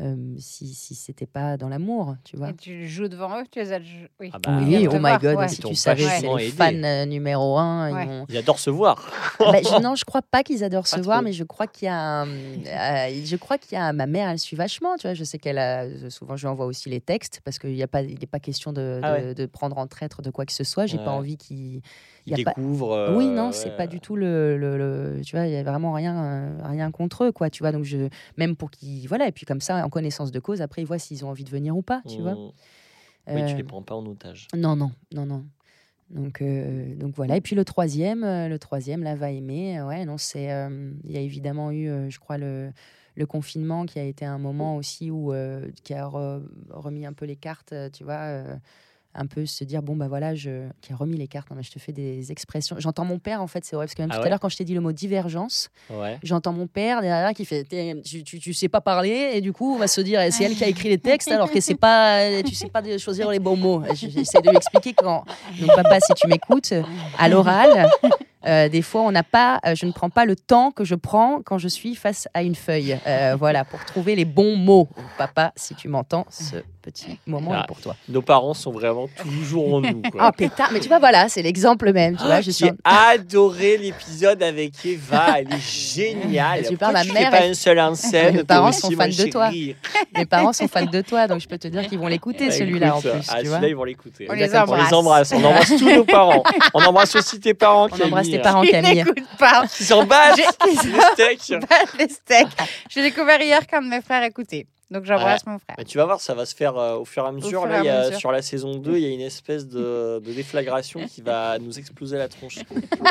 euh, 0.01 0.35
si, 0.39 0.73
si 0.75 0.95
c'était 0.95 1.27
pas 1.27 1.57
dans 1.57 1.69
l'amour, 1.69 2.17
tu 2.25 2.37
vois. 2.37 2.51
Et 2.51 2.55
tu 2.55 2.87
joues 2.89 3.09
devant 3.09 3.41
eux, 3.41 3.45
tu 3.51 3.59
les 3.61 3.73
as. 3.73 3.79
Oui. 4.21 4.31
Ah 4.33 4.39
bah, 4.39 4.59
oui, 4.63 4.87
oh 4.91 4.95
my 4.95 4.99
voir, 5.01 5.21
god, 5.21 5.37
ouais. 5.37 5.49
si 5.49 5.61
tu 5.63 5.75
savais, 5.75 6.05
c'est 6.21 6.35
les 6.37 6.51
fans 6.51 6.71
euh, 6.85 7.05
numéro 7.07 7.59
un. 7.59 7.93
Ouais. 7.93 8.25
Ils 8.29 8.37
adorent 8.37 8.59
se 8.59 8.71
voir. 8.71 9.11
Bah, 9.39 9.53
je- 9.63 9.83
non, 9.83 9.95
je 9.95 10.05
crois 10.05 10.23
pas 10.23 10.43
qu'ils 10.43 10.65
adorent 10.65 10.87
se 10.87 10.99
voir, 11.01 11.21
mais 11.23 11.33
je 11.35 11.45
crois 11.45 11.67
qu'il 11.67 11.87
y 11.87 11.89
a, 11.91 12.23
un- 12.23 12.27
euh, 12.27 13.21
je 13.25 13.37
crois 13.37 13.59
qu'il 13.59 13.77
y 13.77 13.81
a 13.81 13.93
ma 13.93 14.07
mère, 14.07 14.31
elle 14.31 14.39
suit 14.39 14.57
vachement, 14.57 14.97
tu 14.97 15.07
vois. 15.07 15.15
Je 15.15 15.25
sais 15.25 15.39
qu'elle 15.39 15.59
a 15.59 15.87
souvent, 16.11 16.37
je 16.37 16.47
lui 16.47 16.51
envoie 16.51 16.65
aussi 16.67 16.89
les 16.89 17.01
textes 17.01 17.41
parce 17.45 17.59
qu'il 17.59 17.75
n'y 17.75 17.83
a 17.83 17.87
pas, 17.87 18.03
il 18.03 18.19
n'est 18.19 18.27
pas 18.27 18.41
question 18.41 18.73
de, 18.73 19.01
Ah 19.03 19.21
de, 19.21 19.33
de 19.35 19.47
prendre 19.47 19.77
en 19.79 19.87
traître 19.87 20.23
de 20.23 20.31
quoi 20.31 20.47
que 20.47 20.53
ce 20.53 20.65
soit. 20.65 20.87
J'ai 20.87 20.97
pas 20.99 21.11
envie 21.11 21.37
qu'il. 21.37 21.81
Ils 22.29 22.37
y 22.37 22.41
a 22.41 22.45
pas- 22.45 22.55
découvrent. 22.57 22.91
euh, 22.93 23.17
oui, 23.17 23.29
non, 23.29 23.53
c'est 23.53 23.77
pas 23.77 23.87
du 23.87 24.01
tout 24.01 24.17
le, 24.17 24.57
le- 24.59 24.77
le- 24.77 25.21
tu 25.25 25.37
vois, 25.37 25.47
il 25.47 25.53
y 25.53 25.57
a 25.57 25.63
vraiment 25.63 25.93
rien, 25.93 26.17
euh, 26.25 26.51
rien 26.65 26.91
contre 26.91 27.23
eux, 27.25 27.31
quoi. 27.31 27.51
Tu 27.51 27.63
vois, 27.63 27.71
donc 27.71 27.85
je, 27.85 28.09
même 28.37 28.57
pour 28.57 28.73
qu'ils, 28.73 29.07
voilà, 29.07 29.29
et 29.29 29.33
puis 29.33 29.47
comme 29.47 29.61
ça, 29.61 29.86
en 29.87 29.91
connaissance 29.91 30.31
de 30.33 30.41
cause, 30.41 30.61
après 30.63 30.83
ils 30.83 30.87
voient 30.87 30.99
s'ils 30.99 31.25
ont 31.25 31.29
envie 31.31 31.45
de 31.45 31.51
venir 31.51 31.77
ou 31.77 31.83
pas, 31.83 32.03
tu 32.07 32.21
vois. 32.23 32.35
Mm. 32.35 32.51
Oui, 33.35 33.45
tu 33.47 33.55
Euh, 33.55 33.57
les 33.57 33.65
prends 33.65 33.83
pas 33.83 33.95
en 33.95 34.05
otage. 34.07 34.49
non, 34.55 34.77
non, 34.77 34.91
non, 35.15 35.27
non. 35.27 35.45
Donc, 36.11 36.41
euh, 36.41 36.95
donc 36.95 37.15
voilà. 37.17 37.37
Et 37.37 37.41
puis 37.41 37.57
le 37.57 37.65
troisième, 37.65 38.23
euh, 38.23 38.49
le 38.49 38.59
troisième, 38.61 39.03
là, 39.03 39.17
va 39.17 39.31
aimer. 39.33 39.83
Ouais, 39.83 40.05
non, 40.05 40.19
c'est. 40.19 40.53
euh, 40.53 40.93
Il 41.05 41.11
y 41.11 41.17
a 41.17 41.21
évidemment 41.21 41.73
eu, 41.73 41.89
euh, 41.89 42.09
je 42.11 42.21
crois, 42.21 42.39
le, 42.39 42.71
le 43.17 43.27
confinement 43.27 43.87
qui 43.87 43.99
a 43.99 44.05
été 44.05 44.25
un 44.25 44.39
moment 44.39 44.77
aussi 44.77 45.11
où 45.11 45.33
qui 45.83 45.95
a 45.95 46.07
re- 46.07 46.45
remis 46.71 47.07
un 47.07 47.13
peu 47.13 47.25
les 47.27 47.37
cartes, 47.37 47.75
tu 47.93 48.05
vois. 48.05 48.45
Un 49.17 49.27
peu 49.27 49.47
se 49.47 49.65
dire 49.65 49.83
bon 49.83 49.97
bah 49.97 50.09
voilà 50.09 50.35
je 50.35 50.69
qui 50.81 50.93
a 50.93 50.97
remis 50.97 51.17
les 51.17 51.27
cartes 51.29 51.51
non, 51.51 51.57
mais 51.57 51.63
je 51.63 51.71
te 51.71 51.79
fais 51.79 51.93
des 51.93 52.31
expressions. 52.33 52.77
J'entends 52.79 53.05
mon 53.05 53.19
père 53.19 53.41
en 53.43 53.47
fait 53.47 53.65
c'est 53.65 53.75
vrai 53.77 53.87
parce 53.87 53.95
que 53.95 54.03
même 54.03 54.11
Ah 54.13 54.17
tout 54.17 54.21
ouais 54.21 54.27
à 54.27 54.31
l'heure 54.31 54.41
quand 54.41 54.49
je 54.49 54.57
t'ai 54.57 54.65
dit 54.65 54.75
le 54.75 54.81
mot 54.81 54.93
divergence 54.93 55.69
Ouais. 55.91 56.19
j'entends 56.23 56.53
mon 56.53 56.67
père 56.67 57.01
derrière 57.01 57.33
qui 57.33 57.45
fait 57.45 57.65
tu, 58.05 58.23
tu, 58.25 58.39
tu 58.39 58.53
sais 58.55 58.69
pas 58.69 58.81
parler 58.81 59.31
et 59.35 59.41
du 59.41 59.53
coup 59.53 59.75
on 59.75 59.79
va 59.79 59.87
se 59.89 60.01
dire 60.01 60.21
c'est 60.31 60.45
elle 60.45 60.55
qui 60.55 60.65
a 60.65 60.69
écrit 60.69 60.89
les 60.89 60.99
textes 60.99 61.31
alors 61.31 61.51
que 61.51 61.61
c'est 61.61 61.75
pas 61.75 62.43
tu 62.43 62.55
sais 62.55 62.69
pas 62.69 62.83
choisir 62.99 63.31
les 63.31 63.39
bons 63.39 63.57
mots. 63.57 63.83
J'essaie 63.95 64.41
de 64.43 64.51
lui 64.51 64.57
expliquer 64.57 64.93
quand 64.95 65.25
donc 65.61 65.75
papa 65.75 65.99
si 66.01 66.13
tu 66.15 66.27
m'écoutes 66.29 66.73
à 67.19 67.29
l'oral 67.29 67.89
euh, 68.47 68.69
des 68.69 68.83
fois 68.83 69.03
on 69.03 69.11
n'a 69.11 69.23
pas 69.25 69.61
euh, 69.67 69.75
je 69.75 69.87
ne 69.87 69.93
prends 69.93 70.11
pas 70.11 70.25
le 70.25 70.37
temps 70.37 70.71
que 70.71 70.85
je 70.85 70.95
prends 70.95 71.41
quand 71.45 71.59
je 71.59 71.67
suis 71.69 71.95
face 71.97 72.29
à 72.35 72.43
une 72.43 72.55
feuille. 72.55 72.97
Euh, 73.07 73.35
voilà 73.39 73.65
pour 73.65 73.85
trouver 73.85 74.15
les 74.15 74.25
bons 74.25 74.57
mots. 74.57 74.89
Papa 75.19 75.53
si 75.57 75.75
tu 75.75 75.89
m'entends 75.89 76.27
ce 76.31 76.57
petit 76.91 77.19
moment 77.27 77.53
Ah. 77.55 77.63
est 77.63 77.67
pour 77.67 77.81
toi 77.81 77.97
Nos 78.09 78.23
parents 78.23 78.55
sont 78.55 78.71
vraiment 78.73 79.09
toujours 79.23 79.75
en 79.75 79.81
nous. 79.81 80.03
oh 80.05 80.11
Quoi. 80.11 80.33
pétard 80.37 80.71
mais 80.73 80.81
tu 80.81 80.89
vois 80.89 80.99
voilà 80.99 81.29
c'est 81.29 81.43
l'exemple 81.43 81.93
même 81.93 82.17
tu 82.17 82.25
vois 82.25 82.41
je 82.41 82.47
J'ai 82.51 82.69
sens 82.69 82.71
adoré 82.85 83.77
l'épisode 83.79 84.43
avec 84.43 84.73
Eva, 84.85 85.39
elle 85.39 85.53
est 85.53 85.61
géniale. 85.61 86.65
Tu 86.69 86.77
parles, 86.77 86.93
ma 86.95 87.05
tu 87.05 87.13
mère, 87.13 87.25
fais 87.25 87.31
pas 87.39 87.45
elle- 87.45 87.51
un 87.51 87.55
seul 87.55 87.79
en 87.81 87.95
scène 87.95 88.37
Mes 88.37 88.45
parents 88.45 88.73
sont 88.73 88.91
fans 88.91 89.09
de 89.09 89.31
toi. 89.31 89.51
mes 89.51 90.27
parents 90.27 90.53
sont 90.53 90.69
fans 90.69 90.85
de 90.87 91.01
toi 91.01 91.27
donc 91.29 91.41
je 91.41 91.49
peux 91.49 91.59
te 91.59 91.69
dire 91.69 91.87
qu'ils 91.89 91.99
vont 91.99 92.07
l'écouter 92.09 92.47
Bah, 92.49 92.53
celui-là 92.53 92.97
en 92.97 93.01
plus 93.01 93.11
ah, 93.11 93.41
tu 93.41 93.47
vois 93.49 93.57
celui-là, 93.57 93.69
ils 93.69 93.77
vont 93.77 93.85
l'écouter. 93.85 94.27
On 94.29 94.33
On 94.33 94.35
les 94.37 94.47
les 94.47 94.55
embrasse. 94.57 95.33
On 95.33 95.45
embrasse 95.45 95.69
tous 95.77 95.91
nos 95.91 96.05
parents. 96.05 96.43
On 96.75 96.83
embrasse 96.85 97.15
aussi 97.17 97.41
tes 97.41 97.55
parents. 97.55 97.89
on 97.93 98.07
embrasse 98.07 98.27
tes 98.27 98.33
Camille. 98.33 98.43
parents 98.43 98.63
Ils 98.63 98.71
Camille 98.71 98.95
n'écoutent 98.95 99.37
pas. 99.39 99.65
Ils 99.81 99.85
s'en 99.85 100.05
battent. 100.05 100.37
Les 100.67 100.75
steaks. 100.77 101.63
Steaks. 102.11 102.49
J'ai 102.89 103.03
découvert 103.03 103.41
hier 103.41 103.67
qu'un 103.67 103.83
de 103.83 103.89
mes 103.89 104.01
frères 104.01 104.23
écoutait. 104.23 104.67
Donc 104.91 105.05
j'embrasse 105.05 105.45
mon 105.47 105.59
frère. 105.59 105.75
Mais 105.79 105.85
tu 105.85 105.99
vas 105.99 106.05
voir, 106.05 106.21
ça 106.21 106.35
va 106.35 106.47
se 106.47 106.55
faire 106.55 106.77
euh, 106.77 106.97
au 106.97 107.05
fur 107.05 107.25
et 107.25 107.29
à 107.29 107.33
mesure. 107.33 107.67
Là, 107.67 107.77
et 107.77 107.79
à 107.79 107.83
il 107.83 107.87
y 107.87 107.89
a- 107.89 108.05
mesure. 108.05 108.19
sur 108.21 108.31
la 108.33 108.41
saison 108.43 108.77
2, 108.77 108.97
il 108.97 109.03
y 109.03 109.07
a 109.07 109.11
une 109.11 109.21
espèce 109.21 109.67
de, 109.67 110.21
de 110.25 110.33
déflagration 110.33 111.05
qui 111.07 111.23
va 111.23 111.59
nous 111.59 111.79
exploser 111.79 112.17
la 112.19 112.29
tronche. 112.29 112.59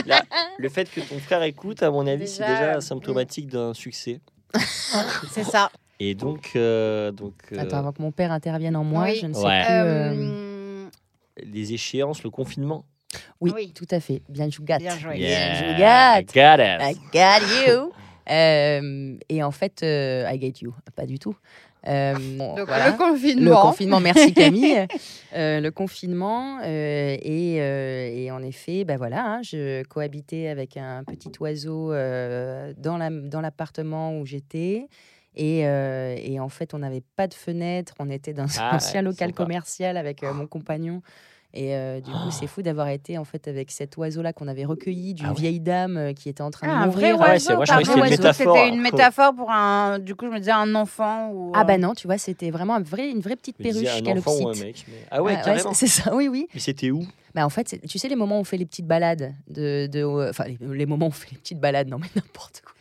Là, 0.06 0.24
le 0.58 0.70
fait 0.70 0.90
que 0.90 1.02
ton 1.02 1.20
frère 1.20 1.44
écoute, 1.44 1.84
à 1.84 1.92
mon 1.92 2.08
avis, 2.08 2.28
c'est 2.30 2.46
Déjà, 2.48 2.78
mm. 2.78 2.82
symptomatique 2.82 3.48
d'un 3.48 3.74
succès. 3.74 4.22
C'est 5.32 5.44
ça. 5.44 5.70
Et 6.00 6.16
donc, 6.16 6.52
euh, 6.56 7.12
donc 7.12 7.34
euh, 7.52 7.60
Attends, 7.60 7.78
avant 7.78 7.92
que 7.92 8.02
mon 8.02 8.12
père 8.12 8.32
intervienne 8.32 8.76
en 8.78 8.84
moi, 8.84 9.04
Oui. 9.04 9.18
je 9.22 9.26
ne 9.28 9.34
sais 9.34 9.46
Ouais. 9.46 10.14
plus. 10.16 11.46
les 11.52 11.74
échéances, 11.74 12.24
le 12.24 12.30
confinement. 12.30 12.86
Oui, 13.42 13.52
Oui. 13.54 13.74
tout 13.74 13.88
à 13.92 14.00
fait. 14.00 14.22
Bien 14.30 14.50
joué. 14.50 14.66
Bien 14.66 14.80
joué. 14.98 15.16
Bien 15.18 15.54
joué. 15.56 15.72
I 15.72 16.26
got 16.26 16.58
it. 16.64 16.82
I 16.82 17.00
got 17.14 17.68
you. 17.68 17.92
Euh, 18.28 19.18
et 19.30 19.44
en 19.44 19.52
fait, 19.52 19.84
euh, 19.84 20.28
I 20.28 20.42
get 20.42 20.54
you. 20.62 20.74
Pas 20.96 21.06
du 21.06 21.20
tout. 21.20 21.36
Euh, 21.88 22.16
bon, 22.38 22.56
Donc 22.56 22.68
voilà. 22.68 22.92
le 22.92 22.98
confinement. 22.98 23.50
Le 23.52 23.56
confinement, 23.62 24.00
merci 24.00 24.34
Camille. 24.34 24.88
Euh, 25.36 25.60
le 25.60 25.72
confinement 25.72 26.60
euh, 26.64 27.16
et, 27.22 27.58
euh, 27.62 28.10
et 28.12 28.32
en 28.32 28.42
effet, 28.42 28.86
ben 28.86 28.98
voilà, 28.98 29.26
hein, 29.26 29.42
je 29.44 29.84
cohabitais 29.84 30.48
avec 30.48 30.78
un 30.78 31.04
petit 31.04 31.32
oiseau 31.40 31.92
euh, 31.94 32.74
dans 32.78 32.98
la- 32.98 33.10
dans 33.10 33.42
l'appartement 33.42 34.18
où 34.18 34.26
j'étais. 34.26 34.88
Et, 35.38 35.68
euh, 35.68 36.16
et 36.18 36.40
en 36.40 36.48
fait, 36.50 36.74
on 36.74 36.80
n'avait 36.80 37.04
pas 37.18 37.28
de 37.28 37.34
fenêtre. 37.34 37.94
On 38.00 38.10
était 38.10 38.34
dans 38.34 38.44
un 38.44 38.70
Ah, 38.72 38.76
ancien 38.78 39.02
ouais, 39.02 39.06
local 39.06 39.30
sympa. 39.30 39.44
commercial 39.44 39.98
avec 39.98 40.24
euh, 40.24 40.34
mon 40.34 40.48
compagnon. 40.48 41.02
Et 41.58 41.74
euh, 41.74 42.02
du 42.02 42.12
coup, 42.12 42.32
c'est 42.32 42.48
fou 42.48 42.62
d'avoir 42.62 42.90
été 42.90 43.18
en 43.18 43.24
fait 43.24 43.48
avec 43.48 43.72
cet 43.72 43.96
oiseau-là 43.96 44.34
qu'on 44.34 44.48
avait 44.50 44.66
recueilli 44.66 45.14
d'une 45.14 45.28
Ah 45.28 45.30
ouais. 45.30 45.36
vieille 45.40 45.60
dame 45.62 45.96
euh, 45.96 46.12
qui 46.14 46.28
était 46.28 46.42
en 46.44 46.52
train 46.52 46.68
Ah, 46.70 46.84
de 46.84 46.84
un 46.84 46.88
vrai 46.92 47.14
mourir. 47.14 47.16
Ah 47.22 47.24
ouais, 47.24 47.30
un 47.30 47.36
que 47.36 47.40
c'était 47.40 47.94
une 47.94 48.00
oiseau, 48.02 48.10
métaphore. 48.12 48.56
C'était 48.58 48.70
une 48.76 48.82
métaphore 48.82 49.34
pour 49.36 49.50
un. 49.52 50.00
Du 50.00 50.16
coup, 50.16 50.26
je 50.26 50.32
me 50.32 50.40
disais 50.40 50.52
un 50.52 50.76
enfant 50.76 51.32
ou. 51.32 51.54
Ah 51.56 51.62
euh, 51.62 51.64
bah 51.64 51.78
non, 51.78 51.94
tu 51.94 52.08
vois, 52.08 52.18
c'était 52.18 52.52
vraiment 52.52 52.76
un 52.76 52.82
vrai, 52.82 53.10
une 53.10 53.22
vraie 53.22 53.38
petite 53.38 53.58
perruche 53.58 53.88
un 53.88 54.06
enfant 54.18 54.32
ou 54.32 54.36
un 54.50 54.54
calopsite. 54.54 54.64
mec. 54.66 54.86
mais- 54.90 54.94
Ah 55.12 55.24
ouais, 55.24 55.36
Ah, 55.40 55.44
carrément. 55.46 55.74
c'est 55.74 55.88
ça, 55.88 56.14
oui, 56.14 56.28
oui. 56.28 56.48
mais 56.54 56.60
c'était 56.60 56.92
où? 56.92 57.06
Bah 57.34 57.46
en 57.46 57.50
fait, 57.50 57.80
tu 57.88 57.98
sais 58.00 58.10
les 58.10 58.16
moments 58.16 58.38
où 58.38 58.42
on 58.42 58.46
fait 58.46 58.58
les 58.58 58.66
petites 58.66 58.88
balades 58.88 59.34
de, 59.50 59.88
de 59.88 60.00
euh, 60.04 60.30
enfin 60.30 60.46
les, 60.46 60.58
les 60.62 60.86
moments 60.86 61.06
où 61.08 61.10
on 61.10 61.12
fait 61.12 61.32
les 61.32 61.38
petites 61.38 61.60
balades, 61.60 61.88
non 61.88 62.00
mais 62.00 62.08
n'importe 62.16 62.62
quoi. 62.66 62.74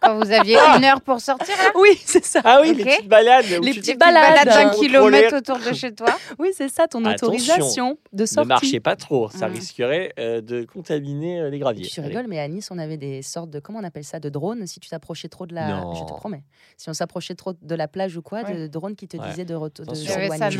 Quand 0.00 0.16
vous 0.18 0.32
aviez 0.32 0.56
une 0.76 0.84
heure 0.84 1.00
pour 1.00 1.20
sortir, 1.20 1.54
là 1.56 1.70
Oui, 1.80 1.90
c'est 2.04 2.24
ça. 2.24 2.40
Ah 2.44 2.58
oui, 2.60 2.74
les 2.74 2.84
petites 2.84 3.08
balades. 3.08 3.44
Les 3.62 3.72
petites 3.74 3.94
te- 3.94 3.98
balades. 3.98 4.44
balade 4.44 4.48
d'un 4.48 4.70
kilomètre 4.76 5.36
autour 5.36 5.58
de 5.58 5.72
chez 5.74 5.94
toi. 5.94 6.08
Oui, 6.40 6.48
c'est 6.56 6.68
ça, 6.68 6.88
ton 6.88 7.04
Attention, 7.04 7.26
autorisation 7.28 7.98
de 8.12 8.22
Ne 8.22 8.26
sortie. 8.26 8.48
marchez 8.48 8.80
pas 8.80 8.96
trop, 8.96 9.28
ça 9.28 9.48
Mm. 9.48 9.52
risquerait 9.52 10.12
euh, 10.18 10.40
de 10.40 10.64
contaminer 10.64 11.40
euh, 11.40 11.50
les 11.50 11.58
graviers. 11.60 11.86
Tu 11.86 12.00
Allez. 12.00 12.08
rigoles, 12.08 12.26
mais 12.28 12.40
à 12.40 12.48
Nice, 12.48 12.68
on 12.72 12.78
avait 12.78 12.96
des 12.96 13.22
sortes 13.22 13.50
de. 13.50 13.60
Comment 13.60 13.78
on 13.78 13.84
appelle 13.84 14.02
ça 14.04 14.18
De 14.18 14.28
drones. 14.28 14.66
Si 14.66 14.80
tu 14.80 14.88
t'approchais 14.88 15.28
trop 15.28 15.46
de 15.46 15.54
la. 15.54 15.68
Non. 15.68 15.94
Je 15.94 16.00
te 16.02 16.08
promets. 16.12 16.42
Si 16.76 16.88
on 16.90 16.94
s'approchait 16.94 17.34
trop 17.36 17.52
de 17.60 17.74
la 17.76 17.86
plage 17.86 18.16
ou 18.16 18.22
quoi, 18.22 18.42
de 18.42 18.52
Ouais. 18.52 18.68
drones 18.68 18.96
qui 18.96 19.06
te 19.06 19.16
Ouais. 19.16 19.28
disaient 19.28 19.44
de, 19.44 19.54
retour 19.54 19.86
de 19.86 19.94
je 19.94 20.10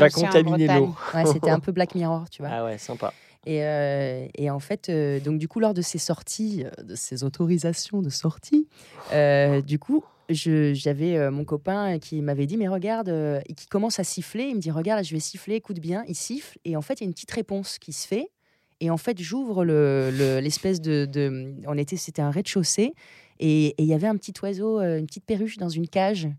en 0.03 0.09
contaminer 0.09 0.67
l'eau. 0.67 0.95
Ouais, 1.13 1.25
c'était 1.25 1.49
un 1.49 1.59
peu 1.59 1.73
Black 1.73 1.95
Mirror, 1.95 2.29
tu 2.29 2.41
vois. 2.41 2.51
Ah 2.53 2.63
ouais, 2.63 2.77
sympa. 2.77 3.11
Et, 3.45 3.63
euh, 3.65 4.25
et 4.35 4.49
en 4.49 4.59
fait, 4.59 4.89
euh, 4.89 5.19
donc 5.19 5.37
du 5.37 5.47
coup, 5.47 5.59
lors 5.59 5.73
de 5.73 5.81
ces 5.81 5.97
sorties, 5.97 6.63
euh, 6.65 6.83
de 6.83 6.95
ces 6.95 7.23
autorisations 7.23 8.01
de 8.01 8.09
sortie, 8.09 8.67
euh, 9.11 9.61
du 9.61 9.79
coup, 9.79 10.03
j'avais 10.29 11.29
mon 11.29 11.43
copain 11.43 11.99
qui 11.99 12.21
m'avait 12.21 12.45
dit, 12.45 12.55
mais 12.57 12.67
regarde, 12.69 13.09
et 13.09 13.53
qui 13.53 13.67
commence 13.67 13.99
à 13.99 14.03
siffler. 14.03 14.45
Il 14.45 14.55
me 14.55 14.61
dit, 14.61 14.71
regarde, 14.71 14.99
là, 14.99 15.03
je 15.03 15.13
vais 15.13 15.19
siffler, 15.19 15.55
écoute 15.55 15.79
bien. 15.79 16.03
Il 16.07 16.15
siffle, 16.15 16.57
et 16.63 16.77
en 16.77 16.81
fait, 16.81 16.95
il 16.95 17.01
y 17.01 17.03
a 17.03 17.07
une 17.07 17.13
petite 17.13 17.31
réponse 17.31 17.77
qui 17.77 17.91
se 17.91 18.07
fait. 18.07 18.29
Et 18.79 18.89
en 18.89 18.97
fait, 18.97 19.21
j'ouvre 19.21 19.63
le- 19.65 20.09
le- 20.11 20.39
l'espèce 20.39 20.81
de, 20.81 21.05
de- 21.05 21.53
On 21.67 21.77
était, 21.77 21.97
c'était 21.97 22.21
un 22.21 22.31
rez-de-chaussée, 22.31 22.93
et 23.39 23.75
il 23.77 23.85
y 23.85 23.93
avait 23.93 24.07
un 24.07 24.15
petit 24.15 24.33
oiseau, 24.41 24.79
une 24.79 25.05
petite 25.05 25.25
perruche 25.25 25.57
dans 25.57 25.69
une 25.69 25.87
cage. 25.87 26.29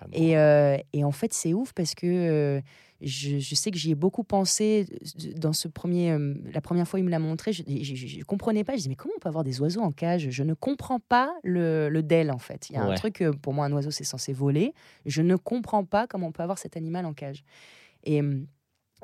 Vraiment. 0.00 0.78
Et, 0.92 0.98
et 0.98 1.04
en 1.04 1.12
fait, 1.12 1.32
c'est 1.34 1.52
ouf 1.52 1.72
parce 1.74 1.94
que 1.96 2.62
je, 3.02 3.38
je 3.38 3.54
sais 3.54 3.70
que 3.70 3.76
j'y 3.78 3.90
ai 3.90 3.94
beaucoup 3.94 4.24
pensé 4.24 4.86
euh, 4.90 5.32
dans 5.36 5.52
ce 5.52 5.68
premier. 5.68 6.12
euh, 6.12 6.34
la 6.52 6.60
première 6.60 6.86
fois, 6.88 6.98
il 7.00 7.04
me 7.04 7.10
l'a 7.10 7.18
montré. 7.18 7.52
Je 7.52 7.62
ne 7.62 8.24
comprenais 8.24 8.64
pas. 8.64 8.72
Je 8.72 8.78
disais, 8.78 8.88
mais 8.88 8.94
comment 8.96 9.14
on 9.16 9.20
peut 9.20 9.28
avoir 9.28 9.44
des 9.44 9.60
oiseaux 9.60 9.80
en 9.82 9.92
cage? 9.92 10.28
Je 10.30 10.42
ne 10.42 10.54
comprends 10.54 11.00
pas 11.00 11.32
le, 11.42 11.88
le 11.88 12.02
DEL, 12.02 12.30
en 12.30 12.38
fait. 12.38 12.70
Il 12.70 12.74
y 12.74 12.76
a 12.76 12.82
un 12.82 12.88
truc, 12.96 13.20
euh, 13.20 13.32
pour 13.32 13.52
moi, 13.54 13.66
un 13.66 13.72
oiseau, 13.72 13.90
c'est 13.90 14.04
censé 14.04 14.32
voler. 14.32 14.72
Je 15.06 15.22
ne 15.22 15.36
comprends 15.36 15.84
pas 15.84 16.06
comment 16.06 16.28
on 16.28 16.32
peut 16.32 16.42
avoir 16.42 16.58
cet 16.58 16.76
animal 16.76 17.04
en 17.06 17.12
cage. 17.14 17.44
Et. 18.04 18.20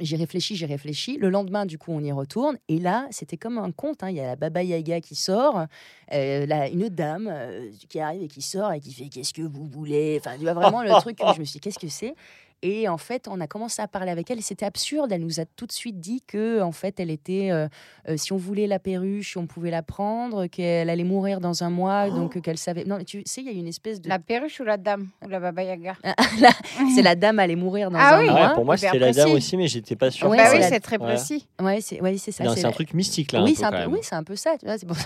j'ai 0.00 0.14
réfléchi, 0.16 0.54
j'ai 0.54 0.66
réfléchi. 0.66 1.16
Le 1.18 1.28
lendemain, 1.28 1.66
du 1.66 1.76
coup, 1.76 1.90
on 1.90 2.00
y 2.04 2.12
retourne. 2.12 2.56
Et 2.68 2.78
là, 2.78 3.08
c'était 3.10 3.36
comme 3.36 3.58
un 3.58 3.72
conte. 3.72 4.04
hein. 4.04 4.10
Il 4.10 4.16
y 4.16 4.20
a 4.20 4.26
la 4.26 4.36
Baba 4.36 4.62
Yaga 4.62 5.00
qui 5.00 5.16
sort, 5.16 5.66
euh, 6.12 6.46
là, 6.46 6.68
une 6.68 6.88
dame 6.88 7.28
euh, 7.28 7.68
qui 7.88 7.98
arrive 7.98 8.22
et 8.22 8.28
qui 8.28 8.40
sort 8.42 8.72
et 8.72 8.78
qui 8.78 8.92
fait 8.92 9.08
Qu'est-ce 9.08 9.34
que 9.34 9.42
vous 9.42 9.66
voulez? 9.66 10.16
Enfin, 10.20 10.36
tu 10.36 10.42
vois 10.44 10.54
vraiment 10.54 10.84
le 10.84 10.90
truc. 11.00 11.18
Je 11.34 11.40
me 11.40 11.44
suis 11.44 11.54
dit 11.54 11.60
Qu'est-ce 11.60 11.80
que 11.80 11.88
c'est? 11.88 12.14
Et 12.62 12.88
en 12.88 12.98
fait, 12.98 13.28
on 13.30 13.40
a 13.40 13.46
commencé 13.46 13.80
à 13.80 13.86
parler 13.86 14.10
avec 14.10 14.30
elle 14.30 14.38
et 14.38 14.42
c'était 14.42 14.66
absurde. 14.66 15.12
Elle 15.12 15.20
nous 15.22 15.38
a 15.38 15.44
tout 15.44 15.66
de 15.66 15.72
suite 15.72 16.00
dit 16.00 16.22
que, 16.26 16.60
en 16.60 16.72
fait, 16.72 16.98
elle 16.98 17.10
était. 17.10 17.50
euh, 17.52 17.68
euh, 18.08 18.16
si 18.16 18.32
on 18.32 18.36
voulait 18.36 18.66
la 18.66 18.78
perruche, 18.80 19.36
on 19.36 19.46
pouvait 19.46 19.70
la 19.70 19.82
prendre, 19.82 20.46
qu'elle 20.46 20.90
allait 20.90 21.04
mourir 21.04 21.40
dans 21.40 21.62
un 21.62 21.70
mois, 21.70 22.10
donc 22.10 22.36
euh, 22.36 22.40
qu'elle 22.40 22.58
savait. 22.58 22.84
Non, 22.84 22.96
mais 22.98 23.04
tu 23.04 23.22
sais, 23.26 23.42
il 23.42 23.46
y 23.46 23.50
a 23.50 23.52
une 23.52 23.68
espèce 23.68 24.00
de. 24.00 24.08
La 24.08 24.18
perruche 24.18 24.58
ou 24.60 24.64
la 24.64 24.76
dame 24.76 25.06
Ou 25.24 25.28
la 25.28 25.38
baba 25.38 25.62
yaga? 25.62 25.94
C'est 26.94 27.02
la 27.02 27.14
dame 27.14 27.38
allait 27.38 27.54
mourir 27.56 27.90
dans 27.90 27.98
Ah 28.00 28.16
un 28.16 28.18
oui. 28.20 28.26
Ah 28.28 28.32
mois. 28.32 28.48
ouais, 28.48 28.54
pour 28.54 28.64
moi, 28.64 28.76
hyper 28.76 28.92
c'était 28.92 29.04
la 29.04 29.12
dame 29.12 29.30
aussi, 29.32 29.56
mais 29.56 29.68
j'étais 29.68 29.94
pas 29.96 30.10
sûr. 30.10 30.28
Ouais, 30.28 30.36
Bah 30.36 30.44
que- 30.44 30.48
c'est 30.50 30.54
oui, 30.56 30.60
la- 30.62 30.68
c'est 30.68 30.80
très 30.80 30.98
Ouais. 30.98 31.06
précis. 31.06 31.46
Ouais, 31.60 31.80
c'est 31.80 32.00
ouais, 32.00 32.16
c'est 32.18 32.32
ça. 32.32 32.44
C'est 32.56 32.64
un 32.64 32.70
truc 32.72 32.92
mystique 32.94 33.32
là. 33.32 33.42
oui, 33.44 33.54
c'est 33.54 33.64
un 33.64 33.70
peu, 33.70 33.86
oui, 33.86 33.98
c'est 34.02 34.14
un 34.16 34.24
peu 34.24 34.34
ça. 34.36 34.56
Tu 34.58 34.66
vois, 34.66 34.74
pour 34.78 34.96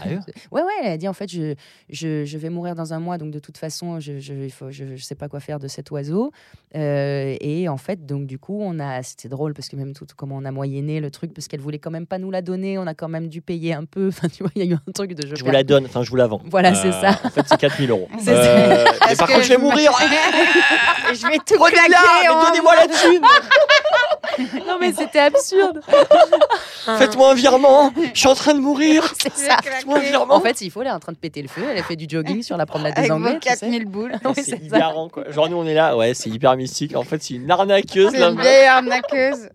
Ouais, 0.52 0.62
ouais, 0.62 0.72
elle 0.82 0.92
a 0.92 0.96
dit 0.96 1.08
en 1.08 1.12
fait, 1.12 1.30
je, 1.30 1.54
je, 1.90 2.24
je 2.24 2.38
vais 2.38 2.48
mourir 2.50 2.74
dans 2.74 2.94
un 2.94 2.98
mois, 3.00 3.18
donc 3.18 3.30
de 3.30 3.38
toute 3.38 3.58
façon, 3.58 4.00
je 4.00 4.18
je, 4.20 4.32
il 4.32 4.50
faut, 4.52 4.70
je, 4.70 4.96
je 4.96 5.02
sais 5.02 5.14
pas 5.14 5.28
quoi 5.28 5.40
faire 5.40 5.58
de 5.58 5.68
cet 5.68 5.90
oiseau. 5.90 6.32
Euh, 6.74 7.36
et 7.42 7.68
en 7.68 7.76
fait, 7.76 8.06
donc 8.06 8.26
du 8.26 8.38
coup, 8.38 8.58
on 8.62 8.78
a, 8.78 9.02
c'était 9.02 9.28
drôle 9.28 9.52
parce 9.52 9.68
que 9.68 9.76
même 9.76 9.92
tout 9.94 10.06
comment 10.16 10.36
on 10.36 10.44
a 10.44 10.52
moyenné 10.52 11.00
le 11.00 11.10
truc, 11.10 11.34
parce 11.34 11.48
qu'elle 11.48 11.60
voulait 11.60 11.78
quand 11.80 11.90
même 11.90 12.06
pas 12.06 12.18
nous 12.18 12.30
la 12.30 12.40
donner, 12.40 12.78
on 12.78 12.86
a 12.86 12.94
quand 12.94 13.08
même 13.08 13.28
dû 13.28 13.42
payer 13.42 13.74
un 13.74 13.84
peu. 13.84 14.08
Enfin, 14.12 14.28
tu 14.28 14.42
vois, 14.42 14.52
il 14.54 14.64
y 14.64 14.68
a 14.68 14.70
eu 14.70 14.74
un 14.74 14.92
truc 14.92 15.14
de 15.14 15.26
je, 15.26 15.34
Je 15.34 15.44
vous 15.44 15.50
la 15.50 15.64
donne, 15.64 15.86
enfin 15.86 16.02
je 16.02 16.10
vous 16.10 16.16
la 16.16 16.26
vends. 16.26 16.42
Voilà, 16.46 16.74
c'est 16.74 16.92
ça. 16.92 17.18
En 17.24 17.30
fait, 17.30 17.44
c'est 17.46 17.58
4000 17.58 17.90
euros. 17.90 18.08
C'est 18.18 18.30
Euh, 18.30 18.84
mais 19.08 19.16
par 19.16 19.28
contre, 19.28 19.42
je 19.42 19.48
vais 19.48 19.58
mourir. 19.58 19.90
Je 21.12 21.26
vais 21.26 21.38
tout 21.38 21.58
claquer 21.58 21.92
mais 22.22 22.46
donnez-moi 22.46 22.74
la 22.74 22.86
thune. 22.86 23.22
Non, 24.66 24.76
mais 24.80 24.92
c'était 24.92 25.18
absurde. 25.20 25.80
Faites-moi 26.98 27.32
un 27.32 27.34
virement. 27.34 27.92
Je 28.14 28.18
suis 28.18 28.28
en 28.28 28.34
train 28.34 28.54
de 28.54 28.60
mourir. 28.60 29.12
C'est 29.18 29.36
ça. 29.36 29.58
Faites-moi 29.62 29.98
un 29.98 30.02
virement. 30.02 30.34
En 30.34 30.40
fait, 30.40 30.60
il 30.60 30.70
faut, 30.70 30.82
elle 30.82 30.88
est 30.88 30.92
en 30.92 31.00
train 31.00 31.12
de 31.12 31.18
péter 31.18 31.42
le 31.42 31.48
feu. 31.48 31.62
Elle 31.70 31.78
a 31.78 31.82
fait 31.82 31.96
du 31.96 32.06
jogging 32.08 32.42
sur 32.42 32.56
la 32.56 32.66
promenade 32.66 32.94
des 32.94 33.00
avec 33.00 33.12
Anglais. 33.12 33.34
vos 33.34 33.38
tu 33.38 33.48
sais. 33.48 33.56
4000 33.60 33.86
boules. 33.86 34.12
C'est 34.36 34.60
hilarant 34.62 35.08
quoi. 35.08 35.30
Genre 35.30 35.48
nous 35.48 35.56
on 35.56 35.66
est 35.66 35.74
là, 35.74 35.96
ouais, 35.96 36.14
c'est 36.14 36.30
hyper 36.30 36.56
mystique. 36.56 36.96
En 36.96 37.04
fait, 37.04 37.22
c'est 37.22 37.34
une 37.34 37.50
arnaqueuse 37.50 38.12
C'est 38.12 38.22
une 38.22 38.40
vieille 38.40 38.66
arnaqueuse. 38.66 39.48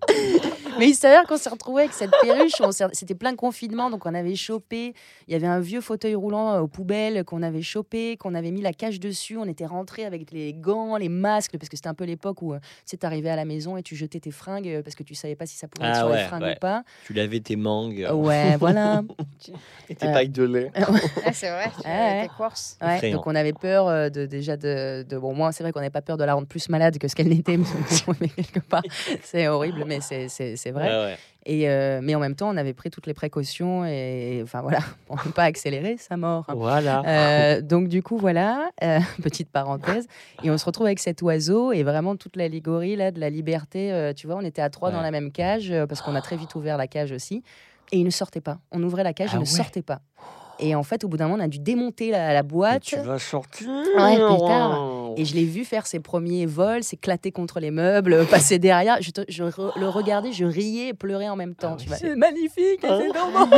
Mais 0.80 0.90
il 0.90 0.96
s'avère 0.96 1.24
qu'on 1.26 1.38
s'est 1.38 1.50
retrouvé 1.50 1.84
avec 1.84 1.94
cette 1.94 2.12
perruche. 2.22 2.54
C'était 2.94 3.16
plein 3.16 3.36
confinement, 3.36 3.90
donc 3.90 4.06
on 4.06 4.14
avait 4.14 4.36
chopé. 4.36 4.94
Il 5.28 5.34
y 5.34 5.36
avait 5.36 5.48
un 5.48 5.60
vieux 5.60 5.82
fauteuil 5.82 6.16
roulant 6.16 6.54
euh, 6.54 6.60
aux 6.62 6.68
poubelles 6.68 7.24
qu'on 7.24 7.42
avait 7.44 7.62
chopé, 7.62 8.18
qu'on 8.18 8.36
avait 8.36 8.52
mis 8.52 8.62
la 8.62 8.74
cage 8.74 9.00
dessus. 9.00 9.38
On 9.38 9.46
était 9.46 9.66
rentré 9.66 10.06
avec 10.06 10.32
les 10.32 10.54
gants, 10.54 10.98
les 10.98 11.10
masques, 11.10 11.58
parce 11.58 11.70
que 11.70 11.76
c'était 11.78 11.90
un 11.90 11.94
peu 11.94 12.04
l'époque 12.06 12.42
où 12.42 12.54
euh, 12.54 12.60
tu 12.60 12.66
sais, 12.86 12.98
t'arrivais 12.98 13.30
à 13.30 13.36
la 13.36 13.46
maison 13.46 13.78
et 13.78 13.84
tu 13.84 13.96
jetais 13.96 14.20
tes 14.20 14.32
fringues 14.32 14.68
euh, 14.68 14.82
parce 14.84 14.96
que 14.96 15.04
tu 15.04 15.16
savais 15.16 15.36
pas 15.36 15.46
si 15.46 15.58
ça 15.58 15.68
pouvait 15.68 15.88
être 15.88 15.96
Ah 15.96 16.00
sur 16.00 16.10
les 16.10 16.24
fringues 16.24 16.44
ouais. 16.44 16.56
ou 16.56 16.60
pas. 16.60 16.84
Tu 17.06 17.14
lavais 17.14 17.40
tes 17.40 17.56
mangues 17.56 18.08
Ouais, 18.14 18.56
voilà. 18.60 19.02
et 19.90 19.96
tes 19.96 20.08
euh, 20.08 20.14
pailles 20.14 20.30
de 20.30 20.44
lait. 20.44 20.72
Ah, 21.26 21.34
c'est 21.34 21.50
vrai, 21.50 21.70
tu 21.82 21.88
Ouais, 21.88 22.22
tes 22.24 22.28
courses. 22.36 22.78
Donc 23.12 23.28
on 23.28 23.36
avait 23.36 23.54
peur 23.54 23.88
euh, 23.88 24.10
de 24.10 24.26
déjà 24.26 24.56
de, 24.58 25.04
de- 25.04 25.18
bon 25.18 25.34
moi 25.34 25.52
c'est 25.52 25.64
vrai 25.64 25.72
qu'on 25.72 25.80
n'avait 25.80 25.90
pas 25.90 26.02
peur 26.02 26.18
de 26.18 26.24
la 26.24 26.34
rendre 26.34 26.48
plus 26.48 26.70
malade 26.70 26.98
que 26.98 27.08
ce 27.08 27.16
qu'elle 27.16 27.28
n'était 27.30 27.58
mais 27.58 27.66
mais 28.22 28.28
quelque 28.30 28.60
part 28.60 28.82
c'est 29.24 29.48
horrible 29.48 29.84
mais 29.86 30.00
c'est 30.02 30.67
c'est 30.68 30.72
vrai 30.74 30.88
Ouais, 30.90 31.06
ouais. 31.06 31.18
et 31.46 31.70
euh, 31.70 32.02
mais 32.04 32.14
en 32.14 32.20
même 32.20 32.36
temps 32.36 32.50
on 32.54 32.58
avait 32.58 32.74
pris 32.74 32.90
toutes 32.90 33.08
les 33.08 33.14
précautions 33.14 33.86
et 33.86 34.42
enfin 34.44 34.62
voilà 34.62 34.80
pour 35.08 35.16
ne 35.26 35.32
pas 35.32 35.44
accélérer 35.44 35.96
sa 35.98 36.18
mort 36.18 36.46
Voilà. 36.54 37.04
Euh, 37.06 37.62
donc 37.62 37.88
du 37.88 38.04
coup 38.04 38.18
voilà 38.18 38.70
euh, 38.84 39.00
petite 39.24 39.50
parenthèse 39.50 40.08
et 40.44 40.52
on 40.52 40.58
se 40.58 40.66
retrouve 40.66 40.88
avec 40.88 41.00
cet 41.00 41.22
oiseau 41.22 41.72
et 41.72 41.84
vraiment 41.84 42.16
toute 42.18 42.36
l'allégorie 42.36 42.96
là 42.98 43.12
de 43.12 43.20
la 43.22 43.30
liberté 43.30 43.94
euh, 43.94 44.12
tu 44.14 44.28
vois 44.28 44.36
on 44.36 44.42
était 44.42 44.62
à 44.62 44.70
trois 44.70 44.92
dans 44.92 45.02
la 45.02 45.12
même 45.12 45.32
cage 45.32 45.74
parce 45.88 46.02
qu'on 46.02 46.16
a 46.16 46.22
très 46.22 46.36
vite 46.36 46.54
ouvert 46.56 46.76
la 46.78 46.88
cage 46.88 47.12
aussi 47.14 47.44
et 47.94 47.98
il 48.00 48.04
ne 48.06 48.10
sortait 48.10 48.42
pas 48.42 48.58
on 48.74 48.84
ouvrait 48.84 49.04
la 49.04 49.14
cage 49.14 49.30
Ah 49.32 49.36
il 49.38 49.40
ne 49.40 49.46
ouais. 49.46 49.50
sortait 49.50 49.82
pas 49.82 50.02
et 50.60 50.74
en 50.76 50.84
fait 50.84 51.04
au 51.04 51.08
bout 51.08 51.18
d'un 51.18 51.28
moment 51.28 51.40
on 51.42 51.46
a 51.46 51.48
dû 51.48 51.60
démonter 51.60 52.12
la, 52.12 52.44
boîte 52.44 52.82
tu 52.82 52.98
vas 52.98 53.20
sortir. 53.20 53.70
Ouais, 53.70 54.16
plus 54.16 54.38
tard. 54.48 54.72
Et 55.18 55.26
je 55.26 55.34
l'ai 55.36 55.46
vu 55.46 55.66
faire 55.66 55.88
ses 55.88 56.00
premiers 56.00 56.46
vols, 56.46 56.84
s'éclater 56.84 57.32
contre 57.32 57.60
les 57.60 57.72
meubles, 57.72 58.26
passer 58.28 58.60
derrière. 58.60 59.02
Je, 59.02 59.12
te- 59.12 59.26
je 59.28 59.44
re- 59.44 59.78
le 59.80 59.90
regardais, 59.90 60.32
je 60.32 60.46
riais 60.46 60.90
et 60.90 60.94
pleurais 60.94 61.28
en 61.28 61.36
même 61.36 61.56
temps. 61.56 61.76
Ah. 61.92 61.96
C'est 61.98 62.16
magnifique, 62.16 62.80
c'est 62.82 63.12
dormant. 63.14 63.50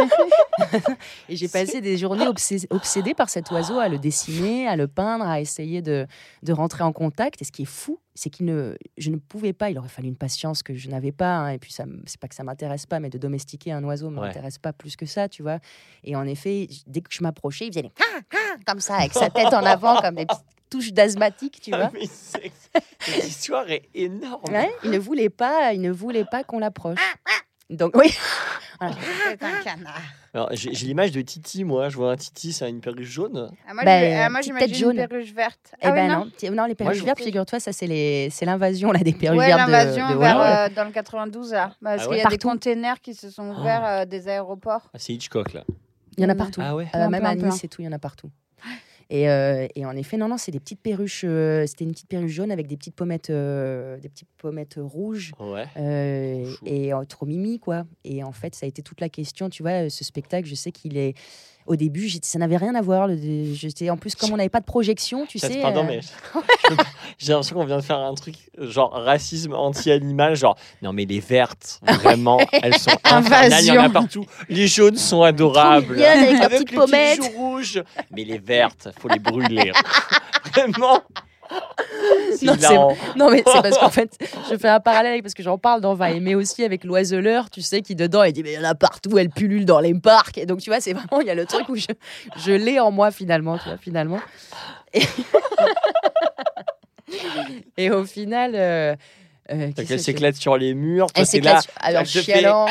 Et 1.28 1.36
j'ai 1.36 1.48
passé 1.48 1.82
des 1.82 1.98
journées 1.98 2.26
obsé- 2.26 2.66
obsédées 2.70 3.14
par 3.14 3.30
cet 3.30 3.52
oiseau, 3.52 3.78
à 3.80 3.90
le 3.90 3.98
dessiner, 4.00 4.68
à 4.68 4.76
le 4.76 4.88
peindre, 4.88 5.26
à 5.26 5.42
essayer 5.42 5.82
de, 5.82 6.08
de 6.44 6.54
rentrer 6.54 6.84
en 6.84 6.92
contact. 6.94 7.42
Et 7.42 7.46
ce 7.46 7.52
qui 7.52 7.64
est 7.64 7.66
fou, 7.66 8.00
c'est 8.16 8.30
qu'il 8.30 8.46
ne, 8.46 8.76
je 8.98 9.10
ne 9.12 9.18
pouvais 9.18 9.54
pas. 9.54 9.70
Il 9.70 9.78
aurait 9.78 9.88
fallu 9.90 10.08
une 10.08 10.16
patience 10.18 10.64
que 10.64 10.74
je 10.76 10.90
n'avais 10.90 11.12
pas. 11.12 11.36
hein. 11.38 11.50
Et 11.52 11.58
puis, 11.60 11.72
ça, 11.72 11.86
c'est 12.06 12.20
pas 12.20 12.28
que 12.28 12.36
ça 12.36 12.44
m'intéresse 12.44 12.86
pas, 12.86 13.00
mais 13.00 13.10
de 13.10 13.18
domestiquer 13.18 13.72
un 13.72 13.84
oiseau 13.84 14.10
ne 14.10 14.18
Ouais. 14.20 14.28
m'intéresse 14.28 14.58
pas 14.58 14.74
plus 14.74 14.96
que 14.96 15.06
ça, 15.06 15.30
tu 15.30 15.42
vois. 15.42 15.60
Et 16.04 16.16
en 16.16 16.26
effet, 16.26 16.68
dès 16.88 17.02
que 17.02 17.10
je 17.12 17.22
m'approchais, 17.24 17.66
il 17.68 17.74
faisait 17.74 17.82
des 17.84 17.92
comme 18.66 18.80
ça, 18.80 18.96
avec 18.96 19.14
sa 19.14 19.30
tête 19.30 19.54
en 19.54 19.66
avant, 19.66 20.02
comme 20.02 20.16
des 20.16 20.26
petites 20.26 20.44
touches 20.70 20.94
d'asthmatique, 20.94 21.60
tu 21.62 21.72
vois. 21.72 21.86
Ah, 21.86 21.92
mais 21.94 22.06
c'est- 22.12 22.52
Cette 23.00 23.28
histoire 23.28 23.70
est 23.70 23.90
énorme. 23.96 24.44
Ouais, 24.52 24.70
il 24.84 24.92
ne 24.92 25.00
voulait 25.00 25.30
pas, 25.30 25.74
il 25.74 25.82
ne 25.82 25.92
voulait 25.92 26.26
pas 26.26 26.44
qu'on 26.44 26.60
l'approche. 26.60 27.00
Donc 27.70 27.96
oui, 27.96 28.12
C'est 28.82 29.44
un 29.44 29.62
canard. 29.64 30.02
Alors, 30.34 30.50
J'ai 30.54 30.74
j'ai 30.74 30.86
l'image 30.88 31.12
de 31.12 31.22
Titi, 31.22 31.64
moi. 31.64 31.90
Je 31.90 31.98
vois 31.98 32.12
un 32.12 32.16
Titi, 32.16 32.54
c'est 32.54 32.68
une 32.70 32.80
perruche 32.82 33.08
jaune. 33.10 33.52
Ah, 33.68 33.74
moi, 33.74 33.84
Bah, 33.84 34.00
j'ai- 34.00 34.16
ah, 34.16 34.30
moi, 34.30 34.42
j'imagine 34.42 34.74
jaune. 34.76 34.98
une 35.00 35.08
perruche 35.08 35.32
verte. 35.34 35.74
eh 35.74 35.78
Ah 35.86 35.90
oui, 35.90 35.96
ben 35.96 36.08
non. 36.08 36.26
non. 36.44 36.52
Non, 36.56 36.66
les 36.66 36.76
perruches 36.76 36.98
je- 37.00 37.04
vertes, 37.04 37.22
figure-toi, 37.22 37.60
ça 37.60 37.74
c'est 37.74 37.88
les, 37.88 38.30
c'est 38.32 38.46
l'invasion 38.46 38.92
là 38.92 39.00
des 39.00 39.12
perruches 39.14 39.38
Ouais, 39.40 39.48
vertes 39.48 39.68
de, 39.68 39.72
l'invasion 39.72 40.10
de 40.10 40.16
vers, 40.18 40.36
Hollande. 40.38 40.72
euh, 40.72 40.76
dans 40.76 40.86
le 40.86 40.92
92 40.92 41.52
là. 41.52 41.76
Parce 41.84 42.02
Ah 42.02 42.04
qu'il 42.06 42.10
ouais 42.12 42.18
y 42.20 42.22
a 42.26 42.30
des 42.30 42.38
containers 42.38 43.02
qui 43.02 43.14
se 43.14 43.30
sont 43.30 43.50
ouverts 43.50 43.86
euh, 43.86 44.06
des 44.06 44.28
aéroports. 44.30 44.90
Ah, 44.94 44.98
c'est 44.98 45.14
Hitchcock 45.14 45.54
là. 45.54 45.64
Il 46.18 46.24
y 46.24 46.26
en 46.26 46.30
a 46.30 46.36
partout. 46.36 46.62
Ah 46.64 46.76
ouais. 46.76 46.88
Euh, 46.96 47.08
même 47.10 47.26
à. 47.26 47.36
Nice 47.36 47.64
et 47.64 47.68
tout, 47.68 47.82
il 47.82 47.86
y 47.86 47.88
en 47.88 47.92
a 47.94 48.00
partout. 48.00 48.30
Et, 49.12 49.28
euh, 49.30 49.68
et 49.76 49.86
en 49.86 49.96
effet, 49.96 50.18
non, 50.18 50.28
non, 50.28 50.38
c'est 50.38 50.52
des 50.52 50.60
petites 50.60 50.82
perruches. 50.82 51.24
euh, 51.28 51.66
C'était 51.66 51.84
une 51.84 51.92
petite 51.92 52.08
perruche 52.10 52.32
jaune 52.32 52.52
avec 52.52 52.68
des 52.68 52.78
petites 52.78 52.96
pommettes, 52.96 53.32
euh, 53.32 53.98
des 53.98 54.08
petites 54.10 54.30
pommettes 54.38 54.76
rouges. 54.78 55.32
Ouais. 55.40 55.66
et 56.66 56.92
trop 57.08 57.26
mimi 57.26 57.60
quoi 57.60 57.86
et 58.04 58.24
en 58.24 58.32
fait 58.32 58.54
ça 58.56 58.66
a 58.66 58.70
été 58.70 58.82
toute 58.84 59.02
la 59.02 59.10
question 59.10 59.50
tu 59.50 59.64
vois 59.64 59.90
ce 59.90 60.04
spectacle 60.04 60.48
je 60.48 60.56
sais 60.56 60.72
qu'il 60.72 60.96
est 60.98 61.16
au 61.70 61.76
début 61.76 62.10
ça 62.24 62.40
n'avait 62.40 62.58
rien 62.58 62.74
à 62.76 62.82
voir 62.82 63.08
j'étais 63.54 63.90
en 63.90 63.96
plus 63.98 64.16
comme 64.16 64.34
on 64.34 64.38
n'avait 64.38 64.50
pas 64.50 64.60
de 64.60 64.66
projection 64.66 65.26
tu 65.26 65.38
sais 65.40 65.62
Pardon, 65.62 65.82
euh, 65.82 65.88
mais 65.88 66.00
j'ai 67.20 67.32
l'impression 67.32 67.56
qu'on 67.56 67.66
vient 67.66 67.78
de 67.78 67.84
faire 67.84 68.00
un 68.00 68.14
truc 68.16 68.36
genre 68.58 68.92
racisme 68.92 69.54
anti-animal, 69.54 70.36
genre 70.36 70.58
non 70.82 70.92
mais 70.94 71.06
les 71.06 71.20
vertes, 71.20 71.80
vraiment, 72.02 72.40
elles 72.52 72.78
sont 72.78 72.92
infernales, 73.04 73.62
il 73.64 73.68
y 73.74 73.78
en 73.78 73.84
a 73.84 73.90
partout. 73.90 74.26
Les 74.50 74.68
jaunes 74.68 74.98
sont 74.98 75.22
adorables. 75.22 75.94
mignonnes 75.96 76.06
avec 76.08 76.42
Avec 76.42 76.52
petites 76.60 76.72
les 76.72 76.78
pommettes. 76.78 77.20
petits 77.20 77.32
joues 77.32 77.38
rouges. 77.38 77.84
Mais 78.12 78.24
les 78.24 78.38
vertes, 78.40 78.90
faut 79.00 79.08
les 79.08 79.20
brûler. 79.20 79.72
vraiment. 80.54 81.02
Non, 83.16 83.30
mais 83.32 83.44
c'est 83.46 83.62
parce 83.62 83.78
qu'en 83.78 83.90
fait, 83.92 84.16
je 84.50 84.56
fais 84.58 84.68
un 84.70 84.80
parallèle 84.80 85.12
avec- 85.14 85.24
parce 85.24 85.34
que 85.34 85.44
j'en 85.44 85.58
parle 85.58 85.82
dans 85.82 85.94
Va 85.96 86.12
aimer 86.12 86.36
aussi 86.36 86.64
avec 86.64 86.84
l'oiseleur, 86.84 87.50
tu 87.50 87.62
sais, 87.62 87.82
qui 87.82 87.96
dedans, 87.96 88.24
il 88.24 88.34
dit, 88.34 88.44
mais 88.44 88.54
il 88.54 88.56
y 88.56 88.60
en 88.60 88.70
a 88.70 88.76
partout, 88.76 89.18
elle 89.18 89.30
pullule 89.30 89.66
dans 89.66 89.80
les 89.80 89.94
parcs. 89.94 90.38
Et 90.38 90.46
donc, 90.46 90.60
tu 90.60 90.70
vois, 90.70 90.80
c'est 90.80 90.94
vraiment, 90.94 91.22
il 91.22 91.28
y 91.28 91.32
a 91.32 91.36
le 91.36 91.46
truc 91.46 91.68
où 91.70 91.76
je, 91.76 91.88
je 92.38 92.52
l'ai 92.52 92.80
en 92.80 92.92
moi 92.92 93.12
finalement, 93.12 93.58
tu 93.58 93.66
vois, 93.66 93.78
finalement. 93.78 94.20
Et, 94.94 95.02
Et 97.78 97.90
au 97.92 98.06
final. 98.06 98.52
euh, 98.56 98.96
euh, 99.52 99.72
elle 99.76 100.00
s'éclate 100.00 100.36
sur 100.36 100.56
les 100.58 100.76
murs. 100.76 101.08
toi, 101.08 101.22
Elle 101.22 101.26
s'éclate 101.26 101.68
alors 101.80 102.02
elle 102.02 102.08
te 102.08 102.12
fait- 102.12 102.22
chialant. 102.22 102.68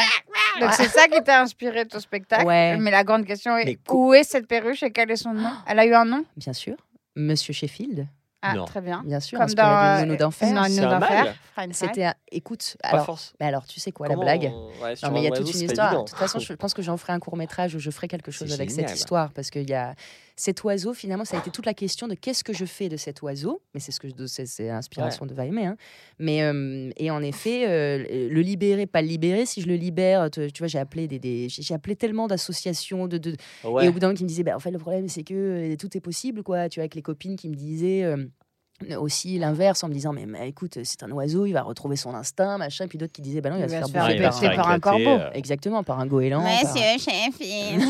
Donc 0.61 0.73
c'est 0.75 0.89
ça 0.89 1.09
qui 1.09 1.21
t'a 1.25 1.43
inspiré 1.43 1.85
ton 1.87 1.99
spectacle. 1.99 2.47
Ouais. 2.47 2.77
Mais 2.77 2.91
la 2.93 3.03
grande 3.05 3.25
question 3.27 3.57
est 3.57 3.65
Mais 3.65 3.79
où 3.91 4.15
est 4.15 4.23
cette 4.23 4.47
perruche 4.47 4.83
et 4.85 4.91
quel 4.93 5.11
est 5.11 5.17
son 5.17 5.33
nom? 5.35 5.51
Elle 5.67 5.79
a 5.81 5.87
eu 5.87 5.93
un 5.95 6.05
nom? 6.05 6.25
Bien 6.37 6.53
sûr. 6.53 6.77
Monsieur 7.17 7.53
Sheffield, 7.53 8.07
Ah, 8.41 8.55
Non. 8.55 8.65
très 8.67 8.81
bien. 8.81 9.03
bien 9.05 9.19
sûr, 9.21 9.37
Comme 9.39 9.47
inspiré 9.47 9.67
dans 9.69 9.97
du 9.97 10.03
euh, 10.03 10.07
Nounou 10.07 10.17
d'enfer. 10.17 11.35
C'était 11.73 12.05
un... 12.05 12.15
Écoute, 12.31 12.77
alors, 12.85 13.05
force. 13.05 13.35
mais 13.41 13.47
alors, 13.47 13.67
tu 13.67 13.81
sais 13.81 13.91
quoi, 13.91 14.07
Comment 14.07 14.23
la 14.23 14.37
blague 14.39 14.53
on- 14.55 14.71
ouais, 14.85 14.95
sur 14.95 15.09
Non, 15.09 15.15
mais 15.15 15.21
il 15.23 15.25
y 15.25 15.27
a 15.27 15.31
toute 15.33 15.53
une 15.53 15.63
histoire. 15.63 16.05
De 16.05 16.09
toute 16.09 16.17
façon, 16.17 16.39
je 16.39 16.53
pense 16.53 16.73
que 16.73 16.83
j'en 16.83 16.97
ferai 16.97 17.13
un 17.13 17.19
court 17.19 17.37
métrage 17.37 17.75
où 17.75 17.81
je 17.81 17.91
ferai 17.91 18.07
quelque 18.07 18.31
chose 18.31 18.53
avec 18.53 18.71
génial. 18.71 18.89
cette 18.89 18.97
histoire. 18.99 19.31
Parce 19.33 19.51
qu'il 19.51 19.69
y 19.69 19.75
a 19.75 19.95
cet 20.41 20.63
oiseau, 20.65 20.95
finalement, 20.95 21.25
ça 21.25 21.37
a 21.37 21.41
été 21.41 21.51
toute 21.51 21.67
la 21.67 21.75
question 21.75 22.07
de 22.09 22.15
qu'est-ce 22.15 22.45
que 22.45 22.53
je 22.53 22.65
fais 22.65 22.89
de 22.89 22.97
cet 22.97 23.23
oiseau. 23.23 23.61
Mais 23.75 23.81
c'est 23.81 23.91
ce 23.93 23.99
que 24.01 24.07
c'est 24.27 24.69
l'inspiration 24.69 25.27
de 25.27 25.35
Va 25.35 25.45
aimer. 25.47 25.67
Hein. 25.67 25.77
Mais, 26.19 26.43
euh, 26.43 26.91
et 26.97 27.11
en 27.11 27.23
effet, 27.23 27.67
euh, 27.69 28.29
le 28.31 28.41
libérer, 28.41 28.87
pas 28.87 29.03
le 29.03 29.09
libérer. 29.09 29.47
Si 29.47 29.61
je 29.61 29.67
le 29.67 29.75
libère, 29.75 30.31
tu, 30.31 30.51
tu 30.53 30.59
vois, 30.61 30.69
j'ai 30.69 30.79
appelé, 30.79 31.09
des, 31.09 31.19
des- 31.19 31.49
j'ai 31.49 31.75
appelé 31.75 31.97
tellement 31.97 32.29
d'associations. 32.29 33.07
De, 33.09 33.19
de- 33.19 33.37
Ouais. 33.65 33.85
Et 33.85 33.89
au 33.89 33.93
bout 33.93 33.99
d'un 33.99 34.07
moment, 34.09 34.17
qui 34.17 34.23
me 34.25 34.29
disaient, 34.29 34.45
bah, 34.45 34.55
en 34.57 34.61
fait, 34.61 34.71
le 34.71 34.79
problème, 34.79 35.09
c'est 35.09 35.25
que 35.25 35.35
euh, 35.35 35.77
tout 35.77 35.97
est 35.97 36.01
possible. 36.01 36.43
quoi. 36.43 36.69
Tu 36.69 36.79
vois, 36.79 36.83
avec 36.85 36.95
les 36.95 37.03
copines 37.03 37.37
qui 37.37 37.49
me 37.49 37.55
disaient. 37.57 38.05
Aussi 38.99 39.39
l'inverse 39.39 39.83
en 39.83 39.89
me 39.89 39.93
disant 39.93 40.13
mais, 40.13 40.25
mais 40.25 40.49
écoute 40.49 40.79
c'est 40.85 41.03
un 41.03 41.11
oiseau 41.11 41.47
il 41.47 41.53
va 41.53 41.63
retrouver 41.63 41.97
son 41.97 42.15
instinct 42.15 42.59
machin 42.59 42.85
et 42.85 42.89
puis 42.89 42.97
d'autres 42.97 43.13
qui 43.13 43.23
disaient 43.23 43.41
bah 43.41 43.51
non 43.51 43.57
il 43.57 43.63
va 43.63 43.67
se 43.69 43.73
faire 43.73 43.89
faire 43.89 44.11
il 44.11 44.23
par 44.23 44.57
par 44.57 44.71
un 44.71 44.79
corbeau. 44.79 45.01
euh, 45.09 45.31
Exactement, 45.35 45.83
par 45.83 45.99
un 45.99 46.07
goéland. 46.07 46.43
par- 46.43 46.77
Sheffield. 46.99 47.83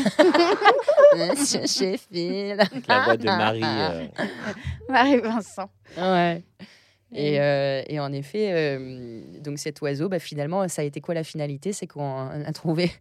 Monsieur 1.29 1.61
Sheffield. 1.67 2.61
la 2.87 2.99
voix 3.03 3.17
de 3.17 3.25
Marie. 3.25 3.61
euh, 3.63 4.07
Marie-Vincent. 4.89 5.69
Ouais. 5.97 6.43
Et, 7.13 7.39
euh, 7.41 7.81
et 7.87 7.99
en 7.99 8.11
effet, 8.13 8.51
euh, 8.53 9.23
donc 9.41 9.57
cet 9.57 9.81
oiseau, 9.81 10.09
bah, 10.09 10.19
finalement, 10.19 10.67
ça 10.67 10.83
a 10.83 10.85
été 10.85 11.01
quoi 11.01 11.15
la 11.15 11.23
finalité? 11.23 11.73
C'est 11.73 11.87
qu'on 11.87 12.27
a 12.45 12.51
trouvé, 12.53 12.91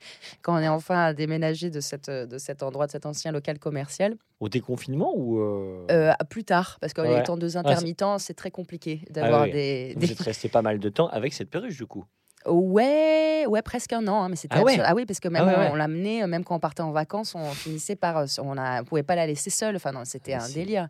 quand 0.42 0.54
on 0.56 0.60
est 0.60 0.68
enfin 0.68 1.12
déménagé 1.12 1.70
de, 1.70 1.80
cette, 1.80 2.10
de 2.10 2.38
cet 2.38 2.62
endroit, 2.62 2.86
de 2.86 2.92
cet 2.92 3.04
ancien 3.06 3.32
local 3.32 3.58
commercial, 3.58 4.16
Au 4.40 4.48
déconfinement 4.48 5.12
ou. 5.16 5.40
euh, 5.40 5.86
euh, 5.90 6.12
plus 6.30 6.44
tard, 6.44 6.78
parce 6.80 6.94
qu'en 6.94 7.04
Ouais. 7.04 7.18
étant 7.20 7.36
deux 7.36 7.56
intermittents, 7.56 8.18
c'est 8.18 8.34
très 8.34 8.50
compliqué 8.50 9.02
Ah 9.06 9.10
d'avoir 9.10 9.44
oui. 9.44 9.50
des, 9.52 9.94
Vous 9.94 10.00
des- 10.06 10.12
êtes 10.12 10.20
resté 10.20 10.48
pas 10.48 10.62
mal 10.62 10.78
de 10.78 10.88
temps 10.88 11.08
avec 11.08 11.32
cette 11.34 11.50
perruche 11.50 11.76
du 11.76 11.86
coup? 11.86 12.04
Ouais, 12.46 13.44
ouais, 13.48 13.62
presque 13.62 13.92
un 13.92 14.06
an, 14.06 14.22
hein, 14.22 14.28
mais 14.28 14.36
c'était 14.36 14.56
Ah 14.56 14.62
ouais? 14.62 14.78
Ah 14.82 14.94
oui, 14.94 15.04
parce 15.04 15.18
que 15.20 15.28
même 15.28 15.42
Ah 15.42 15.46
ouais, 15.46 15.54
on, 15.54 15.58
ouais. 15.58 15.70
on 15.72 15.74
l'amenait, 15.74 16.26
même 16.26 16.44
quand 16.44 16.54
on 16.54 16.60
partait 16.60 16.82
en 16.82 16.92
vacances, 16.92 17.34
on 17.34 17.54
finissait 17.54 17.96
par, 17.96 18.24
on 18.40 18.56
on 18.56 18.84
pouvait 18.84 19.02
pas 19.02 19.16
la 19.16 19.26
laisser 19.26 19.50
seule. 19.50 19.76
Enfin 19.76 19.92
non, 19.92 20.04
c'était 20.04 20.34
Ah, 20.34 20.44
un 20.44 20.48
délire. 20.48 20.88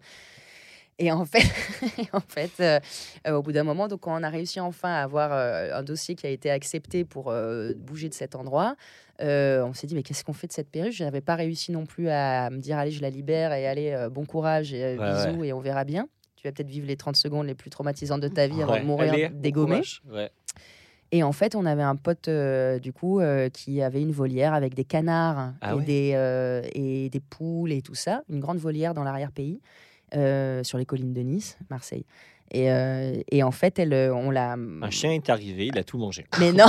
Et 1.01 1.13
en 1.13 1.25
fait, 1.25 1.45
en 2.13 2.21
fait, 2.21 2.51
euh, 2.61 2.81
euh, 3.27 3.35
au 3.37 3.43
bout 3.43 3.53
d'un 3.53 3.63
moment, 3.63 3.87
donc 3.87 4.01
quand 4.01 4.19
on 4.19 4.23
a 4.23 4.29
réussi 4.29 4.59
enfin 4.59 4.91
à 4.93 5.03
avoir 5.03 5.31
euh, 5.33 5.71
un 5.79 5.83
dossier 5.83 6.17
qui 6.17 6.27
a 6.27 6.31
été 6.31 6.51
accepté 6.51 7.05
pour 7.05 7.31
euh, 7.31 7.73
bouger 7.77 8.09
de 8.09 8.15
cet 8.15 8.35
endroit, 8.35 8.75
on 9.21 9.73
s'est 9.75 9.87
dit 9.87 9.95
mais 9.95 10.03
qu'est-ce 10.03 10.25
qu'on 10.25 10.33
fait 10.33 10.47
de 10.49 10.53
cette 10.53 10.71
perruche? 10.71 10.97
Je 10.97 11.05
n'avais 11.05 11.21
pas 11.21 11.35
réussi 11.37 11.71
non 11.73 11.87
plus 11.87 12.09
à 12.09 12.51
me 12.51 12.59
dire 12.59 12.79
allez 12.79 12.91
je 12.91 13.03
la 13.03 13.11
libère 13.11 13.53
et 13.53 13.67
allez 13.67 14.09
bon 14.11 14.25
courage 14.27 14.73
et 14.73 14.97
Ouais, 14.97 15.13
bisous 15.13 15.45
et 15.45 15.53
on 15.53 15.61
verra 15.61 15.85
bien. 15.85 16.09
Tu 16.37 16.47
vas 16.47 16.53
peut-être 16.53 16.69
vivre 16.69 16.87
les 16.87 16.97
30 16.97 17.17
secondes 17.17 17.47
les 17.47 17.55
plus 17.57 17.69
traumatisantes 17.71 18.21
de 18.21 18.29
ta 18.29 18.47
vie 18.47 18.63
avant 18.63 18.75
Ouais. 18.75 18.81
de 18.81 18.87
mourir 18.87 19.31
dégommé. 19.33 19.83
Et 21.11 21.23
en 21.23 21.33
fait, 21.33 21.55
on 21.55 21.65
avait 21.65 21.83
un 21.83 21.97
pote 21.97 22.29
euh, 22.29 22.79
du 22.79 22.93
coup 22.93 23.21
euh, 23.21 23.49
qui 23.49 23.81
avait 23.83 24.03
une 24.03 24.13
volière 24.13 24.53
avec 24.53 24.75
des 24.75 24.85
canards 24.85 25.53
Ah 25.63 25.73
et, 25.73 25.79
ouais. 25.79 25.85
des, 25.85 26.13
euh, 26.15 26.63
et 26.75 27.09
des 27.09 27.21
poules 27.21 27.73
et 27.73 27.81
tout 27.81 27.95
ça, 27.95 28.23
une 28.29 28.41
grande 28.41 28.59
volière 28.59 28.93
dans 28.95 29.05
l'arrière-pays, 29.05 29.61
euh, 30.15 30.63
sur 30.65 30.79
les 30.79 30.87
collines 30.87 31.13
de 31.13 31.21
Nice, 31.21 31.59
Marseille. 31.71 32.05
Et, 32.51 32.71
euh, 32.71 33.21
et 33.31 33.43
en 33.43 33.51
fait, 33.51 33.79
elle, 33.79 33.93
euh, 33.93 34.15
on 34.15 34.31
l'a. 34.31 34.53
Un 34.55 34.91
chien 34.91 35.13
est 35.13 35.29
arrivé, 35.29 35.67
il 35.67 35.79
a 35.79 35.85
tout 35.85 35.99
mangé. 35.99 36.27
Mais 36.41 36.53
non, 36.53 36.67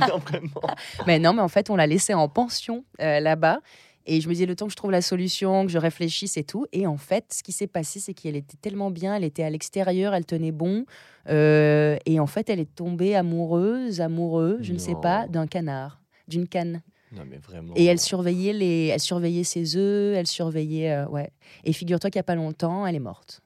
non, 0.00 0.18
vraiment. 0.18 0.74
mais 1.06 1.18
non, 1.18 1.32
mais 1.32 1.42
en 1.42 1.48
fait, 1.48 1.70
on 1.70 1.76
l'a 1.76 1.86
laissée 1.86 2.14
en 2.14 2.28
pension 2.28 2.84
euh, 3.00 3.20
là-bas. 3.20 3.60
Et 4.04 4.20
je 4.20 4.28
me 4.28 4.34
disais 4.34 4.46
le 4.46 4.56
temps 4.56 4.66
que 4.66 4.72
je 4.72 4.76
trouve 4.76 4.90
la 4.90 5.00
solution, 5.00 5.64
que 5.64 5.70
je 5.70 5.78
réfléchisse 5.78 6.36
et 6.36 6.42
tout. 6.42 6.66
Et 6.72 6.88
en 6.88 6.96
fait, 6.96 7.32
ce 7.32 7.42
qui 7.44 7.52
s'est 7.52 7.68
passé, 7.68 8.00
c'est 8.00 8.14
qu'elle 8.14 8.34
était 8.34 8.56
tellement 8.60 8.90
bien, 8.90 9.14
elle 9.14 9.22
était 9.22 9.44
à 9.44 9.50
l'extérieur, 9.50 10.12
elle 10.12 10.26
tenait 10.26 10.50
bon. 10.50 10.86
Et 11.28 12.18
en 12.18 12.26
fait, 12.26 12.50
elle 12.50 12.58
est 12.58 12.74
tombée 12.74 13.14
amoureuse, 13.14 14.00
amoureux, 14.00 14.58
je 14.60 14.72
ne 14.72 14.78
sais 14.78 14.96
pas, 15.00 15.28
d'un 15.28 15.46
canard, 15.46 16.00
d'une 16.26 16.48
canne. 16.48 16.82
Non, 17.12 17.22
mais 17.28 17.36
vraiment. 17.38 17.74
Et 17.76 17.84
elle 17.84 18.00
surveillait 18.00 18.52
les, 18.52 18.86
elle 18.86 19.00
surveillait 19.00 19.44
ses 19.44 19.76
œufs, 19.76 20.16
elle 20.16 20.26
surveillait, 20.26 20.92
euh, 20.92 21.06
ouais. 21.08 21.30
Et 21.64 21.72
figure-toi 21.72 22.10
qu'il 22.10 22.18
y 22.18 22.20
a 22.20 22.24
pas 22.24 22.34
longtemps, 22.34 22.86
elle 22.86 22.94
est 22.94 23.00
morte. 23.00 23.40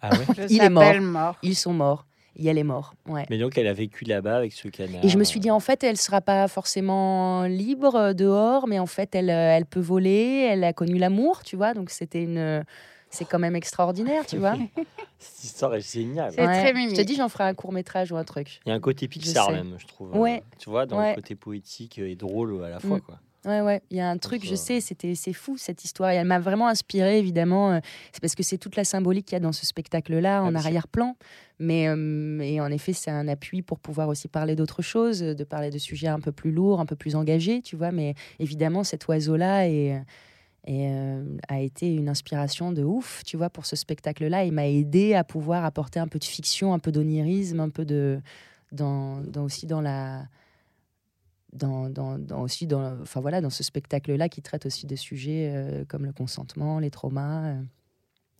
Ah 0.00 0.10
ouais 0.10 0.24
Je 0.36 0.42
Il 0.50 0.62
est 0.62 0.70
mort. 0.70 0.82
s'appelle 0.84 1.00
mort. 1.02 1.36
Ils 1.42 1.56
sont 1.56 1.72
morts. 1.72 2.06
Et 2.36 2.46
elle 2.48 2.58
est 2.58 2.64
morte, 2.64 2.96
ouais. 3.06 3.26
Mais 3.30 3.38
donc 3.38 3.56
elle 3.58 3.68
a 3.68 3.72
vécu 3.72 4.04
là-bas 4.04 4.38
avec 4.38 4.52
ce 4.52 4.66
canard. 4.68 5.04
Et 5.04 5.08
je 5.08 5.18
me 5.18 5.24
suis 5.24 5.38
dit, 5.38 5.50
en 5.52 5.60
fait, 5.60 5.84
elle 5.84 5.96
sera 5.96 6.20
pas 6.20 6.48
forcément 6.48 7.44
libre 7.44 7.94
euh, 7.94 8.12
dehors, 8.12 8.66
mais 8.66 8.80
en 8.80 8.86
fait, 8.86 9.14
elle, 9.14 9.30
euh, 9.30 9.56
elle 9.56 9.66
peut 9.66 9.80
voler, 9.80 10.48
elle 10.50 10.64
a 10.64 10.72
connu 10.72 10.98
l'amour, 10.98 11.44
tu 11.44 11.56
vois. 11.56 11.74
Donc, 11.74 11.90
c'était 11.90 12.22
une. 12.24 12.64
C'est 13.14 13.24
quand 13.24 13.38
même 13.38 13.56
extraordinaire, 13.56 14.26
tu 14.26 14.38
vois. 14.38 14.56
Cette 15.18 15.44
histoire 15.44 15.74
est 15.74 15.80
géniale. 15.92 16.32
C'est 16.34 16.44
très 16.44 16.74
Je 16.74 16.94
te 16.96 17.00
dis, 17.02 17.14
j'en 17.14 17.28
ferai 17.28 17.44
un 17.44 17.54
court 17.54 17.72
métrage 17.72 18.12
ou 18.12 18.16
un 18.16 18.24
truc. 18.24 18.60
Il 18.66 18.70
y 18.70 18.72
a 18.72 18.74
un 18.74 18.80
côté 18.80 19.08
Pixar 19.08 19.46
sais. 19.46 19.52
même, 19.52 19.76
je 19.78 19.86
trouve. 19.86 20.16
Ouais. 20.16 20.42
euh, 20.44 20.56
Tu 20.58 20.68
vois, 20.68 20.84
dans 20.86 20.98
Ouais. 20.98 21.10
le 21.10 21.14
côté 21.16 21.34
poétique 21.34 21.98
et 21.98 22.16
drôle 22.16 22.62
à 22.64 22.68
la 22.68 22.80
fois. 22.80 22.98
Mm. 22.98 23.00
Quoi. 23.02 23.20
Ouais, 23.46 23.60
ouais, 23.60 23.82
il 23.90 23.98
y 23.98 24.00
a 24.00 24.08
un 24.08 24.16
truc, 24.16 24.42
je 24.42 24.54
euh, 24.54 24.56
sais, 24.56 24.80
c'était, 24.80 25.14
c'est 25.14 25.34
fou 25.34 25.58
cette 25.58 25.84
histoire. 25.84 26.10
Et 26.10 26.14
elle 26.14 26.26
m'a 26.26 26.38
vraiment 26.38 26.66
inspirée, 26.66 27.18
évidemment. 27.18 27.72
euh, 27.72 27.80
C'est 28.12 28.20
parce 28.22 28.34
que 28.34 28.42
c'est 28.42 28.56
toute 28.56 28.74
la 28.74 28.84
symbolique 28.84 29.26
qu'il 29.26 29.34
y 29.34 29.36
a 29.36 29.40
dans 29.40 29.52
ce 29.52 29.66
spectacle-là, 29.66 30.42
en 30.42 30.50
bien 30.50 30.58
sûr. 30.58 30.66
arrière-plan. 30.66 31.14
Mais 31.58 31.86
euh, 31.88 32.40
et 32.40 32.60
en 32.62 32.70
effet, 32.70 32.94
c'est 32.94 33.10
un 33.10 33.28
appui 33.28 33.60
pour 33.60 33.78
pouvoir 33.80 34.08
aussi 34.08 34.28
parler 34.28 34.56
d'autres 34.56 34.80
choses, 34.82 35.20
de 35.20 35.44
parler 35.44 35.68
de 35.70 35.76
sujets 35.78 36.08
un 36.08 36.20
peu 36.20 36.32
plus 36.32 36.52
lourds, 36.52 36.80
un 36.80 36.86
peu 36.86 36.96
plus 36.96 37.16
engagés, 37.16 37.60
tu 37.60 37.76
vois. 37.76 37.92
Mais 37.92 38.14
évidemment, 38.40 38.82
cet 38.82 39.06
oiseau-là 39.08 39.68
est, 39.68 40.02
est, 40.64 40.90
euh, 40.90 41.24
a 41.48 41.60
été 41.60 41.94
une 41.94 42.08
inspiration 42.08 42.72
de 42.72 42.82
ouf, 42.82 43.22
tu 43.24 43.36
vois, 43.36 43.50
pour 43.50 43.66
ce 43.66 43.76
spectacle-là. 43.76 44.44
Il 44.44 44.52
m'a 44.52 44.66
aidé 44.68 45.14
à 45.14 45.24
pouvoir 45.24 45.64
apporter 45.64 46.00
un 46.00 46.08
peu 46.08 46.18
de 46.18 46.24
fiction, 46.24 46.72
un 46.74 46.78
peu 46.78 46.92
d'onirisme, 46.92 47.60
un 47.60 47.70
peu 47.70 47.84
de. 47.84 48.20
Dans, 48.72 49.20
dans- 49.20 49.44
aussi 49.44 49.66
dans 49.66 49.80
la 49.80 50.26
dans, 51.52 51.88
dans, 51.88 52.18
dans 52.18 52.40
aussi 52.42 52.66
dans, 52.66 53.00
enfin 53.00 53.20
voilà, 53.20 53.40
dans 53.40 53.50
ce 53.50 53.62
spectacle-là 53.62 54.28
qui 54.28 54.42
traite 54.42 54.66
aussi 54.66 54.86
de 54.86 54.96
sujets 54.96 55.52
euh, 55.54 55.84
comme 55.84 56.04
le 56.04 56.12
consentement, 56.12 56.80
les 56.80 56.90
traumas. 56.90 57.50
euh. 57.52 57.62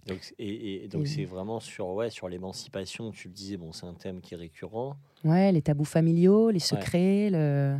Donc, 0.06 0.18
c'est- 0.22 0.34
et, 0.38 0.84
et 0.84 0.88
donc 0.88 1.02
Et- 1.04 1.06
c'est 1.06 1.24
vraiment 1.24 1.60
sur, 1.60 1.88
ouais, 1.90 2.10
sur 2.10 2.28
l'émancipation, 2.28 3.12
tu 3.12 3.28
le 3.28 3.34
disais, 3.34 3.56
bon, 3.56 3.72
c'est 3.72 3.86
un 3.86 3.94
thème 3.94 4.20
qui 4.20 4.34
est 4.34 4.36
récurrent. 4.36 4.96
Ouais, 5.22 5.52
les 5.52 5.62
tabous 5.62 5.84
familiaux, 5.84 6.50
les 6.50 6.58
secrets. 6.58 7.30
Le, 7.30 7.78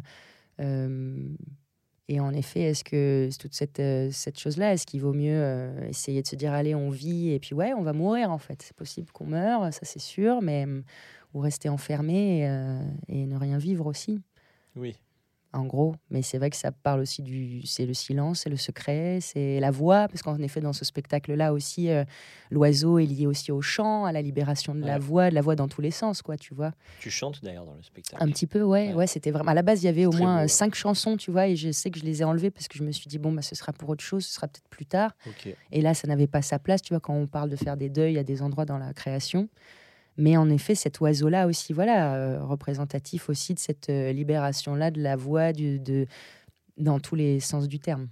et 2.08 2.20
en 2.20 2.34
effet, 2.34 2.60
est-ce 2.60 2.84
que 2.84 3.30
toute 3.38 3.54
cette, 3.54 3.80
euh, 3.80 4.10
cette 4.12 4.38
chose-là, 4.38 4.74
est-ce 4.74 4.84
qu'il 4.86 5.00
vaut 5.00 5.14
mieux 5.14 5.40
euh, 5.40 5.88
essayer 5.88 6.20
de 6.20 6.26
se 6.26 6.36
dire, 6.36 6.52
allez, 6.52 6.74
on 6.74 6.90
vit, 6.90 7.30
et 7.30 7.38
puis 7.38 7.54
ouais, 7.54 7.72
on 7.72 7.82
va 7.82 7.94
mourir 7.94 8.30
en 8.30 8.38
fait. 8.38 8.60
C'est 8.62 8.76
possible 8.76 9.10
qu'on 9.12 9.26
meure, 9.26 9.72
ça 9.72 9.80
c'est 9.82 10.00
sûr, 10.00 10.42
mais 10.42 10.66
euh, 10.66 10.82
ou 11.32 11.40
rester 11.40 11.68
enfermé 11.68 12.46
euh, 12.46 12.78
et 13.08 13.26
ne 13.26 13.36
rien 13.36 13.56
vivre 13.56 13.86
aussi. 13.86 14.20
Oui. 14.76 14.96
En 15.54 15.64
gros. 15.64 15.94
Mais 16.10 16.22
c'est 16.22 16.36
vrai 16.38 16.50
que 16.50 16.56
ça 16.56 16.72
parle 16.72 17.00
aussi 17.00 17.22
du. 17.22 17.62
C'est 17.64 17.86
le 17.86 17.94
silence, 17.94 18.40
c'est 18.40 18.50
le 18.50 18.56
secret, 18.56 19.18
c'est 19.20 19.60
la 19.60 19.70
voix, 19.70 20.08
parce 20.08 20.22
qu'en 20.22 20.36
effet, 20.38 20.60
dans 20.60 20.72
ce 20.72 20.84
spectacle-là 20.84 21.52
aussi, 21.52 21.88
euh, 21.90 22.04
l'oiseau 22.50 22.98
est 22.98 23.06
lié 23.06 23.26
aussi 23.26 23.52
au 23.52 23.62
chant, 23.62 24.04
à 24.04 24.12
la 24.12 24.20
libération 24.20 24.74
de 24.74 24.80
la 24.84 24.98
voix, 24.98 25.30
de 25.30 25.34
la 25.34 25.40
voix 25.40 25.56
dans 25.56 25.68
tous 25.68 25.80
les 25.80 25.90
sens, 25.90 26.20
quoi, 26.22 26.36
tu 26.36 26.54
vois. 26.54 26.72
Tu 27.00 27.10
chantes 27.10 27.42
d'ailleurs 27.42 27.64
dans 27.64 27.74
le 27.74 27.82
spectacle. 27.82 28.22
Un 28.22 28.28
petit 28.28 28.46
peu, 28.46 28.62
ouais, 28.62 28.88
Ouais. 28.88 28.94
ouais, 28.94 29.06
c'était 29.06 29.30
vraiment. 29.30 29.50
À 29.50 29.54
la 29.54 29.62
base, 29.62 29.82
il 29.82 29.86
y 29.86 29.88
avait 29.88 30.06
au 30.06 30.12
moins 30.12 30.34
beau, 30.34 30.38
euh, 30.40 30.42
ouais. 30.42 30.48
cinq 30.48 30.74
chansons, 30.74 31.16
tu 31.16 31.30
vois, 31.30 31.46
et 31.48 31.56
je 31.56 31.70
sais 31.72 31.90
que 31.90 31.98
je 31.98 32.04
les 32.04 32.20
ai 32.22 32.24
enlevées 32.24 32.50
parce 32.50 32.68
que 32.68 32.76
je 32.76 32.82
me 32.82 32.92
suis 32.92 33.06
dit, 33.06 33.18
bon, 33.18 33.32
bah, 33.32 33.42
ce 33.42 33.54
sera 33.54 33.72
pour 33.72 33.88
autre 33.88 34.04
chose, 34.04 34.26
ce 34.26 34.34
sera 34.34 34.48
peut-être 34.48 34.68
plus 34.68 34.86
tard. 34.86 35.12
Et 35.72 35.80
là, 35.80 35.94
ça 35.94 36.08
n'avait 36.08 36.26
pas 36.26 36.42
sa 36.42 36.58
place, 36.58 36.82
tu 36.82 36.92
vois, 36.92 37.00
quand 37.00 37.14
on 37.14 37.26
parle 37.26 37.48
de 37.48 37.56
faire 37.56 37.76
des 37.76 37.88
deuils 37.88 38.18
à 38.18 38.24
des 38.24 38.42
endroits 38.42 38.64
dans 38.64 38.78
la 38.78 38.92
création. 38.92 39.48
Mais 40.16 40.36
en 40.36 40.48
effet, 40.48 40.74
cet 40.74 41.00
oiseau-là 41.00 41.46
aussi, 41.46 41.72
voilà, 41.72 42.14
euh, 42.14 42.44
représentatif 42.44 43.28
aussi 43.28 43.54
de 43.54 43.58
cette 43.58 43.90
euh, 43.90 44.12
libération-là 44.12 44.90
de 44.90 45.02
la 45.02 45.16
voix, 45.16 45.52
de, 45.52 46.06
dans 46.76 47.00
tous 47.00 47.14
les 47.14 47.40
sens 47.40 47.68
du 47.68 47.80
terme. 47.80 48.08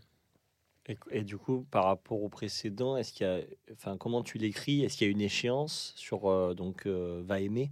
Et, 1.12 1.22
du 1.22 1.38
coup, 1.38 1.64
par 1.70 1.84
rapport 1.84 2.20
au 2.20 2.28
précédent, 2.28 2.96
est-ce 2.96 3.12
qu'il 3.12 3.24
y 3.24 3.30
a, 3.30 3.40
enfin, 3.72 3.96
comment 3.96 4.22
tu 4.22 4.38
l'écris? 4.38 4.82
Est-ce 4.82 4.96
qu'il 4.96 5.06
y 5.06 5.10
a 5.10 5.12
une 5.12 5.20
échéance 5.20 5.92
sur 5.96 6.26
euh, 6.26 6.54
donc 6.54 6.86
va 6.86 7.40
aimer 7.40 7.70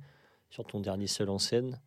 sur 0.48 0.64
ton 0.64 0.80
dernier 0.80 1.08
seul 1.08 1.28
en 1.28 1.38
scène? 1.38 1.80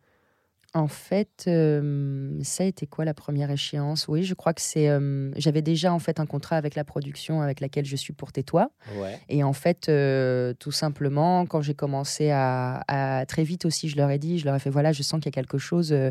En 0.76 0.88
fait, 0.88 1.44
euh, 1.46 2.36
ça 2.42 2.64
a 2.64 2.66
été 2.66 2.84
quoi 2.88 3.04
la 3.04 3.14
première 3.14 3.48
échéance? 3.48 4.08
Oui, 4.08 4.24
je 4.24 4.34
crois 4.34 4.52
que 4.52 4.60
c'est. 4.60 4.88
euh, 4.88 5.30
J'avais 5.36 5.62
déjà 5.62 5.92
en 5.92 6.00
fait 6.00 6.18
un 6.18 6.26
contrat 6.26 6.56
avec 6.56 6.74
la 6.74 6.82
production 6.82 7.40
avec 7.42 7.60
laquelle 7.60 7.84
je 7.84 7.94
suis 7.94 8.12
pour 8.12 8.32
Tais-toi. 8.32 8.70
Ouais. 8.96 9.20
Et 9.28 9.44
en 9.44 9.52
fait, 9.52 9.88
euh, 9.88 10.52
tout 10.58 10.72
simplement, 10.72 11.46
quand 11.46 11.62
j'ai 11.62 11.74
commencé 11.74 12.30
à, 12.30 12.82
à- 12.88 13.24
Très 13.26 13.44
vite 13.44 13.64
aussi, 13.66 13.88
je 13.88 13.96
leur 13.96 14.10
ai 14.10 14.18
dit, 14.18 14.40
je 14.40 14.46
leur 14.46 14.56
ai 14.56 14.58
fait 14.58 14.68
voilà, 14.70 14.90
je 14.92 15.02
sens 15.04 15.20
qu'il 15.20 15.26
y 15.26 15.28
a 15.28 15.40
quelque 15.40 15.58
chose. 15.58 15.92
euh, 15.92 16.10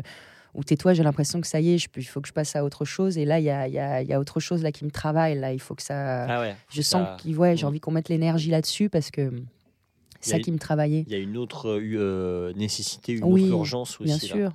où 0.54 0.62
tais-toi, 0.62 0.94
j'ai 0.94 1.02
l'impression 1.02 1.40
que 1.40 1.48
ça 1.48 1.58
y 1.60 1.74
est, 1.74 1.78
je 1.78 1.88
peux- 1.88 2.00
il 2.00 2.04
faut 2.04 2.20
que 2.20 2.28
je 2.28 2.32
passe 2.32 2.54
à 2.54 2.64
autre 2.64 2.84
chose. 2.84 3.18
Et 3.18 3.24
là, 3.24 3.40
il 3.40 3.44
y 3.44 3.50
a, 3.50 3.66
il 3.66 3.74
y 3.74 3.78
a- 3.80 4.00
il 4.02 4.08
y 4.08 4.12
a 4.12 4.20
autre 4.20 4.38
chose 4.38 4.62
là 4.62 4.70
qui 4.70 4.84
me 4.84 4.90
travaille. 4.90 5.36
Là, 5.38 5.52
il 5.52 5.60
faut 5.60 5.74
que 5.74 5.82
ça. 5.82 6.26
Ah 6.26 6.40
ouais. 6.40 6.54
je 6.70 6.80
ça- 6.80 6.90
sens 6.90 7.20
qu'il 7.20 7.36
ouais, 7.36 7.56
j'ai 7.56 7.64
Mm. 7.66 7.68
envie 7.68 7.80
qu'on 7.80 7.90
mette 7.90 8.08
l'énergie 8.08 8.50
là-dessus 8.50 8.88
parce 8.88 9.10
que 9.10 9.32
ça 10.24 10.38
qui 10.40 10.52
me 10.52 10.58
travaillait. 10.58 11.04
Il 11.06 11.12
y 11.12 11.16
a 11.16 11.18
une 11.18 11.36
autre 11.36 11.68
euh, 11.68 11.80
euh, 11.94 12.52
nécessité, 12.54 13.12
une 13.12 13.24
Oui, 13.24 13.44
autre 13.44 13.52
urgence 13.52 14.00
aussi. 14.00 14.04
Bien 14.04 14.14
là. 14.14 14.20
sûr. 14.20 14.52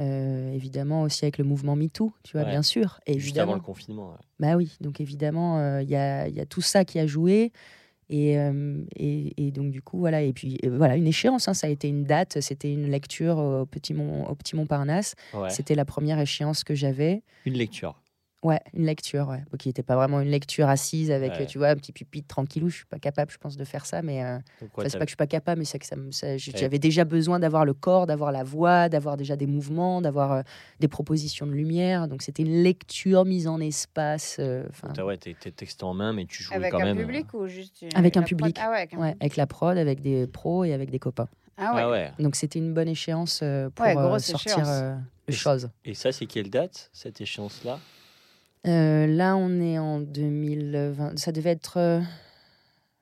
Euh, 0.00 0.52
évidemment 0.52 1.02
aussi 1.02 1.24
avec 1.24 1.38
le 1.38 1.44
mouvement 1.44 1.74
MeToo, 1.74 2.12
tu 2.22 2.32
vois, 2.36 2.42
Ouais. 2.44 2.50
bien 2.52 2.62
sûr. 2.62 3.00
Juste 3.08 3.36
avant 3.38 3.54
le 3.54 3.60
confinement. 3.60 4.10
ouais. 4.10 4.16
Bah 4.38 4.56
oui, 4.56 4.76
donc 4.80 5.00
évidemment, 5.00 5.58
euh, 5.58 5.82
il 5.82 5.90
y, 5.90 5.96
a, 5.96 6.28
il 6.28 6.34
y 6.36 6.40
a 6.40 6.46
tout 6.46 6.60
ça 6.60 6.84
qui 6.84 6.98
a 7.00 7.06
joué. 7.08 7.50
Et, 8.10 8.38
euh, 8.38 8.80
et, 8.96 9.34
et 9.48 9.50
donc, 9.50 9.70
du 9.70 9.82
coup, 9.82 9.98
voilà. 9.98 10.22
Et 10.22 10.32
puis, 10.32 10.56
voilà, 10.66 10.96
une 10.96 11.06
échéance. 11.06 11.46
hein, 11.48 11.52
ça 11.52 11.66
a 11.66 11.70
été 11.70 11.88
une 11.88 12.04
date. 12.04 12.40
C'était 12.40 12.72
une 12.72 12.88
lecture 12.90 13.36
au 13.38 13.66
Petit, 13.66 13.92
Mont, 13.92 14.24
au 14.26 14.34
Petit 14.34 14.56
Montparnasse. 14.56 15.14
Ouais. 15.34 15.50
C'était 15.50 15.74
la 15.74 15.84
première 15.84 16.18
échéance 16.18 16.64
que 16.64 16.74
j'avais. 16.74 17.22
Une 17.44 17.54
lecture. 17.54 18.00
Ouais, 18.44 18.60
une 18.72 18.86
lecture, 18.86 19.26
ouais. 19.28 19.42
Bon, 19.50 19.56
qui 19.56 19.68
n'était 19.68 19.82
pas 19.82 19.96
vraiment 19.96 20.20
une 20.20 20.28
lecture 20.30 20.68
assise 20.68 21.10
avec, 21.10 21.32
Ouais. 21.32 21.42
euh, 21.42 21.46
tu 21.46 21.58
vois, 21.58 21.70
un 21.70 21.74
petit 21.74 21.90
pupitre 21.90 22.28
tranquillou. 22.28 22.68
Je 22.68 22.76
suis 22.76 22.86
pas 22.86 23.00
capable, 23.00 23.32
je 23.32 23.36
pense, 23.38 23.56
de 23.56 23.64
faire 23.64 23.84
ça. 23.84 24.00
Mais 24.00 24.22
euh, 24.22 24.38
enfin, 24.62 24.88
c'est 24.88 24.96
pas 24.96 25.04
que 25.04 25.08
je 25.08 25.10
suis 25.10 25.16
pas 25.16 25.26
capable, 25.26 25.58
mais 25.58 25.64
c'est 25.64 25.80
que 25.80 25.86
ça, 25.86 25.96
Ouais. 25.96 26.36
j'avais 26.38 26.78
déjà 26.78 27.04
besoin 27.04 27.40
d'avoir 27.40 27.64
le 27.64 27.74
corps, 27.74 28.06
d'avoir 28.06 28.30
la 28.30 28.44
voix, 28.44 28.88
d'avoir 28.88 29.16
déjà 29.16 29.34
des 29.34 29.48
mouvements, 29.48 30.00
d'avoir 30.00 30.30
euh, 30.32 30.42
des 30.78 30.86
propositions 30.86 31.48
de 31.48 31.52
lumière. 31.52 32.06
Donc, 32.06 32.22
c'était 32.22 32.44
une 32.44 32.62
lecture 32.62 33.24
mise 33.24 33.48
en 33.48 33.58
espace. 33.60 34.36
euh, 34.38 34.64
enfin, 34.70 34.92
t'as- 34.94 35.04
ouais, 35.04 35.16
t'es 35.16 35.34
texte 35.34 35.82
en 35.82 35.92
main, 35.94 36.12
mais 36.12 36.24
tu 36.24 36.44
joues 36.44 36.54
Avec 36.54 36.70
quand 36.70 36.80
un 36.80 36.84
même. 36.94 36.96
public 36.98 37.34
ou 37.34 37.48
juste 37.48 37.82
une- 37.82 37.96
Avec 37.96 38.16
un 38.16 38.20
la 38.20 38.26
prod? 38.26 38.38
public. 38.38 38.58
Ah 38.60 38.70
ouais, 38.70 38.76
avec 38.76 38.94
un 38.94 38.98
Ouais, 39.00 39.16
avec 39.18 39.34
la 39.36 39.46
prod, 39.48 39.76
avec 39.76 40.00
des 40.00 40.28
pros 40.28 40.62
et 40.62 40.72
avec 40.72 40.90
des 40.90 41.00
copains. 41.00 41.28
Ah 41.56 41.74
ouais. 41.74 41.80
Ah 41.82 41.90
ouais. 41.90 42.12
Donc 42.20 42.36
c'était 42.36 42.60
une 42.60 42.72
bonne 42.72 42.86
échéance 42.86 43.40
euh, 43.42 43.68
pour 43.70 43.84
euh, 43.84 44.18
sortir 44.20 44.52
échéance. 44.58 44.68
euh, 44.70 44.96
Et 45.26 45.32
chose. 45.32 45.70
Et 45.84 45.94
ça, 45.94 46.12
c'est 46.12 46.26
quelle 46.26 46.50
date, 46.50 46.88
cette 46.92 47.20
échéance-là? 47.20 47.80
Euh, 48.66 49.06
là, 49.06 49.36
on 49.36 49.60
est 49.60 49.78
en 49.78 50.00
2020. 50.00 51.18
Ça 51.18 51.32
devait 51.32 51.50
être. 51.50 51.76
euh, 51.78 52.00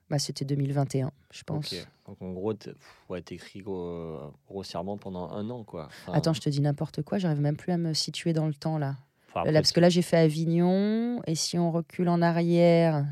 Bah, 0.09 0.19
c'était 0.19 0.45
2021, 0.45 1.11
je 1.31 1.43
pense. 1.43 1.73
Ok. 1.73 1.87
Donc 2.07 2.21
en 2.21 2.31
gros, 2.31 2.53
t'es- 2.53 2.71
pff, 2.71 3.03
ouais, 3.09 3.21
t'écris 3.21 3.59
gros- 3.59 4.31
grossièrement 4.47 4.97
pendant 4.97 5.29
un 5.31 5.49
an, 5.49 5.65
quoi. 5.65 5.89
Enfin, 6.07 6.13
Attends, 6.17 6.31
je 6.31 6.39
te 6.39 6.47
dis 6.49 6.61
n'importe 6.61 7.01
quoi, 7.01 7.17
j'arrive 7.17 7.41
même 7.41 7.57
plus 7.57 7.73
à 7.73 7.77
me 7.77 7.93
situer 7.93 8.31
dans 8.31 8.47
le 8.47 8.53
temps 8.53 8.77
là. 8.77 8.95
enfin, 9.27 9.39
Là, 9.41 9.49
après, 9.49 9.53
parce 9.55 9.73
que 9.73 9.81
là, 9.81 9.89
j'ai 9.89 10.01
fait 10.03 10.15
Avignon, 10.15 11.21
et 11.27 11.35
si 11.35 11.57
on 11.59 11.71
recule 11.73 12.07
en 12.07 12.21
arrière. 12.21 13.05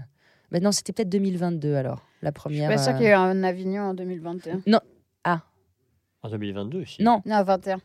Ben 0.51 0.63
non, 0.63 0.71
c'était 0.71 0.93
peut-être 0.93 1.09
2022 1.09 1.75
alors, 1.75 2.01
la 2.21 2.29
Je 2.29 2.31
suis 2.31 2.33
première. 2.39 2.69
pas 2.69 2.77
sûre 2.77 2.93
euh, 2.93 2.95
qu'il 2.95 3.03
y 3.03 3.09
ait 3.09 3.11
eu 3.11 3.15
un 3.15 3.43
Avignon 3.43 3.81
en 3.89 3.93
2021. 3.93 4.61
En 6.23 6.29
2022 6.29 6.81
aussi. 6.83 7.03
Non, 7.03 7.21
Non, 7.25 7.43
21. 7.43 7.75
non, 7.75 7.81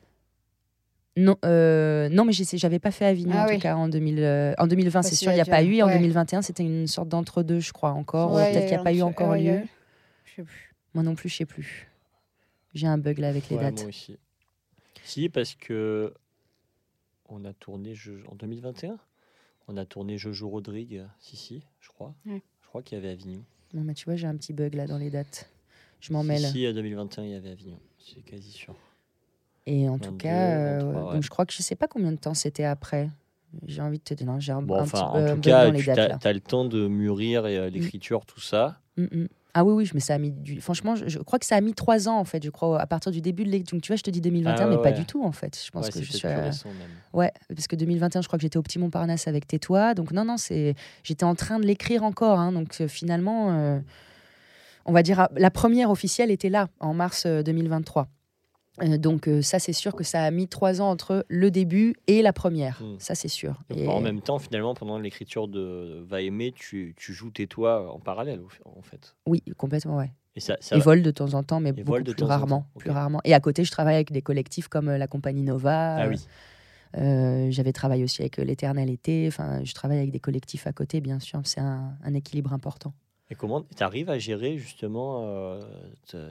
euh, 1.18 2.08
non, 2.08 2.24
mais 2.24 2.32
j'ai- 2.32 2.56
j'avais 2.56 2.78
pas 2.78 2.90
fait 2.90 3.04
Avignon 3.06 3.34
Ah 3.36 3.44
en 3.44 3.48
oui. 3.48 3.54
tout 3.56 3.61
cas 3.62 3.74
en, 3.76 3.88
2000, 3.88 4.18
euh, 4.20 4.54
en 4.58 4.66
2020, 4.66 5.02
c'est 5.02 5.14
sûr, 5.14 5.32
il 5.32 5.34
n'y 5.34 5.40
a 5.40 5.44
pas 5.44 5.62
eu. 5.62 5.74
Et 5.74 5.82
En 5.82 5.86
ouais. 5.86 5.94
2021, 5.98 6.42
c'était 6.42 6.62
une 6.62 6.86
sorte 6.86 7.08
d'entre-deux, 7.08 7.61
je 7.61 7.72
crois, 7.72 7.90
encore. 7.90 8.32
ou 8.32 8.36
Ouais, 8.36 8.50
Peut-être 8.52 8.66
qu'il 8.66 8.74
n'y 8.76 8.80
a 8.80 8.84
pas 8.84 8.92
eu 8.92 9.02
encore 9.02 9.30
ouais, 9.30 9.42
lieu. 9.42 9.58
eu. 9.64 9.68
Je 10.24 10.34
sais 10.36 10.42
plus. 10.42 10.74
Moi 10.94 11.02
non 11.04 11.14
plus, 11.14 11.28
je 11.28 11.36
sais 11.36 11.46
plus. 11.46 11.88
J'ai 12.74 12.86
un 12.86 12.98
bug 12.98 13.18
là 13.18 13.28
avec 13.28 13.48
les 13.48 13.56
Ouais, 13.56 13.62
dates. 13.62 13.80
moi 13.80 13.88
aussi. 13.88 14.16
Si, 15.04 15.28
parce 15.28 15.54
que 15.56 16.14
on 17.28 17.44
a 17.44 17.52
tourné 17.52 17.94
je- 17.94 18.24
en 18.28 18.34
2021. 18.36 18.98
On 19.68 19.76
a 19.76 19.84
tourné 19.84 20.18
Jojo 20.18 20.48
Rodrigue, 20.48 21.04
si, 21.20 21.36
si, 21.36 21.62
je 21.80 21.88
crois. 21.88 22.12
Ouais. 22.26 22.42
Je 22.62 22.68
crois 22.68 22.82
qu'il 22.82 22.96
y 22.98 23.00
avait 23.00 23.11
Avignon. 23.11 23.42
Non, 23.72 23.82
mais 23.82 23.94
tu 23.94 24.04
vois, 24.04 24.16
j'ai 24.16 24.26
un 24.26 24.36
petit 24.36 24.52
bug 24.52 24.74
là 24.74 24.86
dans 24.86 24.98
les 24.98 25.11
dates. 25.11 25.48
Je 26.00 26.12
m'en 26.12 26.22
Si, 26.22 26.28
mêle. 26.28 26.40
Si, 26.44 26.66
à 26.66 26.72
2021, 26.72 27.24
il 27.24 27.30
y 27.30 27.34
avait 27.34 27.50
Avignon. 27.50 27.78
C'est 27.98 28.20
quasi 28.22 28.50
sûr. 28.50 28.74
Et 29.72 29.88
en 29.88 29.98
tout 29.98 30.10
22, 30.10 30.16
cas, 30.16 30.50
euh, 30.50 30.78
23, 30.82 31.02
ouais. 31.04 31.14
donc 31.14 31.22
je 31.22 31.30
crois 31.30 31.46
que 31.46 31.52
je 31.52 31.62
sais 31.62 31.76
pas 31.76 31.86
combien 31.86 32.10
de 32.10 32.16
temps 32.16 32.34
c'était 32.34 32.64
après. 32.64 33.08
J'ai 33.66 33.82
envie 33.82 33.98
de 33.98 34.02
te 34.02 34.14
j'ai 34.38 34.52
un, 34.52 34.62
Bon, 34.62 34.76
un 34.78 34.82
enfin, 34.82 35.10
petit 35.12 35.18
peu 35.18 35.30
en 35.32 35.34
tout 35.36 35.40
cas, 35.84 36.08
tu 36.18 36.28
as, 36.28 36.32
le 36.32 36.40
temps 36.40 36.64
de 36.64 36.86
mûrir 36.88 37.46
et, 37.46 37.56
euh, 37.56 37.68
l'écriture, 37.70 38.24
tout 38.26 38.40
ça. 38.40 38.80
Mm, 38.96 39.04
mm. 39.04 39.28
Ah 39.54 39.64
oui, 39.64 39.72
oui, 39.74 39.90
mais 39.94 40.00
ça 40.00 40.14
a 40.14 40.18
mis 40.18 40.30
du. 40.30 40.60
Franchement, 40.60 40.94
je, 40.94 41.08
je 41.08 41.18
crois 41.18 41.38
que 41.40 41.46
ça 41.46 41.56
a 41.56 41.60
mis 41.60 41.74
trois 41.74 42.08
ans 42.08 42.18
en 42.18 42.24
fait, 42.24 42.42
je 42.44 42.50
crois, 42.50 42.80
à 42.80 42.86
partir 42.86 43.10
du 43.10 43.20
début 43.20 43.42
de 43.44 43.50
l'étude. 43.50 43.70
Donc 43.72 43.82
tu 43.82 43.88
vois, 43.88 43.96
je 43.96 44.02
te 44.02 44.10
dis 44.10 44.20
2021, 44.20 44.54
Ah 44.54 44.68
ouais, 44.68 44.76
mais 44.76 44.82
pas 44.82 44.90
ouais. 44.90 44.92
du 44.92 45.04
tout 45.04 45.24
en 45.24 45.32
fait. 45.32 45.60
Je 45.64 45.70
pense 45.72 45.86
Ouais, 45.86 45.92
que 45.92 45.98
je 46.02 46.10
suis. 46.12 46.20
plus 46.20 46.28
récent 46.28 46.68
même. 46.68 46.88
Ouais, 47.12 47.32
parce 47.48 47.66
que 47.66 47.74
2021, 47.74 48.22
je 48.22 48.28
crois 48.28 48.38
que 48.38 48.42
j'étais 48.42 48.58
au 48.58 48.62
Petit 48.62 48.78
Montparnasse 48.78 49.26
avec 49.26 49.48
Tais-toi. 49.48 49.94
Donc 49.94 50.12
non, 50.12 50.24
non, 50.24 50.36
c'est. 50.36 50.74
J'étais 51.02 51.24
en 51.24 51.34
train 51.34 51.58
de 51.58 51.66
l'écrire 51.66 52.04
encore. 52.04 52.38
hein. 52.38 52.52
donc 52.52 52.76
euh, 52.80 52.86
finalement, 52.88 53.50
euh, 53.50 53.80
on 54.84 54.92
va 54.92 55.02
dire, 55.02 55.18
ah, 55.20 55.30
la 55.36 55.50
première 55.50 55.90
officielle 55.90 56.30
était 56.30 56.48
là, 56.50 56.68
en 56.78 56.94
mars 56.94 57.24
euh, 57.26 57.42
2023. 57.42 58.06
Euh, 58.83 58.99
donc 58.99 59.28
euh, 59.28 59.43
ça, 59.43 59.59
c'est 59.59 59.72
sûr 59.72 59.95
que 59.95 60.05
ça 60.05 60.22
a 60.24 60.31
mis 60.31 60.49
trois 60.49 60.81
ans 60.81 60.91
entre 60.91 61.24
le 61.28 61.51
début 61.51 61.95
et 62.07 62.22
la 62.22 62.33
première. 62.33 62.81
Mm. 62.83 62.97
Ça, 62.99 63.14
c'est 63.14 63.28
sûr. 63.28 63.61
Et- 63.74 63.87
En 63.87 64.01
même 64.01 64.20
temps, 64.20 64.39
finalement, 64.39 64.74
pendant 64.74 64.99
l'écriture 64.99 65.49
de 65.49 66.03
Va 66.09 66.20
aimer, 66.22 66.53
tu, 66.53 66.95
tu 66.97 67.12
joues 67.12 67.31
tais-toi 67.31 67.93
en 67.93 67.99
parallèle, 67.99 68.41
en 68.64 68.83
fait. 68.83 69.14
Oui, 69.26 69.43
complètement, 69.57 69.97
ouais. 69.99 70.11
Et 70.37 70.41
ça, 70.41 70.57
ça 70.61 70.76
Et 70.76 70.78
va- 70.78 70.85
vol 70.85 71.03
de 71.03 71.11
temps 71.11 71.35
en 71.35 71.43
temps, 71.43 71.61
mais 71.61 71.72
beaucoup 71.72 72.03
de 72.03 72.12
plus 72.12 72.24
rarement, 72.24 72.66
plus 72.78 72.91
rarement. 72.91 73.20
Et 73.24 73.35
à 73.35 73.41
côté, 73.41 73.64
je 73.64 73.70
travaille 73.70 73.97
avec 73.97 74.12
des 74.12 74.22
collectifs 74.22 74.68
comme 74.68 74.89
euh, 74.89 74.97
la 74.99 75.07
compagnie 75.09 75.43
Nova. 75.43 75.97
Ah 75.97 76.09
oui. 76.09 76.16
euh, 76.97 77.49
J'avais 77.51 77.72
travaillé 77.72 78.05
aussi 78.05 78.22
avec 78.22 78.37
l'Éternel 78.39 78.91
Été. 78.91 79.26
Enfin, 79.28 79.62
je 79.64 79.74
travaille 79.74 79.99
avec 79.99 80.11
des 80.12 80.20
collectifs 80.20 80.66
à 80.66 80.72
côté, 80.72 81.01
bien 81.01 81.18
sûr. 81.18 81.41
C'est 81.45 81.61
un, 81.61 81.95
un 82.05 82.14
équilibre 82.14 82.53
important. 82.53 82.95
Et 83.33 83.37
comment 83.37 83.62
tu 83.62 83.83
arrives 83.85 84.11
à 84.11 84.18
gérer 84.18 84.59
justement 84.59 85.20
euh, 85.24 85.61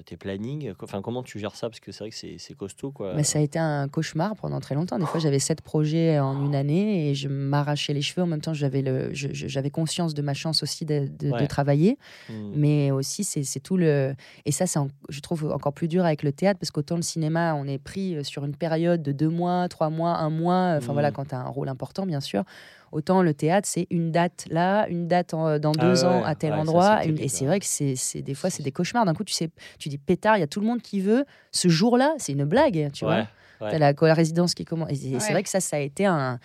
tes 0.06 0.18
plannings? 0.18 0.74
Enfin, 0.82 1.02
comment 1.02 1.24
tu 1.24 1.40
gères 1.40 1.56
ça? 1.56 1.70
Parce 1.70 1.80
que 1.80 1.94
c'est 1.94 2.00
vrai 2.04 2.10
que 2.10 2.16
c'est 2.16 2.54
costaud, 2.58 2.92
quoi. 2.92 3.14
Mais 3.16 3.24
ça 3.24 3.40
a 3.40 3.42
été 3.42 3.58
un 3.58 3.88
cauchemar 3.88 4.36
pendant 4.36 4.60
très 4.60 4.76
longtemps. 4.76 5.00
Des 5.00 5.06
fois, 5.06 5.22
j'avais 5.22 5.40
sept 5.40 5.62
projets 5.62 6.20
en 6.20 6.34
une 6.44 6.56
année 6.56 7.10
et 7.10 7.16
je 7.16 7.30
m'arrachais 7.30 7.94
les 7.94 8.02
cheveux. 8.02 8.24
En 8.24 8.28
même 8.28 8.42
temps, 8.42 8.54
j'avais 8.54 9.70
conscience 9.70 10.14
de 10.14 10.22
ma 10.22 10.34
chance 10.34 10.62
aussi 10.62 10.86
de, 10.86 11.08
de- 11.08 11.28
de 11.30 11.32
Ouais. 11.32 11.48
travailler. 11.48 11.98
Hmm. 12.28 12.52
Mais 12.56 12.92
aussi, 12.92 13.24
c'est 13.24 13.60
tout 13.62 13.78
le. 13.78 14.14
Et 14.46 14.52
ça, 14.52 14.68
c'est 14.68 14.80
je 15.08 15.20
trouve 15.22 15.50
encore 15.54 15.72
plus 15.74 15.88
dur 15.88 16.04
avec 16.04 16.22
le 16.24 16.34
théâtre 16.34 16.60
parce 16.60 16.72
qu'autant 16.72 16.98
le 16.98 17.02
cinéma, 17.02 17.56
on 17.56 17.66
est 17.66 17.78
pris 17.78 18.16
euh, 18.18 18.24
sur 18.24 18.44
une 18.44 18.56
période 18.56 19.02
de 19.02 19.14
deux 19.14 19.30
mois, 19.30 19.70
trois 19.70 19.90
mois, 19.90 20.18
un 20.18 20.30
mois. 20.30 20.76
Enfin 20.78 20.88
Mhm. 20.88 20.94
voilà, 20.94 21.12
quand 21.12 21.26
tu 21.30 21.36
as 21.36 21.40
un 21.40 21.48
rôle 21.48 21.70
important, 21.70 22.06
bien 22.06 22.20
sûr. 22.20 22.44
Autant 22.92 23.22
le 23.22 23.34
théâtre, 23.34 23.68
c'est 23.70 23.88
une 23.90 24.12
date 24.12 24.46
là, 24.50 24.88
une 24.90 25.08
date 25.08 25.34
en- 25.34 25.60
dans 25.60 25.72
Ah 25.78 25.82
deux 25.82 26.04
ans 26.06 26.20
ouais, 26.22 26.26
à 26.28 26.36
tel 26.36 26.52
ouais, 26.54 26.58
endroit. 26.60 27.06
et 27.06 27.28
c'est 27.28 27.46
vrai 27.46 27.60
que 27.60 27.66
c'est 27.66 27.96
c'est- 27.96 28.22
des 28.22 28.34
fois, 28.34 28.50
c'est 28.50 28.64
des 28.64 28.72
cauchemars. 28.72 29.06
D'un 29.06 29.14
coup, 29.14 29.24
tu 29.24 29.34
sais, 29.34 29.50
tu 29.78 29.90
dis 29.90 29.98
pétard, 29.98 30.38
il 30.38 30.40
y 30.40 30.44
a 30.44 30.48
tout 30.48 30.60
le 30.60 30.66
monde 30.68 30.82
qui 30.82 31.00
veut. 31.02 31.26
Ce 31.52 31.68
jour-là, 31.68 32.14
c'est 32.18 32.32
une 32.34 32.46
blague, 32.46 32.90
tu 32.94 33.06
vois. 33.06 33.16
Ouais, 33.16 33.26
ouais. 33.62 33.72
T'as 33.72 33.78
la, 33.78 33.94
la 34.00 34.14
résidence 34.14 34.54
qui 34.54 34.66
commence. 34.66 34.90
Et 34.92 34.96
c'est 34.96 35.14
Ouais. 35.14 35.20
c'est 35.20 35.34
vrai 35.34 35.44
que 35.44 35.50
ça, 35.50 35.60
ça 35.60 35.78
a 35.78 35.80
été 35.80 36.06
un. 36.06 36.40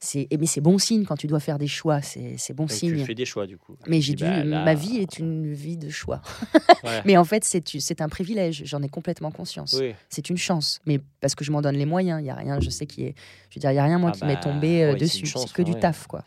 C'est- 0.00 0.28
Mais 0.38 0.46
c'est 0.46 0.60
bon 0.60 0.78
signe 0.78 1.04
quand 1.04 1.16
tu 1.16 1.26
dois 1.26 1.40
faire 1.40 1.58
des 1.58 1.66
choix. 1.66 2.00
C'est 2.02 2.52
bon 2.54 2.64
Donc, 2.64 2.70
signe. 2.72 2.96
tu 2.98 3.04
fais 3.04 3.14
des 3.14 3.24
choix, 3.24 3.46
du 3.46 3.56
coup. 3.58 3.76
Mais 3.86 4.00
j'ai 4.00 4.14
dû. 4.14 4.24
bah, 4.24 4.44
là- 4.44 4.64
Ma 4.64 4.74
vie 4.74 4.98
est 4.98 5.18
une 5.18 5.52
vie 5.52 5.76
de 5.76 5.88
choix. 5.90 6.20
Ouais. 6.84 7.00
Mais 7.06 7.16
en 7.16 7.24
fait, 7.24 7.44
c'est 7.44 7.66
c'est 7.80 8.02
un 8.02 8.10
privilège. 8.10 8.62
J'en 8.66 8.82
ai 8.82 8.90
complètement 8.90 9.30
conscience. 9.30 9.74
Oui. 9.80 9.94
C'est 10.10 10.28
une 10.28 10.36
chance. 10.36 10.80
Mais 10.84 11.00
parce 11.20 11.34
que 11.34 11.42
je 11.42 11.50
m'en 11.50 11.62
donne 11.62 11.76
les 11.76 11.86
moyens. 11.86 12.20
Il 12.20 12.26
y 12.26 12.30
a 12.30 12.34
rien. 12.34 12.60
Je 12.60 12.68
sais 12.68 12.84
qui 12.84 13.04
est. 13.04 13.14
Je 13.48 13.54
veux 13.56 13.60
dire, 13.60 13.70
il 13.70 13.76
y 13.76 13.78
a 13.78 13.84
rien 13.84 13.98
moi 13.98 14.10
Ah 14.12 14.18
qui 14.18 14.24
m'est 14.26 14.34
bah, 14.34 14.40
tombé 14.40 14.82
euh, 14.84 14.92
ouais, 14.92 14.98
dessus. 14.98 15.24
C'est 15.26 15.50
que 15.52 15.62
du 15.62 15.72
ouais. 15.72 15.80
taf, 15.80 16.06
quoi. 16.06 16.24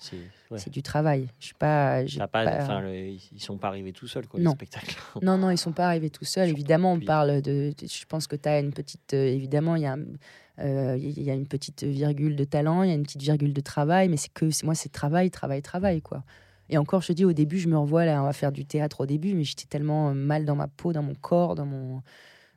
C'est 0.55 0.71
du 0.71 0.81
travail. 0.81 1.27
Je 1.39 1.45
suis 1.45 1.53
pas. 1.53 2.01
le- 2.01 3.09
ils 3.33 3.39
sont 3.39 3.57
pas 3.57 3.67
arrivés 3.67 3.91
tout 3.93 4.07
seuls, 4.07 4.25
quoi, 4.27 4.39
Non. 4.39 4.51
les 4.51 4.55
spectacles. 4.55 4.95
Non, 5.21 5.37
non, 5.37 5.51
ils 5.51 5.57
sont 5.59 5.73
pas 5.73 5.85
arrivés 5.87 6.09
tout 6.09 6.25
seuls. 6.25 6.49
Évidemment, 6.49 6.93
on 6.93 6.99
parle 6.99 7.41
de. 7.43 7.71
Je 7.79 8.05
pense 8.07 8.25
que 8.25 8.35
tu 8.35 8.49
as 8.49 8.59
une 8.59 8.73
petite. 8.73 9.13
euh, 9.13 9.27
évidemment, 9.27 9.75
il 9.75 9.83
y 9.83 9.85
a. 9.85 9.93
un- 9.93 9.99
euh, 9.99 10.05
Il 10.59 11.21
y 11.21 11.29
a 11.29 11.33
une 11.33 11.47
petite 11.47 11.83
virgule 11.83 12.35
de 12.35 12.43
talent, 12.43 12.83
il 12.83 12.89
y 12.89 12.91
a 12.91 12.95
une 12.95 13.03
petite 13.03 13.21
virgule 13.21 13.53
de 13.53 13.61
travail, 13.61 14.09
mais 14.09 14.17
c'est 14.17 14.33
que 14.33 14.49
moi, 14.65 14.73
c'est 14.75 14.89
travail, 14.89 15.29
travail, 15.29 15.61
travail, 15.61 16.01
quoi. 16.01 16.23
Et 16.69 16.77
encore, 16.77 17.01
je 17.01 17.07
te 17.07 17.13
dis, 17.13 17.23
au 17.25 17.31
début, 17.33 17.59
je 17.59 17.69
me 17.69 17.77
revois 17.77 18.05
là, 18.05 18.21
on 18.21 18.25
va 18.25 18.33
faire 18.33 18.51
du 18.51 18.65
théâtre 18.65 19.01
au 19.01 19.05
début, 19.05 19.33
mais 19.35 19.43
j'étais 19.43 19.67
tellement 19.67 20.13
mal 20.13 20.45
dans 20.45 20.55
ma 20.55 20.67
peau, 20.67 20.91
dans 20.93 21.03
mon 21.03 21.15
corps, 21.15 21.55
dans 21.55 21.65
mon. 21.65 22.01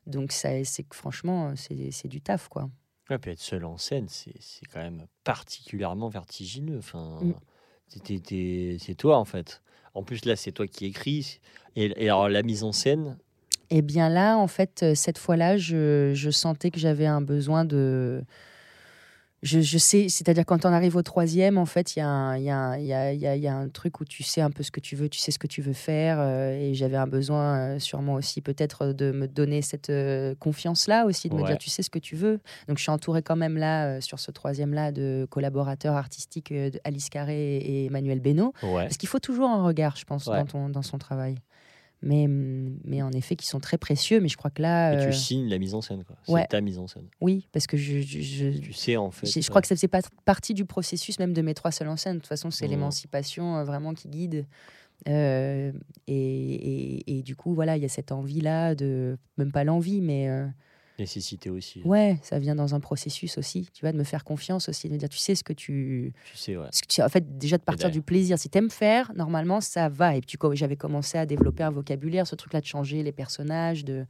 Donc, 0.06 0.32
ça, 0.32 0.64
c'est 0.64 0.82
que 0.82 0.96
franchement, 0.96 1.52
c'est 1.56 2.08
du 2.08 2.20
taf, 2.20 2.48
quoi. 2.48 2.68
Ouais, 3.08 3.18
puis 3.18 3.32
être 3.32 3.40
seul 3.40 3.64
en 3.64 3.76
scène, 3.76 4.08
c'est 4.08 4.34
c'est 4.40 4.64
quand 4.66 4.80
même 4.80 5.06
particulièrement 5.24 6.08
vertigineux. 6.08 6.78
Enfin, 6.78 7.20
Mm. 7.22 7.34
c'est 8.78 8.94
toi, 8.96 9.18
en 9.18 9.24
fait. 9.24 9.62
En 9.94 10.02
plus, 10.02 10.24
là, 10.24 10.36
c'est 10.36 10.52
toi 10.52 10.66
qui 10.66 10.86
écris. 10.86 11.40
Et, 11.76 11.92
et 12.04 12.08
alors, 12.08 12.28
la 12.28 12.42
mise 12.42 12.62
en 12.64 12.72
scène, 12.72 13.18
Eh 13.70 13.82
bien 13.82 14.08
là, 14.08 14.36
en 14.36 14.48
fait, 14.48 14.82
euh, 14.82 14.94
cette 14.94 15.18
fois-là, 15.18 15.56
je, 15.56 16.12
je 16.14 16.30
sentais 16.30 16.70
que 16.70 16.80
j'avais 16.80 17.06
un 17.06 17.20
besoin 17.20 17.64
de 17.64 18.22
je, 19.42 19.60
je 19.60 19.78
sais, 19.78 20.10
c'est-à-dire 20.10 20.44
quand 20.44 20.66
on 20.66 20.68
arrive 20.72 20.96
au 20.96 21.02
troisième, 21.02 21.56
en 21.56 21.64
fait, 21.64 21.96
il 21.96 22.00
y, 22.00 22.02
a 22.02 22.08
un- 22.10 22.36
y, 22.36 22.82
y, 22.82 23.40
y 23.40 23.48
a- 23.48 23.66
truc 23.72 23.98
où 24.00 24.04
tu 24.04 24.22
sais 24.22 24.42
un 24.42 24.50
peu 24.50 24.62
ce 24.62 24.70
que 24.70 24.80
tu 24.80 24.96
veux, 24.96 25.08
tu 25.08 25.18
sais 25.18 25.30
ce 25.30 25.38
que 25.38 25.46
tu 25.46 25.62
veux 25.62 25.72
faire. 25.72 26.18
euh, 26.20 26.52
et 26.60 26.74
j'avais 26.74 26.98
un 26.98 27.06
besoin, 27.06 27.56
euh, 27.58 27.78
sûrement 27.78 28.14
aussi, 28.14 28.42
peut-être, 28.42 28.88
de 28.92 29.12
me 29.12 29.26
donner 29.26 29.62
cette 29.62 29.90
confiance-là 30.40 31.06
aussi, 31.06 31.30
de 31.30 31.34
me 31.36 31.46
dire, 31.46 31.56
tu 31.56 31.70
sais 31.70 31.82
ce 31.82 31.88
que 31.88 31.98
tu 31.98 32.16
veux. 32.16 32.38
Donc, 32.68 32.76
je 32.76 32.82
suis 32.82 32.90
entourée 32.92 33.22
quand 33.22 33.36
même 33.36 33.56
là, 33.56 34.02
sur 34.02 34.18
ce 34.18 34.30
troisième-là, 34.30 34.92
de 34.92 35.26
collaborateurs 35.30 35.94
artistiques, 35.94 36.52
Alice 36.84 37.08
Carré 37.08 37.56
et 37.56 37.86
Emmanuel 37.86 38.20
Benoît. 38.20 38.52
Ouais. 38.62 38.82
Parce 38.82 38.98
qu'il 38.98 39.08
faut 39.08 39.20
toujours 39.20 39.48
un 39.48 39.62
regard, 39.64 39.96
je 39.96 40.04
pense, 40.04 40.26
Ouais. 40.26 40.36
dans, 40.36 40.44
ton, 40.46 40.68
dans 40.68 40.82
son 40.82 40.98
travail. 40.98 41.36
Mais, 42.02 42.26
mais 42.28 43.02
en 43.02 43.12
effet, 43.12 43.36
qui 43.36 43.46
sont 43.46 43.60
très 43.60 43.76
précieux. 43.76 44.20
Mais 44.20 44.28
je 44.28 44.36
crois 44.38 44.50
que 44.50 44.62
là, 44.62 44.92
Et 44.94 44.96
euh, 44.96 45.06
tu 45.10 45.12
signes 45.12 45.48
la 45.48 45.58
mise 45.58 45.74
en 45.74 45.82
scène, 45.82 46.02
quoi. 46.04 46.16
C'est 46.24 46.32
ouais. 46.32 46.46
ta 46.46 46.60
mise 46.62 46.78
en 46.78 46.86
scène. 46.86 47.06
oui, 47.20 47.46
parce 47.52 47.66
que 47.66 47.76
je, 47.76 48.00
je- 48.00 48.20
je- 48.22 48.58
Tu 48.58 48.72
sais, 48.72 48.96
en 48.96 49.10
fait. 49.10 49.26
je, 49.26 49.40
je 49.40 49.48
crois 49.50 49.60
que 49.60 49.68
ça 49.68 49.76
faisait 49.76 49.86
pas 49.88 50.00
partie 50.24 50.54
du 50.54 50.64
processus 50.64 51.18
même 51.18 51.34
de 51.34 51.42
mes 51.42 51.52
trois 51.54 51.72
seuls 51.72 51.88
en 51.88 51.96
scène. 51.96 52.14
De 52.14 52.18
toute 52.20 52.28
façon, 52.28 52.50
c'est 52.50 52.64
Mhm. 52.64 52.70
l'émancipation 52.70 53.56
euh, 53.58 53.64
vraiment 53.64 53.92
qui 53.92 54.08
guide. 54.08 54.46
Euh, 55.08 55.72
et, 56.06 56.14
et- 56.14 57.18
et 57.18 57.22
du 57.22 57.36
coup, 57.36 57.54
voilà, 57.54 57.76
il 57.76 57.82
y 57.82 57.86
a 57.86 57.88
cette 57.88 58.12
envie-là 58.12 58.74
de. 58.74 59.18
Même 59.38 59.52
pas 59.52 59.64
l'envie, 59.64 60.00
mais. 60.00 60.28
Nécessité 61.00 61.48
aussi. 61.48 61.80
ouais, 61.82 62.18
ça 62.22 62.38
vient 62.38 62.54
dans 62.54 62.74
un 62.74 62.80
processus 62.80 63.38
aussi. 63.38 63.68
Tu 63.72 63.80
vois, 63.80 63.92
de 63.92 63.96
me 63.96 64.04
faire 64.04 64.22
confiance 64.22 64.68
aussi, 64.68 64.86
de 64.88 64.92
me 64.92 64.98
dire, 64.98 65.08
tu 65.08 65.16
sais 65.18 65.34
ce 65.34 65.42
que 65.42 65.54
tu. 65.54 66.12
Tu 66.30 66.36
sais, 66.36 66.56
ouais. 66.58 66.68
ce 66.72 66.82
que 66.82 66.86
tu- 66.86 67.02
en 67.02 67.08
fait, 67.08 67.38
déjà 67.38 67.56
de 67.56 67.62
partir 67.62 67.90
du 67.90 68.02
plaisir. 68.02 68.38
Si 68.38 68.50
t'aimes 68.50 68.70
faire, 68.70 69.10
normalement, 69.16 69.62
ça 69.62 69.88
va. 69.88 70.14
Et 70.14 70.20
puis, 70.20 70.36
j'avais 70.52 70.76
commencé 70.76 71.16
à 71.16 71.24
développer 71.24 71.62
un 71.62 71.70
vocabulaire, 71.70 72.26
ce 72.26 72.34
truc-là 72.36 72.60
de 72.60 72.66
changer 72.66 73.02
les 73.02 73.12
personnages. 73.12 73.84
De... 73.84 74.04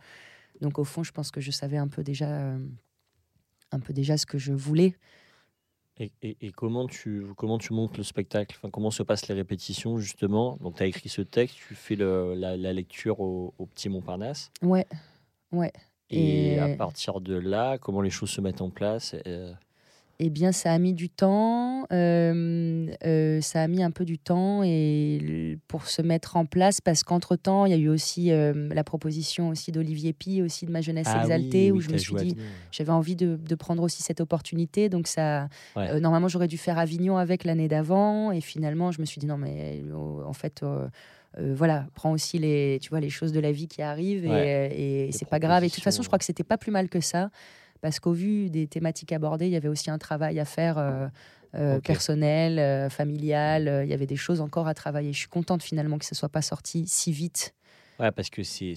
Donc, 0.60 0.78
au 0.80 0.84
fond, 0.84 1.04
je 1.04 1.12
pense 1.12 1.30
que 1.30 1.40
je 1.40 1.52
savais 1.52 1.76
un 1.76 1.86
peu 1.88 2.02
déjà, 2.02 2.28
euh, 2.28 2.58
un 3.70 3.78
peu 3.78 3.92
déjà 3.92 4.16
ce 4.16 4.26
que 4.26 4.36
je 4.38 4.52
voulais. 4.52 4.96
Et, 5.98 6.10
et- 6.22 6.36
et 6.40 6.50
comment, 6.50 6.86
tu, 6.88 7.24
comment 7.36 7.58
tu 7.58 7.72
montes 7.72 7.98
le 7.98 8.02
spectacle? 8.04 8.56
Enfin, 8.58 8.70
Comment 8.70 8.90
se 8.90 9.02
passent 9.04 9.28
les 9.28 9.34
répétitions, 9.34 9.98
justement? 9.98 10.56
Donc, 10.60 10.76
tu 10.76 10.82
as 10.82 10.86
écrit 10.86 11.08
ce 11.08 11.22
texte, 11.22 11.56
tu 11.68 11.74
fais 11.74 11.94
le- 11.94 12.34
la, 12.34 12.56
la 12.56 12.72
lecture 12.72 13.20
au, 13.20 13.54
au 13.58 13.66
Petit 13.66 13.88
Montparnasse. 13.88 14.50
Ouais, 14.62 14.86
ouais. 15.52 15.72
Et, 16.10 16.54
Et- 16.54 16.58
à 16.58 16.68
partir 16.68 17.20
de 17.20 17.34
là, 17.34 17.78
comment 17.78 18.00
les 18.00 18.10
choses 18.10 18.30
se 18.30 18.40
mettent 18.40 18.62
en 18.62 18.70
place 18.70 19.14
euh, 19.26 19.52
Eh 20.22 20.28
bien, 20.28 20.52
ça 20.52 20.72
a 20.74 20.78
mis 20.78 20.92
du 20.92 21.08
temps. 21.08 21.86
euh, 21.92 22.86
euh, 23.06 23.40
ça 23.40 23.62
a 23.62 23.68
mis 23.68 23.82
un 23.82 23.90
peu 23.90 24.04
du 24.04 24.18
temps 24.18 24.62
et 24.62 25.58
pour 25.66 25.86
se 25.86 26.02
mettre 26.02 26.36
en 26.36 26.44
place 26.44 26.80
parce 26.82 27.02
qu'entre 27.04 27.36
temps, 27.36 27.64
il 27.64 27.70
y 27.70 27.74
a 27.74 27.78
eu 27.78 27.88
aussi 27.88 28.30
euh, 28.30 28.68
la 28.74 28.84
proposition 28.84 29.48
aussi 29.48 29.72
d'Olivier 29.72 30.12
Pi, 30.12 30.42
aussi 30.42 30.66
de 30.66 30.72
ma 30.72 30.82
jeunesse 30.82 31.06
ah 31.08 31.12
oui, 31.14 31.20
exaltée, 31.22 31.72
où 31.72 31.80
je 31.80 31.88
me 31.90 31.96
suis 31.96 32.14
dit, 32.16 32.34
j'avais 32.70 32.92
envie 32.92 33.16
de, 33.16 33.36
de 33.36 33.54
prendre 33.54 33.82
aussi 33.82 34.02
cette 34.02 34.20
opportunité. 34.20 34.90
Donc 34.90 35.06
ça, 35.06 35.48
Ouais. 35.74 35.88
euh, 35.90 36.00
normalement, 36.00 36.28
j'aurais 36.28 36.48
dû 36.48 36.58
faire 36.58 36.76
Avignon 36.78 37.16
avec 37.16 37.44
l'année 37.44 37.68
d'avant 37.68 38.30
et 38.30 38.42
finalement, 38.42 38.92
je 38.92 39.00
me 39.00 39.06
suis 39.06 39.20
dit 39.20 39.26
non, 39.26 39.38
mais 39.38 39.82
euh, 39.86 40.24
en 40.26 40.32
fait. 40.34 40.62
Euh, 41.38 41.40
euh, 41.50 41.54
voilà, 41.54 41.86
prends 41.94 42.12
aussi 42.12 42.38
les, 42.38 42.78
tu 42.82 42.90
vois, 42.90 43.00
les 43.00 43.10
choses 43.10 43.32
de 43.32 43.40
la 43.40 43.52
vie 43.52 43.68
qui 43.68 43.82
arrivent 43.82 44.24
et, 44.24 44.28
Ouais. 44.28 44.70
et 44.76 45.06
Les 45.06 45.12
c'est 45.12 45.28
pas 45.28 45.38
grave. 45.38 45.62
Et 45.64 45.68
de 45.68 45.72
toute 45.72 45.84
façon, 45.84 46.02
je 46.02 46.08
crois 46.08 46.18
que 46.18 46.24
c'était 46.24 46.44
pas 46.44 46.58
plus 46.58 46.72
mal 46.72 46.88
que 46.88 47.00
ça 47.00 47.30
parce 47.80 47.98
qu'au 48.00 48.12
vu 48.12 48.50
des 48.50 48.66
thématiques 48.66 49.12
abordées, 49.12 49.46
il 49.46 49.52
y 49.52 49.56
avait 49.56 49.68
aussi 49.68 49.90
un 49.90 49.98
travail 49.98 50.38
à 50.40 50.44
faire 50.44 50.76
euh, 50.78 51.08
euh, 51.54 51.80
personnel, 51.80 52.58
euh, 52.58 52.90
familial. 52.90 53.68
euh, 53.68 53.84
il 53.84 53.90
y 53.90 53.94
avait 53.94 54.06
des 54.06 54.16
choses 54.16 54.40
encore 54.40 54.66
à 54.68 54.74
travailler. 54.74 55.12
Je 55.12 55.18
suis 55.18 55.28
contente 55.28 55.62
finalement 55.62 55.98
que 55.98 56.04
ce 56.04 56.14
soit 56.14 56.28
pas 56.28 56.42
sorti 56.42 56.84
si 56.86 57.10
vite. 57.12 57.54
Ouais, 57.98 58.10
parce 58.12 58.30
que 58.30 58.42
c'est 58.42 58.74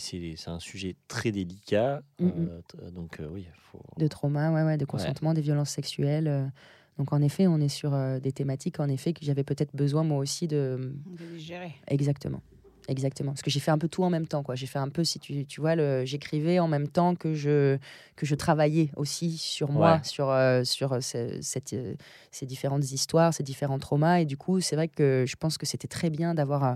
un 0.47 0.59
sujet 0.59 0.95
très 1.07 1.31
délicat. 1.31 2.01
Mm, 2.19 2.27
euh, 2.27 2.61
t- 2.67 2.91
donc, 2.91 3.19
euh, 3.19 3.27
oui, 3.31 3.47
faut. 3.71 3.81
De 3.97 4.07
trauma, 4.07 4.51
ouais, 4.51 4.63
ouais, 4.63 4.77
de 4.77 4.85
consentement, 4.85 5.33
des 5.33 5.41
violences 5.41 5.69
sexuelles. 5.71 6.51
Donc 6.97 7.13
en 7.13 7.21
effet, 7.21 7.47
on 7.47 7.59
est 7.59 7.69
sur 7.69 7.93
euh, 7.93 8.19
des 8.19 8.31
thématiques 8.31 8.79
en 8.79 8.87
effet 8.87 9.13
que 9.13 9.25
j'avais 9.25 9.43
peut-être 9.43 9.75
besoin 9.75 10.03
moi 10.03 10.17
aussi 10.19 10.47
de 10.47 10.93
De 11.05 11.25
les 11.25 11.39
gérer. 11.39 11.73
Exactement. 11.87 12.41
Exactement. 12.89 13.31
Parce 13.31 13.41
que 13.41 13.49
j'ai 13.49 13.61
fait 13.61 13.71
un 13.71 13.77
peu 13.77 13.87
tout 13.87 14.03
en 14.03 14.09
même 14.09 14.27
temps. 14.27 14.43
quoi. 14.43 14.55
J'ai 14.55 14.65
fait 14.67 14.77
un 14.79 14.89
peu, 14.89 15.05
si 15.05 15.17
tu, 15.17 15.45
tu 15.45 15.61
vois, 15.61 15.73
le, 15.75 16.03
j'écrivais 16.03 16.59
en 16.59 16.67
même 16.67 16.89
temps 16.89 17.15
que 17.15 17.33
je, 17.33 17.77
que 18.17 18.25
je 18.25 18.35
travaillais 18.35 18.89
aussi 18.97 19.37
sur 19.37 19.71
moi, 19.71 19.93
Ouais. 19.93 19.99
sur, 20.03 20.29
euh, 20.29 20.65
sur 20.65 21.01
ce- 21.01 21.39
cette, 21.41 21.71
euh, 21.71 21.95
ces 22.31 22.45
différentes 22.45 22.91
histoires, 22.91 23.33
ces 23.33 23.43
différents 23.43 23.79
traumas. 23.79 24.19
Et 24.19 24.25
du 24.25 24.35
coup, 24.35 24.59
c'est 24.59 24.75
vrai 24.75 24.89
que 24.89 25.23
je 25.25 25.35
pense 25.37 25.57
que 25.57 25.65
c'était 25.65 25.87
très 25.87 26.09
bien 26.09 26.33
d'avoir, 26.35 26.63
euh, 26.65 26.73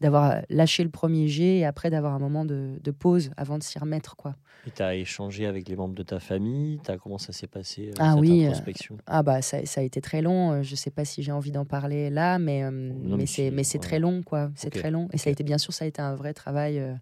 d'avoir 0.00 0.42
lâché 0.50 0.82
le 0.84 0.90
premier 0.90 1.28
jet 1.28 1.58
et 1.58 1.64
après 1.64 1.90
d'avoir 1.90 2.14
un 2.14 2.18
moment 2.18 2.44
de, 2.44 2.78
de 2.82 2.90
pause 2.90 3.30
avant 3.36 3.58
de 3.58 3.62
s'y 3.62 3.78
remettre. 3.78 4.16
quoi. 4.16 4.34
Et 4.66 4.70
tu 4.70 4.82
as 4.82 4.94
échangé 4.96 5.46
avec 5.46 5.68
les 5.68 5.76
membres 5.76 5.94
de 5.94 6.02
ta 6.02 6.18
famille? 6.18 6.80
T'as 6.82 6.96
Comment 6.98 7.18
ça 7.18 7.32
s'est 7.32 7.46
passé, 7.46 7.88
euh, 7.88 7.92
Ah 8.00 8.10
cette 8.14 8.18
oui, 8.20 8.30
euh, 8.44 8.48
introspection? 8.48 8.96
Ah 9.06 9.22
bah 9.22 9.40
ça, 9.42 9.64
ça 9.64 9.80
a 9.80 9.84
été 9.84 10.00
très 10.00 10.22
long. 10.22 10.52
Euh, 10.52 10.62
Je 10.62 10.74
sais 10.74 10.90
pas 10.90 11.04
si 11.04 11.22
j'ai 11.22 11.32
envie 11.32 11.52
d'en 11.52 11.64
parler 11.64 12.10
là, 12.10 12.38
mais 12.38 12.64
euh, 12.64 12.70
mais 12.72 13.26
c'est 13.26 13.50
mais 13.52 13.62
c'est 13.64 13.78
ouais. 13.78 13.82
très 13.82 13.98
long 14.00 14.22
quoi. 14.22 14.50
C'est 14.56 14.70
très 14.70 14.90
long 14.90 15.08
et 15.12 15.18
ça 15.18 15.30
a 15.30 15.32
été 15.32 15.44
bien 15.44 15.58
sûr 15.58 15.72
ça 15.72 15.84
a 15.84 15.88
été 15.88 16.02
un 16.02 16.14
vrai 16.14 16.34
travail. 16.34 16.78
euh, 16.78 16.94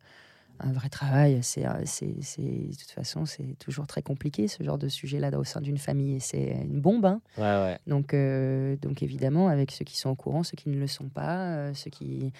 un 0.60 0.72
vrai 0.72 0.88
travail, 0.88 1.40
c'est, 1.42 1.66
euh, 1.66 1.82
c'est, 1.84 2.14
c'est- 2.22 2.40
de 2.42 2.76
toute 2.76 2.90
façon, 2.92 3.26
c'est 3.26 3.58
toujours 3.58 3.86
très 3.88 4.02
compliqué 4.02 4.46
ce 4.48 4.62
genre 4.62 4.78
de 4.78 4.88
sujet-là 4.88 5.36
au 5.38 5.44
sein 5.44 5.60
d'une 5.60 5.78
famille. 5.78 6.20
C'est 6.20 6.52
une 6.64 6.80
bombe, 6.80 7.06
hein. 7.06 7.20
Ouais, 7.36 7.42
ouais. 7.42 7.78
Donc, 7.88 8.14
euh, 8.14 8.76
donc 8.76 9.02
évidemment, 9.02 9.48
avec 9.48 9.72
ceux 9.72 9.84
qui 9.84 9.98
sont 9.98 10.10
au 10.10 10.14
courant, 10.14 10.44
ceux 10.44 10.56
qui 10.56 10.68
ne 10.70 10.78
le 10.78 10.86
sont 10.86 11.08
pas, 11.08 11.56
euh, 11.56 11.74
ceux 11.74 11.90
qui. 11.90 12.32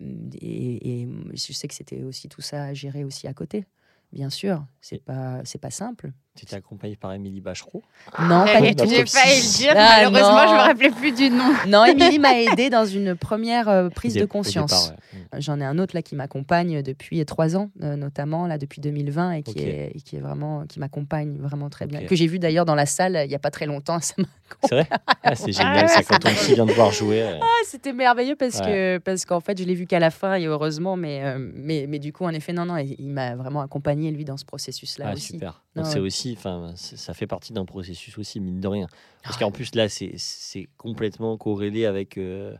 Et, 0.00 1.02
et 1.02 1.08
je 1.34 1.52
sais 1.52 1.68
que 1.68 1.74
c'était 1.74 2.02
aussi 2.02 2.28
tout 2.28 2.40
ça 2.40 2.64
à 2.64 2.74
gérer 2.74 3.04
aussi 3.04 3.26
à 3.28 3.34
côté. 3.34 3.66
Bien 4.12 4.30
sûr, 4.30 4.66
c'est 4.80 4.98
pas, 5.04 5.42
c'est 5.44 5.60
pas 5.60 5.70
simple. 5.70 6.12
Tu 6.36 6.44
étais 6.44 6.54
accompagné 6.56 6.94
par 6.96 7.12
Émilie 7.12 7.40
Bachereau. 7.40 7.82
Non, 8.20 8.44
pas 8.44 8.60
du 8.60 8.74
tout. 8.76 8.88
J'ai 8.88 9.04
failli 9.04 9.40
le 9.40 9.56
dire, 9.58 9.72
Ah, 9.76 10.08
malheureusement, 10.08 10.42
je 10.42 10.46
non. 10.46 10.52
me 10.54 10.58
rappelais 10.60 10.90
plus 10.90 11.12
du 11.12 11.28
nom. 11.28 11.44
Non, 11.66 11.84
Émilie 11.84 12.20
m'a 12.20 12.40
aidé 12.40 12.70
dans 12.70 12.86
une 12.86 13.16
première 13.16 13.68
euh, 13.68 13.88
prise 13.94 14.14
de 14.14 14.24
conscience. 14.24 14.92
ouais. 15.12 15.18
Mm. 15.36 15.40
J'en 15.40 15.60
ai 15.60 15.64
un 15.64 15.78
autre 15.78 15.94
là 15.94 16.02
qui 16.02 16.14
m'accompagne 16.14 16.82
depuis 16.82 17.24
trois 17.26 17.56
ans, 17.56 17.70
euh, 17.82 17.96
notamment 17.96 18.46
là 18.46 18.58
depuis 18.58 18.80
2020 18.80 19.32
et 19.32 19.42
qui, 19.42 19.58
est, 19.58 19.92
et 19.94 20.00
qui 20.00 20.16
est 20.16 20.20
vraiment 20.20 20.64
qui 20.68 20.78
m'accompagne 20.78 21.36
vraiment 21.38 21.68
très 21.68 21.86
bien. 21.86 22.04
Que 22.04 22.14
j'ai 22.14 22.28
vu 22.28 22.38
d'ailleurs 22.38 22.64
dans 22.64 22.74
la 22.76 22.86
salle 22.86 23.20
il 23.24 23.30
y 23.30 23.34
a 23.34 23.38
pas 23.40 23.50
très 23.50 23.66
longtemps. 23.66 23.98
C'est 24.64 24.70
vrai? 24.70 24.86
Ah, 25.22 25.34
C'est 25.34 25.52
génial, 25.52 25.88
ça, 25.88 26.02
quand 26.02 26.18
ton 26.18 26.30
petit 26.30 26.54
vient 26.54 26.66
de 26.66 26.72
voir 26.72 26.90
jouer. 26.92 27.22
euh, 27.22 27.38
Ah, 27.40 27.46
C'était 27.66 27.92
merveilleux 27.92 28.36
parce 28.36 28.58
Ouais. 28.60 28.66
que 28.66 28.98
parce 28.98 29.24
qu'en 29.24 29.40
fait 29.40 29.58
je 29.58 29.64
l'ai 29.64 29.74
vu 29.74 29.86
qu'à 29.86 29.98
la 30.00 30.10
fin 30.10 30.34
et 30.34 30.46
heureusement, 30.46 30.96
mais 30.96 31.22
euh, 31.24 31.38
mais 31.54 31.86
mais 31.88 31.98
du 31.98 32.12
coup 32.12 32.24
en 32.24 32.30
effet 32.30 32.52
non 32.52 32.66
non 32.66 32.76
il, 32.76 32.94
il 32.98 33.10
m'a 33.10 33.34
vraiment 33.36 33.60
accompagné 33.60 34.10
lui 34.10 34.24
dans 34.24 34.36
ce 34.36 34.44
processus 34.44 34.98
là 34.98 35.06
ah, 35.08 35.12
aussi. 35.14 35.32
super. 35.32 35.62
Donc, 35.76 35.86
c'est 35.86 35.94
ouais. 36.00 36.00
Aussi, 36.20 36.34
enfin, 36.36 36.72
c'est- 36.76 36.96
ça 36.96 37.14
fait 37.14 37.26
partie 37.26 37.52
d'un 37.52 37.64
processus 37.64 38.18
aussi, 38.18 38.40
mine 38.40 38.60
de 38.60 38.68
rien. 38.68 38.86
Parce 39.22 39.36
Ah 39.36 39.40
qu'en 39.40 39.50
plus, 39.50 39.74
là, 39.74 39.88
c'est- 39.88 40.68
complètement 40.76 41.36
corrélé 41.36 41.86
avec 41.86 42.18
euh, 42.18 42.54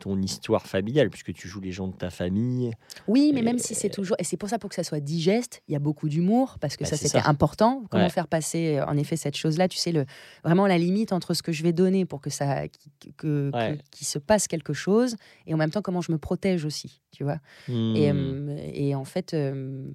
ton 0.00 0.20
histoire 0.20 0.66
familiale, 0.66 1.08
puisque 1.08 1.32
tu 1.32 1.46
joues 1.48 1.60
les 1.60 1.70
gens 1.70 1.86
de 1.86 1.94
ta 1.96 2.10
famille. 2.10 2.72
Oui, 3.06 3.30
mais 3.32 3.40
Et- 3.40 3.42
même 3.44 3.58
si 3.60 3.74
c'est 3.76 3.88
toujours 3.88 4.16
et 4.18 4.24
c'est 4.24 4.36
pour 4.36 4.48
ça 4.48 4.58
pour 4.58 4.68
que 4.68 4.74
ça 4.74 4.82
soit 4.82 4.98
digeste, 5.00 5.62
il 5.68 5.72
y 5.72 5.76
a 5.76 5.78
beaucoup 5.78 6.08
d'humour 6.08 6.56
parce 6.60 6.76
que 6.76 6.82
Bah, 6.82 6.90
ça 6.90 6.96
c'est 6.96 7.06
c'était 7.08 7.26
important. 7.26 7.84
Comment 7.90 8.04
Ouais. 8.04 8.10
faire 8.10 8.26
passer 8.26 8.78
euh, 8.78 8.86
en 8.86 8.96
effet 8.98 9.16
cette 9.16 9.36
chose-là, 9.36 9.68
tu 9.68 9.78
sais 9.78 9.92
le 9.92 10.04
vraiment 10.42 10.66
la 10.66 10.78
limite 10.78 11.12
entre 11.12 11.32
ce 11.32 11.42
que 11.42 11.52
je 11.52 11.62
vais 11.62 11.72
donner 11.72 12.04
pour 12.06 12.20
que 12.20 12.28
ça 12.28 12.64
que, 13.16 13.50
Ouais. 13.54 13.78
qu'il 13.92 14.06
se 14.06 14.18
passe 14.18 14.48
quelque 14.48 14.72
chose 14.72 15.16
et 15.46 15.54
en 15.54 15.56
même 15.56 15.70
temps 15.70 15.80
comment 15.82 16.00
je 16.00 16.10
me 16.10 16.18
protège 16.18 16.64
aussi, 16.64 17.00
tu 17.12 17.22
vois. 17.22 17.38
Et, 17.68 17.72
Hmm. 17.72 18.48
euh, 18.50 18.70
et 18.74 18.94
en 18.96 19.04
fait, 19.04 19.32
euh, 19.32 19.86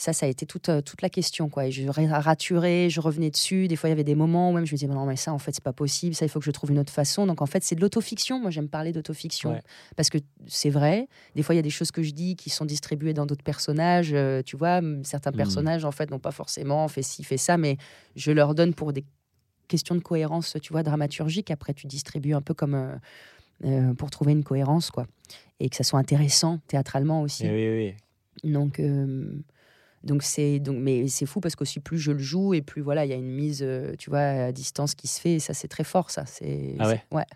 ça, 0.00 0.14
ça 0.14 0.24
a 0.24 0.28
été 0.30 0.46
toute, 0.46 0.70
euh, 0.70 0.80
toute 0.80 1.02
la 1.02 1.10
question. 1.10 1.50
Quoi. 1.50 1.66
Et 1.66 1.72
je 1.72 1.86
ra- 1.86 2.20
raturais, 2.20 2.88
je 2.88 3.00
revenais 3.02 3.28
dessus. 3.28 3.68
Des 3.68 3.76
fois, 3.76 3.90
il 3.90 3.92
y 3.92 3.92
avait 3.92 4.02
des 4.02 4.14
moments 4.14 4.48
où 4.50 4.54
même 4.54 4.64
je 4.64 4.72
me 4.72 4.78
disais, 4.78 4.86
non, 4.90 5.04
mais 5.04 5.16
ça, 5.16 5.30
en 5.30 5.38
fait, 5.38 5.52
c'est 5.52 5.62
pas 5.62 5.74
possible. 5.74 6.14
Ça, 6.14 6.24
il 6.24 6.30
faut 6.30 6.38
que 6.38 6.46
je 6.46 6.50
trouve 6.52 6.70
une 6.70 6.78
autre 6.78 6.92
façon. 6.92 7.26
Donc, 7.26 7.42
en 7.42 7.46
fait, 7.46 7.62
c'est 7.62 7.74
de 7.74 7.82
l'autofiction. 7.82 8.40
Moi, 8.40 8.50
j'aime 8.50 8.70
parler 8.70 8.92
d'autofiction. 8.92 9.50
Ouais. 9.52 9.60
Parce 9.96 10.08
que 10.08 10.16
c'est 10.46 10.70
vrai. 10.70 11.06
Des 11.34 11.42
fois, 11.42 11.54
il 11.54 11.58
y 11.58 11.58
a 11.58 11.62
des 11.62 11.68
choses 11.68 11.90
que 11.90 12.02
je 12.02 12.12
dis 12.12 12.34
qui 12.34 12.48
sont 12.48 12.64
distribuées 12.64 13.12
dans 13.12 13.26
d'autres 13.26 13.44
personnages. 13.44 14.12
euh, 14.14 14.40
tu 14.42 14.56
vois, 14.56 14.80
certains 15.02 15.32
Mhm. 15.32 15.36
personnages, 15.36 15.84
en 15.84 15.90
fait, 15.92 16.10
n'ont 16.10 16.18
pas 16.18 16.30
forcément 16.32 16.88
fait 16.88 17.02
ci, 17.02 17.22
fait 17.22 17.36
ça. 17.36 17.58
Mais 17.58 17.76
je 18.16 18.32
leur 18.32 18.54
donne 18.54 18.72
pour 18.72 18.94
des 18.94 19.04
questions 19.68 19.94
de 19.94 20.00
cohérence, 20.00 20.56
tu 20.62 20.72
vois, 20.72 20.82
dramaturgique. 20.82 21.50
Après, 21.50 21.74
tu 21.74 21.86
distribues 21.86 22.32
un 22.32 22.40
peu 22.42 22.54
comme. 22.54 22.74
euh, 22.74 22.96
euh, 23.66 23.92
pour 23.92 24.10
trouver 24.10 24.32
une 24.32 24.44
cohérence, 24.44 24.90
quoi. 24.90 25.04
Et 25.60 25.68
que 25.68 25.76
ça 25.76 25.84
soit 25.84 25.98
intéressant 25.98 26.60
théâtralement 26.68 27.20
aussi. 27.20 27.44
Eh 27.44 27.50
oui, 27.50 27.94
oui. 28.42 28.50
Donc, 28.50 28.80
euh, 28.80 29.34
donc 30.02 30.22
c'est 30.22 30.58
donc, 30.60 30.78
mais 30.78 31.08
c'est 31.08 31.26
fou 31.26 31.40
parce 31.40 31.56
qu'aussi 31.56 31.80
plus 31.80 31.98
je 31.98 32.12
le 32.12 32.18
joue 32.18 32.54
et 32.54 32.62
plus 32.62 32.80
voilà, 32.82 33.04
il 33.04 33.08
y 33.10 33.12
a 33.12 33.16
une 33.16 33.30
mise, 33.30 33.60
euh, 33.62 33.94
tu 33.98 34.10
vois, 34.10 34.20
à 34.20 34.52
distance 34.52 34.94
qui 34.94 35.08
se 35.08 35.20
fait. 35.20 35.34
Et 35.34 35.40
ça, 35.40 35.52
c'est 35.54 35.68
très 35.68 35.84
fort, 35.84 36.10
ça. 36.10 36.24
C'est 36.26 36.74
Ah 36.78 36.88
ouais? 36.88 37.02
ouais. 37.12 37.26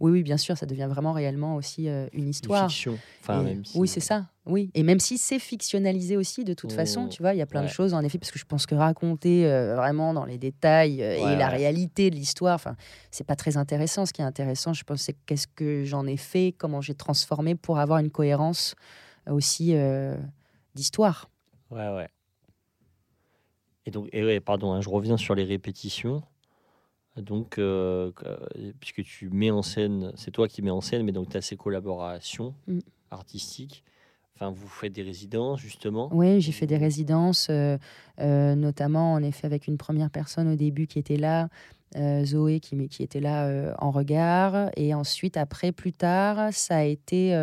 Oui, 0.00 0.12
oui, 0.12 0.22
bien 0.22 0.38
sûr, 0.38 0.56
ça 0.56 0.64
devient 0.64 0.88
vraiment 0.88 1.12
réellement 1.12 1.56
aussi 1.56 1.86
euh, 1.86 2.06
une 2.14 2.22
Une 2.22 2.28
histoire. 2.30 2.70
fiction. 2.70 2.96
Enfin, 3.20 3.42
Et- 3.42 3.44
même 3.44 3.64
si- 3.66 3.78
Oui, 3.78 3.86
c'est 3.86 4.00
ça. 4.00 4.30
Oui, 4.46 4.70
et 4.72 4.82
même 4.82 4.98
si 4.98 5.18
c'est 5.18 5.38
fictionnalisé 5.38 6.16
aussi, 6.16 6.42
de 6.42 6.54
toute 6.54 6.72
façon, 6.72 7.04
Oh, 7.04 7.08
tu 7.10 7.22
vois, 7.22 7.34
il 7.34 7.36
y 7.38 7.42
a 7.42 7.46
plein 7.46 7.60
de 7.62 7.68
choses 7.68 7.92
en 7.92 8.02
effet, 8.02 8.16
parce 8.18 8.30
que 8.30 8.38
je 8.38 8.46
pense 8.46 8.64
que 8.64 8.74
raconter 8.74 9.44
euh, 9.46 9.76
vraiment 9.76 10.14
dans 10.14 10.24
les 10.24 10.38
détails 10.38 11.02
euh, 11.02 11.22
Ouais, 11.22 11.34
et 11.34 11.36
la 11.36 11.48
réalité 11.48 12.08
de 12.08 12.16
l'histoire, 12.16 12.54
enfin, 12.54 12.76
c'est 13.10 13.24
pas 13.26 13.36
très 13.36 13.58
intéressant. 13.58 14.06
Ce 14.06 14.14
qui 14.14 14.22
est 14.22 14.24
intéressant, 14.24 14.72
je 14.72 14.84
pense, 14.84 15.02
c'est 15.02 15.16
qu'est-ce 15.26 15.46
que 15.46 15.84
j'en 15.84 16.06
ai 16.06 16.16
fait, 16.16 16.54
comment 16.56 16.80
j'ai 16.80 16.94
transformé 16.94 17.54
pour 17.54 17.78
avoir 17.78 17.98
une 17.98 18.10
cohérence 18.10 18.74
aussi 19.28 19.74
d'histoire. 20.74 21.28
Ouais, 21.70 21.88
ouais. 21.88 22.08
Et 23.86 23.90
donc, 23.90 24.08
et 24.12 24.24
ouais, 24.24 24.40
pardon, 24.40 24.72
hein, 24.72 24.80
je 24.80 24.88
reviens 24.88 25.16
sur 25.16 25.34
les 25.34 25.44
répétitions. 25.44 26.22
Donc, 27.16 27.58
euh, 27.58 28.12
euh, 28.24 28.72
puisque 28.78 29.02
tu 29.02 29.30
mets 29.30 29.50
en 29.50 29.62
scène, 29.62 30.12
c'est 30.16 30.30
toi 30.30 30.48
qui 30.48 30.62
mets 30.62 30.70
en 30.70 30.80
scène, 30.80 31.02
mais 31.02 31.12
donc 31.12 31.28
tu 31.30 31.36
as 31.36 31.42
ces 31.42 31.56
collaborations 31.56 32.54
Mm. 32.66 32.78
artistiques. 33.10 33.84
Enfin, 34.34 34.50
vous 34.50 34.68
faites 34.68 34.92
des 34.92 35.02
résidences, 35.02 35.60
justement. 35.60 36.08
Oui, 36.12 36.40
j'ai 36.40 36.52
fait 36.52 36.66
des 36.66 36.76
résidences, 36.78 37.48
euh, 37.50 37.76
euh, 38.20 38.54
notamment 38.54 39.12
en 39.12 39.22
effet 39.22 39.46
avec 39.46 39.66
une 39.66 39.76
première 39.76 40.10
personne 40.10 40.48
au 40.48 40.56
début 40.56 40.86
qui 40.86 40.98
était 40.98 41.16
là, 41.18 41.48
euh, 41.96 42.24
Zoé, 42.24 42.60
qui, 42.60 42.88
qui 42.88 43.02
était 43.02 43.20
là 43.20 43.74
en 43.78 43.90
regard. 43.90 44.70
Et 44.76 44.94
ensuite, 44.94 45.36
après, 45.36 45.72
plus 45.72 45.92
tard, 45.92 46.52
ça 46.52 46.76
a 46.78 46.84
été. 46.84 47.34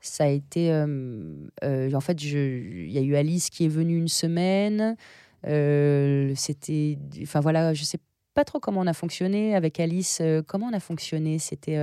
Ça 0.00 0.24
a 0.24 0.28
été. 0.28 0.70
euh, 0.72 1.34
euh, 1.64 1.92
en 1.92 2.00
fait, 2.00 2.22
il 2.22 2.90
y 2.90 2.98
a 2.98 3.02
eu 3.02 3.14
Alice 3.16 3.50
qui 3.50 3.64
est 3.64 3.68
venue 3.68 3.96
une 3.96 4.08
semaine. 4.08 4.96
Euh, 5.46 6.32
C'était. 6.36 6.98
Enfin 7.22 7.40
voilà, 7.40 7.74
je 7.74 7.84
sais 7.84 7.98
pas 8.34 8.44
trop 8.44 8.60
comment 8.60 8.80
on 8.80 8.86
a 8.86 8.92
fonctionné 8.92 9.54
avec 9.54 9.80
Alice. 9.80 10.22
comment 10.46 10.66
on 10.70 10.76
a 10.76 10.80
fonctionné 10.80 11.38
C'était. 11.38 11.78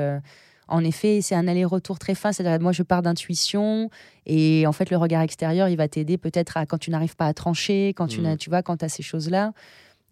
en 0.68 0.84
effet, 0.84 1.20
c'est 1.22 1.36
un 1.36 1.48
aller-retour 1.48 2.00
très 2.00 2.16
fin. 2.16 2.32
C'est-à-dire, 2.32 2.62
moi, 2.62 2.72
je 2.72 2.84
pars 2.84 3.02
d'intuition. 3.02 3.90
Et 4.26 4.66
en 4.68 4.72
fait, 4.72 4.90
le 4.90 4.98
regard 4.98 5.22
extérieur, 5.22 5.68
il 5.70 5.76
va 5.78 5.88
t'aider 5.88 6.18
peut-être 6.18 6.58
à 6.58 6.66
quand 6.66 6.78
tu 6.78 6.90
n'arrives 6.92 7.16
pas 7.16 7.28
à 7.28 7.34
trancher, 7.34 7.90
quand 7.96 8.08
tu, 8.08 8.18
Mhm. 8.20 8.24
n'as- 8.24 8.38
tu 8.38 8.50
vois, 8.50 8.64
quand 8.64 8.78
tu 8.78 8.86
as 8.86 8.90
ces 8.90 9.04
choses-là, 9.04 9.52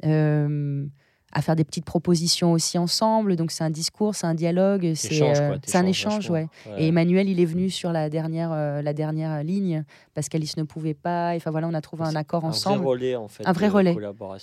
euh, 0.05 0.85
à 1.33 1.41
faire 1.41 1.55
des 1.55 1.63
petites 1.63 1.85
propositions 1.85 2.53
aussi 2.53 2.77
ensemble. 2.77 3.35
Donc, 3.35 3.51
c'est 3.51 3.63
un 3.63 3.69
discours, 3.69 4.15
c'est 4.15 4.27
un 4.27 4.35
dialogue, 4.35 4.93
c'est 4.95 5.21
euh, 5.21 5.57
c'est 5.65 5.77
un 5.77 5.85
échange, 5.85 6.29
ouais. 6.29 6.47
Ouais. 6.67 6.75
Et 6.77 6.87
Emmanuel, 6.87 7.27
il 7.27 7.39
est 7.39 7.45
venu 7.45 7.69
sur 7.69 7.91
la 7.91 8.09
dernière, 8.09 8.51
euh, 8.53 8.81
la 8.81 8.93
dernière 8.93 9.43
ligne 9.43 9.83
parce 10.13 10.29
qu'Alice 10.29 10.57
ne 10.57 10.63
pouvait 10.63 10.93
pas. 10.93 11.33
Enfin, 11.35 11.51
voilà, 11.51 11.67
on 11.67 11.73
a 11.73 11.81
trouvé 11.81 12.03
un 12.03 12.15
accord 12.15 12.45
un 12.45 12.49
ensemble. 12.49 12.77
vrai 12.77 12.87
relais, 12.87 13.15
en 13.15 13.27
fait. 13.27 13.45
Un 13.45 13.51
vrai 13.51 13.67
relais. 13.67 13.97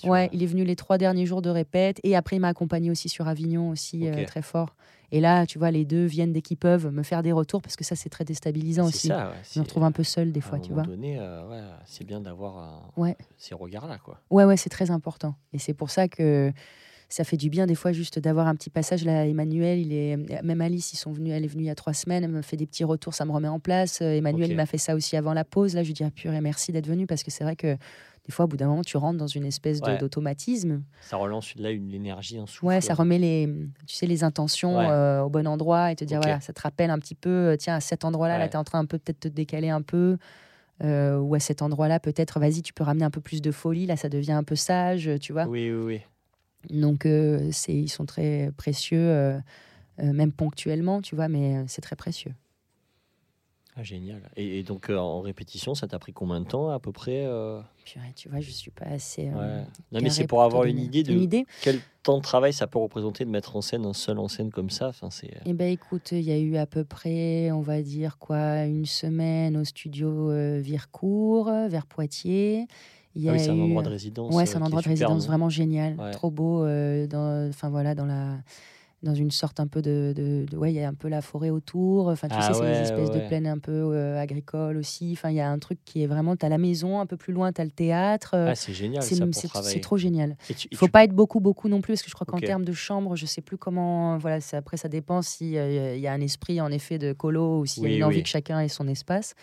Ouais, 0.04 0.28
il 0.32 0.42
est 0.42 0.46
venu 0.46 0.64
les 0.64 0.76
trois 0.76 0.98
derniers 0.98 1.26
jours 1.26 1.42
de 1.42 1.50
répète 1.50 2.00
et 2.02 2.16
après 2.16 2.36
il 2.36 2.40
m'a 2.40 2.48
accompagné 2.48 2.90
aussi 2.90 3.08
sur 3.08 3.28
Avignon 3.28 3.70
aussi 3.70 4.08
euh, 4.08 4.24
très 4.26 4.42
fort. 4.42 4.74
Et 5.12 5.20
là, 5.20 5.44
tu 5.46 5.58
vois, 5.58 5.70
les 5.70 5.84
deux 5.84 6.04
viennent 6.04 6.32
dès 6.32 6.42
qu'ils 6.42 6.56
peuvent 6.56 6.90
me 6.92 7.02
faire 7.02 7.22
des 7.22 7.32
retours 7.32 7.62
parce 7.62 7.76
que 7.76 7.84
ça 7.84 7.96
c'est 7.96 8.08
très 8.08 8.24
déstabilisant 8.24 8.86
aussi. 8.86 9.08
ça, 9.08 9.30
ouais. 9.30 9.34
Je 9.34 9.38
me 9.38 9.44
c'est- 9.44 9.60
retrouve 9.60 9.84
un 9.84 9.92
peu 9.92 10.04
seule 10.04 10.32
des 10.32 10.40
à 10.40 10.42
fois, 10.42 10.58
un 10.58 10.60
tu 10.60 10.70
moment 10.70 10.84
vois. 10.84 10.94
donné, 10.94 11.18
euh, 11.18 11.48
ouais, 11.48 11.60
c'est 11.86 12.04
bien 12.04 12.20
d'avoir 12.20 12.58
un- 12.58 12.90
Ouais. 12.96 13.16
ces 13.36 13.54
regards-là, 13.54 13.98
quoi. 13.98 14.20
Ouais, 14.30 14.44
ouais, 14.44 14.56
c'est 14.56 14.70
très 14.70 14.90
important. 14.90 15.34
Et 15.52 15.58
c'est 15.58 15.74
pour 15.74 15.90
ça 15.90 16.06
que 16.08 16.52
ça 17.08 17.24
fait 17.24 17.36
du 17.36 17.50
bien 17.50 17.66
des 17.66 17.74
fois 17.74 17.90
juste 17.90 18.20
d'avoir 18.20 18.46
un 18.46 18.54
petit 18.54 18.70
passage 18.70 19.04
là. 19.04 19.26
Emmanuel, 19.26 19.80
il 19.80 19.92
est 19.92 20.16
même 20.44 20.60
Alice, 20.60 20.92
ils 20.92 20.96
sont 20.96 21.10
venus, 21.10 21.32
elle 21.34 21.44
est 21.44 21.48
venue 21.48 21.64
il 21.64 21.66
y 21.66 21.70
a 21.70 21.74
trois 21.74 21.92
semaines, 21.92 22.22
elle 22.22 22.30
me 22.30 22.40
fait 22.42 22.56
des 22.56 22.66
petits 22.66 22.84
retours, 22.84 23.14
ça 23.14 23.24
me 23.24 23.32
remet 23.32 23.48
en 23.48 23.58
place. 23.58 24.00
Euh, 24.00 24.12
Emmanuel 24.14 24.44
Ok. 24.44 24.50
il 24.52 24.56
m'a 24.56 24.66
fait 24.66 24.78
ça 24.78 24.94
aussi 24.94 25.16
avant 25.16 25.34
la 25.34 25.44
pause. 25.44 25.74
Là, 25.74 25.82
je 25.82 25.88
lui 25.88 25.94
dis 25.94 26.04
ah, 26.04 26.10
purée, 26.12 26.40
merci 26.40 26.70
d'être 26.70 26.86
venu 26.86 27.08
parce 27.08 27.24
que 27.24 27.32
c'est 27.32 27.42
vrai 27.42 27.56
que 27.56 27.76
des 28.30 28.34
fois, 28.36 28.44
au 28.44 28.48
bout 28.48 28.56
d'un 28.56 28.68
moment, 28.68 28.84
tu 28.84 28.96
rentres 28.96 29.18
dans 29.18 29.26
une 29.26 29.44
espèce 29.44 29.80
Ouais. 29.80 29.98
d'automatisme. 29.98 30.84
Ça 31.00 31.16
relance 31.16 31.56
là 31.56 31.72
une 31.72 31.92
énergie, 31.92 32.38
un 32.38 32.46
souffle. 32.46 32.66
Ouais, 32.66 32.80
ça 32.80 32.94
remet 32.94 33.18
les, 33.18 33.52
tu 33.88 33.96
sais, 33.96 34.06
les 34.06 34.22
intentions 34.22 34.78
Ouais. 34.78 34.86
euh, 34.88 35.22
au 35.22 35.28
bon 35.28 35.48
endroit 35.48 35.90
et 35.90 35.96
te 35.96 36.04
dire, 36.04 36.18
voilà, 36.20 36.40
ça 36.40 36.52
te 36.52 36.60
rappelle 36.62 36.90
un 36.90 36.98
petit 37.00 37.16
peu, 37.16 37.28
euh, 37.28 37.56
tiens, 37.56 37.74
à 37.74 37.80
cet 37.80 38.04
endroit-là, 38.04 38.38
là, 38.38 38.44
Ouais. 38.44 38.50
tu 38.50 38.54
es 38.54 38.56
en 38.56 38.62
train 38.62 38.78
un 38.78 38.84
peu 38.86 38.98
peut-être 38.98 39.20
de 39.24 39.28
te 39.30 39.34
décaler 39.34 39.68
un 39.68 39.82
peu. 39.82 40.16
euh, 40.82 41.18
ou 41.18 41.34
à 41.34 41.40
cet 41.40 41.60
endroit-là, 41.60 42.00
peut-être, 42.00 42.40
vas-y, 42.40 42.62
tu 42.62 42.72
peux 42.72 42.84
ramener 42.84 43.04
un 43.04 43.10
peu 43.10 43.20
plus 43.20 43.42
de 43.42 43.50
folie, 43.50 43.84
là, 43.84 43.96
ça 43.96 44.08
devient 44.08 44.32
un 44.32 44.44
peu 44.44 44.54
sage, 44.56 45.10
tu 45.20 45.32
vois. 45.34 45.44
Oui, 45.46 45.70
oui, 45.70 46.00
oui. 46.70 46.78
Donc, 46.80 47.04
euh, 47.04 47.50
c'est, 47.52 47.74
ils 47.74 47.88
sont 47.90 48.06
très 48.06 48.50
précieux, 48.56 49.34
même 49.98 50.32
ponctuellement, 50.32 51.02
tu 51.02 51.16
vois, 51.16 51.28
mais 51.28 51.64
c'est 51.66 51.82
très 51.82 51.96
précieux. 51.96 52.32
Ah, 53.80 53.82
génial. 53.82 54.20
Et, 54.36 54.58
et 54.58 54.62
donc, 54.62 54.90
euh, 54.90 54.98
en 54.98 55.22
répétition, 55.22 55.74
ça 55.74 55.88
t'a 55.88 55.98
pris 55.98 56.12
combien 56.12 56.38
de 56.40 56.44
temps, 56.46 56.68
à 56.68 56.78
peu 56.78 56.92
près 56.92 57.24
euh 57.24 57.60
Purée, 57.86 58.12
tu 58.14 58.28
vois, 58.28 58.40
je 58.40 58.50
suis 58.50 58.70
pas 58.70 58.84
assez. 58.84 59.28
euh, 59.28 59.32
Ouais. 59.60 59.64
Non, 59.90 60.00
mais 60.02 60.10
c'est 60.10 60.26
pour 60.26 60.42
avoir 60.42 60.64
une 60.64 60.78
idée 60.78 61.02
de 61.02 61.12
Une 61.14 61.22
idée 61.22 61.46
quel 61.62 61.80
temps 62.02 62.18
de 62.18 62.22
travail 62.22 62.52
ça 62.52 62.66
peut 62.66 62.78
représenter 62.78 63.24
de 63.24 63.30
mettre 63.30 63.56
en 63.56 63.62
scène 63.62 63.86
un 63.86 63.94
seul 63.94 64.18
en 64.18 64.28
scène 64.28 64.50
comme 64.50 64.68
ça. 64.68 64.88
Enfin, 64.88 65.08
c'est... 65.10 65.30
Eh 65.46 65.54
ben 65.54 65.70
écoute, 65.72 66.12
il 66.12 66.20
y 66.20 66.30
a 66.32 66.38
eu 66.38 66.56
à 66.56 66.66
peu 66.66 66.84
près, 66.84 67.50
on 67.52 67.60
va 67.62 67.80
dire 67.80 68.18
quoi, 68.18 68.64
une 68.64 68.84
semaine 68.86 69.56
au 69.56 69.64
studio 69.64 70.30
euh, 70.30 70.60
Vircourt, 70.60 71.48
euh, 71.48 71.68
vers 71.68 71.86
Poitiers. 71.86 72.66
Il 73.16 73.22
y 73.22 73.28
Ah 73.28 73.32
oui, 73.32 73.40
c'est 73.40 73.48
un 73.50 73.56
eu- 73.56 73.62
endroit 73.62 73.82
de 73.82 73.88
résidence. 73.88 74.34
Ouais, 74.34 74.42
euh, 74.42 74.46
c'est 74.46 74.56
un 74.58 74.62
endroit 74.62 74.82
de 74.82 74.88
résidence 74.88 75.26
vraiment 75.26 75.48
génial, 75.48 75.98
Ouais. 75.98 76.10
trop 76.12 76.30
beau. 76.30 76.64
euh, 76.64 77.08
enfin 77.48 77.70
voilà, 77.70 77.94
dans 77.94 78.06
la, 78.06 78.36
dans 79.02 79.14
une 79.14 79.30
sorte 79.30 79.60
un 79.60 79.66
peu 79.66 79.80
de, 79.80 80.12
de- 80.14 80.44
de- 80.50 80.56
ouais, 80.58 80.72
il 80.72 80.76
y 80.76 80.82
a 80.82 80.88
un 80.88 80.92
peu 80.94 81.08
la 81.08 81.22
forêt 81.22 81.48
autour. 81.48 82.08
Enfin, 82.08 82.28
tu 82.28 82.34
Ah 82.38 82.48
sais, 82.48 82.52
c'est 82.54 82.60
ouais, 82.60 82.72
des 82.72 82.78
espèces 82.80 83.08
ouais. 83.08 83.22
de 83.22 83.26
plaines 83.28 83.46
un 83.46 83.58
peu 83.58 83.72
euh, 83.72 84.20
agricoles 84.20 84.76
aussi. 84.76 85.12
Enfin, 85.16 85.30
il 85.30 85.36
y 85.36 85.40
a 85.40 85.48
un 85.50 85.58
truc 85.58 85.78
qui 85.86 86.02
est 86.02 86.06
vraiment, 86.06 86.36
tu 86.36 86.44
as 86.44 86.50
la 86.50 86.58
maison, 86.58 87.00
un 87.00 87.06
peu 87.06 87.16
plus 87.16 87.32
loin, 87.32 87.50
tu 87.52 87.62
as 87.62 87.64
le 87.64 87.70
théâtre. 87.70 88.32
euh, 88.34 88.48
Ah, 88.50 88.54
c'est 88.54 88.74
génial 88.74 89.02
c'est 89.02 89.80
trop 89.80 89.96
génial. 89.96 90.36
Il 90.70 90.76
faut 90.76 90.86
tu- 90.86 90.92
pas 90.92 91.04
être 91.04 91.14
beaucoup, 91.14 91.40
beaucoup 91.40 91.68
non 91.68 91.80
plus, 91.80 91.94
parce 91.94 92.02
que 92.02 92.10
je 92.10 92.14
crois 92.14 92.26
qu'en 92.26 92.38
termes 92.38 92.64
de 92.64 92.72
chambre, 92.72 93.16
je 93.16 93.24
sais 93.26 93.40
plus 93.40 93.56
comment. 93.56 94.18
Voilà, 94.18 94.38
après, 94.52 94.76
ça 94.76 94.88
dépend 94.88 95.22
s'il 95.22 95.48
y 95.48 96.06
a 96.06 96.12
un 96.12 96.20
esprit, 96.20 96.60
en 96.60 96.70
effet, 96.70 96.98
de 96.98 97.12
colo 97.14 97.60
ou 97.60 97.66
s'il 97.66 97.82
y 97.84 97.86
a 97.86 97.88
Oui, 97.88 97.96
une 97.96 98.04
envie 98.04 98.16
oui. 98.18 98.22
que 98.22 98.28
chacun 98.28 98.60
ait 98.60 98.68
son 98.68 98.86
espace. 98.86 99.34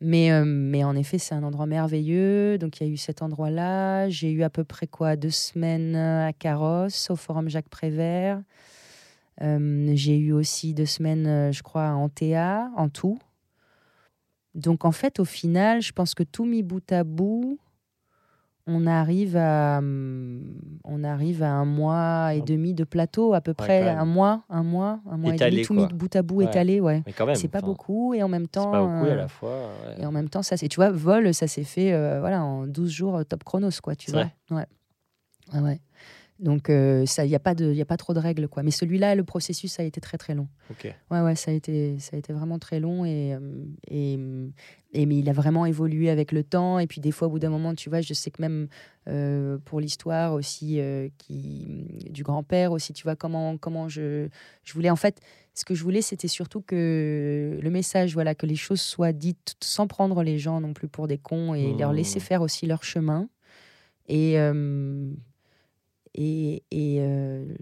Mais, 0.00 0.30
euh, 0.30 0.44
mais 0.44 0.84
en 0.84 0.94
effet, 0.94 1.16
c'est 1.18 1.34
un 1.34 1.42
endroit 1.42 1.64
merveilleux. 1.66 2.58
Donc, 2.58 2.78
il 2.80 2.86
y 2.86 2.90
a 2.90 2.92
eu 2.92 2.98
cet 2.98 3.22
endroit-là. 3.22 4.08
J'ai 4.10 4.30
eu 4.30 4.42
à 4.42 4.50
peu 4.50 4.62
près 4.62 4.86
quoi 4.86 5.16
Deux 5.16 5.30
semaines 5.30 5.96
à 5.96 6.32
Carrosse, 6.34 7.08
au 7.10 7.16
Forum 7.16 7.48
Jacques 7.48 7.70
Prévert. 7.70 8.40
Euh, 9.42 9.90
J'ai 9.94 10.16
eu 10.18 10.32
aussi 10.32 10.72
deux 10.74 10.86
semaines, 10.86 11.26
euh, 11.26 11.52
je 11.52 11.62
crois, 11.62 11.88
en 11.90 12.08
Théa, 12.08 12.70
en 12.76 12.88
tout. 12.88 13.18
Donc, 14.54 14.84
en 14.84 14.92
fait, 14.92 15.20
au 15.20 15.24
final, 15.26 15.82
je 15.82 15.92
pense 15.92 16.14
que 16.14 16.22
tout 16.22 16.46
mis 16.46 16.62
bout 16.62 16.90
à 16.90 17.04
bout, 17.04 17.58
on 18.66 18.86
arrive 18.86 19.36
à, 19.36 19.78
hum, 19.78 20.42
on 20.82 21.04
arrive 21.04 21.42
à 21.42 21.50
un 21.52 21.64
mois 21.66 22.34
et 22.34 22.38
Ah. 22.40 22.44
demi 22.44 22.72
de 22.74 22.82
plateau, 22.84 23.34
à 23.34 23.40
peu 23.40 23.52
près. 23.54 23.80
quand 23.80 23.84
même. 23.84 23.98
Un 23.98 24.04
mois, 24.06 24.42
un 24.48 24.62
mois, 24.62 25.00
un 25.08 25.18
mois 25.18 25.32
et 25.32 25.36
Étalé, 25.36 25.50
demi, 25.56 25.62
tout 25.66 25.74
quoi. 25.74 25.86
mis 25.86 25.92
bout 25.92 26.16
à 26.16 26.22
bout, 26.22 26.38
Ouais. 26.38 26.46
étalé, 26.46 26.80
ouais. 26.80 27.02
Mais 27.06 27.12
quand 27.12 27.26
même. 27.26 27.36
C'est 27.36 27.46
pas 27.48 27.60
beaucoup 27.60 28.14
et 28.14 28.22
en 28.22 28.28
même 28.28 28.48
temps. 28.48 28.72
pas 28.72 28.80
beaucoup 28.82 29.04
à 29.04 29.08
euh, 29.10 29.14
la 29.14 29.28
fois. 29.28 29.70
ouais. 29.86 30.02
et 30.02 30.06
en 30.06 30.10
même 30.10 30.28
temps, 30.30 30.42
ça 30.42 30.56
c'est, 30.56 30.68
tu 30.68 30.76
vois, 30.76 30.90
vol, 30.90 31.32
ça 31.34 31.46
s'est 31.46 31.62
fait 31.64 31.92
euh, 31.92 32.18
voilà, 32.20 32.42
en 32.42 32.66
12 32.66 32.90
jours 32.90 33.16
euh, 33.16 33.24
top 33.24 33.44
chronos, 33.44 33.70
quoi, 33.82 33.94
tu 33.94 34.10
vois. 34.10 34.30
Ouais. 34.50 34.66
Ouais, 35.52 35.60
ouais. 35.60 35.80
Donc, 36.38 36.66
il 36.68 37.04
n'y 37.24 37.34
a, 37.34 37.38
pas 37.38 37.54
de- 37.54 37.72
y 37.72 37.80
a 37.80 37.86
pas 37.86 37.96
trop 37.96 38.12
de 38.12 38.18
règles, 38.18 38.46
quoi. 38.48 38.62
Mais 38.62 38.70
celui-là, 38.70 39.14
le 39.14 39.24
processus 39.24 39.80
a 39.80 39.84
été 39.84 40.00
très, 40.02 40.18
très 40.18 40.34
long. 40.34 40.48
Ok. 40.70 40.92
Ouais, 41.10 41.20
ouais, 41.20 41.34
ça 41.36 41.50
a 41.50 41.54
été, 41.54 41.98
ça 41.98 42.16
a 42.16 42.18
été 42.18 42.32
vraiment 42.32 42.58
très 42.58 42.78
long 42.80 43.04
et, 43.06 43.32
euh, 43.34 43.64
et, 43.88 44.18
et- 44.92 45.06
mais 45.06 45.18
il 45.18 45.28
a 45.30 45.32
vraiment 45.32 45.64
évolué 45.64 46.10
avec 46.10 46.32
le 46.32 46.42
temps. 46.42 46.78
Et 46.78 46.86
puis 46.86 47.00
des 47.00 47.12
fois, 47.12 47.28
au 47.28 47.30
bout 47.30 47.38
d'un 47.38 47.48
moment, 47.48 47.74
tu 47.74 47.88
vois, 47.88 48.00
je 48.02 48.12
sais 48.12 48.30
que 48.30 48.42
même 48.42 48.68
euh, 49.08 49.56
pour 49.64 49.80
l'histoire 49.80 50.34
aussi 50.34 50.78
euh, 50.80 51.08
qui, 51.16 52.08
du 52.10 52.22
grand-père 52.22 52.72
aussi, 52.72 52.92
tu 52.92 53.04
vois, 53.04 53.14
comment, 53.16 53.56
comment 53.56 53.88
je, 53.88 54.28
je 54.64 54.72
voulais, 54.74 54.90
en 54.90 54.96
fait, 54.96 55.20
ce 55.54 55.64
que 55.64 55.74
je 55.74 55.82
voulais, 55.84 56.02
c'était 56.02 56.28
surtout 56.28 56.60
que 56.60 57.58
le 57.62 57.70
message, 57.70 58.12
voilà, 58.12 58.34
que 58.34 58.44
les 58.46 58.56
choses 58.56 58.80
soient 58.82 59.12
dites 59.12 59.54
sans 59.62 59.86
prendre 59.86 60.22
les 60.22 60.38
gens 60.38 60.60
non 60.60 60.74
plus 60.74 60.88
pour 60.88 61.06
des 61.06 61.18
cons 61.18 61.54
et 61.54 61.72
leur 61.78 61.92
laisser 61.92 62.18
Mmh. 62.18 62.22
faire 62.22 62.42
aussi 62.42 62.66
leur 62.66 62.82
chemin. 62.84 63.28
Et, 64.08 64.38
euh, 64.38 65.12
et, 66.16 66.64
et, 66.70 66.96
euh, 67.00 67.54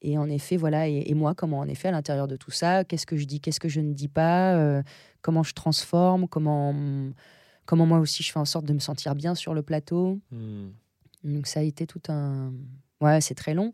et 0.00 0.16
en 0.16 0.28
effet, 0.30 0.56
voilà, 0.56 0.88
et, 0.88 1.02
et 1.06 1.14
moi, 1.14 1.34
comment 1.34 1.58
en 1.58 1.68
effet, 1.68 1.88
à 1.88 1.90
l'intérieur 1.90 2.28
de 2.28 2.36
tout 2.36 2.50
ça, 2.50 2.84
qu'est-ce 2.84 3.06
que 3.06 3.16
je 3.16 3.26
dis, 3.26 3.40
qu'est-ce 3.40 3.60
que 3.60 3.68
je 3.68 3.80
ne 3.80 3.92
dis 3.92 4.08
pas, 4.08 4.54
euh, 4.54 4.82
comment 5.20 5.42
je 5.42 5.54
transforme, 5.54 6.28
comment, 6.28 6.74
comment 7.66 7.86
moi 7.86 7.98
aussi 7.98 8.22
je 8.22 8.32
fais 8.32 8.38
en 8.38 8.44
sorte 8.44 8.64
de 8.64 8.72
me 8.72 8.78
sentir 8.78 9.14
bien 9.14 9.34
sur 9.34 9.54
le 9.54 9.62
plateau. 9.62 10.20
Hmm. 10.30 10.68
Donc 11.24 11.46
ça 11.46 11.60
a 11.60 11.62
été 11.64 11.86
tout 11.86 12.02
un... 12.08 12.52
Ouais, 13.00 13.20
c'est 13.20 13.34
très 13.34 13.54
long. 13.54 13.72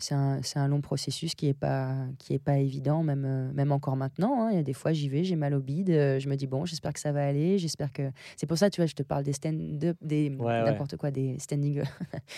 C'est 0.00 0.14
un, 0.14 0.38
c'est 0.44 0.60
un 0.60 0.68
long 0.68 0.80
processus 0.80 1.34
qui 1.34 1.46
n'est 1.46 1.54
pas, 1.54 1.92
qui 2.20 2.32
est 2.32 2.38
pas 2.38 2.58
évident, 2.58 3.02
même, 3.02 3.24
euh, 3.26 3.50
même 3.52 3.72
encore 3.72 3.96
maintenant. 3.96 4.42
hein. 4.44 4.50
Il 4.52 4.56
y 4.56 4.60
a 4.60 4.62
des 4.62 4.72
fois, 4.72 4.92
j'y 4.92 5.08
vais, 5.08 5.24
j'ai 5.24 5.34
mal 5.34 5.54
au 5.54 5.60
bide, 5.60 5.90
euh, 5.90 6.20
je 6.20 6.28
me 6.28 6.36
dis, 6.36 6.46
bon, 6.46 6.64
j'espère 6.64 6.92
que 6.92 7.00
ça 7.00 7.10
va 7.10 7.26
aller, 7.26 7.58
j'espère 7.58 7.92
que... 7.92 8.02
C'est 8.36 8.46
pour 8.46 8.56
ça, 8.56 8.70
tu 8.70 8.80
vois, 8.80 8.86
je 8.86 8.94
te 8.94 9.02
parle 9.02 9.24
des 9.24 9.32
stand-up, 9.32 9.96
des... 10.00 10.30
Ouais, 10.38 10.62
n'importe 10.62 10.96
quoi, 10.96 11.10
des 11.10 11.36
standing... 11.40 11.82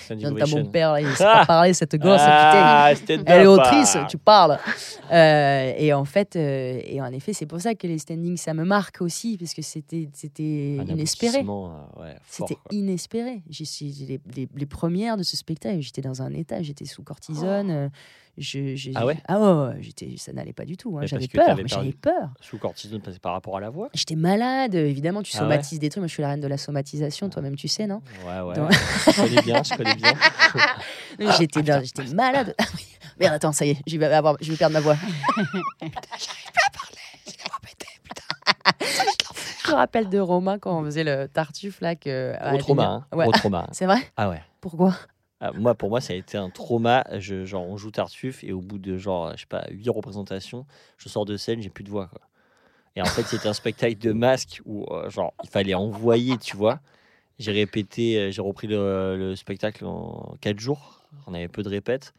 Standing 0.06 0.34
T'as 0.38 0.46
mon 0.46 0.64
père, 0.70 0.92
là, 0.94 1.02
il 1.02 1.06
sait 1.14 1.22
pas 1.24 1.44
parler, 1.44 1.74
cette 1.74 1.96
gosse. 1.96 2.18
Ah, 2.22 2.92
Elle 3.26 3.42
est 3.42 3.46
autrice, 3.46 3.94
ah. 3.94 4.06
tu 4.08 4.16
parles. 4.16 4.58
Euh, 5.12 5.72
et 5.76 5.92
en 5.92 6.06
fait, 6.06 6.36
euh, 6.36 6.80
et 6.82 7.02
en 7.02 7.12
effet, 7.12 7.34
c'est 7.34 7.44
pour 7.44 7.60
ça 7.60 7.74
que 7.74 7.86
les 7.86 7.98
standings, 7.98 8.38
ça 8.38 8.54
me 8.54 8.64
marque 8.64 9.02
aussi, 9.02 9.36
parce 9.36 9.52
que 9.52 9.60
c'était, 9.60 10.08
inespéré. 10.92 11.40
euh, 11.44 12.00
ouais, 12.00 12.16
C'était 12.26 12.56
inespéré. 12.70 13.42
J'ai, 13.50 13.64
les- 14.34 14.48
les 14.56 14.66
premières 14.66 15.18
de 15.18 15.22
ce 15.22 15.36
spectacle, 15.36 15.80
j'étais 15.82 16.00
dans 16.00 16.22
un 16.22 16.32
état, 16.32 16.62
j'étais 16.62 16.86
sous 16.86 17.02
cortisone. 17.02 17.49
Euh, 17.50 17.88
je, 18.38 18.74
je- 18.76 18.90
Ah 18.94 19.04
ouais? 19.04 19.18
Ah 19.28 19.38
ouais, 19.38 19.68
ouais, 19.68 19.76
j'étais, 19.82 20.14
ça 20.16 20.32
n'allait 20.32 20.52
pas 20.52 20.64
du 20.64 20.76
tout. 20.76 20.96
hein. 20.98 21.02
J'avais 21.04 21.26
peur, 21.28 21.56
j'avais 21.66 21.92
peur. 21.92 22.30
Sous 22.40 22.56
cortisone 22.58 23.02
par 23.20 23.32
rapport 23.32 23.56
à 23.56 23.60
la 23.60 23.68
voix 23.70 23.88
J'étais 23.92 24.14
malade, 24.16 24.74
évidemment, 24.74 25.22
tu 25.22 25.32
Ah 25.36 25.40
ouais 25.40 25.44
somatises 25.50 25.78
des 25.78 25.90
trucs. 25.90 26.00
Moi, 26.00 26.06
je 26.08 26.12
suis 26.14 26.22
la 26.22 26.28
reine 26.30 26.40
de 26.40 26.46
la 26.48 26.56
somatisation, 26.56 27.26
Ah. 27.26 27.30
toi-même, 27.34 27.56
tu 27.56 27.68
sais, 27.68 27.86
non? 27.86 28.00
Ouais, 28.26 28.40
ouais. 28.40 28.54
Donc- 28.54 28.70
je 29.06 29.16
connais 29.22 29.42
bien, 29.42 29.62
je 29.62 29.74
connais 29.76 29.94
bien. 29.96 30.14
J'étais, 31.38 32.14
malade. 32.14 32.54
Ah. 32.58 32.64
Merde, 33.18 33.34
attends, 33.34 33.52
ça 33.52 33.66
y 33.66 33.70
est, 33.70 33.76
je 33.86 33.98
vais, 33.98 34.06
avoir, 34.06 34.36
je 34.40 34.50
vais 34.50 34.56
perdre 34.56 34.72
ma 34.74 34.80
voix. 34.80 34.96
Je 39.64 39.70
me 39.72 39.76
rappelle 39.76 40.08
de 40.08 40.18
Romain 40.18 40.58
quand 40.58 40.80
on 40.80 40.84
faisait 40.84 41.04
le 41.04 41.28
tartuffe 41.28 41.80
là 41.80 41.94
que. 41.94 42.34
Trauma, 42.58 42.84
hein. 43.12 43.16
Ouais. 43.16 43.26
Trauma. 43.32 43.68
C'est 43.72 43.86
vrai? 43.86 43.98
Ah 44.16 44.28
ouais. 44.30 44.42
Pourquoi? 44.60 44.94
Ah, 45.40 45.52
moi, 45.52 45.74
pour 45.74 45.88
moi, 45.88 46.00
ça 46.00 46.12
a 46.12 46.16
été 46.16 46.36
un 46.36 46.50
trauma. 46.50 47.04
Je, 47.18 47.44
genre, 47.44 47.66
on 47.66 47.76
joue 47.76 47.90
Tartuffe 47.90 48.44
et 48.44 48.52
au 48.52 48.60
bout 48.60 48.78
de 48.78 48.98
genre, 48.98 49.32
je 49.32 49.40
sais 49.40 49.46
pas, 49.46 49.66
huit 49.70 49.88
représentations, 49.88 50.66
je 50.98 51.08
sors 51.08 51.24
de 51.24 51.36
scène, 51.36 51.62
j'ai 51.62 51.70
plus 51.70 51.84
de 51.84 51.90
voix. 51.90 52.08
Quoi. 52.08 52.20
Et 52.96 53.02
en 53.02 53.06
fait, 53.06 53.22
c'était 53.22 53.48
un 53.48 53.54
spectacle 53.54 53.98
de 53.98 54.12
masque 54.12 54.60
où 54.66 54.84
euh, 54.90 55.08
genre, 55.10 55.32
il 55.42 55.48
fallait 55.48 55.74
envoyer, 55.74 56.36
tu 56.38 56.56
vois. 56.56 56.80
J'ai 57.38 57.52
répété, 57.52 58.18
euh, 58.18 58.30
j'ai 58.30 58.42
repris 58.42 58.66
le, 58.66 59.16
le 59.16 59.36
spectacle 59.36 59.84
en 59.86 60.36
quatre 60.40 60.60
jours. 60.60 61.02
On 61.26 61.34
avait 61.34 61.48
peu 61.48 61.62
de 61.62 61.68
répètes. 61.68 62.12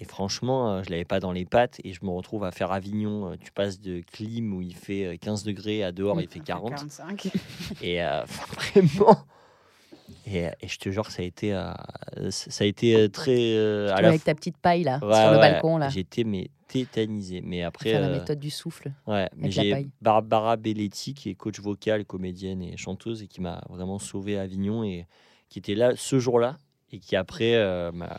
Et 0.00 0.04
franchement, 0.04 0.70
euh, 0.72 0.82
je 0.82 0.90
l'avais 0.90 1.04
pas 1.04 1.20
dans 1.20 1.32
les 1.32 1.44
pattes 1.44 1.80
et 1.84 1.92
je 1.92 2.04
me 2.04 2.10
retrouve 2.10 2.44
à 2.44 2.50
faire 2.50 2.72
Avignon. 2.72 3.36
Tu 3.40 3.52
passes 3.52 3.80
de 3.80 4.00
clim 4.00 4.52
où 4.52 4.60
il 4.60 4.74
fait 4.74 5.04
euh, 5.06 5.16
15 5.16 5.44
degrés 5.44 5.84
à 5.84 5.92
dehors, 5.92 6.20
il 6.20 6.28
fait 6.28 6.40
40. 6.40 6.70
45. 6.70 7.28
Et 7.80 8.02
euh, 8.02 8.24
vraiment. 8.74 9.24
Et, 10.26 10.46
euh, 10.46 10.50
et 10.60 10.68
je 10.68 10.78
te 10.78 10.88
jure 10.90 11.06
que 11.06 11.12
ça 11.12 11.22
a 11.22 11.24
été, 11.26 11.52
euh, 11.52 11.70
ça 12.30 12.64
a 12.64 12.66
été 12.66 12.96
euh, 12.96 13.08
très. 13.08 13.36
euh, 13.56 13.94
à 13.94 14.00
la 14.00 14.08
avec 14.08 14.24
ta 14.24 14.34
petite 14.34 14.56
paille 14.56 14.82
là, 14.84 14.98
Ouais, 15.02 15.14
sur 15.14 15.30
le 15.32 15.36
ouais, 15.36 15.52
balcon 15.52 15.76
là. 15.76 15.88
J'étais 15.90 16.24
mais 16.24 16.48
tétanisé. 16.66 17.42
Mais 17.42 17.62
après, 17.62 17.90
Faire 17.90 18.00
la 18.00 18.06
euh, 18.08 18.18
méthode 18.18 18.38
du 18.38 18.48
souffle. 18.50 18.92
ouais, 19.06 19.28
mais 19.36 19.50
j'ai. 19.50 19.86
Barbara 20.00 20.56
Belletti 20.56 21.12
qui 21.14 21.28
est 21.30 21.34
coach 21.34 21.60
vocal, 21.60 22.04
comédienne 22.06 22.62
et 22.62 22.76
chanteuse 22.78 23.22
et 23.22 23.26
qui 23.28 23.40
m'a 23.42 23.62
vraiment 23.68 23.98
sauvé 23.98 24.38
à 24.38 24.42
Avignon 24.42 24.82
et 24.82 25.06
qui 25.50 25.58
était 25.58 25.74
là 25.74 25.92
ce 25.94 26.18
jour-là 26.18 26.56
et 26.90 26.98
qui 27.00 27.16
après 27.16 27.52
m'a 27.92 28.16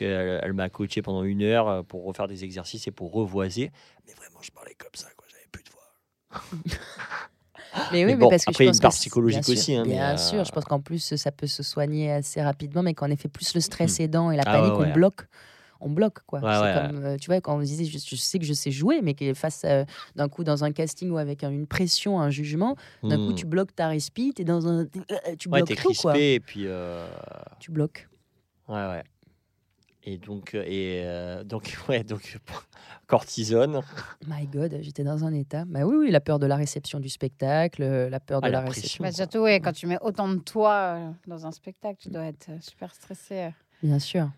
elle, 0.00 0.40
elle 0.42 0.52
m'a 0.54 0.68
coaché 0.68 1.00
pendant 1.02 1.22
une 1.22 1.42
heure 1.42 1.84
pour 1.84 2.04
refaire 2.04 2.26
des 2.26 2.42
exercices 2.42 2.88
et 2.88 2.90
pour 2.90 3.12
revoiser. 3.12 3.70
Mais 4.08 4.14
vraiment, 4.14 4.40
je 4.42 4.50
parlais 4.50 4.74
comme 4.76 4.90
ça, 4.94 5.06
quoi. 5.16 5.26
J'avais 5.30 5.46
plus 5.52 5.62
de 5.62 5.70
voix. 5.70 6.80
Mais 7.92 8.04
oui, 8.04 8.14
Mais 8.16 8.28
parce 8.28 8.44
que 8.44 8.50
après, 8.50 8.64
je 8.64 8.68
une 8.68 8.72
pense 8.72 8.80
part 8.80 8.90
que 8.90 8.96
c'est- 8.96 9.00
psychologique 9.02 9.44
bien 9.44 9.54
aussi, 9.54 9.74
hein, 9.76 9.82
bien 9.84 10.14
euh, 10.14 10.16
sûr, 10.16 10.44
je 10.44 10.50
pense 10.52 10.64
qu'en 10.64 10.80
plus 10.80 11.14
ça 11.16 11.30
peut 11.32 11.46
se 11.46 11.62
soigner 11.62 12.10
assez 12.12 12.42
rapidement, 12.42 12.82
mais 12.82 12.94
qu'en 12.94 13.10
effet 13.10 13.28
plus 13.28 13.54
le 13.54 13.60
stress 13.60 14.00
aidant 14.00 14.30
et 14.30 14.36
la 14.36 14.42
Ah 14.46 14.52
panique, 14.52 14.74
ouais, 14.74 14.80
ouais. 14.84 14.90
on 14.90 14.94
bloque. 14.94 15.26
On 15.78 15.90
bloque 15.90 16.20
quoi. 16.26 16.40
Ouais, 16.40 16.54
c'est 16.54 16.62
ouais, 16.62 16.88
comme, 16.88 17.04
euh, 17.04 17.16
tu 17.18 17.26
vois, 17.26 17.40
quand 17.42 17.54
on 17.54 17.60
disait, 17.60 17.84
je, 17.84 17.98
je 17.98 18.16
sais 18.16 18.38
que 18.38 18.46
je 18.46 18.54
sais 18.54 18.70
jouer, 18.70 19.02
mais 19.02 19.12
que 19.12 19.34
face 19.34 19.60
euh, 19.66 19.84
d'un 20.14 20.26
coup 20.26 20.42
dans 20.42 20.64
un 20.64 20.72
casting 20.72 21.10
ou 21.10 21.18
avec 21.18 21.44
un- 21.44 21.50
une 21.50 21.66
pression, 21.66 22.18
un 22.18 22.30
jugement, 22.30 22.76
d'un 23.02 23.18
coup 23.18 23.32
Hmm. 23.32 23.34
tu 23.34 23.44
bloques 23.44 23.74
ta 23.76 23.88
respi, 23.88 24.32
t'es 24.34 24.44
dans 24.44 24.66
un, 24.66 24.86
tu 25.38 25.50
bloques 25.50 25.68
tout 25.68 25.74
crispé 25.74 26.02
quoi. 26.02 26.18
et 26.18 26.40
puis. 26.40 26.62
euh, 26.66 27.06
Tu 27.60 27.70
bloques. 27.70 28.08
Ouais, 28.68 28.74
ouais. 28.76 29.02
Et 30.08 30.18
donc, 30.18 30.54
euh, 30.54 30.62
et, 30.64 31.02
euh, 31.04 31.42
donc, 31.42 31.76
ouais, 31.88 32.04
donc, 32.04 32.38
cortisone. 33.08 33.80
My 34.26 34.46
God, 34.46 34.78
j'étais 34.80 35.02
dans 35.02 35.24
un 35.24 35.32
état. 35.34 35.64
Bah 35.66 35.84
oui, 35.84 35.96
oui, 35.96 36.10
la 36.12 36.20
peur 36.20 36.38
de 36.38 36.46
la 36.46 36.54
réception 36.54 37.00
du 37.00 37.08
spectacle, 37.08 37.82
euh, 37.82 38.08
la 38.08 38.20
peur 38.20 38.40
de 38.40 38.46
Ah, 38.46 38.50
la, 38.50 38.60
la 38.62 38.68
réception. 38.68 39.02
Bah, 39.02 39.10
surtout, 39.10 39.38
ouais, 39.38 39.58
quand 39.60 39.72
tu 39.72 39.86
mets 39.88 39.98
autant 40.00 40.28
de 40.28 40.38
toi 40.38 40.72
euh, 40.96 41.10
dans 41.26 41.44
un 41.44 41.50
spectacle, 41.50 41.98
tu 42.00 42.08
dois 42.08 42.24
être 42.24 42.50
super 42.60 42.94
stressé. 42.94 43.50
Bien 43.82 43.98
sûr. 43.98 44.30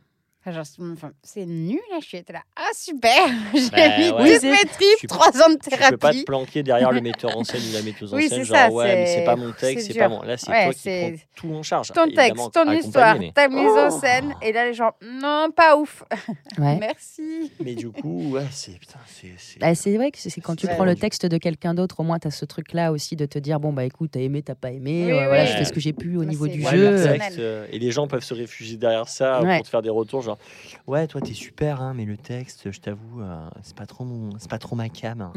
Genre, 0.53 0.65
c'est- 0.67 0.83
enfin, 0.93 1.11
c'est 1.23 1.47
nul, 1.47 1.81
là. 1.91 1.99
Je 2.01 2.07
suis 2.07 2.25
là. 2.33 2.41
Ah, 2.57 2.69
super 2.75 3.13
J'ai 3.55 3.71
Bah, 3.71 3.99
mis 3.99 4.11
ouais. 4.11 4.35
toutes 4.35 4.43
Oui, 4.45 4.51
mes 4.51 4.69
tripes, 4.69 5.09
trois 5.09 5.29
ans 5.43 5.51
de 5.51 5.55
Tu 5.63 5.71
peux 5.71 5.77
pas 5.77 5.91
te 5.91 5.97
thérapie. 5.97 6.25
planquer 6.25 6.63
derrière 6.63 6.93
le 6.93 7.01
metteur 7.03 7.37
en 7.37 7.45
scène 7.45 7.61
ou 7.71 7.73
la 7.73 7.83
metteuse 7.83 8.13
en 8.15 8.19
scène. 8.19 8.29
c'est 8.29 8.45
Genre, 8.45 8.57
ça, 8.57 8.71
ouais, 8.71 8.95
mais 8.95 9.07
c'est- 9.07 9.25
pas 9.25 9.37
mon 9.37 9.53
texte, 9.53 9.87
c'est 9.93 9.99
pas 9.99 10.09
mon. 10.09 10.23
Là, 10.23 10.37
c'est 10.37 10.51
Ouais, 10.51 10.65
toi 10.65 10.75
qui 10.75 10.89
prends 10.89 11.19
tout 11.35 11.55
en 11.55 11.63
charge. 11.63 11.93
Ton 11.93 12.09
texte, 12.11 12.53
ton 12.53 12.71
histoire, 12.73 13.19
mais- 13.19 13.33
ta 13.33 13.49
mise 13.49 13.59
en 13.59 13.89
Oh 13.89 14.01
scène. 14.01 14.35
Et 14.43 14.53
là, 14.53 14.67
les 14.67 14.75
gens, 14.75 14.93
non, 15.03 15.49
pas 15.55 15.77
ouf. 15.77 16.03
Ouais. 16.59 16.77
Merci. 16.81 17.53
Mais 17.65 17.75
du 17.75 17.91
coup, 17.91 18.31
ouais, 18.33 18.47
c'est. 18.51 18.79
Putain, 18.79 18.99
c'est. 19.07 19.33
c'est- 19.39 19.59
Bah, 19.61 19.75
c'est 19.75 19.97
vrai 19.97 20.11
que 20.11 20.19
c'est 20.19 20.41
quand 20.41 20.57
tu 20.57 20.67
prends 20.67 20.85
le 20.85 20.95
texte 20.97 21.27
de 21.27 21.39
quelqu'un 21.39 21.75
d'autre, 21.75 22.01
au 22.01 22.03
moins 22.03 22.19
tu 22.19 22.29
as 22.29 22.31
ce 22.31 22.45
truc-là 22.45 22.91
aussi 22.93 23.17
de 23.17 23.27
te 23.27 23.39
dire 23.39 23.61
bon, 23.61 23.73
bah 23.73 23.85
écoute, 23.85 24.11
t'as 24.13 24.21
aimé, 24.21 24.43
t'as 24.43 24.55
pas 24.55 24.71
aimé, 24.73 25.05
voilà, 25.13 25.47
je 25.47 25.57
fais 25.57 25.65
ce 25.65 25.73
que 25.73 25.81
j'ai 25.81 25.93
pu 25.93 26.17
au 26.17 26.25
niveau 26.25 26.47
du 26.49 26.63
jeu. 26.63 26.97
euh, 27.39 27.67
et 27.71 27.79
les 27.79 27.91
gens 27.91 28.07
peuvent 28.09 28.25
se 28.25 28.35
réfugier 28.35 28.77
derrière 28.77 29.09
ça 29.09 29.41
pour 29.43 29.63
te 29.63 29.69
faire 29.69 29.83
des 29.83 29.91
retours 29.91 30.23
genre 30.23 30.38
ouais 30.87 31.07
toi 31.07 31.21
t'es 31.21 31.35
super 31.35 31.81
hein, 31.83 31.95
mais 31.95 32.05
le 32.05 32.17
texte 32.17 32.71
je 32.71 32.81
t'avoue 32.81 33.21
euh, 33.23 33.49
c'est 33.63 33.77
pas 33.77 33.87
trop 33.87 34.05
mon 34.05 34.31
c'est 34.39 34.51
pas 34.51 34.59
trop 34.59 34.77
ma 34.77 34.89
cam 34.89 35.21
hein. 35.23 35.33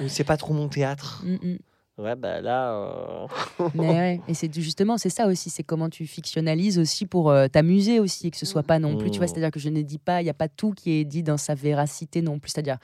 Ou 0.00 0.08
c'est 0.08 0.24
pas 0.24 0.36
trop 0.36 0.52
mon 0.54 0.68
théâtre 0.68 1.22
Mm, 1.24 1.34
mm. 1.34 1.58
ouais 2.02 2.14
bah 2.16 2.40
là 2.40 2.72
euh, 2.72 3.26
Mais 3.74 3.88
ouais, 3.98 4.20
et 4.28 4.34
c'est 4.34 4.52
justement 4.54 4.98
c'est 4.98 5.08
ça 5.10 5.26
aussi, 5.26 5.48
c'est 5.50 5.62
comment 5.62 5.88
tu 5.88 6.06
fictionnalises 6.06 6.78
aussi 6.78 7.06
pour 7.06 7.30
euh, 7.30 7.48
t'amuser 7.48 7.98
aussi, 8.00 8.30
que 8.30 8.36
ce 8.36 8.44
soit 8.46 8.62
pas 8.62 8.78
non 8.78 8.96
plus, 8.96 9.10
tu 9.10 9.18
vois, 9.18 9.26
Mm. 9.26 9.28
c'est-à-dire 9.28 9.50
que 9.50 9.60
je 9.60 9.68
ne 9.70 9.82
dis 9.82 9.98
pas, 9.98 10.20
il 10.22 10.26
y 10.26 10.30
a 10.30 10.34
pas 10.34 10.48
tout 10.48 10.72
qui 10.72 10.92
est 10.92 11.04
dit 11.04 11.22
dans 11.22 11.36
sa 11.38 11.54
véracité 11.54 12.20
non 12.22 12.38
plus, 12.38 12.50
c'est-à-dire 12.50 12.78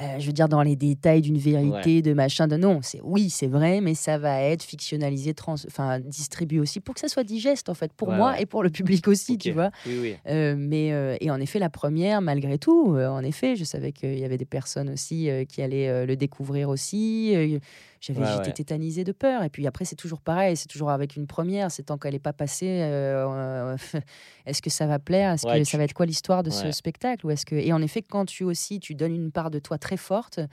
euh, 0.00 0.18
je 0.18 0.26
veux 0.26 0.32
dire 0.32 0.48
dans 0.48 0.62
les 0.62 0.76
détails 0.76 1.22
d'une 1.22 1.38
vérité, 1.38 2.02
de 2.02 2.12
machin, 2.14 2.48
de 2.48 2.56
non, 2.56 2.80
c'est 2.82 3.00
oui, 3.02 3.30
c'est 3.30 3.46
vrai, 3.46 3.80
mais 3.80 3.94
ça 3.94 4.18
va 4.18 4.40
être 4.42 4.62
fictionnalisé, 4.62 5.34
trans, 5.34 5.54
enfin 5.68 6.00
distribué 6.00 6.58
aussi 6.60 6.80
pour 6.80 6.94
que 6.94 7.00
ça 7.00 7.08
soit 7.08 7.22
digeste 7.24 7.68
en 7.68 7.74
fait 7.74 7.92
pour 7.92 8.08
Ouais, 8.08 8.16
moi 8.16 8.32
ouais. 8.32 8.42
et 8.42 8.46
pour 8.46 8.62
le 8.62 8.70
public 8.70 9.06
aussi, 9.08 9.38
tu 9.38 9.52
vois. 9.52 9.70
oui 9.86 9.98
oui 10.00 10.16
Euh, 10.28 10.56
mais 10.58 10.92
euh, 10.92 11.16
et 11.20 11.30
en 11.30 11.40
effet, 11.40 11.58
la 11.58 11.70
première, 11.70 12.20
malgré 12.22 12.58
tout, 12.58 12.96
en 12.96 13.22
effet, 13.22 13.54
je 13.56 13.64
savais 13.64 13.92
qu'il 13.92 14.18
y 14.18 14.24
avait 14.24 14.38
des 14.38 14.44
personnes 14.44 14.90
aussi 14.90 15.28
qui 15.48 15.62
allaient 15.62 16.06
le 16.06 16.16
découvrir 16.16 16.68
aussi. 16.68 17.58
J'avais, 18.06 18.20
Ouais, 18.20 18.26
j'étais 18.32 18.46
ouais. 18.48 18.52
tétanisée 18.52 19.04
de 19.04 19.12
peur. 19.12 19.42
Et 19.44 19.48
puis 19.50 19.66
après, 19.66 19.84
c'est 19.84 19.96
toujours 19.96 20.20
pareil, 20.20 20.56
c'est 20.56 20.68
toujours 20.68 20.90
avec 20.90 21.16
une 21.16 21.26
première. 21.26 21.70
C'est 21.70 21.84
tant 21.84 21.96
qu'elle 21.98 22.12
n'est 22.12 22.18
pas 22.18 22.32
passée. 22.32 22.80
euh, 22.82 23.26
euh, 23.28 23.76
est-ce 24.46 24.60
que 24.60 24.70
ça 24.70 24.86
va 24.86 24.98
plaire? 24.98 25.32
Est-ce 25.32 25.46
Ouais, 25.46 25.54
que 25.60 25.64
tu- 25.64 25.70
ça 25.70 25.78
va 25.78 25.84
être 25.84 25.94
quoi 25.94 26.06
l'histoire 26.06 26.42
de 26.42 26.50
ce 26.50 26.70
spectacle? 26.72 27.26
Ou 27.26 27.30
est-ce 27.30 27.46
que 27.46 27.54
et 27.54 27.72
en 27.72 27.80
effet, 27.82 28.02
quand 28.02 28.26
tu 28.26 28.44
aussi, 28.44 28.80
tu 28.80 28.94
donnes 28.94 29.14
une 29.14 29.32
part 29.32 29.50
de 29.50 29.58
toi 29.58 29.78
très 29.78 29.96
forte. 29.96 30.38
euh, 30.38 30.46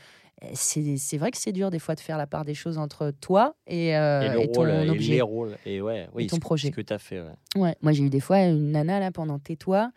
C'est, 0.53 0.97
c'est 0.97 1.17
vrai 1.17 1.29
que 1.31 1.37
c'est 1.37 1.51
dur 1.51 1.69
des 1.69 1.77
fois 1.79 1.93
de 1.95 1.99
faire 1.99 2.17
la 2.17 2.25
part 2.25 2.45
des 2.45 2.53
choses 2.55 2.77
entre 2.79 3.11
toi 3.21 3.53
et, 3.67 3.95
euh, 3.95 4.21
et 4.23 4.29
le 4.29 4.39
et 4.41 4.51
ton 4.51 4.61
rôle 4.61 4.69
et 4.71 4.89
objet. 4.89 5.11
les 5.13 5.21
rôles 5.21 5.57
et 5.67 5.81
ouais 5.81 6.07
oui 6.15 6.25
ton 6.27 6.37
ce- 6.37 6.41
projet. 6.41 6.69
ce 6.69 6.73
que 6.73 6.81
t'as 6.81 6.97
fait 6.97 7.21
ouais. 7.21 7.61
Ouais, 7.61 7.75
moi 7.81 7.91
j'ai 7.91 8.03
eu 8.03 8.09
des 8.09 8.19
fois 8.21 8.39
une 8.41 8.71
nana 8.71 8.99
là 8.99 9.11
pendant 9.11 9.37
Tais-toi. 9.37 9.91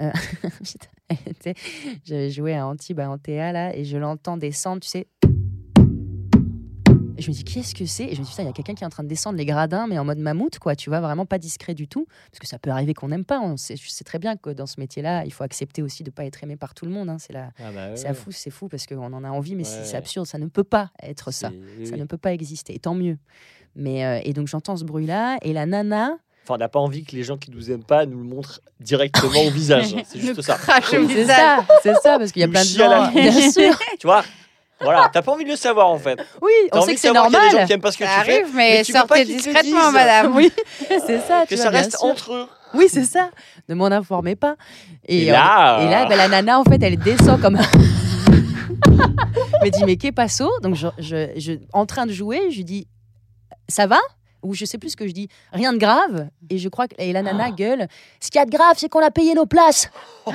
Euh, 0.00 0.10
J'avais 2.04 2.30
joué 2.30 2.54
à 2.54 2.66
Antibes 2.66 3.00
à 3.00 3.10
Antea 3.10 3.52
là 3.52 3.76
et 3.76 3.84
je 3.84 3.96
l'entends 3.96 4.36
descendre, 4.36 4.80
tu 4.80 4.88
sais. 4.88 5.06
Et 7.20 7.22
je 7.22 7.28
me 7.30 7.34
dis 7.34 7.44
qu'est-ce 7.44 7.74
que 7.74 7.84
c'est? 7.84 8.04
Et 8.04 8.14
je 8.14 8.20
me 8.20 8.24
dis 8.24 8.30
putain, 8.30 8.44
il 8.44 8.46
y 8.46 8.48
a 8.48 8.52
quelqu'un 8.52 8.74
qui 8.74 8.82
est 8.82 8.86
en 8.86 8.90
train 8.90 9.02
de 9.02 9.08
descendre 9.08 9.36
les 9.36 9.44
gradins 9.44 9.86
mais 9.86 9.98
en 9.98 10.04
mode 10.06 10.16
mammouth 10.18 10.58
quoi, 10.58 10.74
tu 10.74 10.88
vois, 10.88 11.00
vraiment 11.00 11.26
pas 11.26 11.36
discret 11.36 11.74
du 11.74 11.86
tout 11.86 12.06
parce 12.30 12.38
que 12.38 12.46
ça 12.46 12.58
peut 12.58 12.70
arriver 12.70 12.94
qu'on 12.94 13.08
n'aime 13.08 13.26
pas, 13.26 13.40
on 13.40 13.58
sait, 13.58 13.76
je 13.76 13.90
sais 13.90 14.04
très 14.04 14.18
bien 14.18 14.36
que 14.36 14.48
dans 14.50 14.64
ce 14.66 14.80
métier-là, 14.80 15.24
il 15.26 15.32
faut 15.32 15.44
accepter 15.44 15.82
aussi 15.82 16.02
de 16.02 16.10
pas 16.10 16.24
être 16.24 16.42
aimé 16.42 16.56
par 16.56 16.72
tout 16.72 16.86
le 16.86 16.90
monde 16.92 17.10
hein, 17.10 17.16
c'est 17.18 17.34
la 17.34 17.50
Ah 17.58 17.70
bah, 17.74 17.90
ouais. 17.94 18.14
fou, 18.14 18.30
c'est 18.32 18.50
fou 18.50 18.68
parce 18.68 18.86
qu'on 18.86 19.12
en 19.12 19.22
a 19.22 19.28
envie 19.30 19.54
mais 19.54 19.64
c'est 19.64 19.80
Ouais, 19.80 19.84
c'est 19.84 19.92
ouais. 19.92 19.98
absurde, 19.98 20.26
ça 20.26 20.38
ne 20.38 20.46
peut 20.46 20.64
pas 20.64 20.90
être 21.02 21.30
ça. 21.30 21.50
Oui, 21.78 21.86
Ça 21.86 21.92
oui. 21.94 22.00
ne 22.00 22.04
peut 22.06 22.16
pas 22.16 22.32
exister, 22.32 22.74
et 22.74 22.78
tant 22.78 22.94
mieux. 22.94 23.18
Mais 23.76 24.04
euh, 24.06 24.20
et 24.24 24.32
donc 24.32 24.48
j'entends 24.48 24.76
ce 24.76 24.84
bruit 24.84 25.04
là 25.06 25.36
et 25.42 25.52
la 25.52 25.66
nana 25.66 26.16
Enfin, 26.44 26.54
on 26.54 26.56
n'a 26.58 26.70
pas 26.70 26.80
envie 26.80 27.04
que 27.04 27.14
les 27.14 27.22
gens 27.22 27.36
qui 27.36 27.50
nous 27.50 27.70
aiment 27.70 27.84
pas 27.84 28.06
nous 28.06 28.16
le 28.16 28.24
montrent 28.24 28.60
directement 28.80 29.42
au 29.42 29.50
visage. 29.50 29.94
C'est 30.06 30.18
juste 30.20 30.40
ça. 30.40 30.56
C'est 30.90 30.98
visage. 30.98 31.26
ça, 31.36 31.66
c'est 31.82 31.94
ça, 31.96 32.18
parce 32.18 32.32
qu'il 32.32 32.40
y 32.40 32.44
a 32.44 32.46
Nous 32.46 32.52
plein 32.54 32.62
de 32.62 32.66
gens. 32.66 33.10
Bien 33.12 33.50
sûr. 33.50 33.78
Tu 34.00 34.06
vois 34.06 34.24
Voilà, 34.82 35.10
t'as 35.12 35.20
pas 35.22 35.32
envie 35.32 35.44
de 35.44 35.50
le 35.50 35.56
savoir 35.56 35.88
en 35.88 35.98
fait. 35.98 36.18
Oui, 36.40 36.50
on 36.72 36.80
sait 36.82 36.94
que 36.94 37.00
c'est 37.00 37.08
savoir 37.08 37.26
qu'il 37.26 37.34
y 37.34 37.36
a 37.36 37.38
normal. 37.40 37.52
des 37.54 37.60
gens 37.60 37.66
qui 37.66 37.72
aiment 37.74 37.80
pas 37.80 37.92
ce 37.92 37.98
que 37.98 38.04
Ça 38.06 38.10
tu 38.20 38.24
fais. 38.26 38.32
arrive, 38.42 38.54
mais, 38.54 38.74
mais 38.78 38.82
tu 38.84 38.92
pas 38.92 38.98
sortez 39.00 39.24
discrètement, 39.26 39.84
disent. 39.84 39.92
madame. 39.92 40.34
Oui, 40.36 40.52
c'est 41.06 41.20
ça. 41.20 41.42
Que 41.44 41.48
tu 41.54 41.56
ça 41.58 41.70
vois, 41.70 41.78
reste 41.80 41.96
entre 42.00 42.32
eux. 42.32 42.48
Oui, 42.74 42.86
c'est 42.90 43.04
ça. 43.04 43.30
Ne 43.68 43.74
m'en 43.74 43.86
informez 43.86 44.36
pas. 44.36 44.56
Et, 45.06 45.24
Et 45.26 45.30
là, 45.30 45.80
euh, 45.80 45.86
et 45.86 45.90
là 45.90 46.04
euh, 46.04 46.08
ben, 46.08 46.16
la 46.16 46.28
nana, 46.28 46.58
en 46.60 46.64
fait, 46.64 46.82
elle 46.82 46.96
descend 46.98 47.40
comme. 47.40 47.58
Elle 49.60 49.66
me 49.66 49.70
dit, 49.70 49.84
mais 49.84 49.96
qu'est 49.96 50.12
passo 50.12 50.48
Donc, 50.62 50.74
je, 50.76 50.86
je, 50.98 51.28
je- 51.36 51.52
en 51.72 51.84
train 51.84 52.06
de 52.06 52.12
jouer, 52.12 52.50
je 52.50 52.56
lui 52.56 52.64
dis, 52.64 52.86
ça 53.68 53.86
va? 53.86 53.98
Ou 54.42 54.54
je 54.54 54.64
sais 54.64 54.78
plus 54.78 54.90
ce 54.90 54.96
que 54.96 55.06
je 55.06 55.12
dis, 55.12 55.28
rien 55.52 55.72
de 55.74 55.78
grave. 55.78 56.28
Et 56.48 56.56
je 56.58 56.68
crois 56.70 56.88
que 56.88 56.94
et 56.98 57.12
la 57.12 57.18
Ah. 57.18 57.22
nana 57.24 57.50
gueule, 57.50 57.88
ce 58.20 58.30
qu'il 58.30 58.38
y 58.38 58.42
a 58.42 58.46
de 58.46 58.50
grave, 58.50 58.76
c'est 58.78 58.88
qu'on 58.88 59.04
a 59.04 59.10
payé 59.10 59.34
nos 59.34 59.44
places. 59.46 59.90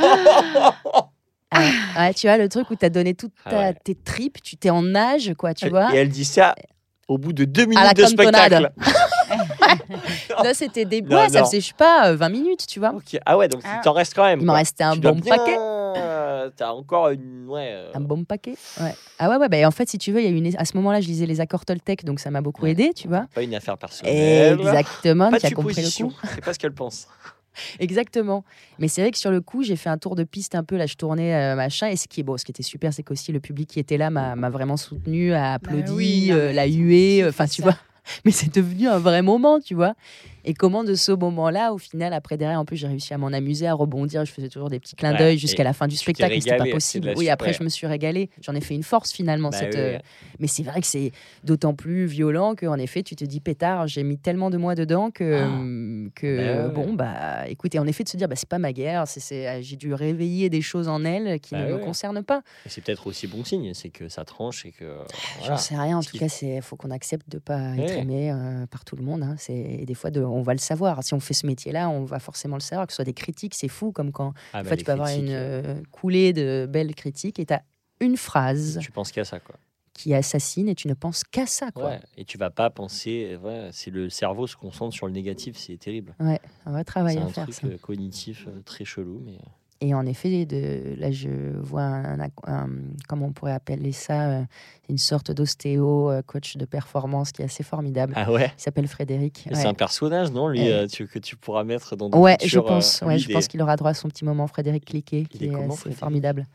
Ah 1.52 1.60
ouais. 1.60 1.72
Ouais, 1.98 2.14
tu 2.14 2.28
vois, 2.28 2.38
le 2.38 2.50
truc 2.50 2.70
où 2.72 2.76
tu 2.76 2.86
as 2.86 2.90
donné 2.90 3.14
toutes 3.14 3.34
Ah 3.46 3.56
ouais. 3.56 3.74
tes 3.84 3.96
tripes, 3.96 4.42
tu 4.42 4.58
t'es 4.58 4.70
en 4.70 4.94
âge, 4.96 5.34
quoi, 5.38 5.54
tu 5.54 5.70
vois. 5.70 5.94
Et 5.96 5.98
elle 6.00 6.10
dit 6.10 6.26
ça 6.26 6.56
au 7.08 7.18
bout 7.20 7.34
de 7.34 7.46
deux 7.46 7.62
la 7.62 7.68
minutes 7.68 7.98
de 7.98 8.02
cantonade. 8.02 8.52
spectacle. 8.52 8.72
Là, 10.44 10.54
c'était 10.54 10.86
des. 10.86 11.02
Non, 11.02 11.28
ça 11.30 11.40
non. 11.40 11.46
faisait, 11.46 11.60
je 11.62 11.68
sais 11.68 11.74
pas, 11.78 12.10
euh, 12.12 12.16
20 12.16 12.30
minutes, 12.30 12.66
tu 12.68 12.80
vois. 12.80 12.94
Ah 13.26 13.38
ouais, 13.38 13.48
donc 13.48 13.62
Ah. 13.64 13.76
il 13.78 13.82
t'en 13.84 13.94
reste 13.94 14.14
quand 14.16 14.24
même. 14.26 14.40
Il 14.40 14.46
m'en 14.46 14.54
restait 14.54 14.84
un 14.84 14.94
Tu 14.94 15.00
dois 15.00 15.12
bon 15.12 15.20
bien, 15.20 15.38
paquet. 15.38 15.56
euh, 15.58 16.50
T'as 16.56 16.72
encore 16.72 17.10
une. 17.10 17.46
Ouais. 17.48 17.70
euh, 17.72 17.92
Un 17.94 18.02
bon 18.02 18.24
paquet. 18.24 18.56
Ouais. 18.82 18.94
Ah 19.20 19.30
ouais, 19.30 19.38
ouais, 19.38 19.50
bah, 19.50 19.58
en 19.68 19.72
fait, 19.72 19.90
si 19.90 19.98
tu 19.98 20.12
veux, 20.12 20.22
il 20.22 20.26
y 20.26 20.28
a 20.28 20.32
une... 20.32 20.56
à 20.58 20.66
ce 20.66 20.76
moment-là, 20.78 21.02
je 21.02 21.08
lisais 21.08 21.26
les 21.26 21.42
accords 21.42 21.66
Toltec, 21.66 22.04
donc 22.06 22.20
ça 22.20 22.30
m'a 22.32 22.42
beaucoup 22.42 22.64
Ouais. 22.64 22.72
aidé, 22.72 22.92
tu 22.96 23.08
vois. 23.08 23.26
Pas 23.34 23.42
une 23.44 23.56
affaire 23.56 23.78
personnelle. 23.78 24.60
Exactement, 24.60 25.32
Pas 25.32 25.40
tu 25.40 25.48
de 25.48 25.52
as 25.52 25.56
compris 25.56 25.82
le 25.82 26.04
coup. 26.04 26.14
C'est 26.34 26.44
pas 26.44 26.54
ce 26.54 26.60
qu'elle 26.60 26.74
pense. 26.74 27.08
Exactement. 27.80 28.44
Mais 28.80 28.88
c'est 28.88 29.02
vrai 29.02 29.12
que 29.12 29.18
sur 29.18 29.32
le 29.32 29.42
coup, 29.42 29.64
j'ai 29.64 29.76
fait 29.76 29.90
un 29.90 29.98
tour 29.98 30.16
de 30.16 30.24
piste 30.24 30.56
un 30.56 30.64
peu, 30.64 30.78
là, 30.78 30.86
je 30.86 30.96
tournais, 30.96 31.36
euh, 31.36 31.56
machin. 31.56 31.88
Et 31.88 31.96
ce 31.96 32.08
qui 32.08 32.22
est 32.22 32.24
beau, 32.24 32.38
ce 32.38 32.46
qui 32.46 32.52
était 32.52 32.64
super, 32.64 32.94
c'est 32.94 33.04
qu'aussi 33.04 33.32
le 33.32 33.40
public 33.40 33.70
qui 33.70 33.80
était 33.80 33.98
là 33.98 34.10
m'a 34.10 34.50
vraiment 34.50 34.78
soutenu, 34.78 35.34
a 35.34 35.54
applaudi, 35.54 35.92
oui, 35.92 36.28
non, 36.30 36.36
euh, 36.36 36.54
l'a 36.54 36.68
hué, 36.68 37.18
kiffes 37.18 37.28
enfin, 37.30 37.48
ça. 37.48 37.56
tu 37.56 37.62
vois. 37.62 37.78
Mais 38.26 38.32
c'est 38.32 38.54
devenu 38.54 38.88
un 38.88 39.00
vrai 39.00 39.22
moment, 39.22 39.60
tu 39.60 39.74
vois. 39.74 39.96
Et 40.48 40.54
comment 40.54 40.84
de 40.84 40.94
ce 40.94 41.12
moment-là, 41.12 41.74
au 41.74 41.78
final, 41.78 42.14
après 42.14 42.38
derrière, 42.38 42.60
en 42.60 42.66
plus, 42.66 42.78
j'ai 42.78 42.88
réussi 42.88 43.14
à 43.14 43.18
m'en 43.18 43.28
amuser, 43.28 43.68
à 43.68 43.74
rebondir. 43.74 44.24
Je 44.26 44.32
faisais 44.32 44.48
toujours 44.50 44.70
des 44.70 44.80
petits 44.80 44.96
clins 44.96 45.14
d'œil 45.16 45.38
jusqu'à 45.40 45.64
la 45.64 45.74
fin 45.74 45.88
du 45.88 45.96
spectacle. 45.98 46.34
mais 46.36 46.40
C'était 46.42 46.58
pas 46.58 46.66
possible. 46.72 47.14
Oui, 47.18 47.30
après, 47.30 47.52
je 47.54 47.64
me 47.64 47.70
suis 47.70 47.88
régalée. 47.88 48.30
J'en 48.42 48.54
ai 48.54 48.62
fait 48.62 48.76
une 48.76 48.84
force 48.84 49.12
finalement. 49.12 49.50
Bah 49.50 49.58
cette, 49.58 49.74
oui, 49.74 49.80
euh. 49.80 49.98
Mais 50.40 50.48
c'est 50.48 50.64
vrai 50.64 50.82
que 50.82 50.88
c'est 50.88 51.12
d'autant 51.44 51.74
plus 51.74 52.06
violent 52.06 52.56
qu'en 52.56 52.78
effet, 52.78 53.02
tu 53.04 53.16
te 53.16 53.26
dis 53.26 53.40
pétard, 53.40 53.88
j'ai 53.88 54.04
mis 54.04 54.18
tellement 54.18 54.50
de 54.50 54.58
moi 54.58 54.76
dedans 54.76 55.10
que, 55.12 55.42
Ah. 55.44 55.46
hum, 55.48 56.10
que 56.14 56.68
Bah 56.68 56.74
bon, 56.74 56.94
bah 56.94 57.48
écoutez, 57.48 57.80
en 57.80 57.88
effet, 57.88 58.04
de 58.04 58.10
se 58.10 58.18
dire, 58.18 58.28
bah, 58.28 58.36
c'est 58.36 58.48
pas 58.50 58.60
ma 58.60 58.72
guerre, 58.74 59.08
c'est, 59.08 59.20
c'est- 59.20 59.64
j'ai 59.64 59.76
dû 59.78 59.94
réveiller 59.94 60.50
des 60.50 60.62
choses 60.62 60.88
en 60.88 61.04
elle 61.06 61.40
qui 61.40 61.56
Bah 61.56 61.66
ne 61.66 61.74
me 61.74 61.78
concernent 61.80 62.24
pas. 62.24 62.42
Et 62.66 62.70
c'est 62.70 62.82
peut-être 62.82 63.08
aussi 63.08 63.26
bon 63.28 63.44
signe, 63.44 63.74
c'est 63.74 63.90
que 63.90 64.10
ça 64.10 64.26
tranche 64.26 64.66
et 64.66 64.72
que. 64.72 64.86
J'en 65.40 65.46
voilà. 65.46 65.58
sais 65.58 65.76
rien. 65.76 65.98
En 65.98 66.04
tout 66.04 66.18
cas, 66.18 66.30
c'est 66.30 66.62
faut 66.62 66.76
qu'on 66.76 66.92
accepte 66.92 67.30
de 67.30 67.40
pas 67.40 67.76
être 67.78 67.98
aimé 67.98 68.32
euh, 68.32 68.66
par 68.68 68.86
tout 68.86 68.96
le 68.96 69.04
monde. 69.04 69.24
hein. 69.24 69.36
C'est 69.40 69.56
et 69.56 69.86
des 69.86 69.94
fois, 69.96 70.12
de, 70.12 70.22
on 70.36 70.42
va 70.42 70.54
le 70.54 70.60
savoir. 70.60 71.04
Si 71.04 71.14
on 71.14 71.20
fait 71.20 71.34
ce 71.34 71.46
métier-là, 71.48 71.90
on 71.90 72.04
va 72.06 72.20
forcément 72.20 72.56
le 72.56 72.62
savoir. 72.62 72.88
Que 72.88 72.94
ce 72.94 72.98
soit 72.98 73.06
des 73.06 73.14
critiques, 73.14 73.56
c'est 73.56 73.68
fou. 73.68 73.92
Comme 73.92 74.12
quand 74.12 74.34
Ah, 74.54 74.64
bah, 74.64 74.76
tu 74.78 74.84
peux 74.84 74.92
avoir 74.92 75.10
une 75.10 75.30
euh, 75.30 75.62
euh, 75.66 75.82
coulée 75.92 76.34
de 76.34 76.68
belles 76.70 76.94
critiques 76.96 77.40
et 77.40 77.46
tu 77.46 77.54
as 77.54 77.64
une 78.02 78.18
phrase 78.18 78.80
Tu 78.82 78.92
penses 78.92 79.12
qu'à 79.12 79.24
ça, 79.26 79.40
quoi. 79.40 79.56
qui 79.94 80.14
assassine 80.14 80.68
et 80.68 80.76
tu 80.76 80.88
ne 80.90 80.94
penses 80.94 81.24
qu'à 81.24 81.46
ça. 81.46 81.72
Quoi. 81.72 81.86
Ouais. 81.92 82.00
Et 82.18 82.26
tu 82.26 82.38
vas 82.38 82.50
pas 82.50 82.70
penser. 82.70 83.38
Ouais, 83.42 83.70
c'est 83.72 83.92
le 83.92 84.10
cerveau 84.10 84.48
se 84.48 84.56
concentre 84.58 84.94
sur 84.94 85.08
le 85.08 85.14
négatif, 85.14 85.56
c'est 85.58 85.78
terrible. 85.78 86.14
Ouais, 86.20 86.42
un 86.66 86.72
vrai 86.74 86.84
travail 86.84 87.16
C'est 87.16 87.22
à 87.22 87.26
un 87.26 87.30
faire. 87.30 87.44
truc 87.46 87.56
ça. 87.56 87.68
euh, 87.68 87.78
cognitif 87.78 88.46
euh, 88.48 88.62
très 88.66 88.84
chelou, 88.86 89.22
mais. 89.26 89.38
Et 89.82 89.94
en 89.94 90.06
effet, 90.06 90.46
de, 90.46 90.96
là, 90.98 91.12
je 91.12 91.28
vois 91.60 91.82
un, 91.84 92.20
un- 92.22 92.30
un- 92.48 92.70
comment 93.10 93.26
on 93.28 93.32
pourrait 93.34 93.52
appeler 93.52 93.92
ça, 93.92 94.30
euh, 94.30 94.42
une 94.90 94.98
sorte 94.98 95.32
d'ostéo, 95.32 96.10
euh, 96.10 96.22
coach 96.22 96.56
de 96.56 96.64
performance 96.66 97.34
qui 97.34 97.42
est 97.42 97.46
assez 97.46 97.62
formidable. 97.64 98.14
Ah 98.16 98.32
ouais? 98.32 98.52
Il 98.58 98.62
s'appelle 98.62 98.88
Frédéric. 98.88 99.48
Ouais. 99.52 99.56
C'est 99.60 99.68
un 99.68 99.74
personnage, 99.74 100.32
non, 100.32 100.48
lui, 100.48 100.70
Euh, 100.72 100.88
tu- 100.88 101.08
que 101.08 101.20
tu 101.20 101.36
pourras 101.36 101.66
mettre 101.66 101.98
dans. 101.98 102.10
Ouais, 102.12 102.38
je 102.40 102.46
futurs, 102.48 102.66
euh, 102.66 102.70
pense. 102.70 103.02
ouais, 103.02 103.20
je 103.20 103.30
pense 103.34 103.48
qu'il 103.50 103.62
aura 103.62 103.76
droit 103.76 103.92
à 103.92 103.94
son 103.94 104.08
petit 104.08 104.24
moment, 104.24 104.48
Frédéric 104.48 104.86
Cliquet, 104.86 105.26
qui 105.30 105.46
est 105.46 105.50
assez 105.54 105.92
formidable. 105.92 106.46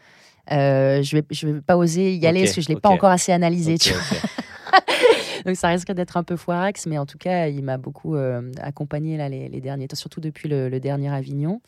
Je 0.50 1.16
vais, 1.16 1.22
je 1.30 1.46
vais 1.46 1.60
pas 1.60 1.76
oser 1.76 2.14
y 2.14 2.26
aller 2.26 2.40
parce 2.44 2.54
que 2.54 2.62
je 2.62 2.68
l'ai 2.68 2.76
pas 2.80 2.88
encore 2.88 3.10
assez 3.10 3.32
analysé. 3.32 3.76
Tu 3.78 3.92
vois. 3.92 4.00
Donc 5.46 5.56
ça 5.56 5.68
risque 5.68 5.90
d'être 5.92 6.16
un 6.16 6.22
peu 6.22 6.36
foirax, 6.36 6.86
mais 6.86 6.98
en 6.98 7.06
tout 7.06 7.18
cas, 7.18 7.48
il 7.48 7.62
m'a 7.62 7.76
beaucoup 7.76 8.16
accompagné 8.62 9.16
là, 9.18 9.28
les, 9.28 9.48
les 9.50 9.60
derniers 9.60 9.88
temps, 9.88 9.96
surtout 9.96 10.20
depuis 10.20 10.48
le, 10.48 10.68
le 10.70 10.80
dernier 10.80 11.12
Avignon. 11.12 11.60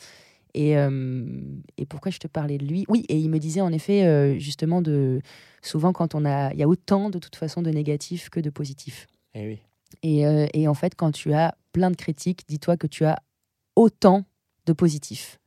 Et, 0.55 0.77
euh, 0.77 1.35
et 1.79 1.87
pourquoi 1.87 2.11
je 2.11 2.19
te 2.19 2.27
parlais 2.29 2.59
de 2.59 2.67
lui? 2.67 2.85
Oui, 2.89 3.05
et 3.09 3.17
il 3.19 3.31
me 3.31 3.39
disait 3.39 3.61
en 3.61 3.73
effet, 3.73 4.05
euh, 4.05 4.39
justement, 4.39 4.83
de 4.83 5.21
souvent 5.63 5.93
quand 5.93 6.15
on 6.15 6.25
a. 6.25 6.53
Il 6.53 6.59
y 6.59 6.63
a 6.63 6.69
autant 6.69 7.11
de 7.11 7.19
toute 7.19 7.37
façon 7.37 7.63
de 7.63 7.71
négatifs 7.71 8.29
que 8.29 8.41
de 8.41 8.51
positifs. 8.51 9.07
Eh 9.35 9.47
oui. 9.47 9.59
Et, 10.03 10.27
euh, 10.27 10.47
et 10.53 10.69
en 10.69 10.75
fait, 10.75 10.95
quand 10.95 11.13
tu 11.13 11.33
as 11.33 11.55
plein 11.73 11.91
de 11.91 11.97
critiques, 11.97 12.43
dis-toi 12.49 12.77
que 12.77 12.87
tu 12.87 13.05
as 13.05 13.19
autant 13.77 14.25
de 14.67 14.73
positifs. 14.73 15.39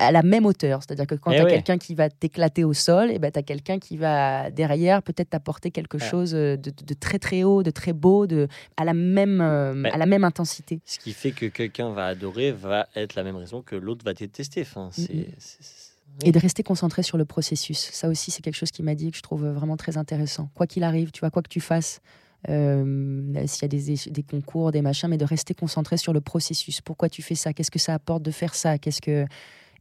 À 0.00 0.12
la 0.12 0.22
même 0.22 0.46
hauteur. 0.46 0.80
C'est-à-dire 0.82 1.06
que 1.08 1.16
quand 1.16 1.32
Eh 1.32 1.36
tu 1.36 1.40
as 1.40 1.44
ouais. 1.44 1.50
quelqu'un 1.50 1.76
qui 1.76 1.94
va 1.96 2.08
t'éclater 2.08 2.62
au 2.62 2.72
sol, 2.72 3.10
et 3.10 3.18
ben, 3.18 3.32
tu 3.32 3.38
as 3.38 3.42
quelqu'un 3.42 3.78
qui 3.80 3.96
va 3.96 4.48
derrière 4.50 5.02
peut-être 5.02 5.30
t'apporter 5.30 5.70
quelque 5.72 5.98
Ouais. 5.98 6.08
chose 6.08 6.34
euh, 6.36 6.56
de, 6.56 6.70
de 6.70 6.94
très 6.94 7.18
très 7.18 7.42
haut, 7.42 7.64
de 7.64 7.70
très 7.72 7.92
beau, 7.92 8.26
de, 8.28 8.46
à, 8.76 8.84
la 8.84 8.94
même, 8.94 9.40
euh, 9.40 9.82
à 9.92 9.98
la 9.98 10.06
même 10.06 10.22
intensité. 10.22 10.80
Ce 10.86 10.98
qui 11.00 11.12
fait 11.12 11.32
que 11.32 11.46
quelqu'un 11.46 11.90
va 11.90 12.06
adorer 12.06 12.52
va 12.52 12.86
être 12.94 13.16
la 13.16 13.24
même 13.24 13.34
raison 13.36 13.60
que 13.60 13.74
l'autre 13.74 14.04
va 14.04 14.14
détester. 14.14 14.62
Enfin, 14.62 14.88
c'est. 14.92 15.06
C'est- 15.38 15.58
c'est- 15.60 16.26
Et 16.26 16.32
de 16.32 16.38
rester 16.38 16.62
concentré 16.62 17.02
sur 17.02 17.16
le 17.18 17.24
processus. 17.24 17.78
Ça 17.92 18.08
aussi, 18.08 18.30
c'est 18.30 18.42
quelque 18.42 18.56
chose 18.56 18.70
qui 18.70 18.82
m'a 18.82 18.94
dit 18.94 19.10
que 19.10 19.16
je 19.16 19.22
trouve 19.22 19.46
vraiment 19.46 19.76
très 19.76 19.96
intéressant. 19.98 20.48
Quoi 20.54 20.66
qu'il 20.66 20.82
arrive, 20.84 21.10
tu 21.12 21.20
vois, 21.20 21.30
quoi 21.30 21.42
que 21.42 21.48
tu 21.48 21.60
fasses, 21.60 22.00
euh, 22.48 23.46
s'il 23.46 23.62
y 23.62 23.64
a 23.64 23.68
des, 23.68 24.10
des 24.10 24.22
concours, 24.22 24.72
des 24.72 24.82
machins, 24.82 25.08
mais 25.08 25.16
de 25.18 25.24
rester 25.24 25.54
concentré 25.54 25.96
sur 25.96 26.12
le 26.12 26.20
processus. 26.20 26.80
Pourquoi 26.80 27.08
tu 27.08 27.22
fais 27.22 27.34
ça? 27.34 27.52
Qu'est-ce 27.52 27.70
que 27.70 27.78
ça 27.78 27.94
apporte 27.94 28.22
de 28.22 28.30
faire 28.30 28.54
ça? 28.54 28.78
Qu'est-ce 28.78 29.00
que 29.00 29.26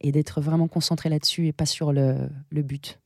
et 0.01 0.11
d'être 0.11 0.41
vraiment 0.41 0.67
concentré 0.67 1.09
là-dessus 1.09 1.47
et 1.47 1.53
pas 1.53 1.65
sur 1.65 1.91
le, 1.93 2.29
le 2.49 2.61
but. 2.61 2.99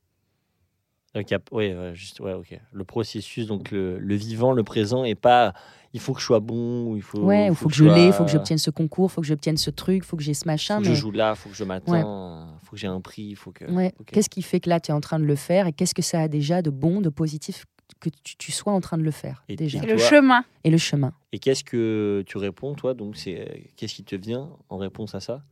Donc, 1.14 1.30
il 1.30 1.34
y 1.34 1.36
a- 1.36 1.40
ouais, 1.54 1.74
ouais, 1.76 1.94
juste, 1.94 2.20
ouais, 2.20 2.32
ok. 2.32 2.58
Le 2.72 2.84
processus, 2.84 3.46
donc 3.46 3.70
le, 3.70 3.98
le 3.98 4.14
vivant, 4.14 4.52
le 4.52 4.62
présent, 4.64 5.04
et 5.04 5.14
pas 5.14 5.52
il 5.94 6.00
faut 6.00 6.14
que 6.14 6.20
je 6.20 6.24
sois 6.24 6.40
bon, 6.40 6.86
ou 6.86 6.96
il 6.96 7.02
faut. 7.02 7.18
ouais, 7.20 7.48
il 7.48 7.54
faut, 7.54 7.68
que 7.68 7.74
je 7.74 7.84
l'ai, 7.84 8.06
il 8.06 8.12
faut 8.14 8.24
que 8.24 8.30
j'obtienne 8.30 8.56
ce 8.56 8.70
concours, 8.70 9.10
il 9.10 9.12
faut 9.12 9.20
que 9.20 9.26
j'obtienne 9.26 9.58
ce 9.58 9.68
truc, 9.68 9.96
il 9.96 10.06
faut 10.06 10.16
que 10.16 10.22
j'ai 10.22 10.32
ce 10.32 10.44
Faut 10.44 10.46
machin. 10.50 10.78
que 10.78 10.84
mais... 10.88 10.94
je 10.94 11.00
joue 11.00 11.10
là, 11.10 11.34
faut 11.34 11.50
que 11.50 11.54
je 11.54 11.64
m'attends, 11.64 12.48
faut 12.62 12.70
que 12.72 12.78
j'ai 12.78 12.86
un 12.86 13.02
prix, 13.02 13.24
il 13.24 13.36
faut 13.36 13.52
que. 13.52 13.66
Ouais. 13.70 13.92
ok. 14.00 14.06
Qu'est-ce 14.06 14.30
qui 14.30 14.40
fait 14.40 14.58
que 14.60 14.70
là, 14.70 14.80
tu 14.80 14.90
es 14.90 14.94
en 14.94 15.02
train 15.02 15.18
de 15.18 15.26
le 15.26 15.36
faire 15.36 15.66
et 15.66 15.72
qu'est-ce 15.74 15.94
que 15.94 16.00
ça 16.00 16.22
a 16.22 16.28
déjà 16.28 16.62
de 16.62 16.70
bon, 16.70 17.02
de 17.02 17.10
positif 17.10 17.66
que 18.00 18.08
tu, 18.24 18.36
tu 18.38 18.50
sois 18.52 18.72
en 18.72 18.80
train 18.80 18.96
de 18.96 19.02
le 19.02 19.10
faire 19.10 19.44
Et- 19.50 19.56
déjà? 19.56 19.76
et 19.76 19.80
C'est 19.82 19.86
le 19.86 19.96
toi- 19.98 20.08
chemin. 20.08 20.44
Et 20.64 20.70
le 20.70 20.78
chemin. 20.78 21.12
Et 21.32 21.38
qu'est-ce 21.38 21.62
que 21.62 22.24
tu 22.26 22.38
réponds, 22.38 22.74
toi? 22.74 22.94
Donc, 22.94 23.18
c'est 23.18 23.70
qu'est-ce 23.76 23.92
qui 23.96 24.02
te 24.04 24.16
vient 24.16 24.48
en 24.70 24.78
réponse 24.78 25.14
à 25.14 25.20
ça? 25.20 25.42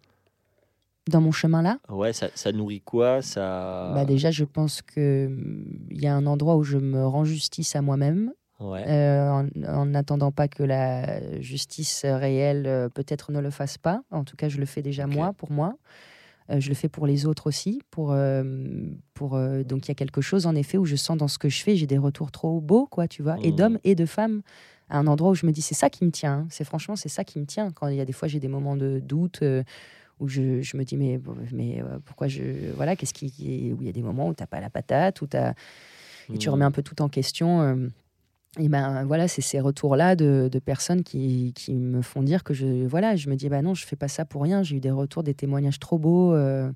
Dans 1.11 1.21
mon 1.21 1.33
chemin 1.33 1.61
là, 1.63 1.79
Ouais, 1.89 2.13
ça, 2.13 2.29
ça 2.35 2.53
nourrit 2.53 2.81
quoi? 2.81 3.21
Ça. 3.23 3.93
bah 3.95 4.05
déjà, 4.05 4.31
je 4.31 4.45
pense 4.45 4.81
que 4.83 5.27
hum, 5.27 5.65
il 5.91 6.01
y 6.01 6.07
a 6.07 6.15
un 6.15 6.27
endroit 6.27 6.57
où 6.57 6.63
je 6.63 6.79
me 6.79 7.07
rends 7.07 7.25
justice 7.25 7.75
à 7.77 7.83
moi-même, 7.83 8.33
Ouais. 8.61 8.85
euh, 8.89 9.29
en 9.31 9.49
en 9.67 9.87
n'attendant 9.87 10.33
pas 10.33 10.49
que 10.49 10.63
la 10.63 11.41
justice 11.41 12.05
réelle 12.05 12.67
euh, 12.67 12.89
peut-être 12.89 13.33
ne 13.33 13.41
le 13.41 13.51
fasse 13.51 13.77
pas. 13.79 14.03
En 14.11 14.25
tout 14.25 14.37
cas, 14.37 14.49
je 14.49 14.59
le 14.59 14.67
fais 14.67 14.83
déjà 14.83 15.07
moi, 15.07 15.33
pour 15.37 15.51
moi. 15.51 15.75
Euh, 16.51 16.59
je 16.61 16.69
le 16.69 16.75
fais 16.75 16.89
pour 16.89 17.07
les 17.07 17.27
autres 17.27 17.47
aussi. 17.47 17.81
Pour, 17.91 18.15
pour, 19.15 19.31
donc, 19.65 19.87
il 19.87 19.89
y 19.89 19.93
a 19.93 19.95
quelque 19.95 20.21
chose, 20.21 20.47
en 20.47 20.55
effet, 20.55 20.79
où 20.79 20.85
je 20.85 20.97
sens 20.97 21.17
dans 21.17 21.29
ce 21.29 21.39
que 21.39 21.49
je 21.49 21.63
fais, 21.63 21.77
j'ai 21.77 21.87
des 21.87 21.99
retours 21.99 22.31
trop 22.33 22.61
beaux, 22.61 22.87
quoi, 22.87 23.07
tu 23.09 23.23
vois, 23.23 23.37
et 23.41 23.51
Mhm. 23.51 23.57
d'hommes 23.57 23.79
et 23.85 23.95
de 23.95 24.07
femmes. 24.07 24.43
À 24.89 24.99
un 24.99 25.07
endroit 25.07 25.31
où 25.31 25.35
je 25.37 25.47
me 25.47 25.53
dis, 25.53 25.63
c'est 25.63 25.77
ça 25.77 25.89
qui 25.89 26.05
me 26.05 26.11
tient. 26.11 26.33
hein. 26.41 26.47
C'est 26.51 26.65
franchement, 26.65 26.97
c'est 26.97 27.09
ça 27.09 27.23
qui 27.23 27.39
me 27.39 27.47
tient. 27.47 27.71
Quand 27.71 27.87
il 27.89 27.97
y 27.97 28.01
a 28.01 28.05
des 28.05 28.13
fois, 28.13 28.27
j'ai 28.27 28.41
des 28.41 28.49
moments 28.49 28.77
de 28.77 28.99
doute. 28.99 29.41
euh, 29.43 29.63
où 30.21 30.29
je, 30.29 30.61
je 30.63 30.77
me 30.77 30.85
dis 30.85 30.97
mais, 30.97 31.19
mais 31.53 31.81
euh, 31.83 31.99
pourquoi 32.05 32.29
je 32.29 32.71
voilà 32.77 32.95
qu'est-ce 32.95 33.15
qui 33.15 33.73
où 33.77 33.81
il 33.83 33.87
y 33.87 33.89
a 33.89 33.93
des 33.93 34.03
moments 34.03 34.29
où 34.29 34.35
t'as 34.35 34.47
pas 34.47 34.61
la 34.61 34.71
patate 34.71 35.21
où 35.23 35.27
t'as 35.27 35.55
et 36.33 36.39
tu 36.39 36.49
remets 36.49 36.65
un 36.65 36.71
peu 36.71 36.83
tout 36.83 37.03
en 37.03 37.09
question. 37.09 37.61
euh, 37.63 37.89
et 38.59 38.69
ben 38.69 39.05
voilà, 39.05 39.29
c'est 39.29 39.43
ces 39.43 39.61
retours-là 39.61 40.17
de, 40.17 40.49
de 40.51 40.59
personnes 40.59 41.05
qui, 41.05 41.53
qui 41.55 41.73
me 41.75 42.03
font 42.03 42.23
dire 42.23 42.43
que 42.43 42.53
je 42.53 42.85
voilà, 42.87 43.15
je 43.17 43.29
me 43.31 43.37
dis 43.37 43.49
bah 43.49 43.63
non, 43.63 43.75
je 43.75 43.87
fais 43.87 43.95
pas 43.97 44.09
ça 44.09 44.25
pour 44.25 44.43
rien. 44.43 44.63
J'ai 44.65 44.77
eu 44.77 44.81
des 44.81 44.91
retours, 44.91 45.23
des 45.23 45.35
témoignages 45.35 45.79
trop 45.79 45.99
beaux. 45.99 46.35
euh, 46.35 46.71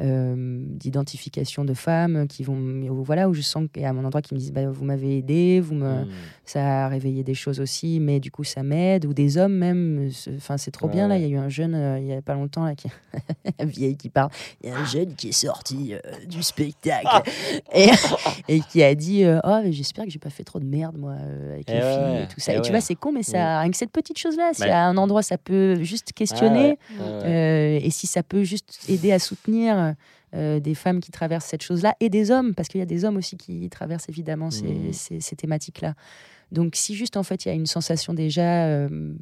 euh, 0.00 0.34
d'identification 0.70 1.64
de 1.64 1.72
femmes 1.74 2.26
qui 2.28 2.42
vont 2.42 2.56
voilà 3.02 3.28
où 3.28 3.34
je 3.34 3.42
sens 3.42 3.66
qu'il 3.72 3.82
y 3.82 3.86
a 3.86 3.92
mon 3.92 4.04
endroit 4.04 4.22
qui 4.22 4.34
me 4.34 4.38
disent 4.40 4.52
bah, 4.52 4.68
vous 4.68 4.84
m'avez 4.84 5.18
aidé 5.18 5.60
vous 5.60 5.74
me 5.74 6.04
Hmm. 6.04 6.08
ça 6.44 6.86
a 6.86 6.88
réveillé 6.88 7.22
des 7.22 7.34
choses 7.34 7.60
aussi 7.60 8.00
mais 8.00 8.18
du 8.20 8.30
coup 8.30 8.42
ça 8.44 8.62
m'aide. 8.62 9.04
Ou 9.06 9.14
des 9.14 9.38
hommes 9.38 9.54
même 9.54 10.10
enfin 10.36 10.56
c'est 10.56 10.70
trop 10.72 10.86
Ouais, 10.86 10.92
bien 10.92 11.08
là 11.08 11.14
ouais. 11.14 11.20
il 11.22 11.28
y 11.28 11.32
a 11.32 11.34
eu 11.34 11.38
un 11.38 11.48
jeune 11.48 11.74
euh, 11.74 11.98
il 12.00 12.06
y 12.06 12.12
a 12.12 12.20
pas 12.22 12.34
longtemps 12.34 12.64
là 12.64 12.74
qui 12.74 12.88
un 13.60 13.64
vieille 13.64 13.96
qui 13.96 14.08
parle. 14.08 14.30
Il 14.62 14.70
y 14.70 14.72
a 14.72 14.76
un 14.76 14.84
jeune 14.84 15.14
qui 15.14 15.28
est 15.28 15.32
sorti 15.32 15.94
euh, 15.94 15.98
du 16.28 16.42
spectacle 16.42 17.22
et, 17.74 17.88
et 18.48 18.60
qui 18.60 18.82
a 18.82 18.94
dit 18.94 19.24
oh 19.44 19.58
j'espère 19.70 20.04
que 20.06 20.10
j'ai 20.10 20.18
pas 20.18 20.30
fait 20.30 20.44
trop 20.44 20.58
de 20.58 20.64
merde 20.66 20.96
moi 20.98 21.14
avec 21.52 21.66
Eh 21.68 21.72
les 21.74 21.80
filles 21.80 22.22
et 22.24 22.28
tout 22.28 22.40
ça. 22.40 22.52
eh 22.54 22.58
et 22.58 22.62
tu 22.62 22.70
vois 22.70 22.80
c'est 22.80 22.94
con 22.96 23.12
mais 23.12 23.22
ça 23.22 23.60
rien 23.60 23.70
que 23.70 23.76
cette 23.76 23.92
petite 23.92 24.18
chose 24.18 24.36
là 24.36 24.50
Bah. 24.58 24.66
a 24.80 24.86
un 24.86 24.96
endroit 24.96 25.22
ça 25.22 25.38
peut 25.38 25.82
juste 25.82 26.12
questionner 26.12 26.78
et 27.24 27.90
si 27.90 28.06
ça 28.06 28.22
peut 28.22 28.42
juste 28.44 28.80
aider 28.88 29.12
à 29.12 29.18
soutenir 29.18 29.83
euh, 30.34 30.60
des 30.60 30.74
femmes 30.74 31.00
qui 31.00 31.10
traversent 31.10 31.46
cette 31.46 31.62
chose-là 31.62 31.94
et 32.00 32.08
des 32.10 32.30
hommes, 32.30 32.54
parce 32.54 32.68
qu'il 32.68 32.78
y 32.78 32.82
a 32.82 32.86
des 32.86 33.04
hommes 33.04 33.16
aussi 33.16 33.36
qui 33.36 33.68
traversent 33.70 34.08
évidemment 34.08 34.50
ces, 34.50 34.66
Mhm. 34.72 34.92
ces- 34.92 35.20
ces 35.20 35.36
thématiques-là. 35.36 35.94
Donc 36.52 36.76
si 36.76 36.94
juste 36.94 37.16
en 37.16 37.22
fait 37.22 37.44
il 37.44 37.48
y 37.48 37.50
a 37.50 37.54
une 37.54 37.66
sensation 37.66 38.14
déjà 38.14 38.66
euh, 38.66 39.14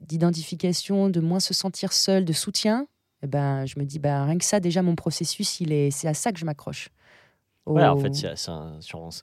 d'identification, 0.00 1.08
de 1.10 1.20
moins 1.20 1.40
se 1.40 1.54
sentir 1.54 1.92
seul, 1.92 2.24
de 2.24 2.32
soutien, 2.32 2.86
eh 3.22 3.26
ben, 3.26 3.66
je 3.66 3.78
me 3.78 3.84
dis 3.84 3.98
bah, 3.98 4.24
rien 4.24 4.36
que 4.38 4.44
ça 4.44 4.58
déjà 4.60 4.82
mon 4.82 4.96
processus, 4.96 5.60
il 5.60 5.72
est, 5.72 5.90
c'est 5.90 6.08
à 6.08 6.14
ça 6.14 6.32
que 6.32 6.38
je 6.38 6.44
m'accroche. 6.44 6.88
Ouais, 7.66 7.84
en 7.86 7.94
Au- 7.94 7.98
fait, 7.98 8.12
c'est 8.14 8.48
un, 8.50 8.78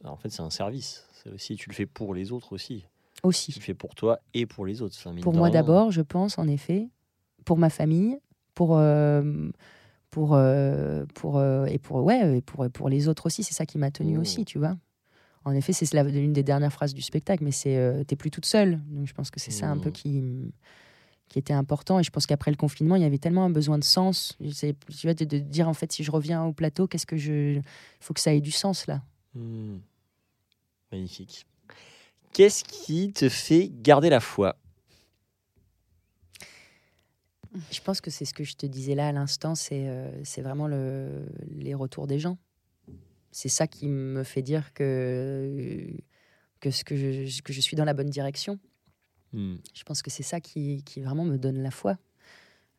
en 0.06 0.16
fait, 0.16 0.30
c'est 0.30 0.42
un 0.42 0.50
service. 0.50 1.06
C'est 1.12 1.30
aussi, 1.32 1.56
tu 1.58 1.70
le 1.70 1.76
fais 1.76 1.86
pour 1.86 2.14
les 2.14 2.32
autres 2.32 2.54
aussi. 2.54 2.86
Tu 3.16 3.20
aussi. 3.24 3.54
le 3.58 3.62
fais 3.62 3.74
pour 3.74 3.96
toi 3.96 4.20
et 4.34 4.46
pour 4.46 4.66
les 4.66 4.82
autres. 4.82 4.96
Enfin, 4.98 5.14
Pour 5.22 5.34
moi 5.34 5.50
d'abord, 5.50 5.92
je 5.92 6.02
pense 6.02 6.38
en 6.38 6.48
effet, 6.48 6.88
pour 7.44 7.58
ma 7.58 7.70
famille, 7.70 8.18
pour 8.56 8.78
euh, 8.78 9.50
pour 10.10 10.34
euh, 10.34 11.06
pour 11.15 11.38
euh, 11.38 11.65
et 11.65 11.77
pour 11.77 12.03
ouais 12.03 12.38
et 12.38 12.41
pour 12.41 12.69
pour 12.72 12.90
les 12.90 13.07
autres 13.07 13.26
aussi. 13.27 13.44
C'est 13.44 13.53
ça 13.53 13.65
qui 13.65 13.77
m'a 13.77 13.91
tenue 13.91 14.18
Mmh. 14.18 14.22
aussi, 14.22 14.45
tu 14.45 14.57
vois. 14.60 14.76
En 15.45 15.53
effet, 15.53 15.72
c'est 15.73 15.91
l'une 16.03 16.34
des 16.34 16.44
dernières 16.44 16.73
phrases 16.73 16.94
du 16.94 17.02
spectacle, 17.02 17.44
mais 17.44 17.52
c'est 17.52 17.77
euh, 17.77 18.03
t'es 18.03 18.15
plus 18.15 18.30
toute 18.31 18.45
seule. 18.45 18.80
Donc 18.90 19.07
je 19.07 19.14
pense 19.14 19.31
que 19.31 19.40
c'est 19.40 19.52
ça 19.52 19.68
un 19.69 19.77
peu 19.77 19.90
Mmh. 19.90 19.94
qui 19.94 20.23
qui 21.30 21.38
était 21.38 21.53
important. 21.53 21.99
Et 21.99 22.03
je 22.03 22.10
pense 22.10 22.26
qu'après 22.26 22.49
le 22.49 22.57
confinement, 22.57 22.95
il 22.95 23.03
y 23.03 23.06
avait 23.06 23.19
tellement 23.19 23.45
un 23.45 23.49
besoin 23.52 23.77
de 23.77 23.84
sens. 23.84 24.36
Tu 24.40 24.76
vois, 25.03 25.14
de, 25.14 25.26
de 25.26 25.38
dire 25.38 25.69
en 25.69 25.73
fait, 25.76 25.91
si 25.91 26.03
je 26.03 26.10
reviens 26.11 26.44
au 26.44 26.53
plateau, 26.53 26.88
qu'est-ce 26.88 27.06
que 27.06 27.18
je, 27.18 27.57
il 27.57 27.61
faut 27.99 28.15
que 28.15 28.19
ça 28.19 28.34
ait 28.34 28.41
du 28.41 28.49
sens 28.52 28.88
là. 28.88 29.03
Hmm. 29.36 29.77
Magnifique. 30.91 31.45
Qu'est-ce 32.34 32.64
qui 32.64 33.14
te 33.14 33.30
fait 33.30 33.72
garder 33.81 34.10
la 34.10 34.19
foi? 34.19 34.56
Je 37.72 37.82
pense 37.82 38.02
que 38.02 38.12
c'est 38.12 38.26
ce 38.26 38.34
que 38.34 38.44
je 38.44 38.56
te 38.56 38.66
disais 38.66 38.96
là 38.96 39.08
à 39.08 39.12
l'instant, 39.12 39.56
c'est 39.56 39.88
euh, 39.88 40.24
vraiment 40.38 40.68
le, 40.68 41.26
les 41.52 41.74
retours 41.74 42.08
des 42.08 42.20
gens. 42.20 42.38
C'est 43.32 43.50
ça 43.50 43.68
qui 43.68 43.88
me 43.88 44.24
fait 44.24 44.42
dire 44.42 44.74
que, 44.74 45.92
que, 46.60 46.72
ce 46.72 46.84
que, 46.84 46.96
je, 46.96 47.42
que 47.42 47.54
je 47.54 47.62
suis 47.62 47.76
dans 47.76 47.86
la 47.86 47.94
bonne 47.94 48.10
direction. 48.10 48.60
Hmm. 49.34 49.58
Je 49.74 49.84
pense 49.84 50.02
que 50.02 50.10
c'est 50.10 50.24
ça 50.24 50.40
qui, 50.40 50.84
qui 50.84 51.02
vraiment 51.02 51.26
me 51.26 51.38
donne 51.38 51.62
la 51.62 51.72
foi. 51.72 51.98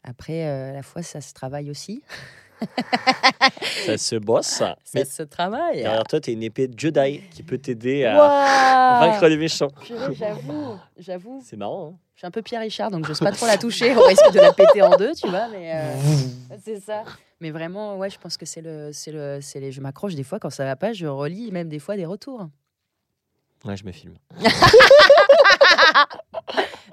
Après, 0.03 0.47
euh, 0.47 0.73
la 0.73 0.83
foi, 0.83 1.03
ça 1.03 1.21
se 1.21 1.33
travaille 1.35 1.71
aussi. 1.71 2.03
Ça 3.87 3.97
se 3.99 4.17
bosse, 4.17 4.47
ça. 4.47 4.77
Se 4.85 5.23
travaille. 5.23 5.83
derrière 5.83 6.05
toi, 6.05 6.21
tu 6.21 6.31
es 6.31 6.33
une 6.35 6.43
épée 6.43 6.69
de 6.69 6.79
Jedi 6.79 7.23
qui 7.31 7.43
peut 7.43 7.59
t'aider 7.59 8.05
à 8.05 9.01
vaincre 9.01 9.27
les 9.29 9.37
méchants. 9.37 9.71
J'avoue, 10.13 10.79
j'avoue. 10.99 11.43
C'est 11.45 11.57
marrant. 11.57 11.93
Hein 11.95 11.99
Je 12.15 12.21
suis 12.21 12.27
un 12.27 12.31
peu 12.31 12.43
Pierre 12.43 12.61
Richard, 12.61 12.91
donc 12.91 13.07
j'ose 13.07 13.21
pas 13.21 13.33
trop 13.33 13.47
la 13.47 13.57
toucher 13.59 13.95
au 13.97 14.03
risque 14.03 14.33
de 14.33 14.41
la 14.41 14.53
péter 14.53 14.83
en 14.83 14.97
deux, 14.97 15.15
tu 15.15 15.29
vois. 15.29 15.49
Mais 15.49 15.73
euh, 15.75 15.95
c'est 16.63 16.81
ça. 16.81 17.05
Mais 17.41 17.51
vraiment, 17.51 17.97
ouais, 17.97 18.11
je 18.11 18.19
pense 18.19 18.37
que 18.37 18.45
c'est 18.45 18.61
le, 18.61 18.91
c'est 18.93 19.13
le, 19.13 19.39
c'est 19.41 19.61
les. 19.61 19.73
Je 19.73 19.81
m'accroche 19.81 20.15
des 20.15 20.25
fois 20.25 20.39
quand 20.39 20.51
ça 20.51 20.65
va 20.65 20.77
pas, 20.77 20.93
je 20.93 21.07
relis 21.07 21.51
même 21.53 21.69
des 21.69 21.79
fois 21.79 21.97
des 21.97 22.05
retours. 22.07 22.49
ouais, 23.65 23.77
je 23.77 23.85
me 23.85 23.93
filme. 23.93 24.15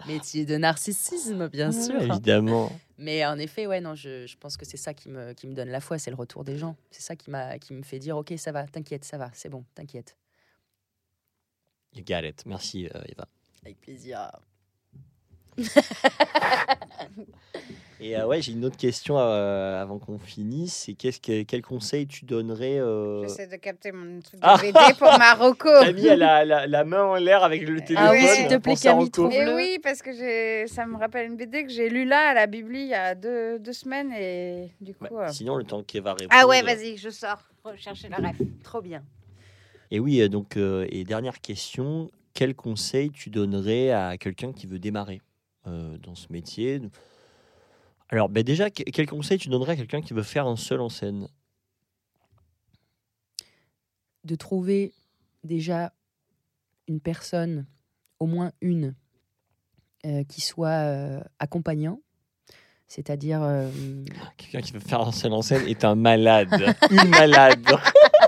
Métier 0.08 0.46
de 0.46 0.56
narcissisme, 0.58 1.50
bien 1.50 1.72
sûr. 1.72 2.02
Évidemment. 2.02 2.72
Mais 2.98 3.26
en 3.26 3.38
effet, 3.38 3.68
ouais, 3.68 3.80
non, 3.80 3.96
je, 3.96 4.26
je 4.26 4.38
pense 4.38 4.58
que 4.58 4.66
c'est 4.66 4.78
ça 4.78 4.94
qui 4.94 5.10
me, 5.10 5.34
qui 5.34 5.48
me 5.48 5.54
donne 5.54 5.70
la 5.70 5.82
foi, 5.82 6.00
c'est 6.00 6.10
le 6.10 6.16
retour 6.16 6.44
des 6.44 6.58
gens. 6.58 6.76
C'est 6.90 7.04
ça 7.04 7.16
qui, 7.16 7.30
m'a, 7.30 7.60
qui 7.60 7.74
me 7.74 7.84
fait 7.84 8.00
dire, 8.00 8.18
ok, 8.18 8.34
ça 8.38 8.52
va, 8.52 8.66
t'inquiète, 8.66 9.04
ça 9.04 9.18
va, 9.18 9.30
c'est 9.34 9.50
bon, 9.50 9.64
t'inquiète. 9.76 10.18
You 11.94 12.04
got 12.04 12.28
it. 12.28 12.44
Merci, 12.46 12.88
euh, 12.88 13.02
Eva. 13.08 13.28
Avec 13.64 13.80
plaisir. 13.82 14.32
Et 18.00 18.16
euh, 18.16 18.28
ouais, 18.28 18.42
j'ai 18.44 18.52
une 18.52 18.64
autre 18.64 18.78
question 18.78 19.18
euh, 19.18 19.82
avant 19.82 19.98
qu'on 19.98 20.20
finisse. 20.20 20.74
C'est 20.86 20.94
qu'est-ce 20.94 21.20
que, 21.20 21.42
quel 21.44 21.64
conseil 21.64 22.06
tu 22.06 22.26
donnerais 22.26 22.78
euh... 22.80 23.24
J'essaie 23.24 23.48
de 23.48 23.56
capter 23.56 23.92
mon 23.92 24.20
truc 24.22 24.40
de 24.40 24.46
Ah. 24.46 24.58
BD 24.62 24.78
pour 25.00 25.08
Marocco. 25.18 25.70
Camille 25.82 26.10
a 26.10 26.16
la, 26.46 26.68
la, 26.68 26.84
main 26.84 27.04
en 27.04 27.16
l'air 27.16 27.44
avec 27.44 27.64
le 27.68 27.82
téléphone. 27.82 27.98
Ah 27.98 28.12
oui, 28.12 28.28
s'il 28.28 28.48
te 28.48 28.58
plaît, 28.58 28.76
Camille, 28.76 29.10
trouve- 29.10 29.32
Et 29.34 29.38
Trouve-le. 29.44 29.56
oui, 29.56 29.80
parce 29.82 30.04
que 30.04 30.12
j'ai, 30.14 30.68
ça 30.68 30.86
me 30.86 30.96
rappelle 30.98 31.26
une 31.32 31.38
BD 31.38 31.64
que 31.64 31.72
j'ai 31.72 31.90
lue 31.90 32.06
là 32.06 32.30
à 32.30 32.34
la 32.36 32.46
Bibli 32.46 32.82
il 32.82 32.88
y 32.90 32.94
a 32.94 33.16
deux, 33.16 33.58
deux 33.58 33.74
semaines 33.74 34.12
et 34.14 34.70
du 34.80 34.94
coup. 34.94 35.06
Euh, 35.18 35.28
Sinon, 35.30 35.56
le 35.56 35.64
temps 35.64 35.82
qu'Eva 35.82 36.14
réponde. 36.14 36.30
Ah 36.32 36.46
ouais, 36.48 36.62
vas-y, 36.62 36.98
je 36.98 37.10
sors 37.10 37.40
rechercher 37.64 38.10
la 38.10 38.18
ref. 38.18 38.36
Trop 38.64 38.82
bien. 38.82 39.02
Et 39.90 40.00
oui, 40.00 40.28
donc, 40.30 40.56
euh, 40.58 40.86
et 40.90 41.04
dernière 41.04 41.42
question, 41.42 42.12
quel 42.36 42.54
conseil 42.54 43.10
tu 43.10 43.32
donnerais 43.32 43.90
à 43.90 44.18
quelqu'un 44.18 44.54
qui 44.54 44.68
veut 44.68 44.78
démarrer 44.80 45.22
euh, 45.66 45.98
dans 45.98 46.14
ce 46.14 46.28
métier? 46.32 46.80
Alors, 48.10 48.30
ben 48.30 48.44
déjà, 48.44 48.70
que- 48.70 48.84
quel 48.84 49.06
conseil 49.08 49.38
tu 49.38 49.50
donnerais 49.50 49.74
à 49.74 49.76
quelqu'un 49.76 50.02
qui 50.02 50.14
veut 50.14 50.24
faire 50.24 50.48
un 50.48 50.56
seul 50.56 50.80
en 50.82 50.90
scène? 50.90 51.28
De 54.24 54.36
trouver 54.36 54.94
déjà 55.44 55.94
une 56.88 57.00
personne, 57.00 57.66
au 58.20 58.26
moins 58.26 58.52
une, 58.62 58.96
euh, 60.06 60.24
qui 60.26 60.42
soit 60.42 60.70
euh, 60.70 61.22
accompagnant, 61.40 62.00
c'est-à-dire 62.88 63.42
euh, 63.44 63.70
Quelqu'un 64.38 64.62
qui 64.62 64.72
veut 64.72 64.80
faire 64.80 65.02
un 65.02 65.12
seul 65.12 65.34
en 65.34 65.42
scène 65.42 65.68
est 65.68 65.84
un 65.84 65.96
malade. 65.96 66.76
Une 66.92 67.10
malade. 67.10 67.66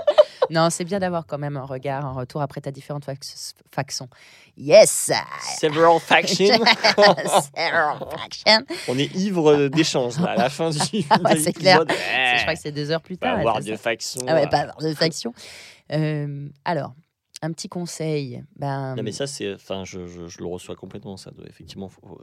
non, 0.50 0.68
c'est 0.70 0.84
bien 0.84 0.98
d'avoir 0.98 1.26
quand 1.26 1.38
même 1.38 1.56
un 1.56 1.64
regard, 1.64 2.04
un 2.04 2.12
retour 2.12 2.42
après 2.42 2.60
ta 2.60 2.70
différentes 2.70 3.06
fac- 3.06 3.54
façons. 3.74 4.08
Yes, 4.56 5.10
Several 5.58 5.98
factions. 6.00 6.46
Several 7.56 7.98
factions. 8.18 8.66
On 8.88 8.98
est 8.98 9.14
ivre 9.14 9.68
d'échange 9.68 10.18
là, 10.20 10.30
à 10.32 10.36
la 10.36 10.50
fin 10.50 10.70
du 10.70 10.78
Ouais, 11.24 11.36
c'est 11.38 11.52
clair. 11.52 11.84
Je 11.88 12.40
crois 12.42 12.54
que 12.54 12.60
c'est 12.60 12.72
deux 12.72 12.90
heures 12.90 13.00
plus 13.00 13.16
pas 13.16 13.28
tard. 13.28 13.38
avoir 13.38 13.56
c'est 13.62 13.70
de 13.70 13.76
ça 13.76 13.82
factions. 13.82 14.20
Ah 14.26 14.34
ouais, 14.34 14.48
pas 14.48 14.58
avoir 14.60 14.76
de 14.78 14.92
faction. 14.94 15.32
Euh, 15.92 16.48
alors, 16.64 16.94
un 17.42 17.52
petit 17.52 17.68
conseil. 17.68 18.42
Ben, 18.56 18.94
Non 18.96 19.02
mais 19.02 19.12
ça 19.12 19.26
c'est, 19.26 19.54
enfin 19.54 19.84
je, 19.84 20.06
je, 20.06 20.26
je 20.28 20.38
le 20.38 20.46
reçois 20.46 20.76
complètement 20.76 21.16
ça. 21.16 21.30
Effectivement, 21.48 21.88
faut- 21.88 22.20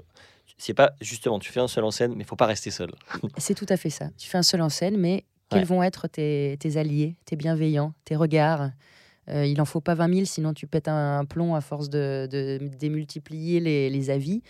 c'est 0.60 0.74
pas 0.74 0.92
justement 1.02 1.40
tu 1.40 1.52
fais 1.52 1.60
un 1.60 1.68
seul 1.68 1.84
en 1.84 1.92
scène, 1.92 2.14
mais 2.16 2.24
faut 2.24 2.36
pas 2.36 2.46
rester 2.46 2.72
seul. 2.72 2.92
C'est 3.38 3.56
tout 3.56 3.66
à 3.70 3.78
fait 3.78 3.90
ça. 3.90 4.10
Tu 4.18 4.30
fais 4.30 4.38
un 4.38 4.44
seul 4.44 4.62
en 4.62 4.70
scène, 4.70 4.98
mais 4.98 5.26
quels 5.50 5.60
Ouais. 5.60 5.66
vont 5.66 5.84
être 5.84 6.08
tes, 6.08 6.58
tes 6.60 6.78
alliés, 6.78 7.16
tes 7.26 7.36
bienveillants, 7.36 7.94
tes 8.06 8.16
regards 8.16 8.70
Euh, 9.30 9.46
Il 9.46 9.60
en 9.60 9.66
faut 9.66 9.82
pas 9.82 9.94
20 9.94 10.14
000, 10.14 10.26
sinon 10.26 10.54
tu 10.54 10.68
pètes 10.68 10.88
un, 10.88 11.20
un 11.20 11.26
plomb 11.26 11.54
à 11.54 11.60
force 11.62 11.90
de, 11.90 12.30
de 12.32 12.60
démultiplier 12.80 13.60
les, 13.60 13.90
les 13.90 14.10
avis. 14.10 14.42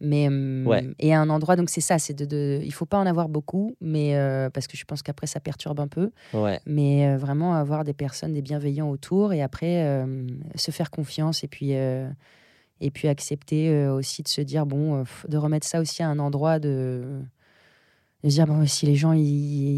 Mais 0.00 0.28
Ouais. 0.66 0.86
et 1.00 1.12
à 1.14 1.20
un 1.20 1.28
endroit, 1.30 1.56
donc 1.56 1.70
c'est 1.70 1.80
ça, 1.80 1.98
c'est 1.98 2.12
de, 2.14 2.24
de, 2.26 2.60
il 2.62 2.72
faut 2.72 2.84
pas 2.86 2.98
en 2.98 3.06
avoir 3.06 3.28
beaucoup, 3.30 3.74
mais 3.80 4.16
euh, 4.16 4.48
parce 4.50 4.66
que 4.66 4.76
je 4.76 4.84
pense 4.84 5.02
qu'après 5.02 5.26
ça 5.26 5.40
perturbe 5.40 5.80
un 5.80 5.88
peu. 5.88 6.10
Ouais. 6.34 6.60
Mais 6.66 7.08
euh, 7.08 7.16
vraiment 7.16 7.54
avoir 7.54 7.84
des 7.84 7.94
personnes, 7.94 8.32
des 8.34 8.42
bienveillants 8.42 8.90
autour, 8.90 9.32
et 9.32 9.40
après 9.42 9.82
euh, 9.86 10.26
se 10.56 10.70
faire 10.70 10.90
confiance 10.90 11.42
et 11.42 11.48
puis 11.48 11.70
euh, 11.74 12.08
et 12.80 12.90
puis 12.92 13.08
accepter 13.08 13.70
euh, 13.70 13.92
aussi 13.94 14.22
de 14.22 14.28
se 14.28 14.40
dire 14.42 14.66
bon, 14.66 15.00
euh, 15.00 15.04
de 15.26 15.36
remettre 15.38 15.66
ça 15.66 15.80
aussi 15.80 16.02
à 16.02 16.08
un 16.08 16.18
endroit 16.20 16.58
de 16.60 17.02
de 18.24 18.28
se 18.30 18.34
dire 18.34 18.46
bon 18.46 18.66
si 18.66 18.84
les 18.84 18.96
gens 18.96 19.12
ils, 19.12 19.22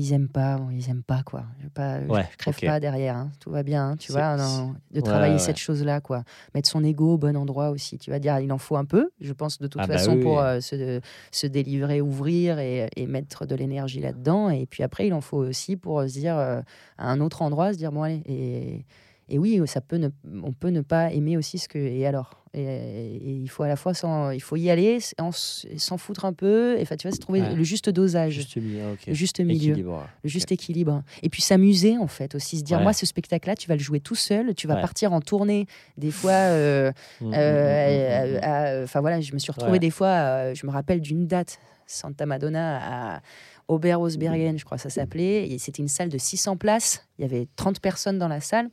ils 0.00 0.12
aiment 0.14 0.28
pas 0.28 0.56
bon, 0.56 0.70
ils 0.70 0.88
aiment 0.88 1.02
pas 1.02 1.22
quoi. 1.22 1.44
Je, 1.62 1.68
pas, 1.68 2.00
je- 2.02 2.06
Ouais, 2.08 2.26
je 2.32 2.36
crève 2.38 2.58
pas 2.58 2.80
derrière 2.80 3.16
hein. 3.16 3.30
tout 3.38 3.50
va 3.50 3.62
bien 3.62 3.90
hein, 3.90 3.96
tu 3.96 4.12
vois 4.12 4.36
non, 4.36 4.74
de 4.92 5.00
travailler 5.02 5.34
ouais. 5.34 5.38
cette 5.38 5.58
chose 5.58 5.84
là 5.84 6.00
quoi. 6.00 6.24
Mettre 6.54 6.68
son 6.68 6.82
ego 6.82 7.14
au 7.14 7.18
bon 7.18 7.36
endroit 7.36 7.68
aussi 7.70 7.98
tu 7.98 8.10
vas 8.10 8.18
dire 8.18 8.38
il 8.40 8.50
en 8.50 8.56
faut 8.58 8.76
un 8.76 8.86
peu 8.86 9.10
je 9.20 9.32
pense 9.34 9.58
de 9.58 9.66
toute 9.66 9.82
Ah 9.82 9.86
bah 9.86 9.98
façon 9.98 10.14
oui, 10.14 10.22
pour 10.22 10.40
euh, 10.40 10.60
se, 10.60 11.00
se 11.30 11.46
délivrer 11.46 12.00
ouvrir 12.00 12.58
et, 12.58 12.88
et 12.96 13.06
mettre 13.06 13.44
de 13.44 13.54
l'énergie 13.54 14.00
là 14.00 14.12
dedans 14.12 14.48
et 14.48 14.64
puis 14.64 14.82
après 14.82 15.06
il 15.06 15.12
en 15.12 15.20
faut 15.20 15.36
aussi 15.38 15.76
pour 15.76 16.00
se 16.02 16.12
dire 16.18 16.38
euh, 16.38 16.62
à 16.96 17.10
un 17.10 17.20
autre 17.20 17.42
endroit 17.42 17.72
se 17.74 17.78
dire 17.78 17.92
bon 17.92 18.02
allez 18.04 18.22
et 18.24 18.86
et 19.30 19.38
oui, 19.38 19.60
ça 19.66 19.80
peut 19.80 19.96
ne, 19.96 20.08
on 20.42 20.52
peut 20.52 20.68
ne 20.70 20.80
pas 20.80 21.12
aimer 21.12 21.36
aussi 21.36 21.58
ce 21.58 21.68
que. 21.68 21.78
Et 21.78 22.06
alors? 22.06 22.36
Et, 22.52 22.62
et 22.64 23.30
il 23.30 23.48
faut 23.48 23.62
à 23.62 23.68
la 23.68 23.76
fois 23.76 23.94
s'en, 23.94 24.30
il 24.30 24.40
faut 24.40 24.56
y 24.56 24.70
aller, 24.70 24.98
s'en 25.00 25.96
foutre 25.98 26.24
un 26.24 26.32
peu. 26.32 26.76
Et 26.80 26.84
tu 26.84 27.06
vois, 27.06 27.12
c'est 27.12 27.18
trouver 27.18 27.40
Ouais. 27.42 27.54
le 27.54 27.62
juste 27.62 27.88
dosage, 27.90 28.32
Juste 28.34 28.56
milieu, 28.56 28.90
ok. 28.92 29.06
le 29.06 29.14
juste 29.14 29.38
milieu, 29.40 29.54
Équilibre. 29.70 30.08
le 30.24 30.28
juste 30.28 30.50
équilibre. 30.50 31.02
Et 31.22 31.28
puis 31.28 31.42
s'amuser 31.42 31.96
en 31.96 32.08
fait 32.08 32.34
aussi, 32.34 32.58
se 32.58 32.64
dire 32.64 32.78
Ouais. 32.78 32.82
moi 32.82 32.92
ce 32.92 33.06
spectacle-là, 33.06 33.54
tu 33.54 33.68
vas 33.68 33.76
le 33.76 33.80
jouer 33.80 34.00
tout 34.00 34.16
seul, 34.16 34.52
tu 34.56 34.66
vas 34.66 34.74
Ouais. 34.74 34.80
partir 34.80 35.12
en 35.12 35.20
tournée 35.20 35.66
des 35.96 36.10
fois. 36.10 36.32
euh, 36.32 36.90
euh, 37.22 38.82
Enfin 38.84 39.00
voilà, 39.00 39.20
je 39.20 39.32
me 39.32 39.38
suis 39.38 39.52
retrouvée 39.52 39.78
des 39.78 39.90
fois, 39.90 40.08
euh, 40.08 40.54
je 40.54 40.66
me 40.66 40.72
rappelle 40.72 41.00
d'une 41.00 41.26
date, 41.26 41.58
Santa 41.86 42.26
Madonna 42.26 42.80
à 43.16 43.20
Oberhausbergen, 43.68 44.58
je 44.58 44.64
crois 44.64 44.76
que 44.76 44.82
ça 44.82 44.90
s'appelait, 44.90 45.48
et 45.48 45.58
c'était 45.58 45.82
une 45.82 45.88
salle 45.88 46.08
de 46.08 46.18
600 46.18 46.56
places, 46.56 47.06
il 47.18 47.22
y 47.22 47.24
avait 47.24 47.46
30 47.56 47.80
personnes 47.80 48.18
dans 48.18 48.28
la 48.28 48.40
salle, 48.40 48.68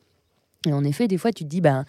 et 0.68 0.74
en 0.74 0.84
effet, 0.84 1.08
des 1.08 1.18
fois, 1.18 1.32
tu 1.32 1.44
te 1.44 1.50
dis, 1.50 1.62
ben... 1.62 1.86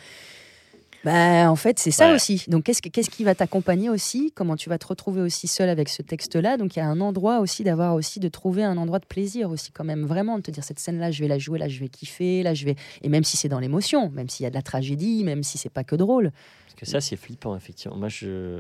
Ben, 1.04 1.48
en 1.48 1.54
fait, 1.54 1.78
c'est 1.78 1.92
ça 1.92 2.08
Ouais. 2.08 2.14
aussi. 2.16 2.44
Donc, 2.48 2.64
qu'est-ce, 2.64 2.82
que- 2.82 2.88
qu'est-ce 2.88 3.08
qui 3.08 3.22
va 3.22 3.36
t'accompagner 3.36 3.88
aussi? 3.88 4.32
Comment 4.34 4.56
tu 4.56 4.68
vas 4.68 4.78
te 4.78 4.86
retrouver 4.88 5.20
aussi 5.22 5.46
seul 5.46 5.68
avec 5.68 5.88
ce 5.88 6.02
texte-là? 6.02 6.56
Donc, 6.56 6.74
il 6.74 6.80
y 6.80 6.82
a 6.82 6.86
un 6.88 7.00
endroit 7.00 7.38
aussi 7.38 7.62
d'avoir 7.62 7.94
aussi, 7.94 8.18
de 8.18 8.28
trouver 8.28 8.64
un 8.64 8.76
endroit 8.76 8.98
de 8.98 9.06
plaisir 9.06 9.48
aussi, 9.50 9.70
quand 9.70 9.84
même, 9.84 10.04
vraiment, 10.06 10.38
de 10.38 10.42
te 10.42 10.50
dire 10.50 10.64
cette 10.64 10.80
scène-là, 10.80 11.12
je 11.12 11.20
vais 11.22 11.28
la 11.28 11.38
jouer, 11.38 11.60
là, 11.60 11.68
je 11.68 11.78
vais 11.78 11.88
kiffer, 11.88 12.42
là, 12.42 12.52
je 12.52 12.64
vais. 12.64 12.74
Et 13.02 13.08
même 13.08 13.22
si 13.22 13.36
c'est 13.36 13.48
dans 13.48 13.60
l'émotion, 13.60 14.10
même 14.10 14.28
s'il 14.28 14.42
y 14.42 14.46
a 14.48 14.50
de 14.50 14.56
la 14.56 14.62
tragédie, 14.62 15.22
même 15.22 15.44
si 15.44 15.56
c'est 15.56 15.68
pas 15.72 15.84
que 15.84 15.94
drôle. 15.94 16.32
Parce 16.66 16.74
que 16.80 16.84
ça 16.86 17.00
c'est 17.00 17.16
flippant 17.16 17.56
effectivement. 17.56 17.96
Moi 17.96 18.08
je, 18.08 18.58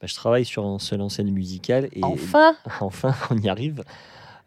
bah, 0.00 0.06
je 0.06 0.14
travaille 0.14 0.44
sur 0.44 0.64
un 0.66 0.78
seul 0.78 1.00
en 1.00 1.08
scène 1.08 1.30
musicale 1.30 1.88
et 1.92 2.00
Enfin 2.04 2.54
enfin 2.80 3.14
on 3.30 3.36
y 3.38 3.48
arrive. 3.48 3.82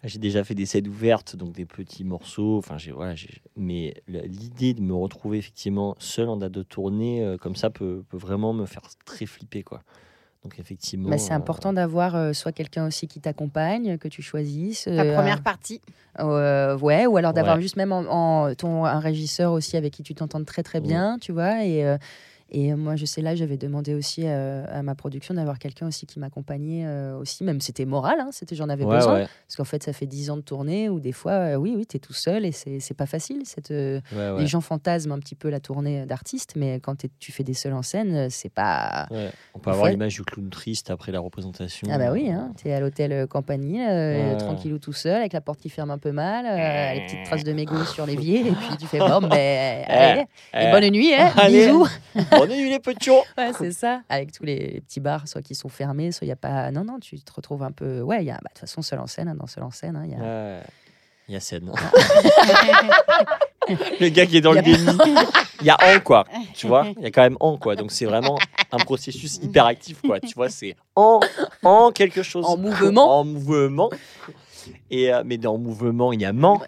J'ai 0.04 0.20
déjà 0.20 0.44
fait 0.46 0.56
des 0.56 0.66
scènes 0.66 0.88
ouvertes, 0.88 1.36
donc 1.36 1.52
des 1.52 1.66
petits 1.66 2.06
morceaux. 2.06 2.58
Enfin, 2.58 2.78
j'ai 2.78 2.92
voilà, 2.92 3.16
j'ai- 3.16 3.42
mais 3.58 3.94
l'idée 4.08 4.74
de 4.74 4.82
me 4.82 4.94
retrouver 4.94 5.38
effectivement 5.40 5.96
seul 6.00 6.30
en 6.30 6.38
date 6.38 6.54
de 6.54 6.64
tournée 6.64 7.24
euh, 7.24 7.38
comme 7.38 7.56
ça 7.56 7.70
peut, 7.70 8.04
peut 8.08 8.18
vraiment 8.18 8.54
me 8.54 8.66
faire 8.66 8.84
très 9.06 9.26
flipper 9.26 9.62
quoi. 9.64 9.82
Donc 10.44 10.58
effectivement. 10.58 11.10
Bah, 11.10 11.18
c'est 11.18 11.34
euh, 11.34 11.36
important 11.36 11.74
d'avoir 11.74 12.16
euh, 12.16 12.32
soit 12.32 12.54
quelqu'un 12.54 12.88
aussi 12.88 13.08
qui 13.10 13.20
t'accompagne, 13.20 13.98
que 13.98 14.08
tu 14.08 14.22
choisisses. 14.22 14.88
La 14.88 15.04
euh, 15.04 15.16
première 15.16 15.42
partie. 15.44 15.82
euh, 16.20 16.78
ouais, 16.78 17.06
ou 17.06 17.18
alors 17.18 17.34
d'avoir 17.34 17.58
Ouais. 17.58 17.62
juste 17.62 17.76
même 17.76 17.92
en, 17.92 18.06
en- 18.46 18.56
ton, 18.56 18.86
un 18.86 19.00
régisseur 19.00 19.52
aussi 19.52 19.76
avec 19.76 19.92
qui 19.92 20.04
tu 20.04 20.16
t'entends 20.16 20.42
très 20.46 20.64
très 20.64 20.80
bien, 20.80 21.18
tu 21.20 21.34
vois. 21.34 21.66
Et, 21.66 21.86
euh, 21.86 21.98
et 22.52 22.74
moi, 22.76 22.96
je 22.96 23.06
sais 23.06 23.22
là, 23.22 23.36
j'avais 23.36 23.58
demandé 23.58 23.94
aussi 23.94 24.24
euh, 24.26 24.66
à 24.72 24.82
ma 24.84 24.96
production 24.96 25.34
d'avoir 25.34 25.60
quelqu'un 25.60 25.88
aussi 25.88 26.06
qui 26.06 26.20
m'accompagnait 26.20 26.86
euh, 26.86 27.18
aussi, 27.18 27.44
même 27.44 27.62
c'était 27.62 27.86
moral, 27.86 28.20
hein, 28.20 28.30
c'était 28.32 28.56
j'en 28.56 28.70
avais 28.70 28.86
Ouais, 28.86 28.96
besoin. 28.96 29.14
ouais, 29.16 29.28
Parce 29.48 29.56
qu'en 29.58 29.64
fait, 29.66 29.84
ça 29.84 29.94
fait 29.94 30.06
10 30.08 30.30
ans 30.30 30.38
de 30.38 30.42
tournée 30.42 30.90
où 30.90 31.00
des 31.00 31.12
fois, 31.12 31.32
euh, 31.34 31.56
oui, 31.56 31.74
oui, 31.76 31.86
tu 31.86 31.98
es 31.98 32.00
tout 32.00 32.14
seul 32.14 32.46
et 32.46 32.52
c'est 32.52 32.94
pas 32.98 33.06
facile. 33.06 33.42
Cette, 33.46 33.72
euh, 33.72 34.00
ouais. 34.12 34.42
Les 34.42 34.48
gens 34.48 34.62
fantasment 34.62 35.14
un 35.14 35.20
petit 35.20 35.36
peu 35.36 35.50
la 35.50 35.60
tournée 35.60 36.06
d'artiste, 36.06 36.54
mais 36.56 36.80
quand 36.80 36.96
t'es- 36.96 37.10
tu 37.20 37.32
fais 37.32 37.44
des 37.44 37.54
seuls 37.54 37.74
en 37.74 37.82
scène, 37.84 38.16
euh, 38.16 38.28
c'est 38.30 38.50
pas. 38.54 39.08
On 39.54 39.60
peut 39.60 39.72
avoir 39.72 39.90
l'image 39.90 40.16
du 40.16 40.24
clown 40.24 40.50
triste 40.50 40.90
après 40.92 41.12
la 41.12 41.20
représentation. 41.20 41.88
Ah 41.92 41.98
bah 41.98 42.12
oui, 42.12 42.30
hein, 42.30 42.52
t'es 42.62 42.72
à 42.72 42.80
l'hôtel 42.80 43.12
euh, 43.12 43.26
euh, 43.26 44.32
Ouais. 44.32 44.38
tranquillou 44.38 44.80
tout 44.80 44.94
seul, 44.94 45.16
avec 45.18 45.34
la 45.34 45.42
porte 45.42 45.60
qui 45.60 45.70
ferme 45.70 45.92
un 45.92 45.98
peu 45.98 46.12
mal, 46.12 46.46
euh, 46.48 46.94
les 46.94 47.02
petites 47.02 47.24
traces 47.26 47.44
de 47.44 47.54
mégots 47.54 47.84
sur 47.86 48.06
l'évier, 48.06 48.48
et 48.48 48.56
puis 48.56 48.78
tu 48.80 48.88
fais 48.88 49.00
bon, 49.00 49.20
mais 49.22 49.86
allez, 49.90 50.26
Eh, 50.54 50.64
et 50.66 50.72
bonne 50.72 50.90
nuit, 50.92 51.14
hein, 51.14 51.32
allez. 51.38 51.66
bisous. 51.68 51.88
Nuit 52.48 52.70
les 52.70 52.80
petits. 52.80 53.10
Ouais, 53.38 53.52
c'est 53.58 53.72
ça, 53.72 54.02
avec 54.10 54.32
tous 54.32 54.44
les, 54.44 54.74
les 54.74 54.82
petits 54.82 55.00
bars, 55.00 55.28
soit 55.28 55.42
qui 55.42 55.56
sont 55.56 55.70
fermés, 55.70 56.12
soit 56.12 56.26
il 56.26 56.30
y 56.30 56.34
a 56.34 56.36
pas. 56.36 56.72
Non, 56.72 56.84
non, 56.84 57.00
tu 57.00 57.20
te 57.20 57.32
retrouves 57.32 57.64
un 57.64 57.72
peu. 57.72 58.02
Ouais, 58.02 58.24
il 58.24 58.26
y 58.26 58.32
a, 58.32 58.36
bah, 58.36 58.42
de 58.44 58.50
toute 58.50 58.60
façon, 58.60 58.82
seul 58.82 59.00
en 59.00 59.08
scène, 59.08 59.30
hein, 59.30 59.36
dans 59.36 59.48
seul 59.48 59.64
en 59.64 59.72
scène, 59.72 59.96
hein, 59.96 60.04
il 60.06 60.12
y 60.12 60.16
a. 60.16 60.62
Il 61.30 61.34
y 61.34 61.36
a 61.36 61.40
scène. 61.40 61.72
le 64.00 64.10
gars 64.10 64.26
qui 64.26 64.38
est 64.38 64.42
dans 64.42 64.54
le 64.54 64.64
déni. 64.64 64.98
Il 65.62 65.68
y 65.68 65.70
a 65.70 65.78
en 65.80 66.00
quoi, 66.00 66.26
tu 66.56 66.68
vois. 66.68 66.88
Il 66.98 67.04
y 67.04 67.06
a 67.06 67.12
quand 67.12 67.22
même 67.22 67.38
en 67.40 67.58
quoi. 67.58 67.76
Donc 67.76 67.92
c'est 67.92 68.06
vraiment 68.06 68.40
un 68.72 68.78
processus 68.78 69.36
hyperactif 69.36 70.02
quoi. 70.02 70.20
Tu 70.20 70.34
vois, 70.34 70.50
c'est 70.50 70.76
en 70.96 71.20
en 71.64 71.92
quelque 71.92 72.24
chose. 72.24 72.46
En 72.48 72.58
mouvement. 72.58 73.20
En 73.20 73.26
mouvement. 73.26 73.92
Et 74.90 75.14
euh, 75.14 75.22
mais 75.26 75.38
dans 75.38 75.58
mouvement, 75.58 76.14
il 76.14 76.22
y 76.22 76.26
a 76.26 76.34
ment 76.34 76.62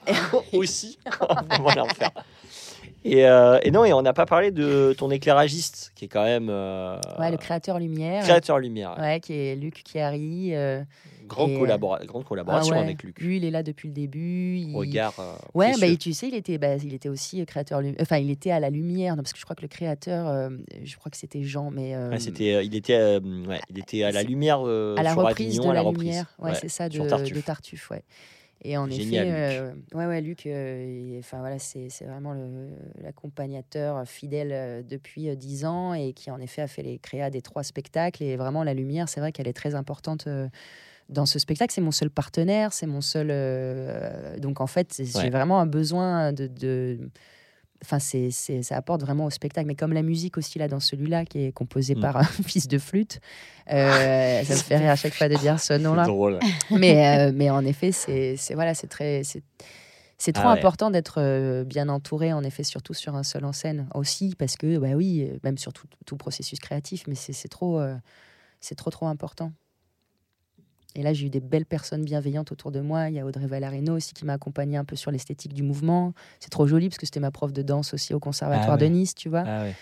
aussi. 0.53 0.99
Vraiment 1.49 1.73
l'enfer. 1.75 2.11
Et, 3.03 3.25
euh, 3.25 3.57
et 3.63 3.71
non, 3.71 3.83
et 3.83 3.93
on 3.93 4.01
n'a 4.03 4.13
pas 4.13 4.27
parlé 4.27 4.51
de 4.51 4.93
ton 4.97 5.09
éclairagiste, 5.09 5.91
qui 5.95 6.05
est 6.05 6.07
quand 6.07 6.23
même 6.23 6.49
euh, 6.51 6.99
Ouais, 7.19 7.31
le 7.31 7.37
créateur 7.37 7.79
lumière. 7.79 8.21
créateur 8.23 8.59
lumière. 8.59 8.95
Ouais, 8.99 9.19
qui 9.19 9.33
est 9.33 9.55
Luc 9.55 9.81
Chiari. 9.87 10.53
euh, 10.53 10.81
euh, 10.81 11.57
collabora- 11.57 12.05
grande 12.05 12.25
collaboration 12.25 12.73
ah 12.75 12.79
ouais, 12.79 12.83
avec 12.83 13.01
Luc. 13.03 13.19
Lui, 13.19 13.37
il 13.37 13.45
est 13.45 13.49
là 13.51 13.63
depuis 13.63 13.87
le 13.87 13.93
début. 13.93 14.57
il- 14.57 14.75
Regard. 14.75 15.13
euh, 15.19 15.33
Ouais, 15.55 15.71
bah, 15.79 15.87
tu 15.99 16.13
sais, 16.13 16.27
il 16.27 16.35
était, 16.35 16.57
bah, 16.59 16.75
il 16.75 16.93
était 16.93 17.09
aussi 17.09 17.43
créateur. 17.45 17.81
lumi- 17.81 17.95
Enfin, 18.01 18.17
il 18.17 18.29
était 18.29 18.51
à 18.51 18.59
la 18.59 18.69
lumière, 18.69 19.15
non, 19.15 19.23
parce 19.23 19.33
que 19.33 19.39
je 19.39 19.45
crois 19.45 19.55
que 19.55 19.61
le 19.63 19.67
créateur, 19.69 20.27
euh, 20.27 20.49
je 20.83 20.95
crois 20.97 21.09
que 21.09 21.17
c'était 21.17 21.41
Jean, 21.41 21.71
mais 21.71 21.95
Ouais, 21.97 22.19
c'était, 22.19 22.63
il 22.65 22.75
était, 22.75 23.17
il 23.69 23.79
était 23.79 24.03
à 24.03 24.11
la 24.11 24.21
lumière 24.23 24.59
à 24.59 25.01
la 25.03 25.13
reprise 25.15 25.47
Avignon, 25.47 25.63
de 25.63 25.69
à 25.69 25.73
la 25.73 25.81
la 25.81 25.87
reprise. 25.87 26.03
lumière. 26.03 26.25
Ouais, 26.37 26.51
Ouais, 26.51 26.57
c'est 26.61 26.69
ça, 26.69 26.87
de 26.89 26.99
de. 26.99 27.39
Tartuffe. 27.41 27.89
ouais. 27.89 28.03
Et 28.63 28.77
en 28.77 28.87
Génial, 28.89 29.27
effet, 29.27 29.33
euh, 29.59 29.73
ouais, 29.95 30.05
ouais, 30.05 30.21
Luc, 30.21 30.45
euh, 30.45 31.17
enfin 31.19 31.39
voilà, 31.39 31.57
c'est 31.57 31.87
vraiment 32.01 32.35
l'accompagnateur 33.01 34.07
fidèle 34.07 34.51
euh, 34.51 34.83
depuis 34.83 35.35
dix 35.35 35.65
ans 35.65 35.93
et 35.93 36.13
qui 36.13 36.29
en 36.29 36.39
effet 36.39 36.61
a 36.61 36.67
fait 36.67 36.83
les 36.83 36.99
créas 36.99 37.29
des 37.29 37.41
trois 37.41 37.63
spectacles. 37.63 38.21
Et 38.23 38.35
vraiment, 38.35 38.63
la 38.63 38.73
lumière, 38.73 39.09
c'est 39.09 39.19
vrai 39.19 39.31
qu'elle 39.31 39.47
est 39.47 39.53
très 39.53 39.73
importante. 39.75 40.27
euh, 40.27 40.47
dans 41.09 41.25
ce 41.25 41.39
spectacle, 41.39 41.73
c'est 41.73 41.81
mon 41.81 41.91
seul 41.91 42.09
partenaire, 42.09 42.71
c'est 42.71 42.87
mon 42.87 43.01
seul. 43.01 43.29
donc 44.39 44.61
en 44.61 44.67
fait, 44.67 44.95
Ouais. 44.99 45.05
j'ai 45.05 45.29
vraiment 45.29 45.59
un 45.59 45.65
besoin 45.65 46.31
de. 46.31 46.47
de- 46.47 47.09
Enfin, 47.83 47.99
c'est, 47.99 48.29
c'est- 48.31 48.61
ça 48.63 48.77
apporte 48.77 49.01
vraiment 49.01 49.25
au 49.25 49.29
spectacle. 49.29 49.67
Mais 49.67 49.75
comme 49.75 49.93
la 49.93 50.03
musique 50.03 50.37
aussi, 50.37 50.59
là, 50.59 50.67
dans 50.67 50.79
celui-là, 50.79 51.25
qui 51.25 51.45
est 51.45 51.51
composé 51.51 51.95
Mm. 51.95 51.99
par 52.01 52.17
un 52.17 52.23
fils 52.45 52.67
de 52.67 52.77
flûte, 52.77 53.19
euh, 53.71 54.43
ça 54.43 54.53
me 54.53 54.59
fait 54.59 54.77
rire 54.77 54.91
à 54.91 54.95
chaque 54.95 55.13
fois 55.15 55.27
de 55.29 55.35
dire 55.35 55.59
ce 55.59 55.73
nom-là 55.77 56.05
drôle. 56.05 56.39
mais, 56.71 57.17
euh, 57.29 57.31
mais 57.33 57.49
en 57.49 57.65
effet, 57.65 57.91
c'est 57.91 58.35
c'est- 58.37 58.53
voilà, 58.53 58.73
c'est 58.73 58.87
très 58.87 59.23
c'est 59.23 59.43
c'est 60.17 60.33
trop 60.33 60.49
Ah 60.49 60.51
ouais. 60.53 60.59
important 60.59 60.91
d'être 60.91 61.15
euh, 61.19 61.63
bien 61.63 61.89
entouré, 61.89 62.31
en 62.31 62.43
effet, 62.43 62.63
surtout 62.63 62.93
sur 62.93 63.15
un 63.15 63.23
seul 63.23 63.43
en 63.43 63.53
scène 63.53 63.87
aussi, 63.95 64.35
parce 64.37 64.55
que 64.55 64.77
bah 64.77 64.89
oui, 64.95 65.31
même 65.43 65.57
sur 65.57 65.73
tout, 65.73 65.87
tout 66.05 66.15
processus 66.17 66.59
créatif, 66.59 67.05
mais 67.07 67.15
c'est 67.15 67.33
c'est 67.33 67.47
trop 67.47 67.79
euh, 67.79 67.95
c'est 68.59 68.75
trop 68.75 68.91
trop 68.91 69.07
important. 69.07 69.51
Et 70.95 71.03
là, 71.03 71.13
j'ai 71.13 71.27
eu 71.27 71.29
des 71.29 71.39
belles 71.39 71.65
personnes 71.65 72.03
bienveillantes 72.03 72.51
autour 72.51 72.71
de 72.71 72.81
moi. 72.81 73.09
Il 73.09 73.15
y 73.15 73.19
a 73.19 73.25
Audrey 73.25 73.47
Valarino 73.47 73.95
aussi 73.95 74.13
qui 74.13 74.25
m'a 74.25 74.33
accompagné 74.33 74.75
un 74.77 74.83
peu 74.85 74.95
sur 74.97 75.09
l'esthétique 75.11 75.53
du 75.53 75.63
mouvement. 75.63 76.13
C'est 76.39 76.49
trop 76.49 76.67
joli 76.67 76.89
parce 76.89 76.97
que 76.97 77.05
c'était 77.05 77.19
ma 77.21 77.31
prof 77.31 77.53
de 77.53 77.61
danse 77.61 77.93
aussi 77.93 78.13
au 78.13 78.19
conservatoire 78.19 78.71
Ah 78.71 78.73
ouais. 78.73 78.89
de 78.89 78.93
Nice, 78.93 79.15
tu 79.15 79.29
vois. 79.29 79.43
Ah 79.45 79.61
ouais. 79.63 79.75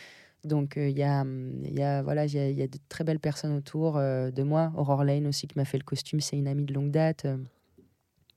Donc 0.46 0.78
euh, 0.78 0.88
il 0.88 0.98
y 0.98 1.04
a, 1.04 1.22
hum, 1.22 1.64
il 1.66 1.74
y 1.78 1.82
a 1.84 2.02
voilà, 2.02 2.26
il 2.26 2.34
y 2.34 2.40
a, 2.40 2.50
y 2.50 2.62
a 2.62 2.68
de 2.68 2.78
très 2.88 3.04
belles 3.04 3.20
personnes 3.20 3.54
autour 3.58 3.98
euh, 3.98 4.32
de 4.32 4.44
moi. 4.44 4.72
Aurore 4.78 5.04
Lane 5.04 5.28
aussi 5.28 5.48
qui 5.48 5.58
m'a 5.58 5.66
fait 5.66 5.78
le 5.80 5.84
costume, 5.84 6.22
c'est 6.22 6.38
une 6.38 6.48
amie 6.48 6.64
de 6.66 6.74
longue 6.74 6.92
date. 6.92 7.26
euh. 7.26 7.38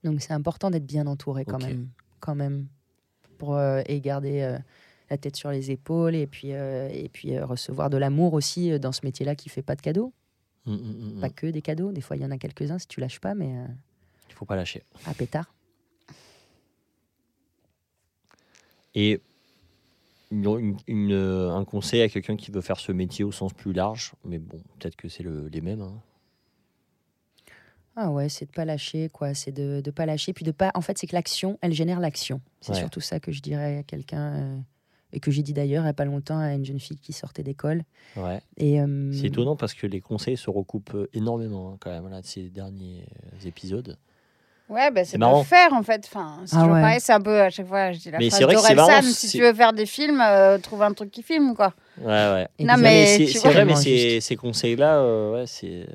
Donc 0.03 0.21
c'est 0.21 0.33
important 0.33 0.71
d'être 0.71 0.87
bien 0.87 1.07
entouré 1.07 1.45
quand 1.45 1.63
même, 1.63 1.89
quand 2.19 2.35
même, 2.35 2.67
pour 3.39 3.57
et 3.61 4.01
garder 4.01 4.59
la 5.11 5.17
tête 5.17 5.37
sur 5.37 5.53
les 5.53 5.71
épaules 5.71 6.17
et 6.17 6.27
puis 6.27 6.49
et 6.49 7.09
puis 7.13 7.39
recevoir 7.39 7.89
de 7.89 7.99
l'amour 7.99 8.35
aussi 8.35 8.81
dans 8.81 8.91
ce 8.91 9.03
métier-là 9.05 9.37
qui 9.37 9.49
fait 9.49 9.63
pas 9.63 9.77
de 9.77 9.81
cadeaux, 9.81 10.13
Mm, 10.67 10.73
mm, 10.75 10.77
mm, 10.77 11.17
mm. 11.17 11.21
pas 11.21 11.31
que 11.31 11.47
des 11.49 11.63
cadeaux. 11.63 11.93
Des 11.93 12.01
fois 12.01 12.17
il 12.17 12.23
y 12.23 12.25
en 12.25 12.31
a 12.31 12.39
quelques-uns 12.39 12.79
si 12.79 12.87
tu 12.87 13.01
lâches 13.01 13.21
pas, 13.21 13.35
mais 13.35 13.57
euh, 13.57 13.67
Il 14.29 14.35
faut 14.35 14.45
pas 14.45 14.57
lâcher. 14.57 14.83
à 15.07 15.15
pétard. 15.15 15.53
Et 18.95 19.21
une- 20.31 20.47
une- 20.47 20.77
une, 20.87 21.13
euh, 21.13 21.51
un 21.55 21.65
conseil 21.65 22.03
à 22.03 22.09
quelqu'un 22.09 22.37
qui 22.37 22.51
veut 22.51 22.61
faire 22.61 22.79
ce 22.79 22.93
métier 22.93 23.25
au 23.25 23.33
sens 23.33 23.53
plus 23.53 23.73
large, 23.73 24.13
mais 24.25 24.39
bon, 24.39 24.61
peut-être 24.79 24.97
que 24.97 25.09
c'est 25.09 25.23
le- 25.23 25.49
les 25.49 25.61
mêmes. 25.61 25.81
hein. 25.83 26.01
Ah 27.95 28.11
ouais, 28.11 28.31
c'est 28.31 28.47
de 28.47 28.51
pas 28.53 28.65
lâcher, 28.65 29.11
quoi. 29.11 29.35
C'est 29.35 29.53
de, 29.53 29.83
de 29.85 29.91
pas 29.91 30.07
lâcher. 30.07 30.33
Puis 30.33 30.47
de 30.47 30.51
pas. 30.51 30.71
En 30.75 30.81
fait, 30.81 30.97
c'est 30.97 31.07
que 31.07 31.15
l'action, 31.15 31.59
elle 31.61 31.75
génère 31.75 32.01
l'action. 32.01 32.41
C'est 32.63 32.73
Ouais. 32.73 32.79
surtout 32.79 33.01
ça 33.01 33.21
que 33.21 33.33
je 33.33 33.43
dirais 33.43 33.79
à 33.79 33.83
quelqu'un. 33.83 34.33
euh, 34.35 34.59
et 35.13 35.21
que 35.21 35.31
j'ai 35.31 35.43
dit 35.43 35.53
d'ailleurs 35.53 35.83
il 35.83 35.87
n'y 35.87 35.91
a 35.91 35.95
pas 35.95 36.05
longtemps 36.05 36.39
à 36.39 36.53
une 36.55 36.65
jeune 36.65 36.81
fille 36.81 36.99
qui 36.99 37.13
sortait 37.13 37.43
d'école. 37.43 37.83
Ouais. 38.17 38.41
Et, 38.57 38.81
euh, 38.81 39.13
C'est 39.13 39.27
étonnant 39.27 39.57
parce 39.57 39.75
que 39.75 39.87
les 39.87 40.01
conseils 40.01 40.37
se 40.37 40.51
recoupent 40.51 40.95
euh, 40.95 41.09
énormément 41.15 41.73
hein, 41.73 41.77
quand 41.81 41.91
même 41.91 42.09
là, 42.09 42.21
de 42.21 42.27
ces 42.27 42.49
derniers 42.49 43.05
euh, 43.25 43.47
épisodes. 43.49 43.97
Ouais, 44.69 44.91
bah, 44.91 45.05
C'est 45.05 45.19
marrant. 45.19 45.45
faire 45.45 45.75
en 45.75 45.83
fait. 45.83 46.03
Enfin, 46.07 46.41
c'est 46.47 46.57
Ah 46.57 46.65
ouais. 46.67 46.81
pareil, 46.81 47.01
c'est 47.01 47.13
un 47.13 47.21
peu 47.21 47.41
à 47.43 47.51
chaque 47.51 47.67
fois, 47.67 47.93
je 47.93 47.99
dis 47.99 48.11
la 48.11 48.19
Mais 48.19 48.31
phrase 48.31 48.39
c'est 48.39 48.45
vrai 48.45 48.55
que 48.55 48.61
c'est 48.63 48.75
d'Orelsan, 48.75 49.03
marrant, 49.03 49.13
si 49.13 49.29
tu 49.29 49.41
veux 49.43 49.53
faire 49.53 49.73
des 49.75 49.85
films, 49.87 50.21
euh, 50.23 50.57
trouve 50.59 50.83
un 50.83 50.93
truc 50.95 51.11
qui 51.11 51.23
filme 51.23 51.55
quoi. 51.55 51.75
Ouais, 51.99 52.07
ouais. 52.07 52.49
Non, 52.61 52.77
mais 52.79 53.05
c'est 53.27 53.39
vrai, 53.49 53.65
mais 53.67 54.21
ces, 54.21 54.37
conseils-là, 54.37 54.99
euh, 55.01 55.33
ouais, 55.35 55.47
c'est- 55.47 55.87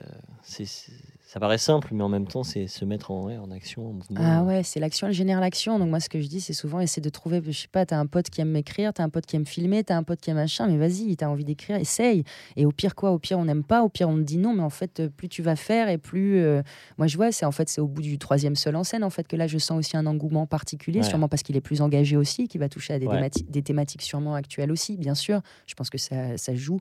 ça 1.37 1.39
paraît 1.39 1.59
simple, 1.59 1.89
mais 1.93 2.03
en 2.03 2.09
même 2.09 2.25
temps, 2.25 2.41
c'est 2.43 2.65
se 2.65 2.83
mettre 2.83 3.11
en, 3.11 3.27
action, 3.51 3.87
en 3.89 3.93
mouvement. 3.93 4.17
Ah 4.19 4.43
ouais, 4.43 4.63
c'est 4.63 4.79
l'action, 4.79 5.05
elle 5.05 5.13
génère 5.13 5.39
l'action. 5.39 5.77
Donc 5.77 5.87
moi, 5.89 5.99
ce 5.99 6.09
que 6.09 6.19
je 6.19 6.25
dis, 6.27 6.41
c'est 6.41 6.53
souvent 6.53 6.79
essayer 6.79 6.99
de 7.03 7.09
trouver, 7.09 7.43
je 7.45 7.51
sais 7.51 7.67
pas, 7.67 7.85
t'as 7.85 7.99
un 7.99 8.07
pote 8.07 8.31
qui 8.31 8.41
aime 8.41 8.49
m'écrire, 8.49 8.91
t'as 8.91 9.03
un 9.03 9.09
pote 9.09 9.27
qui 9.27 9.35
aime 9.35 9.45
filmer, 9.45 9.83
t'as 9.83 9.95
un 9.97 10.01
pote 10.01 10.19
qui 10.19 10.31
aime 10.31 10.37
machin, 10.37 10.65
mais 10.65 10.77
vas-y, 10.77 11.15
t'as 11.15 11.27
envie 11.27 11.43
d'écrire, 11.43 11.75
essaye. 11.77 12.23
Et 12.55 12.65
au 12.65 12.71
pire 12.71 12.95
quoi, 12.95 13.11
au 13.11 13.19
pire 13.19 13.37
on 13.37 13.45
n'aime 13.45 13.63
pas, 13.63 13.83
au 13.83 13.89
pire 13.89 14.09
on 14.09 14.15
te 14.15 14.21
dit 14.23 14.39
non, 14.39 14.55
mais 14.55 14.63
en 14.63 14.71
fait, 14.71 14.99
euh, 14.99 15.09
plus 15.09 15.29
tu 15.29 15.43
vas 15.43 15.55
faire 15.55 15.89
et 15.89 15.99
plus, 15.99 16.39
euh, 16.39 16.63
moi 16.97 17.05
je 17.05 17.17
vois, 17.17 17.31
c'est 17.31 17.45
en 17.45 17.51
fait 17.51 17.69
c'est 17.69 17.81
au 17.81 17.87
bout 17.87 18.01
du 18.01 18.17
troisième 18.17 18.55
seul 18.55 18.75
en 18.75 18.83
scène 18.83 19.03
en 19.03 19.11
fait 19.11 19.27
que 19.27 19.35
là 19.35 19.45
je 19.45 19.59
sens 19.59 19.77
aussi 19.77 19.95
un 19.95 20.07
engouement 20.07 20.47
particulier, 20.47 21.01
Ouais. 21.01 21.05
sûrement 21.05 21.27
parce 21.27 21.43
qu'il 21.43 21.55
est 21.55 21.61
plus 21.61 21.81
engagé 21.83 22.17
aussi, 22.17 22.47
qui 22.47 22.57
va 22.57 22.67
toucher 22.67 22.95
à 22.95 22.99
des, 22.99 23.05
Ouais. 23.05 23.29
des 23.47 23.61
thématiques 23.61 24.01
sûrement 24.01 24.33
actuelles 24.33 24.71
aussi, 24.71 24.97
bien 24.97 25.13
sûr. 25.13 25.41
Je 25.67 25.75
pense 25.75 25.91
que 25.91 25.99
ça, 25.99 26.35
ça 26.37 26.55
joue. 26.55 26.79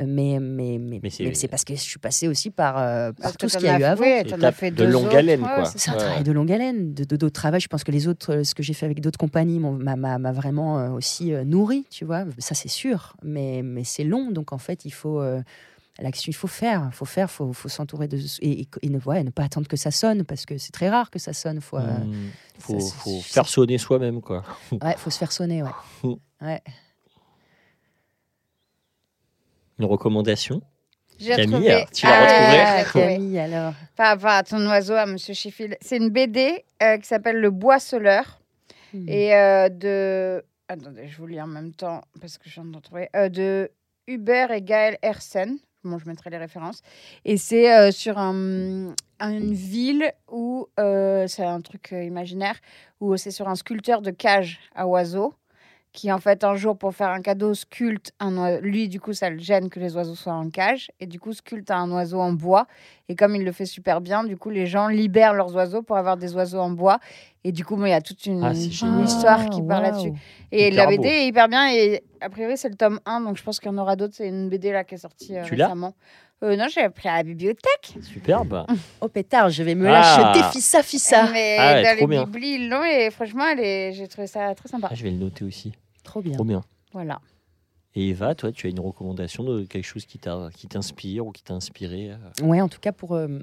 Euh, 0.00 0.04
Mais, 0.08 0.38
mais, 0.40 0.78
mais, 0.78 0.98
Mais 1.02 1.10
c'est- 1.10 1.24
mais 1.24 1.34
c'est 1.34 1.46
parce 1.46 1.64
que 1.64 1.74
je 1.76 1.80
suis 1.80 2.00
passée 2.00 2.26
aussi 2.26 2.50
par, 2.50 2.78
euh, 2.78 3.12
par 3.12 3.36
tout 3.36 3.48
ce 3.48 3.58
qu'il 3.58 3.66
y 3.66 3.70
a 3.70 3.76
eu 3.76 3.78
fait- 3.78 3.84
avant. 3.84 4.02
as 4.04 4.20
étape 4.22 4.54
fait 4.56 4.70
de 4.72 4.84
longue 4.84 5.04
autres, 5.06 5.16
haleine, 5.16 5.40
quoi. 5.40 5.64
c'est 5.66 5.88
un 5.90 5.92
Ouais. 5.92 5.98
travail 6.00 6.22
de 6.24 6.32
longue 6.32 6.50
haleine, 6.50 6.94
de 6.94 7.04
de- 7.04 7.14
d'autres 7.16 7.40
travail. 7.40 7.60
Je 7.60 7.68
pense 7.68 7.84
que 7.84 7.92
les 7.92 8.08
autres, 8.08 8.34
euh, 8.34 8.42
ce 8.44 8.56
que 8.56 8.62
j'ai 8.64 8.72
fait 8.74 8.86
avec 8.86 9.00
d'autres 9.00 9.18
compagnies, 9.20 9.60
m'a 9.60 9.94
m'a- 9.94 10.18
m'a 10.18 10.32
vraiment 10.32 10.92
aussi 10.94 11.30
nourri, 11.44 11.86
tu 11.90 12.04
vois. 12.04 12.24
Ça, 12.38 12.54
c'est 12.56 12.68
sûr. 12.68 13.14
Mais, 13.22 13.62
mais 13.62 13.84
c'est 13.84 14.02
long. 14.04 14.32
Donc, 14.32 14.52
en 14.52 14.58
fait, 14.58 14.84
il 14.84 14.90
faut. 14.92 15.20
euh, 15.20 15.40
L'action, 16.00 16.28
il 16.28 16.34
faut 16.34 16.48
faire, 16.48 16.88
faut 16.92 17.04
faire, 17.04 17.30
faut, 17.30 17.52
faut 17.52 17.68
s'entourer 17.68 18.08
de 18.08 18.16
et, 18.40 18.62
et- 18.62 18.68
et 18.82 18.88
ne, 18.88 18.98
ouais, 19.06 19.22
ne 19.22 19.30
pas 19.30 19.44
attendre 19.44 19.68
que 19.68 19.76
ça 19.76 19.92
sonne 19.92 20.24
parce 20.24 20.44
que 20.44 20.58
c'est 20.58 20.72
très 20.72 20.88
rare 20.90 21.08
que 21.08 21.20
ça 21.20 21.32
sonne. 21.32 21.60
Faut, 21.60 21.76
euh, 21.78 21.82
Mmh. 21.82 22.30
faut, 22.58 22.80
ça, 22.80 22.94
faut 22.96 23.20
faire 23.20 23.46
sonner 23.46 23.78
soi-même, 23.78 24.20
quoi. 24.20 24.42
ouais, 24.72 24.96
faut 24.98 25.10
se 25.10 25.18
faire 25.18 25.30
sonner, 25.30 25.62
ouais. 25.62 25.68
Ouais. 26.42 26.60
Une 29.78 29.84
recommandation 29.86 30.62
J'ai 31.18 31.34
Camille, 31.36 31.54
retrouvé. 31.72 31.84
tu 31.92 32.06
l'as 32.06 32.12
Ah, 32.12 32.82
retrouvée 32.82 33.04
Ah. 33.04 33.08
Camille, 33.08 33.38
alors. 33.38 33.72
Par 33.96 34.08
rapport 34.08 34.30
à 34.30 34.42
ton 34.42 34.64
oiseau, 34.68 34.94
à 34.94 35.06
Monsieur 35.06 35.34
Sheffield. 35.34 35.76
C'est 35.80 35.96
une 35.96 36.10
BD 36.10 36.64
euh, 36.82 36.96
qui 36.98 37.06
s'appelle 37.06 37.40
Le 37.40 37.50
Boisseleur 37.50 38.40
Hmm. 38.92 39.08
et 39.08 39.34
euh, 39.34 39.68
de. 39.68 40.44
Attendez, 40.68 41.08
je 41.08 41.16
vous 41.18 41.26
lis 41.26 41.40
en 41.40 41.48
même 41.48 41.72
temps 41.74 42.00
parce 42.20 42.38
que 42.38 42.48
je 42.48 42.54
viens 42.54 42.64
de 42.64 42.76
retrouver. 42.76 43.08
Euh, 43.16 43.28
de 43.28 43.70
Hubert 44.06 44.52
et 44.52 44.62
Gaël 44.62 44.98
Hersen. 45.02 45.58
Bon, 45.82 45.98
je 45.98 46.06
mettrai 46.06 46.30
les 46.30 46.38
références. 46.38 46.80
Et 47.24 47.36
c'est 47.36 47.72
euh, 47.76 47.90
sur 47.90 48.18
un, 48.18 48.94
une 49.20 49.52
ville 49.52 50.12
où 50.30 50.68
euh, 50.78 51.26
c'est 51.26 51.42
un 51.44 51.60
truc 51.60 51.92
euh, 51.92 52.04
imaginaire 52.04 52.54
où 53.00 53.16
c'est 53.16 53.32
sur 53.32 53.48
un 53.48 53.56
sculpteur 53.56 54.00
de 54.00 54.12
cage 54.12 54.60
à 54.76 54.86
oiseaux 54.86 55.34
qui 55.94 56.10
en 56.12 56.18
fait 56.18 56.42
un 56.44 56.56
jour 56.56 56.76
pour 56.76 56.92
faire 56.94 57.08
un 57.10 57.22
cadeau 57.22 57.54
sculpte 57.54 58.12
un 58.20 58.36
oiseau. 58.36 58.60
Lui 58.62 58.88
du 58.88 59.00
coup 59.00 59.12
ça 59.14 59.30
le 59.30 59.38
gêne 59.38 59.70
que 59.70 59.78
les 59.80 59.94
oiseaux 59.96 60.16
soient 60.16 60.34
en 60.34 60.50
cage 60.50 60.90
et 61.00 61.06
du 61.06 61.18
coup 61.20 61.32
sculpte 61.32 61.70
un 61.70 61.90
oiseau 61.92 62.20
en 62.20 62.32
bois 62.32 62.66
et 63.08 63.14
comme 63.14 63.36
il 63.36 63.44
le 63.44 63.52
fait 63.52 63.64
super 63.64 64.00
bien 64.00 64.24
du 64.24 64.36
coup 64.36 64.50
les 64.50 64.66
gens 64.66 64.88
libèrent 64.88 65.34
leurs 65.34 65.54
oiseaux 65.54 65.82
pour 65.82 65.96
avoir 65.96 66.16
des 66.16 66.34
oiseaux 66.34 66.58
en 66.58 66.70
bois 66.70 66.98
et 67.44 67.52
du 67.52 67.64
coup 67.64 67.76
bon, 67.76 67.86
il 67.86 67.90
y 67.90 67.92
a 67.92 68.00
toute 68.00 68.26
une, 68.26 68.42
Ah, 68.42 68.52
une 68.52 69.04
histoire 69.04 69.48
qui 69.50 69.62
part 69.62 69.80
waouh. 69.80 69.92
là-dessus 69.92 70.12
et 70.50 70.66
Hyper 70.68 70.76
la 70.84 70.86
BD 70.90 70.96
beau. 70.98 71.04
est 71.04 71.26
hyper 71.28 71.48
bien 71.48 71.70
et 71.72 72.02
a 72.20 72.28
priori 72.28 72.56
c'est 72.56 72.68
le 72.70 72.74
tome 72.76 72.98
1 73.06 73.20
donc 73.20 73.36
je 73.38 73.42
pense 73.44 73.60
qu'il 73.60 73.70
y 73.70 73.74
en 73.74 73.78
aura 73.78 73.94
d'autres 73.94 74.14
c'est 74.16 74.26
une 74.28 74.48
BD 74.48 74.72
là 74.72 74.82
qui 74.82 74.96
est 74.96 74.98
sortie 74.98 75.36
euh, 75.38 75.44
Tu 75.44 75.54
récemment 75.54 75.94
euh, 76.42 76.56
non 76.56 76.66
j'ai 76.68 76.88
pris 76.90 77.08
à 77.08 77.18
la 77.18 77.22
bibliothèque 77.22 77.94
Superbe. 78.02 78.66
Oh 79.00 79.06
pétard, 79.08 79.48
je 79.48 79.62
vais 79.62 79.76
me 79.76 79.88
Ah. 79.88 80.50
fissa, 80.52 80.82
fissa. 80.82 81.30
mais 81.30 81.56
Ah 81.58 81.72
ouais, 81.74 81.82
dans 81.84 82.08
les 82.10 82.24
biblis 82.24 82.54
ils 82.56 82.68
l'ont 82.68 82.82
et 82.84 83.10
franchement 83.12 83.44
est... 83.56 83.92
j'ai 83.92 84.08
trouvé 84.08 84.26
ça 84.26 84.52
très 84.56 84.68
sympa 84.68 84.88
Ah, 84.90 84.94
je 84.96 85.04
vais 85.04 85.10
le 85.12 85.18
noter 85.18 85.44
aussi. 85.44 85.72
Trop 86.04 86.22
bien. 86.22 86.34
Trop 86.34 86.44
bien. 86.44 86.62
voilà 86.92 87.20
Et 87.96 88.10
Eva, 88.10 88.34
toi, 88.34 88.52
tu 88.52 88.66
as 88.66 88.70
une 88.70 88.80
recommandation 88.80 89.42
de 89.44 89.64
quelque 89.64 89.84
chose 89.84 90.04
qui 90.06 90.18
t'a- 90.18 90.50
qui 90.54 90.68
t'inspire 90.68 91.26
ou 91.26 91.32
qui 91.32 91.42
t'a 91.42 91.54
inspiré 91.54 92.10
euh 92.12 92.16
Ouais, 92.42 92.60
en 92.60 92.68
tout 92.68 92.80
cas 92.80 92.92
pour, 92.92 93.14
euh, 93.14 93.40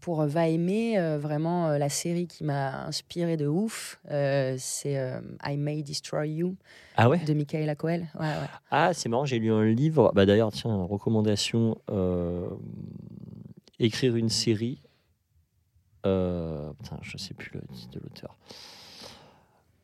pour 0.00 0.20
euh, 0.20 0.26
Va 0.26 0.48
aimer, 0.48 0.98
euh, 0.98 1.18
vraiment 1.18 1.68
euh, 1.68 1.78
la 1.78 1.88
série 1.88 2.26
qui 2.26 2.44
m'a 2.44 2.84
inspiré 2.86 3.36
de 3.36 3.46
ouf, 3.46 4.00
euh, 4.10 4.56
c'est 4.58 4.94
I 5.44 5.56
May 5.56 5.82
Destroy 5.82 6.28
You 6.30 6.56
Ah 6.96 7.08
ouais? 7.08 7.18
de 7.18 7.32
Michaela 7.32 7.74
Coel. 7.76 8.08
Ouais, 8.18 8.26
ouais. 8.26 8.46
Ah, 8.70 8.92
c'est 8.92 9.08
marrant, 9.08 9.24
j'ai 9.24 9.38
lu 9.38 9.50
un 9.52 9.64
livre. 9.64 10.12
Bah, 10.14 10.26
D'ailleurs, 10.26 10.52
tiens, 10.52 10.74
recommandation 10.84 11.78
écrire 13.78 14.16
une 14.16 14.28
série. 14.30 14.82
Putain, 16.02 16.98
je 17.02 17.16
sais 17.18 17.34
plus 17.34 17.50
le 17.54 17.62
titre 17.74 17.94
de 17.94 18.00
l'auteur. 18.00 18.36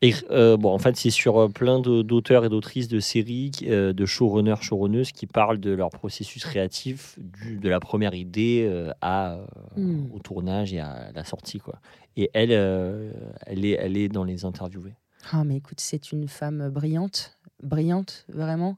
Et, 0.03 0.13
euh, 0.31 0.57
bon, 0.57 0.73
en 0.73 0.79
fait, 0.79 0.97
c'est 0.97 1.09
sur 1.09 1.37
euh, 1.37 1.47
plein 1.47 1.79
d'auteurs 1.79 2.43
et 2.43 2.49
d'autrices 2.49 2.89
de 2.89 2.99
séries, 2.99 3.51
euh, 3.63 3.93
de 3.93 4.05
showrunners, 4.05 4.61
showrunneuses 4.61 5.13
qui 5.13 5.27
parlent 5.27 5.61
de 5.61 5.71
leur 5.71 5.91
processus 5.91 6.43
créatif, 6.43 7.17
du, 7.17 7.57
de 7.57 7.69
la 7.69 7.79
première 7.79 8.13
idée 8.13 8.67
euh, 8.69 8.91
à, 9.01 9.39
Hmm. 9.77 10.11
au 10.13 10.19
tournage 10.19 10.73
et 10.73 10.81
à 10.81 11.11
la 11.15 11.23
sortie. 11.23 11.59
Quoi. 11.59 11.79
Et 12.17 12.29
elle, 12.33 12.51
elle, 12.51 13.65
est, 13.65 13.77
elle 13.79 13.95
est 13.95 14.09
dans 14.09 14.25
les 14.25 14.43
interviewés. 14.43 14.93
Ah, 15.31 15.45
mais 15.45 15.55
écoute, 15.55 15.79
c'est 15.79 16.11
une 16.11 16.27
femme 16.27 16.69
brillante, 16.69 17.37
brillante, 17.63 18.25
vraiment, 18.27 18.77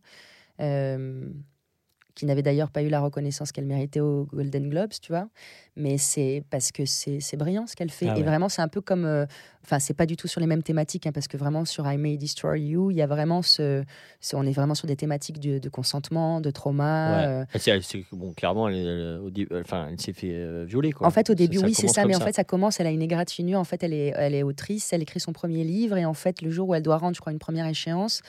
qui 2.15 2.25
n'avait 2.25 2.41
d'ailleurs 2.41 2.69
pas 2.71 2.81
eu 2.81 2.87
la 2.89 3.01
reconnaissance 3.01 3.51
qu'elle 3.51 3.65
méritait 3.65 3.99
aux 3.99 4.25
Golden 4.33 4.69
Globes, 4.69 4.93
tu 5.01 5.11
vois. 5.11 5.27
Mais 5.75 5.97
c'est 5.97 6.43
parce 6.49 6.71
que 6.71 6.85
c'est 6.85 7.19
c'est 7.19 7.35
brillant 7.35 7.67
ce 7.67 7.75
qu'elle 7.75 7.91
fait. 7.91 8.07
Ah 8.09 8.17
Et 8.17 8.23
vraiment, 8.23 8.47
c'est 8.49 8.61
un 8.61 8.69
peu 8.69 8.81
comme. 8.81 9.05
euh, 9.05 9.25
Enfin, 9.65 9.79
c'est 9.79 9.95
pas 9.95 10.05
du 10.05 10.15
tout 10.15 10.27
sur 10.27 10.39
les 10.39 10.45
mêmes 10.45 10.61
thématiques, 10.61 11.07
hein, 11.07 11.11
parce 11.11 11.27
que 11.27 11.37
vraiment, 11.37 11.65
sur 11.65 11.91
I 11.91 11.97
May 11.97 12.17
Destroy 12.17 12.61
You, 12.61 12.91
il 12.91 12.97
y 12.97 13.01
a 13.01 13.07
vraiment 13.07 13.41
ce. 13.41 13.83
ce- 14.21 14.35
on 14.35 14.43
est 14.43 14.51
vraiment 14.51 14.75
sur 14.75 14.85
des 14.87 14.95
thématiques 14.95 15.39
de, 15.39 15.57
de 15.57 15.69
consentement, 15.69 16.39
de 16.39 16.51
trauma. 16.51 17.17
Ouais. 17.17 17.25
euh, 17.55 17.59
s'est- 17.81 18.05
bon, 18.11 18.31
clairement, 18.33 18.69
elle, 18.69 19.21
dé- 19.31 19.47
enfin, 19.59 19.87
elle 19.91 19.99
s'est 19.99 20.13
fait 20.13 20.33
euh, 20.35 20.65
violer. 20.67 20.91
Quoi. 20.91 21.07
En 21.07 21.09
fait, 21.09 21.31
au 21.31 21.33
début, 21.33 21.57
oui, 21.57 21.73
c'est 21.73 21.87
ça, 21.87 22.05
mais 22.05 22.15
en 22.15 22.19
fait, 22.19 22.35
ça 22.35 22.43
commence, 22.43 22.79
elle 22.79 22.85
a 22.87 22.91
une 22.91 23.01
égratignure. 23.01 23.59
En 23.59 23.63
fait, 23.63 23.81
elle 23.83 23.93
est, 23.93 24.13
elle 24.15 24.35
est 24.35 24.43
autrice, 24.43 24.93
elle 24.93 25.01
écrit 25.01 25.19
son 25.19 25.33
premier 25.33 25.63
livre, 25.63 25.97
et 25.97 26.05
en 26.05 26.13
fait, 26.13 26.43
le 26.43 26.51
jour 26.51 26.69
où 26.69 26.75
elle 26.75 26.83
doit 26.83 26.97
rendre, 26.97 27.15
je 27.15 27.21
crois, 27.21 27.33
une 27.33 27.39
première 27.39 27.65
échéance, 27.65 28.21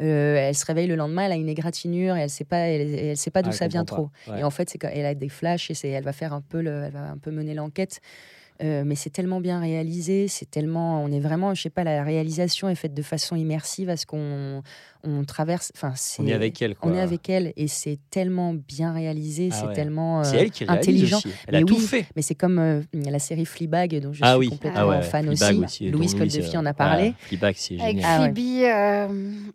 euh, 0.00 0.36
elle 0.36 0.54
se 0.54 0.64
réveille 0.66 0.86
le 0.86 0.96
lendemain, 0.96 1.22
elle 1.26 1.32
a 1.32 1.36
une 1.36 1.48
égratignure, 1.48 2.16
et 2.16 2.20
elle 2.22 2.30
sait 2.30 2.44
pas, 2.44 2.58
elle, 2.58 2.94
elle 2.94 3.16
sait 3.16 3.30
pas 3.30 3.42
d'où 3.42 3.48
Ah, 3.50 3.52
elle 3.52 3.58
ça 3.58 3.68
vient 3.68 3.84
trop. 3.84 4.10
Ouais. 4.28 4.40
Et 4.40 4.44
en 4.44 4.50
fait, 4.50 4.68
c'est 4.70 4.82
elle 4.84 5.06
a 5.06 5.14
des 5.14 5.28
flashs, 5.28 5.70
et 5.70 5.74
c'est, 5.74 5.88
elle 5.88 6.04
va 6.04 6.12
faire 6.12 6.32
un 6.32 6.40
peu, 6.40 6.60
le, 6.60 6.82
elle 6.84 6.92
va 6.92 7.10
un 7.10 7.18
peu 7.18 7.30
mener 7.30 7.54
l'enquête. 7.54 8.00
Euh, 8.62 8.84
mais 8.86 8.94
c'est 8.94 9.10
tellement 9.10 9.40
bien 9.40 9.58
réalisé, 9.58 10.28
c'est 10.28 10.48
tellement, 10.48 11.02
on 11.02 11.10
est 11.10 11.18
vraiment, 11.18 11.54
je 11.54 11.62
sais 11.62 11.70
pas, 11.70 11.82
la 11.82 12.04
réalisation 12.04 12.68
est 12.68 12.76
faite 12.76 12.94
de 12.94 13.02
façon 13.02 13.34
immersive 13.34 13.90
à 13.90 13.96
ce 13.96 14.06
qu'on 14.06 14.62
on 15.02 15.24
traverse. 15.24 15.72
Enfin, 15.74 15.92
c'est, 15.96 16.22
On 16.22 16.26
est 16.28 16.32
avec 16.32 16.62
elle. 16.62 16.76
Quoi. 16.76 16.88
on 16.88 16.94
est 16.94 17.00
avec 17.00 17.28
elle, 17.28 17.52
et 17.56 17.66
c'est 17.66 17.98
tellement 18.10 18.54
bien 18.54 18.92
réalisé, 18.92 19.48
Ah 19.50 19.56
c'est 19.60 19.66
ouais. 19.66 19.72
tellement 19.74 20.22
C'est 20.22 20.36
euh, 20.36 20.40
elle 20.42 20.50
qui 20.52 20.64
réalise 20.64 20.80
intelligent. 20.88 21.16
aussi. 21.18 21.30
Elle 21.48 21.56
a 21.56 21.62
tout 21.62 21.78
fait. 21.80 22.06
mais 22.14 22.22
c'est 22.22 22.36
comme 22.36 22.60
euh, 22.60 22.80
la 22.94 23.18
série 23.18 23.44
Fleabag, 23.44 23.98
dont 24.00 24.12
je 24.12 24.20
Ah 24.22 24.30
suis 24.34 24.38
oui. 24.38 24.48
complètement 24.50 24.80
Ah 24.80 24.86
ouais, 24.86 25.02
fan 25.02 25.36
Fleabag 25.36 25.64
aussi. 25.64 25.90
Louise 25.90 26.14
euh, 26.14 26.56
en 26.58 26.64
a 26.66 26.74
parlé. 26.74 27.14
Fleabag, 27.18 27.56
c'est 27.58 27.80
Avec 27.80 27.96
génial. 27.96 28.32
Phoebe. 28.36 29.52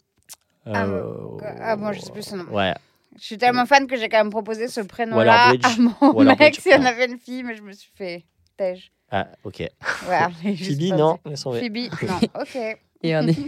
Euh, 0.69 1.03
Ah, 1.41 1.45
Euh, 1.45 1.53
ah, 1.61 1.75
bon, 1.75 1.91
je 1.93 1.99
sais 1.99 2.11
plus 2.11 2.23
son 2.23 2.37
nom. 2.37 2.45
Ouais. 2.51 2.73
Je 3.17 3.23
suis 3.25 3.37
tellement 3.37 3.65
fan 3.65 3.87
que 3.87 3.97
j'ai 3.97 4.07
quand 4.07 4.19
même 4.19 4.29
proposé 4.29 4.67
ce 4.67 4.81
prénom-là 4.81 5.49
à 5.63 5.75
mon 5.77 5.91
Waller-Bridge, 6.13 6.39
mec 6.39 6.61
si 6.61 6.69
on 6.73 6.85
avait 6.85 7.05
une 7.07 7.17
fille, 7.19 7.43
mais 7.43 7.55
je 7.55 7.61
me 7.63 7.71
suis 7.73 7.91
fait 7.95 8.23
tège. 8.55 8.91
Ah, 9.11 9.27
ok. 9.43 9.59
Ouais, 9.59 10.27
Phoebe, 10.55 10.93
non. 10.95 11.17
Phoebe, 11.59 11.89
non, 12.07 12.19
ok. 12.39 12.57
Et 13.01 13.15
en, 13.17 13.25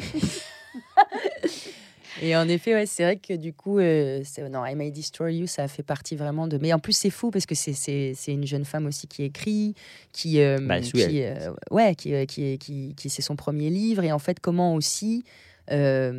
Et 2.21 2.35
en 2.35 2.47
effet, 2.49 2.73
ouais, 2.73 2.85
c'est 2.85 3.03
vrai 3.03 3.15
que 3.17 3.33
du 3.33 3.53
coup, 3.53 3.79
euh, 3.79 4.21
non, 4.51 4.65
I 4.65 4.75
May 4.75 4.91
Destroy 4.91 5.37
You, 5.37 5.47
ça 5.47 5.67
fait 5.67 5.81
partie 5.83 6.15
vraiment 6.15 6.45
de. 6.47 6.57
Mais 6.57 6.73
en 6.73 6.79
plus, 6.79 6.93
c'est 6.93 7.09
fou 7.09 7.31
parce 7.31 7.45
que 7.45 7.55
c'est- 7.55 7.73
c'est 7.73 8.13
c'est 8.15 8.33
une 8.33 8.45
jeune 8.45 8.65
femme 8.65 8.85
aussi 8.85 9.07
qui 9.07 9.23
écrit, 9.23 9.75
qui. 10.11 10.41
euh, 10.41 10.57
Bah, 10.61 10.81
qui 10.81 11.23
euh, 11.23 11.51
ouais, 11.71 11.95
qui, 11.95 12.13
euh, 12.13 12.25
qui, 12.25 12.57
qui, 12.59 12.93
qui 12.95 13.09
c'est 13.09 13.21
son 13.21 13.35
premier 13.35 13.69
livre. 13.69 14.03
Et 14.03 14.11
en 14.11 14.19
fait, 14.19 14.39
comment 14.39 14.75
aussi. 14.75 15.23
Euh, 15.69 16.11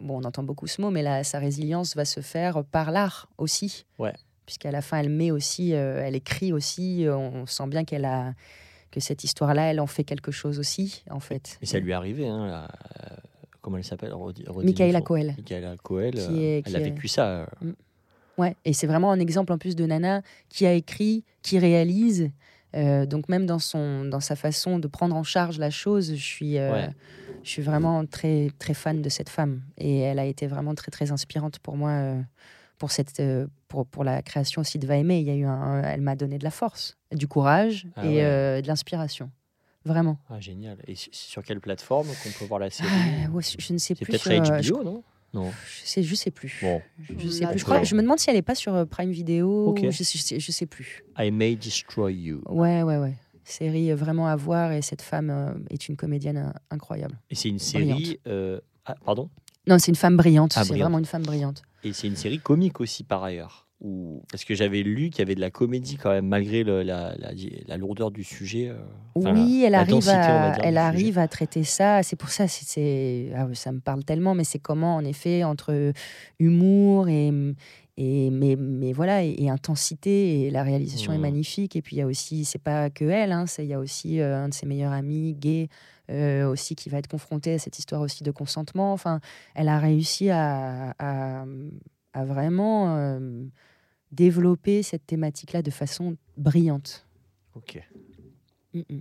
bon, 0.00 0.20
on 0.20 0.24
entend 0.24 0.42
beaucoup 0.42 0.66
ce 0.66 0.80
mot, 0.80 0.90
mais 0.90 1.02
là, 1.02 1.22
sa 1.24 1.38
résilience 1.38 1.94
va 1.94 2.04
se 2.04 2.20
faire 2.20 2.64
par 2.64 2.90
l'art 2.90 3.28
aussi. 3.38 3.84
Ouais. 3.98 4.12
Puisqu'à 4.46 4.70
la 4.72 4.82
fin, 4.82 4.98
elle 4.98 5.08
met 5.08 5.30
aussi, 5.30 5.74
euh, 5.74 6.02
elle 6.04 6.16
écrit 6.16 6.52
aussi. 6.52 7.06
euh, 7.06 7.16
On 7.16 7.46
sent 7.46 7.66
bien 7.68 7.84
qu'elle 7.84 8.04
a 8.04 8.34
que 8.90 9.00
cette 9.00 9.24
histoire-là, 9.24 9.70
elle 9.70 9.80
en 9.80 9.86
fait 9.86 10.04
quelque 10.04 10.30
chose 10.32 10.58
aussi, 10.58 11.02
en 11.10 11.20
fait. 11.20 11.58
Et 11.62 11.66
ça 11.66 11.78
lui 11.78 11.92
est 11.92 11.94
arrivé. 11.94 12.26
Hein, 12.28 12.46
la- 12.46 12.68
Comment 13.62 13.76
elle 13.78 13.84
s'appelle 13.84 14.12
Michaela. 14.64 15.00
Coel. 15.00 15.34
Michaela 15.38 15.76
Coel. 15.82 16.14
Euh, 16.18 16.60
elle 16.66 16.76
a 16.76 16.80
est- 16.80 16.82
vécu 16.82 17.06
ça. 17.08 17.46
euh, 17.62 17.72
Ouais, 18.38 18.56
et 18.64 18.72
c'est 18.72 18.86
vraiment 18.88 19.12
un 19.12 19.20
exemple 19.20 19.52
en 19.52 19.58
plus 19.58 19.76
de 19.76 19.86
Nana 19.86 20.22
qui 20.48 20.66
a 20.66 20.72
écrit, 20.72 21.22
qui 21.42 21.58
réalise. 21.58 22.30
Euh, 22.74 23.06
donc 23.06 23.28
même 23.28 23.46
dans 23.46 23.58
son, 23.58 24.04
dans 24.04 24.20
sa 24.20 24.36
façon 24.36 24.78
de 24.78 24.88
prendre 24.88 25.14
en 25.16 25.22
charge 25.22 25.58
la 25.58 25.70
chose, 25.70 26.10
je 26.14 26.22
suis, 26.24 26.58
euh, 26.58 26.72
Ouais. 26.72 26.90
je 27.42 27.50
suis 27.50 27.62
vraiment 27.62 28.04
très, 28.06 28.50
très 28.58 28.74
fan 28.74 29.02
de 29.02 29.08
cette 29.08 29.28
femme. 29.28 29.62
Et 29.78 29.98
elle 30.00 30.18
a 30.18 30.24
été 30.24 30.46
vraiment 30.46 30.74
très, 30.74 30.90
très 30.90 31.10
inspirante 31.12 31.58
pour 31.58 31.76
moi, 31.76 31.90
euh, 31.90 32.20
pour 32.78 32.90
cette, 32.90 33.22
pour, 33.68 33.86
pour 33.86 34.04
la 34.04 34.22
création 34.22 34.60
aussi 34.62 34.78
de 34.78 34.86
Va 34.86 34.96
aimer. 34.96 35.18
Il 35.20 35.26
y 35.26 35.30
a 35.30 35.34
eu 35.36 35.44
un, 35.44 35.82
elle 35.82 36.00
m'a 36.00 36.16
donné 36.16 36.38
de 36.38 36.44
la 36.44 36.50
force, 36.50 36.96
du 37.12 37.28
courage 37.28 37.86
Ah 37.96 38.06
et 38.06 38.16
ouais. 38.16 38.62
de 38.62 38.66
l'inspiration, 38.66 39.30
vraiment. 39.84 40.18
Ah, 40.30 40.40
génial. 40.40 40.78
Et 40.86 40.94
su- 40.94 41.10
sur 41.12 41.42
quelle 41.44 41.60
plateforme 41.60 42.08
qu'on 42.22 42.30
peut 42.30 42.44
voir 42.46 42.58
la 42.60 42.70
série 42.70 42.88
Ah, 43.26 43.30
ouais, 43.30 43.42
je 43.58 43.72
ne 43.72 43.78
sais 43.78 43.94
C'est 43.94 44.04
plus. 44.04 44.18
peut-être 44.18 44.44
sur, 44.44 44.74
HBO, 44.76 44.82
non? 44.82 45.02
Non. 45.34 45.50
je 45.50 45.86
sais, 45.86 46.02
je 46.02 46.14
sais 46.14 46.30
plus. 46.30 46.58
Bon, 46.62 46.82
Je, 47.18 47.28
sais 47.28 47.46
plus. 47.46 47.58
Je, 47.58 47.64
crois- 47.64 47.82
je 47.82 47.94
me 47.94 48.02
demande 48.02 48.18
si 48.18 48.28
elle 48.30 48.36
n'est 48.36 48.42
pas 48.42 48.54
sur 48.54 48.74
euh, 48.74 48.84
Prime 48.84 49.10
Video. 49.10 49.68
Ok. 49.68 49.80
ou 49.86 49.90
Je, 49.90 49.96
je 49.98 50.02
sais- 50.18 50.38
je 50.40 50.52
sais 50.52 50.66
plus. 50.66 51.04
I 51.18 51.30
May 51.30 51.56
Destroy 51.56 52.14
You. 52.14 52.42
Ouais, 52.48 52.82
ouais, 52.82 52.98
ouais. 52.98 53.14
Série 53.44 53.90
euh, 53.90 53.96
vraiment 53.96 54.26
à 54.28 54.36
voir 54.36 54.72
et 54.72 54.82
cette 54.82 55.02
femme 55.02 55.30
euh, 55.30 55.52
est 55.70 55.88
une 55.88 55.96
comédienne 55.96 56.52
incroyable. 56.70 57.18
Et 57.30 57.34
c'est 57.34 57.48
une 57.48 57.58
série. 57.58 58.20
Euh, 58.26 58.60
Ah, 58.84 58.94
pardon? 59.04 59.30
Non, 59.66 59.78
c'est 59.78 59.90
une 59.90 59.96
femme 59.96 60.16
brillante. 60.16 60.52
Ah, 60.56 60.64
c'est 60.64 60.74
vraiment 60.76 60.98
une 60.98 61.04
femme 61.04 61.22
brillante. 61.22 61.62
Et 61.84 61.92
c'est 61.92 62.06
une 62.08 62.16
série 62.16 62.38
comique 62.40 62.80
aussi 62.80 63.02
par 63.04 63.22
ailleurs. 63.24 63.66
Ou... 63.82 64.22
Parce 64.30 64.44
que 64.44 64.54
j'avais 64.54 64.82
lu 64.82 65.10
qu'il 65.10 65.18
y 65.18 65.22
avait 65.22 65.34
de 65.34 65.40
la 65.40 65.50
comédie 65.50 65.96
quand 65.96 66.10
même, 66.10 66.26
malgré 66.26 66.62
le- 66.64 66.82
la, 66.82 67.14
la, 67.18 67.30
la 67.66 67.76
lourdeur 67.76 68.10
du 68.10 68.22
sujet. 68.24 68.68
euh, 68.70 68.76
oui, 69.14 69.64
elle 69.66 69.74
arrive, 69.74 69.90
densité, 69.96 70.12
à, 70.16 70.50
dire, 70.52 70.60
elle 70.64 70.78
arrive 70.78 71.18
à 71.18 71.28
traiter 71.28 71.64
ça. 71.64 72.02
C'est 72.02 72.16
pour 72.16 72.30
ça, 72.30 72.48
c'est, 72.48 73.30
ah 73.36 73.46
ça 73.52 73.70
me 73.72 73.80
parle 73.80 74.04
tellement, 74.04 74.34
mais 74.34 74.44
c'est 74.44 74.58
comment, 74.60 74.96
en 74.96 75.04
effet, 75.04 75.44
entre 75.44 75.92
humour 76.38 77.08
et, 77.08 77.30
et 77.98 78.30
mais, 78.30 78.56
mais 78.56 78.92
voilà, 78.92 79.22
et, 79.24 79.34
et 79.36 79.50
intensité, 79.50 80.42
et 80.42 80.50
la 80.50 80.62
réalisation 80.62 81.12
est 81.12 81.16
Mhm. 81.16 81.22
magnifique. 81.22 81.76
Et 81.76 81.82
puis 81.82 81.96
il 81.96 81.98
y 81.98 82.02
a 82.02 82.06
aussi, 82.06 82.44
c'est 82.44 82.62
pas 82.62 82.88
que 82.88 83.04
elle, 83.04 83.32
hein, 83.32 83.46
c'est- 83.46 83.64
il 83.64 83.68
y 83.68 83.74
a 83.74 83.78
aussi 83.80 84.20
euh, 84.20 84.44
un 84.44 84.48
de 84.48 84.54
ses 84.54 84.64
meilleurs 84.66 84.92
amis, 84.92 85.34
gay, 85.34 85.68
euh, 86.10 86.48
aussi 86.48 86.74
qui 86.74 86.88
va 86.88 86.98
être 86.98 87.08
confronté 87.08 87.54
à 87.54 87.58
cette 87.58 87.78
histoire 87.78 88.00
aussi 88.00 88.22
de 88.24 88.30
consentement. 88.30 88.92
Enfin, 88.92 89.20
elle 89.54 89.68
a 89.68 89.78
réussi 89.78 90.30
à, 90.30 90.94
à, 90.98 91.44
à 92.14 92.24
vraiment 92.24 92.96
euh, 92.96 93.44
développer 94.12 94.82
cette 94.82 95.06
thématique-là 95.06 95.62
de 95.62 95.70
façon 95.70 96.16
brillante. 96.36 97.06
Ok. 97.54 97.82
Mm, 98.74 98.80
mm. 98.88 99.00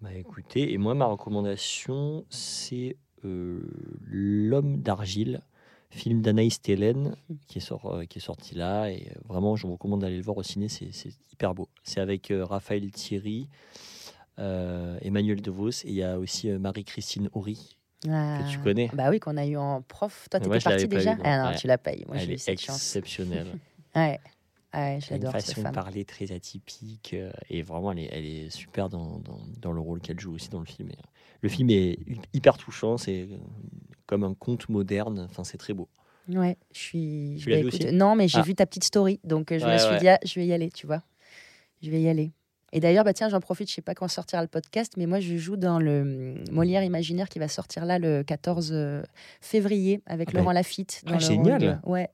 Bah 0.00 0.12
écoutez, 0.14 0.72
et 0.72 0.78
moi 0.78 0.94
ma 0.94 1.06
recommandation 1.06 2.24
c'est 2.28 2.96
euh, 3.24 3.62
L'homme 4.02 4.82
d'argile, 4.82 5.40
film 5.90 6.20
d'Anaïs 6.20 6.60
Télène 6.60 7.16
qui 7.46 7.58
est, 7.58 7.62
sort- 7.62 7.86
euh, 7.94 8.04
qui 8.04 8.18
est 8.18 8.22
sorti 8.22 8.54
là 8.54 8.88
et 8.90 9.08
euh, 9.10 9.20
vraiment 9.26 9.56
je 9.56 9.66
vous 9.66 9.72
recommande 9.74 10.00
d'aller 10.02 10.16
le 10.18 10.22
voir 10.22 10.36
au 10.36 10.42
ciné, 10.42 10.68
c'est 10.68 10.90
hyper 11.32 11.54
beau. 11.54 11.68
C'est 11.84 12.00
avec 12.00 12.30
euh, 12.30 12.44
Raphaël 12.44 12.90
Thierry, 12.90 13.48
euh, 14.38 14.98
Emmanuel 15.00 15.40
DeVos 15.40 15.70
et 15.84 15.88
il 15.88 15.94
y 15.94 16.02
a 16.02 16.18
aussi 16.18 16.50
euh, 16.50 16.58
Marie-Christine 16.58 17.30
Horry 17.32 17.76
que 18.02 18.50
tu 18.50 18.58
Ah. 18.58 18.62
connais. 18.62 18.90
Bah 18.92 19.08
oui, 19.08 19.18
qu'on 19.20 19.38
a 19.38 19.46
eu 19.46 19.56
en 19.56 19.80
prof. 19.80 20.28
Toi, 20.30 20.38
tu 20.40 20.48
moi, 20.48 20.56
étais 20.56 20.64
je 20.64 20.68
l'avais 20.68 20.82
parti 20.88 20.88
pas 20.88 20.96
déjà 20.98 21.12
eu. 21.14 21.20
Ah 21.24 21.42
non, 21.44 21.48
Ouais. 21.52 21.56
tu 21.56 21.66
l'as 21.66 21.78
pas 21.78 21.94
eu. 21.94 22.04
Moi, 22.06 22.16
Elle 22.18 22.26
j'ai 22.26 22.34
eu 22.34 22.38
cette 22.38 22.60
chance. 22.60 22.76
exceptionnelle. 22.76 23.56
Ouais, 23.94 24.20
ouais 24.74 24.98
Elle 25.10 25.24
a 25.24 25.26
une 25.26 25.32
façon 25.32 25.62
de 25.62 25.70
parler 25.70 26.04
très 26.04 26.32
atypique 26.32 27.12
euh, 27.14 27.30
et 27.50 27.62
vraiment 27.62 27.92
elle 27.92 28.00
est, 28.00 28.08
elle 28.12 28.24
est 28.24 28.50
super 28.50 28.88
dans, 28.88 29.18
dans, 29.18 29.40
dans 29.60 29.72
le 29.72 29.80
rôle 29.80 30.00
qu'elle 30.00 30.18
joue 30.20 30.34
aussi 30.34 30.48
dans 30.50 30.60
le 30.60 30.66
film. 30.66 30.90
Et, 30.90 30.94
euh, 30.94 31.02
le 31.42 31.48
film 31.48 31.70
est 31.70 31.98
hy- 32.08 32.20
hyper 32.32 32.56
touchant, 32.56 32.96
c'est 32.96 33.22
euh, 33.30 33.36
comme 34.06 34.24
un 34.24 34.34
conte 34.34 34.68
moderne, 34.68 35.26
enfin 35.30 35.44
c'est 35.44 35.58
très 35.58 35.74
beau. 35.74 35.88
Ouais, 36.28 36.56
je 36.72 36.78
suis. 36.78 37.36
Tu 37.38 37.50
bah, 37.50 37.56
l'as 37.56 37.62
vu 37.62 37.68
écoute, 37.68 37.84
aussi? 37.84 37.94
Non, 37.94 38.14
mais 38.16 38.28
j'ai 38.28 38.38
Ah. 38.38 38.42
vu 38.42 38.54
ta 38.54 38.64
petite 38.66 38.84
story, 38.84 39.20
donc 39.24 39.48
je 39.50 39.64
me 39.66 39.76
suis 39.78 39.90
ouais. 39.90 39.98
dit, 39.98 40.08
ah, 40.08 40.18
je 40.24 40.34
vais 40.40 40.46
y 40.46 40.52
aller, 40.54 40.70
tu 40.70 40.86
vois. 40.86 41.02
Je 41.82 41.90
vais 41.90 42.00
y 42.00 42.08
aller. 42.08 42.32
Et 42.72 42.80
d'ailleurs, 42.80 43.04
bah 43.04 43.12
tiens, 43.12 43.28
j'en 43.28 43.40
profite, 43.40 43.68
je 43.68 43.74
sais 43.74 43.82
pas 43.82 43.94
quand 43.94 44.08
sortira 44.08 44.40
le 44.42 44.48
podcast, 44.48 44.94
mais 44.96 45.06
moi 45.06 45.20
je 45.20 45.36
joue 45.36 45.56
dans 45.56 45.78
le 45.78 46.00
hum, 46.00 46.44
Molière 46.50 46.82
Imaginaire 46.82 47.28
qui 47.28 47.38
va 47.38 47.46
sortir 47.46 47.84
là 47.84 47.98
le 48.00 48.22
14 48.24 48.70
euh, 48.72 49.02
février 49.40 50.00
avec 50.06 50.30
Ah 50.30 50.32
bah, 50.32 50.38
Laurent 50.40 50.52
Lafitte. 50.52 51.02
Dans 51.04 51.14
ah, 51.14 51.18
le 51.18 51.26
rôle 51.26 51.44
génial. 51.44 51.60
de- 51.84 51.88
Ouais. 51.88 52.08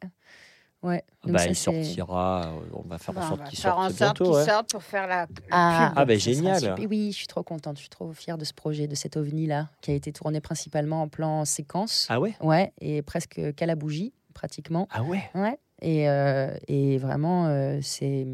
Ouais. 0.82 1.04
Donc 1.24 1.32
bah, 1.32 1.38
ça, 1.40 1.44
elle 1.46 1.56
c'est- 1.56 1.64
sortira, 1.84 2.46
euh, 2.46 2.60
on 2.72 2.88
va 2.88 2.96
faire 2.98 3.10
en 3.16 3.20
Bah, 3.20 3.28
sorte 3.28 3.44
qu'il 3.50 3.58
faire 3.58 3.76
en 3.78 3.82
sorte 3.90 3.98
sorte 3.98 4.16
bientôt. 4.16 4.24
qu'il 4.24 4.34
ouais. 4.34 4.44
sorte 4.46 4.70
pour 4.70 4.82
faire 4.82 5.06
la, 5.06 5.26
Ah, 5.50 5.86
pub. 5.90 5.94
Ah, 5.98 6.04
bah, 6.06 6.14
ça 6.18 6.32
sera 6.32 6.58
génial. 6.58 6.86
Oui, 6.88 7.12
je 7.12 7.16
suis 7.18 7.26
trop 7.26 7.42
contente. 7.42 7.76
Je 7.76 7.80
suis 7.80 7.90
trop 7.90 8.12
fière 8.12 8.38
de 8.38 8.44
ce 8.46 8.54
projet, 8.54 8.86
de 8.86 8.94
cet 8.94 9.16
ovni-là, 9.18 9.68
qui 9.82 9.90
a 9.90 9.94
été 9.94 10.10
tourné 10.12 10.40
principalement 10.40 11.02
en 11.02 11.08
plan 11.08 11.44
séquence. 11.44 12.06
Ah 12.08 12.18
ouais? 12.20 12.34
Ouais, 12.40 12.72
et 12.80 13.02
presque 13.02 13.40
qu'à 13.54 13.66
la 13.66 13.74
bougie, 13.74 14.14
pratiquement. 14.32 14.88
Ah 14.90 15.02
ouais? 15.02 15.22
Ouais. 15.34 15.58
Et, 15.82 16.08
euh, 16.08 16.54
et 16.68 16.96
vraiment, 16.98 17.46
euh, 17.48 17.78
c'est. 17.82 18.26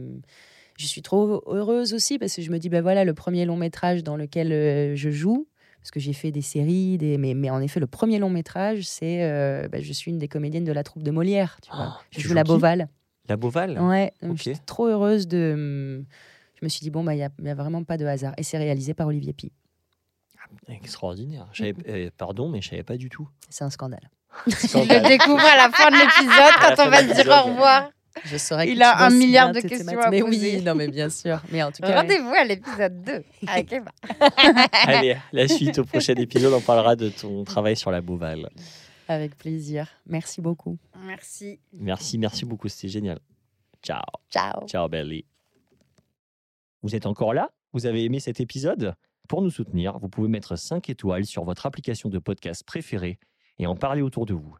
Je 0.78 0.86
suis 0.86 1.00
trop 1.02 1.42
heureuse 1.46 1.94
aussi 1.94 2.18
parce 2.18 2.36
que 2.36 2.42
je 2.42 2.50
me 2.50 2.58
dis, 2.58 2.68
ben 2.68 2.82
voilà, 2.82 3.04
le 3.04 3.14
premier 3.14 3.44
long 3.46 3.56
métrage 3.56 4.04
dans 4.04 4.14
lequel 4.16 4.52
euh, 4.52 4.94
je 4.94 5.10
joue, 5.10 5.48
parce 5.86 5.92
que 5.92 6.00
j'ai 6.00 6.14
fait 6.14 6.32
des 6.32 6.42
séries, 6.42 6.98
des... 6.98 7.16
Mais, 7.16 7.32
mais 7.34 7.48
en 7.48 7.60
effet, 7.60 7.78
le 7.78 7.86
premier 7.86 8.18
long 8.18 8.28
métrage, 8.28 8.82
c'est. 8.82 9.22
euh, 9.22 9.68
ben, 9.68 9.80
je 9.80 9.92
suis 9.92 10.10
une 10.10 10.18
des 10.18 10.26
comédiennes 10.26 10.64
de 10.64 10.72
la 10.72 10.82
troupe 10.82 11.04
de 11.04 11.12
Molière, 11.12 11.58
tu 11.62 11.70
vois. 11.70 11.94
Oh, 11.96 12.02
je 12.10 12.18
joue 12.22 12.34
la 12.34 12.42
Beauval. 12.42 12.88
La 13.28 13.36
Beauval 13.36 13.78
Ouais, 13.78 14.12
donc 14.20 14.32
Ok. 14.32 14.38
j'étais 14.42 14.58
trop 14.66 14.86
heureuse 14.88 15.28
de. 15.28 16.04
Je 16.60 16.64
me 16.64 16.68
suis 16.68 16.80
dit, 16.80 16.90
bon, 16.90 17.04
bah, 17.04 17.14
il 17.14 17.18
n'y 17.18 17.22
a, 17.22 17.30
y 17.40 17.48
a 17.48 17.54
vraiment 17.54 17.84
pas 17.84 17.98
de 17.98 18.04
hasard. 18.04 18.34
Et 18.36 18.42
c'est 18.42 18.58
réalisé 18.58 18.94
par 18.94 19.06
Olivier 19.06 19.32
Pi. 19.32 19.52
Extraordinaire. 20.68 21.46
J'avais- 21.52 21.74
euh, 21.88 22.10
pardon, 22.16 22.48
mais 22.48 22.60
je 22.62 22.70
savais 22.70 22.82
pas 22.82 22.96
du 22.96 23.08
tout. 23.08 23.28
C'est 23.48 23.62
un 23.62 23.70
scandale. 23.70 24.10
Il 24.48 24.52
le 24.88 25.08
découvre 25.08 25.38
à 25.44 25.56
la 25.56 25.70
fin 25.70 25.88
de 25.90 25.96
l'épisode 25.96 26.54
quand 26.60 26.84
on 26.84 26.90
va 26.90 26.98
se 27.08 27.14
dire 27.22 27.32
au 27.32 27.50
revoir. 27.50 27.90
Je 28.24 28.36
saurais 28.36 28.68
Il 28.68 28.82
a 28.82 29.04
un 29.04 29.10
milliard 29.10 29.52
de 29.52 29.60
questions 29.60 30.00
à 30.00 30.10
Mais 30.10 30.20
poser. 30.20 30.56
oui, 30.56 30.62
non, 30.62 30.74
mais 30.74 30.88
bien 30.88 31.08
sûr. 31.10 31.40
Mais 31.50 31.62
en 31.62 31.70
tout 31.70 31.82
cas, 31.82 32.00
Rendez-vous 32.00 32.32
à 32.32 32.44
l'épisode 32.44 33.02
2 33.02 33.24
avec 33.46 33.72
Eva. 33.72 33.90
Allez, 34.86 35.16
la 35.32 35.46
suite 35.48 35.78
au 35.78 35.84
prochain 35.84 36.14
épisode, 36.14 36.52
on 36.52 36.60
parlera 36.60 36.96
de 36.96 37.08
ton 37.10 37.44
travail 37.44 37.76
sur 37.76 37.90
la 37.90 38.00
Beauval. 38.00 38.48
avec 39.08 39.36
plaisir. 39.36 39.88
Merci 40.06 40.40
beaucoup. 40.40 40.78
Merci. 41.04 41.60
Merci, 41.72 42.18
merci 42.18 42.44
beaucoup, 42.44 42.68
c'était 42.68 42.88
génial. 42.88 43.18
Ciao. 43.82 44.02
Ciao. 44.30 44.66
Ciao, 44.66 44.88
Belly. 44.88 45.24
Vous 46.82 46.94
êtes 46.96 47.06
encore 47.06 47.34
là? 47.34 47.50
Vous 47.72 47.86
avez 47.86 48.04
aimé 48.04 48.20
cet 48.20 48.40
épisode? 48.40 48.94
Pour 49.28 49.42
nous 49.42 49.50
soutenir, 49.50 49.98
vous 49.98 50.08
pouvez 50.08 50.28
mettre 50.28 50.56
5 50.56 50.88
étoiles 50.88 51.24
sur 51.26 51.44
votre 51.44 51.66
application 51.66 52.08
de 52.08 52.18
podcast 52.18 52.62
préférée 52.64 53.18
et 53.58 53.66
en 53.66 53.74
parler 53.74 54.02
autour 54.02 54.24
de 54.26 54.34
vous. 54.34 54.56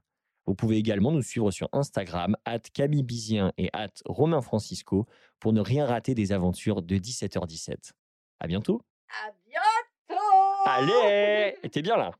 Vous 0.46 0.54
pouvez 0.54 0.76
également 0.76 1.10
nous 1.10 1.22
suivre 1.22 1.50
sur 1.50 1.68
Instagram, 1.72 2.36
at 2.44 2.60
Camille 2.60 3.02
Bizien 3.02 3.52
et 3.58 3.68
at 3.72 3.88
Romain 4.04 4.40
Francisco, 4.40 5.06
pour 5.40 5.52
ne 5.52 5.60
rien 5.60 5.86
rater 5.86 6.14
des 6.14 6.32
aventures 6.32 6.82
de 6.82 6.96
17h17. 6.96 7.92
À 8.40 8.46
bientôt 8.46 8.80
À 9.24 9.32
bientôt. 9.44 10.22
Allez 10.66 11.54
T'es 11.70 11.82
bien 11.82 11.96
là 11.96 12.12